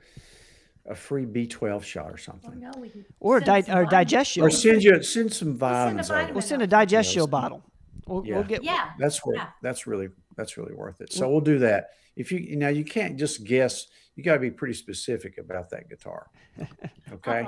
a 0.87 0.95
free 0.95 1.25
B 1.25 1.47
twelve 1.47 1.85
shot 1.85 2.11
or 2.11 2.19
something, 2.19 2.63
oh, 2.65 2.79
no, 2.79 2.89
or 3.21 3.39
a 3.39 3.41
di- 3.45 3.73
or 3.73 3.87
digest 3.87 4.33
shield, 4.33 4.49
or 4.49 4.51
send 4.51 4.83
you 4.83 5.03
send 5.03 5.33
some 5.33 5.57
vitamins. 5.57 6.11
We'll 6.11 6.19
send 6.19 6.31
a, 6.31 6.33
we'll 6.35 6.43
send 6.43 6.63
a 6.63 6.67
digest 6.67 7.11
shield 7.11 7.31
bottle. 7.31 7.63
We'll, 8.07 8.27
yeah. 8.27 8.35
we'll 8.35 8.45
get 8.45 8.63
yeah. 8.63 8.91
That's 8.99 9.25
what 9.25 9.37
yeah. 9.37 9.49
that's 9.63 9.87
really 9.87 10.09
that's 10.37 10.57
really 10.57 10.75
worth 10.75 11.01
it. 11.01 11.13
So 11.13 11.29
we'll 11.31 11.41
do 11.41 11.59
that. 11.61 11.91
If 12.17 12.31
you 12.31 12.57
now 12.57 12.69
you 12.69 12.85
can't 12.85 13.19
just 13.19 13.45
guess 13.45 13.87
you 14.15 14.23
got 14.23 14.35
to 14.35 14.41
be 14.41 14.51
pretty 14.51 14.75
specific 14.75 15.39
about 15.39 15.71
that 15.71 15.89
guitar. 15.89 16.29
Okay. 17.13 17.47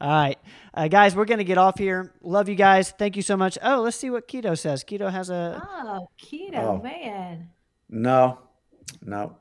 All 0.00 0.08
right, 0.08 0.38
uh, 0.74 0.88
guys, 0.88 1.14
we're 1.14 1.24
gonna 1.24 1.44
get 1.44 1.58
off 1.58 1.78
here. 1.78 2.12
Love 2.22 2.48
you 2.48 2.56
guys. 2.56 2.90
Thank 2.90 3.16
you 3.16 3.22
so 3.22 3.36
much. 3.36 3.56
Oh, 3.62 3.80
let's 3.82 3.96
see 3.96 4.10
what 4.10 4.26
Keto 4.26 4.58
says. 4.58 4.82
Keto 4.82 5.10
has 5.10 5.30
a. 5.30 5.62
Oh, 5.64 6.08
Keto, 6.20 6.54
oh. 6.56 6.82
man. 6.82 7.50
No, 7.88 8.38
no. 9.02 9.36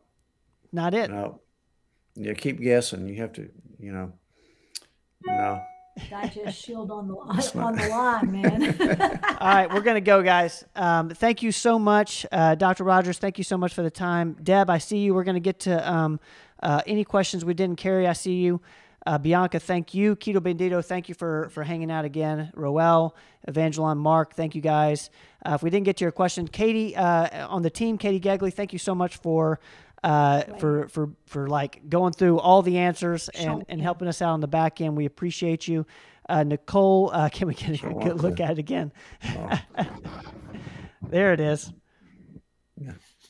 Not 0.71 0.93
it. 0.93 1.09
No. 1.09 1.41
You 2.15 2.33
keep 2.35 2.61
guessing. 2.61 3.07
You 3.07 3.15
have 3.21 3.33
to, 3.33 3.49
you 3.79 3.91
know. 3.91 4.13
No. 5.25 5.61
Digest 6.09 6.61
shield 6.65 6.91
on 6.91 7.07
the 7.07 7.15
on 7.15 7.75
the 7.75 7.87
line, 7.87 8.31
man. 8.31 9.19
All 9.39 9.47
right, 9.47 9.73
we're 9.73 9.81
gonna 9.81 10.01
go, 10.01 10.21
guys. 10.21 10.65
Um, 10.75 11.09
thank 11.09 11.41
you 11.41 11.51
so 11.51 11.79
much, 11.79 12.25
uh, 12.31 12.55
Dr. 12.55 12.83
Rogers. 12.83 13.17
Thank 13.17 13.37
you 13.37 13.43
so 13.43 13.57
much 13.57 13.73
for 13.73 13.81
the 13.81 13.91
time, 13.91 14.37
Deb. 14.43 14.69
I 14.69 14.77
see 14.77 14.97
you. 14.99 15.13
We're 15.13 15.23
gonna 15.23 15.39
get 15.39 15.61
to 15.61 15.91
um, 15.91 16.19
uh, 16.61 16.81
any 16.85 17.05
questions 17.05 17.45
we 17.45 17.53
didn't 17.53 17.77
carry. 17.77 18.07
I 18.07 18.13
see 18.13 18.35
you, 18.35 18.61
uh, 19.05 19.17
Bianca. 19.17 19.59
Thank 19.59 19.93
you, 19.93 20.15
Keto 20.15 20.37
Bandito. 20.37 20.83
Thank 20.83 21.09
you 21.09 21.15
for 21.15 21.49
for 21.49 21.63
hanging 21.63 21.91
out 21.91 22.05
again, 22.05 22.51
Roel, 22.53 23.15
Evangeline, 23.47 23.97
Mark. 23.97 24.33
Thank 24.33 24.55
you, 24.55 24.61
guys. 24.61 25.09
Uh, 25.45 25.53
if 25.53 25.63
we 25.63 25.69
didn't 25.69 25.85
get 25.85 25.97
to 25.97 26.05
your 26.05 26.11
question, 26.11 26.47
Katie 26.47 26.95
uh, 26.95 27.47
on 27.47 27.61
the 27.61 27.69
team, 27.69 27.97
Katie 27.97 28.19
Gegley. 28.19 28.51
Thank 28.51 28.73
you 28.73 28.79
so 28.79 28.95
much 28.95 29.17
for 29.17 29.59
uh, 30.03 30.41
for 30.59 30.87
for 30.87 31.09
for 31.25 31.47
like 31.47 31.89
going 31.89 32.13
through 32.13 32.39
all 32.39 32.61
the 32.61 32.77
answers 32.77 33.29
and, 33.29 33.65
and 33.69 33.81
helping 33.81 34.07
us 34.07 34.21
out 34.21 34.31
on 34.31 34.41
the 34.41 34.47
back 34.47 34.81
end. 34.81 34.95
We 34.95 35.05
appreciate 35.05 35.67
you, 35.67 35.85
uh, 36.29 36.43
Nicole. 36.43 37.11
Uh, 37.13 37.29
can 37.33 37.47
we 37.47 37.53
get 37.53 37.83
a 37.83 37.93
good 37.93 38.21
look 38.21 38.39
at 38.39 38.51
it 38.51 38.59
again? 38.59 38.91
There 41.09 41.33
it 41.33 41.39
is. 41.39 41.71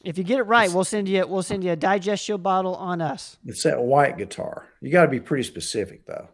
If 0.05 0.17
you 0.17 0.23
get 0.23 0.39
it 0.39 0.43
right, 0.43 0.71
we'll 0.71 0.83
send 0.83 1.09
you 1.09 1.25
we'll 1.27 1.43
send 1.43 1.63
you 1.63 1.71
a 1.71 1.75
digest 1.75 2.23
shield 2.23 2.43
bottle 2.43 2.75
on 2.75 3.01
us. 3.01 3.37
It's 3.45 3.63
that 3.63 3.81
white 3.81 4.17
guitar. 4.17 4.67
You 4.79 4.91
got 4.91 5.03
to 5.03 5.07
be 5.09 5.19
pretty 5.19 5.43
specific 5.43 6.05
though. 6.05 6.29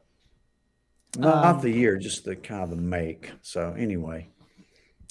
Not, 1.17 1.45
um, 1.45 1.61
the 1.61 1.71
year, 1.71 1.97
just 1.97 2.23
the 2.25 2.35
kind 2.35 2.63
of 2.63 2.69
the 2.69 2.75
make. 2.75 3.31
So 3.41 3.73
anyway. 3.77 4.27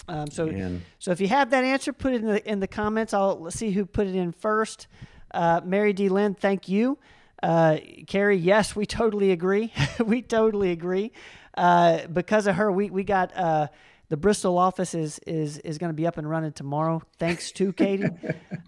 Um, 0.08 0.30
so 0.30 0.48
and, 0.48 0.82
so 0.98 1.10
if 1.10 1.20
you 1.20 1.28
have 1.28 1.50
that 1.50 1.64
answer, 1.64 1.92
put 1.92 2.12
it 2.12 2.22
in 2.22 2.26
the 2.26 2.50
in 2.50 2.60
the 2.60 2.68
comments. 2.68 3.14
I'll 3.14 3.50
see 3.50 3.70
who 3.70 3.86
put 3.86 4.06
it 4.06 4.14
in 4.14 4.32
first. 4.32 4.86
Uh, 5.32 5.60
Mary 5.64 5.92
D. 5.92 6.08
Lynn, 6.08 6.34
thank 6.34 6.68
you. 6.68 6.98
Uh, 7.42 7.78
Carrie, 8.06 8.36
yes, 8.36 8.76
we 8.76 8.84
totally 8.84 9.30
agree. 9.30 9.72
we 10.04 10.20
totally 10.20 10.72
agree. 10.72 11.12
Uh, 11.56 12.06
because 12.08 12.46
of 12.46 12.56
her, 12.56 12.70
we, 12.70 12.90
we 12.90 13.04
got 13.04 13.34
uh, 13.36 13.68
the 14.10 14.16
Bristol 14.16 14.58
office 14.58 14.94
is 14.94 15.18
is 15.20 15.58
is 15.58 15.78
going 15.78 15.88
to 15.88 15.94
be 15.94 16.06
up 16.06 16.18
and 16.18 16.28
running 16.28 16.52
tomorrow. 16.52 17.00
Thanks 17.18 17.50
to 17.52 17.72
Katie. 17.80 18.04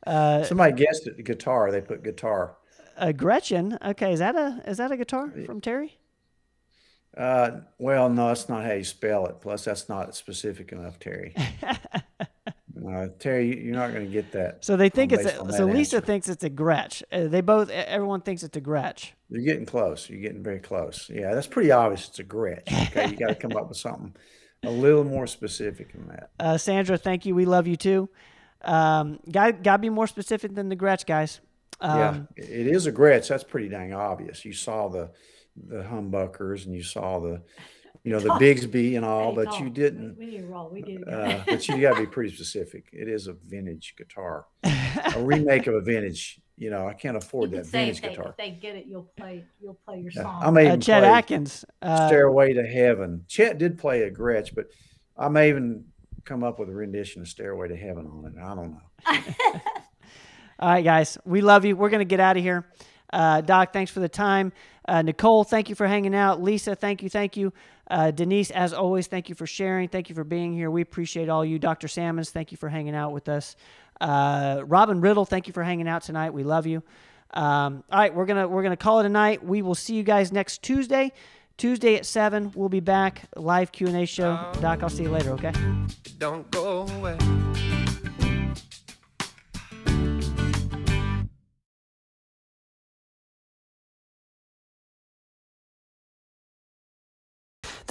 Uh, 0.07 0.45
Somebody 0.45 0.73
guessed 0.73 1.07
it. 1.07 1.23
Guitar. 1.25 1.71
They 1.71 1.83
put 1.83 2.03
guitar. 2.03 2.57
Uh, 2.97 3.13
Gretchen. 3.13 3.77
Okay, 3.85 4.13
is 4.13 4.21
that 4.21 4.37
a 4.37 4.63
is 4.67 4.79
that 4.79 4.91
a 4.91 4.97
guitar 4.97 5.31
from 5.45 5.61
Terry? 5.61 5.99
Uh, 7.17 7.61
well, 7.79 8.09
no, 8.09 8.29
that's 8.29 8.49
not 8.49 8.65
how 8.65 8.73
you 8.73 8.85
spell 8.85 9.27
it. 9.27 9.41
Plus, 9.43 9.65
that's 9.65 9.89
not 9.89 10.15
specific 10.15 10.73
enough, 10.73 10.99
Terry. 10.99 11.35
Uh, 12.85 13.07
Terry, 13.21 13.65
you're 13.65 13.77
not 13.77 13.93
going 13.93 14.05
to 14.05 14.11
get 14.11 14.33
that. 14.33 14.65
So 14.65 14.77
they 14.77 14.89
think 14.89 15.13
it's 15.13 15.25
a, 15.25 15.53
so. 15.53 15.67
Lisa 15.67 15.97
answer. 15.97 16.01
thinks 16.01 16.29
it's 16.29 16.43
a 16.43 16.51
Gretsch. 16.51 17.05
Uh, 17.13 17.29
they 17.29 17.41
both. 17.41 17.71
Everyone 17.71 18.23
thinks 18.23 18.43
it's 18.43 18.57
a 18.57 18.61
Gretsch. 18.61 19.11
You're 19.29 19.45
getting 19.45 19.67
close. 19.67 20.11
You're 20.11 20.21
getting 20.21 20.43
very 20.43 20.59
close. 20.59 21.09
Yeah, 21.09 21.33
that's 21.33 21.47
pretty 21.47 21.71
obvious. 21.71 22.09
It's 22.09 22.19
a 22.19 22.25
Gretsch. 22.25 22.89
Okay, 22.89 23.11
you 23.11 23.17
got 23.17 23.29
to 23.29 23.35
come 23.37 23.57
up 23.57 23.69
with 23.69 23.79
something 23.79 24.17
a 24.63 24.71
little 24.71 25.05
more 25.05 25.27
specific 25.27 25.93
than 25.93 26.09
that. 26.09 26.31
Uh, 26.39 26.59
Sandra, 26.59 26.97
thank 26.97 27.27
you. 27.27 27.35
We 27.35 27.45
love 27.45 27.67
you 27.67 27.77
too. 27.77 28.09
Um, 28.63 29.19
got 29.31 29.63
got 29.63 29.77
to 29.77 29.81
be 29.81 29.91
more 29.91 30.07
specific 30.07 30.55
than 30.55 30.69
the 30.69 30.77
Gretsch 30.77 31.05
guys. 31.05 31.41
Um, 31.81 32.29
yeah, 32.37 32.45
it 32.45 32.67
is 32.69 32.87
a 32.87 32.93
Gretsch. 32.93 33.29
That's 33.29 33.45
pretty 33.45 33.69
dang 33.69 33.93
obvious. 33.93 34.45
You 34.45 34.53
saw 34.53 34.89
the 34.89 35.11
the 35.57 35.83
humbuckers 35.83 36.65
and 36.67 36.75
you 36.75 36.83
saw 36.83 37.19
the 37.19 37.43
you 38.05 38.13
know 38.13 38.21
the 38.21 38.29
Bigsby 38.41 38.97
and 38.97 39.05
all, 39.05 39.35
but 39.35 39.59
you 39.59 39.69
didn't. 39.69 40.17
We, 40.17 40.27
we 40.27 40.31
did 40.33 40.45
roll. 40.45 40.71
We 40.71 40.83
did. 40.83 41.09
Uh, 41.09 41.41
but 41.47 41.67
you 41.67 41.81
got 41.81 41.97
to 41.97 42.01
be 42.01 42.07
pretty 42.07 42.35
specific. 42.35 42.85
It 42.93 43.09
is 43.09 43.27
a 43.27 43.33
vintage 43.33 43.95
guitar, 43.99 44.47
a 44.63 45.21
remake 45.23 45.67
of 45.67 45.75
a 45.75 45.81
vintage. 45.81 46.41
You 46.63 46.71
know, 46.71 46.87
I 46.87 46.93
can't 46.93 47.17
afford 47.17 47.51
that 47.51 47.67
vintage 47.67 47.97
if 47.97 48.03
they, 48.03 48.09
guitar. 48.11 48.29
If 48.29 48.37
they 48.37 48.51
get 48.51 48.77
it, 48.77 48.87
you'll 48.87 49.11
play. 49.17 49.45
You'll 49.61 49.81
play 49.85 49.99
your 49.99 50.13
song. 50.13 50.41
I 50.45 50.51
may 50.53 50.69
uh, 50.69 50.77
Chet 50.77 51.03
Atkins, 51.03 51.65
uh, 51.83 52.07
"Stairway 52.07 52.53
to 52.53 52.63
Heaven." 52.65 53.25
Chet 53.27 53.59
did 53.59 53.81
play 53.81 54.03
a 54.03 54.11
Gretsch, 54.13 54.55
but 54.55 54.67
I 55.19 55.29
may 55.29 55.49
even 55.49 55.87
come 56.25 56.45
up 56.45 56.61
with 56.61 56.69
a 56.69 56.73
rendition 56.73 57.21
of 57.21 57.27
"Stairway 57.27 57.67
to 57.67 57.77
Heaven" 57.77 58.07
on 58.07 58.27
it. 58.27 58.41
I 58.41 58.55
don't 58.55 58.71
know. 58.71 58.81
All 60.61 60.71
right, 60.71 60.85
guys, 60.85 61.19
we 61.25 61.41
love 61.41 61.65
you. 61.65 61.75
We're 61.75 61.91
gonna 61.91 62.05
get 62.05 62.21
out 62.21 62.37
of 62.37 62.45
here. 62.45 62.65
Uh, 63.13 63.41
Doc, 63.41 63.73
thanks 63.73 63.91
for 63.91 63.99
the 63.99 64.09
time. 64.09 64.53
Uh, 64.87 65.03
Nicole, 65.03 65.43
thank 65.43 65.69
you 65.69 65.75
for 65.75 65.89
hanging 65.89 66.15
out. 66.15 66.41
Lisa, 66.41 66.77
thank 66.77 67.03
you, 67.03 67.11
thank 67.11 67.37
you. 67.37 67.53
Uh, 67.91 68.13
Denise, 68.13 68.53
as 68.53 68.73
always, 68.73 69.09
thank 69.09 69.29
you 69.29 69.35
for 69.35 69.47
sharing. 69.47 69.89
Thank 69.89 70.09
you 70.09 70.15
for 70.15 70.25
being 70.25 70.55
here. 70.55 70.71
We 70.71 70.81
appreciate 70.81 71.29
all 71.29 71.45
you. 71.45 71.59
Dr. 71.59 71.89
Salmons, 71.89 72.31
thank 72.31 72.53
you 72.53 72.57
for 72.57 72.69
hanging 72.69 72.95
out 72.95 73.13
with 73.13 73.29
us. 73.29 73.57
Uh, 74.01 74.63
Robin 74.67 75.01
Riddle, 75.01 75.25
thank 75.25 75.47
you 75.47 75.53
for 75.53 75.63
hanging 75.63 75.89
out 75.89 76.03
tonight. 76.03 76.31
We 76.31 76.43
love 76.43 76.67
you. 76.67 76.83
Um, 77.35 77.85
all 77.91 77.99
right, 77.99 78.15
we're 78.15 78.27
gonna 78.27 78.47
we're 78.47 78.63
gonna 78.63 78.77
call 78.77 79.01
it 79.01 79.07
a 79.07 79.09
night. 79.09 79.45
We 79.45 79.63
will 79.63 79.75
see 79.75 79.95
you 79.95 80.03
guys 80.03 80.33
next 80.33 80.63
Tuesday. 80.63 81.13
Tuesday 81.57 81.97
at 81.97 82.05
seven, 82.07 82.53
we'll 82.55 82.69
be 82.69 82.81
back 82.81 83.23
live 83.37 83.73
Q 83.73 83.87
and 83.87 83.97
A 83.97 84.07
show. 84.07 84.53
Doc, 84.61 84.83
I'll 84.83 84.91
see 84.91 85.05
you 85.05 85.11
later. 85.11 85.31
Okay. 85.33 85.53
Don't 86.19 86.51
go 86.51 86.87
away. 86.99 87.17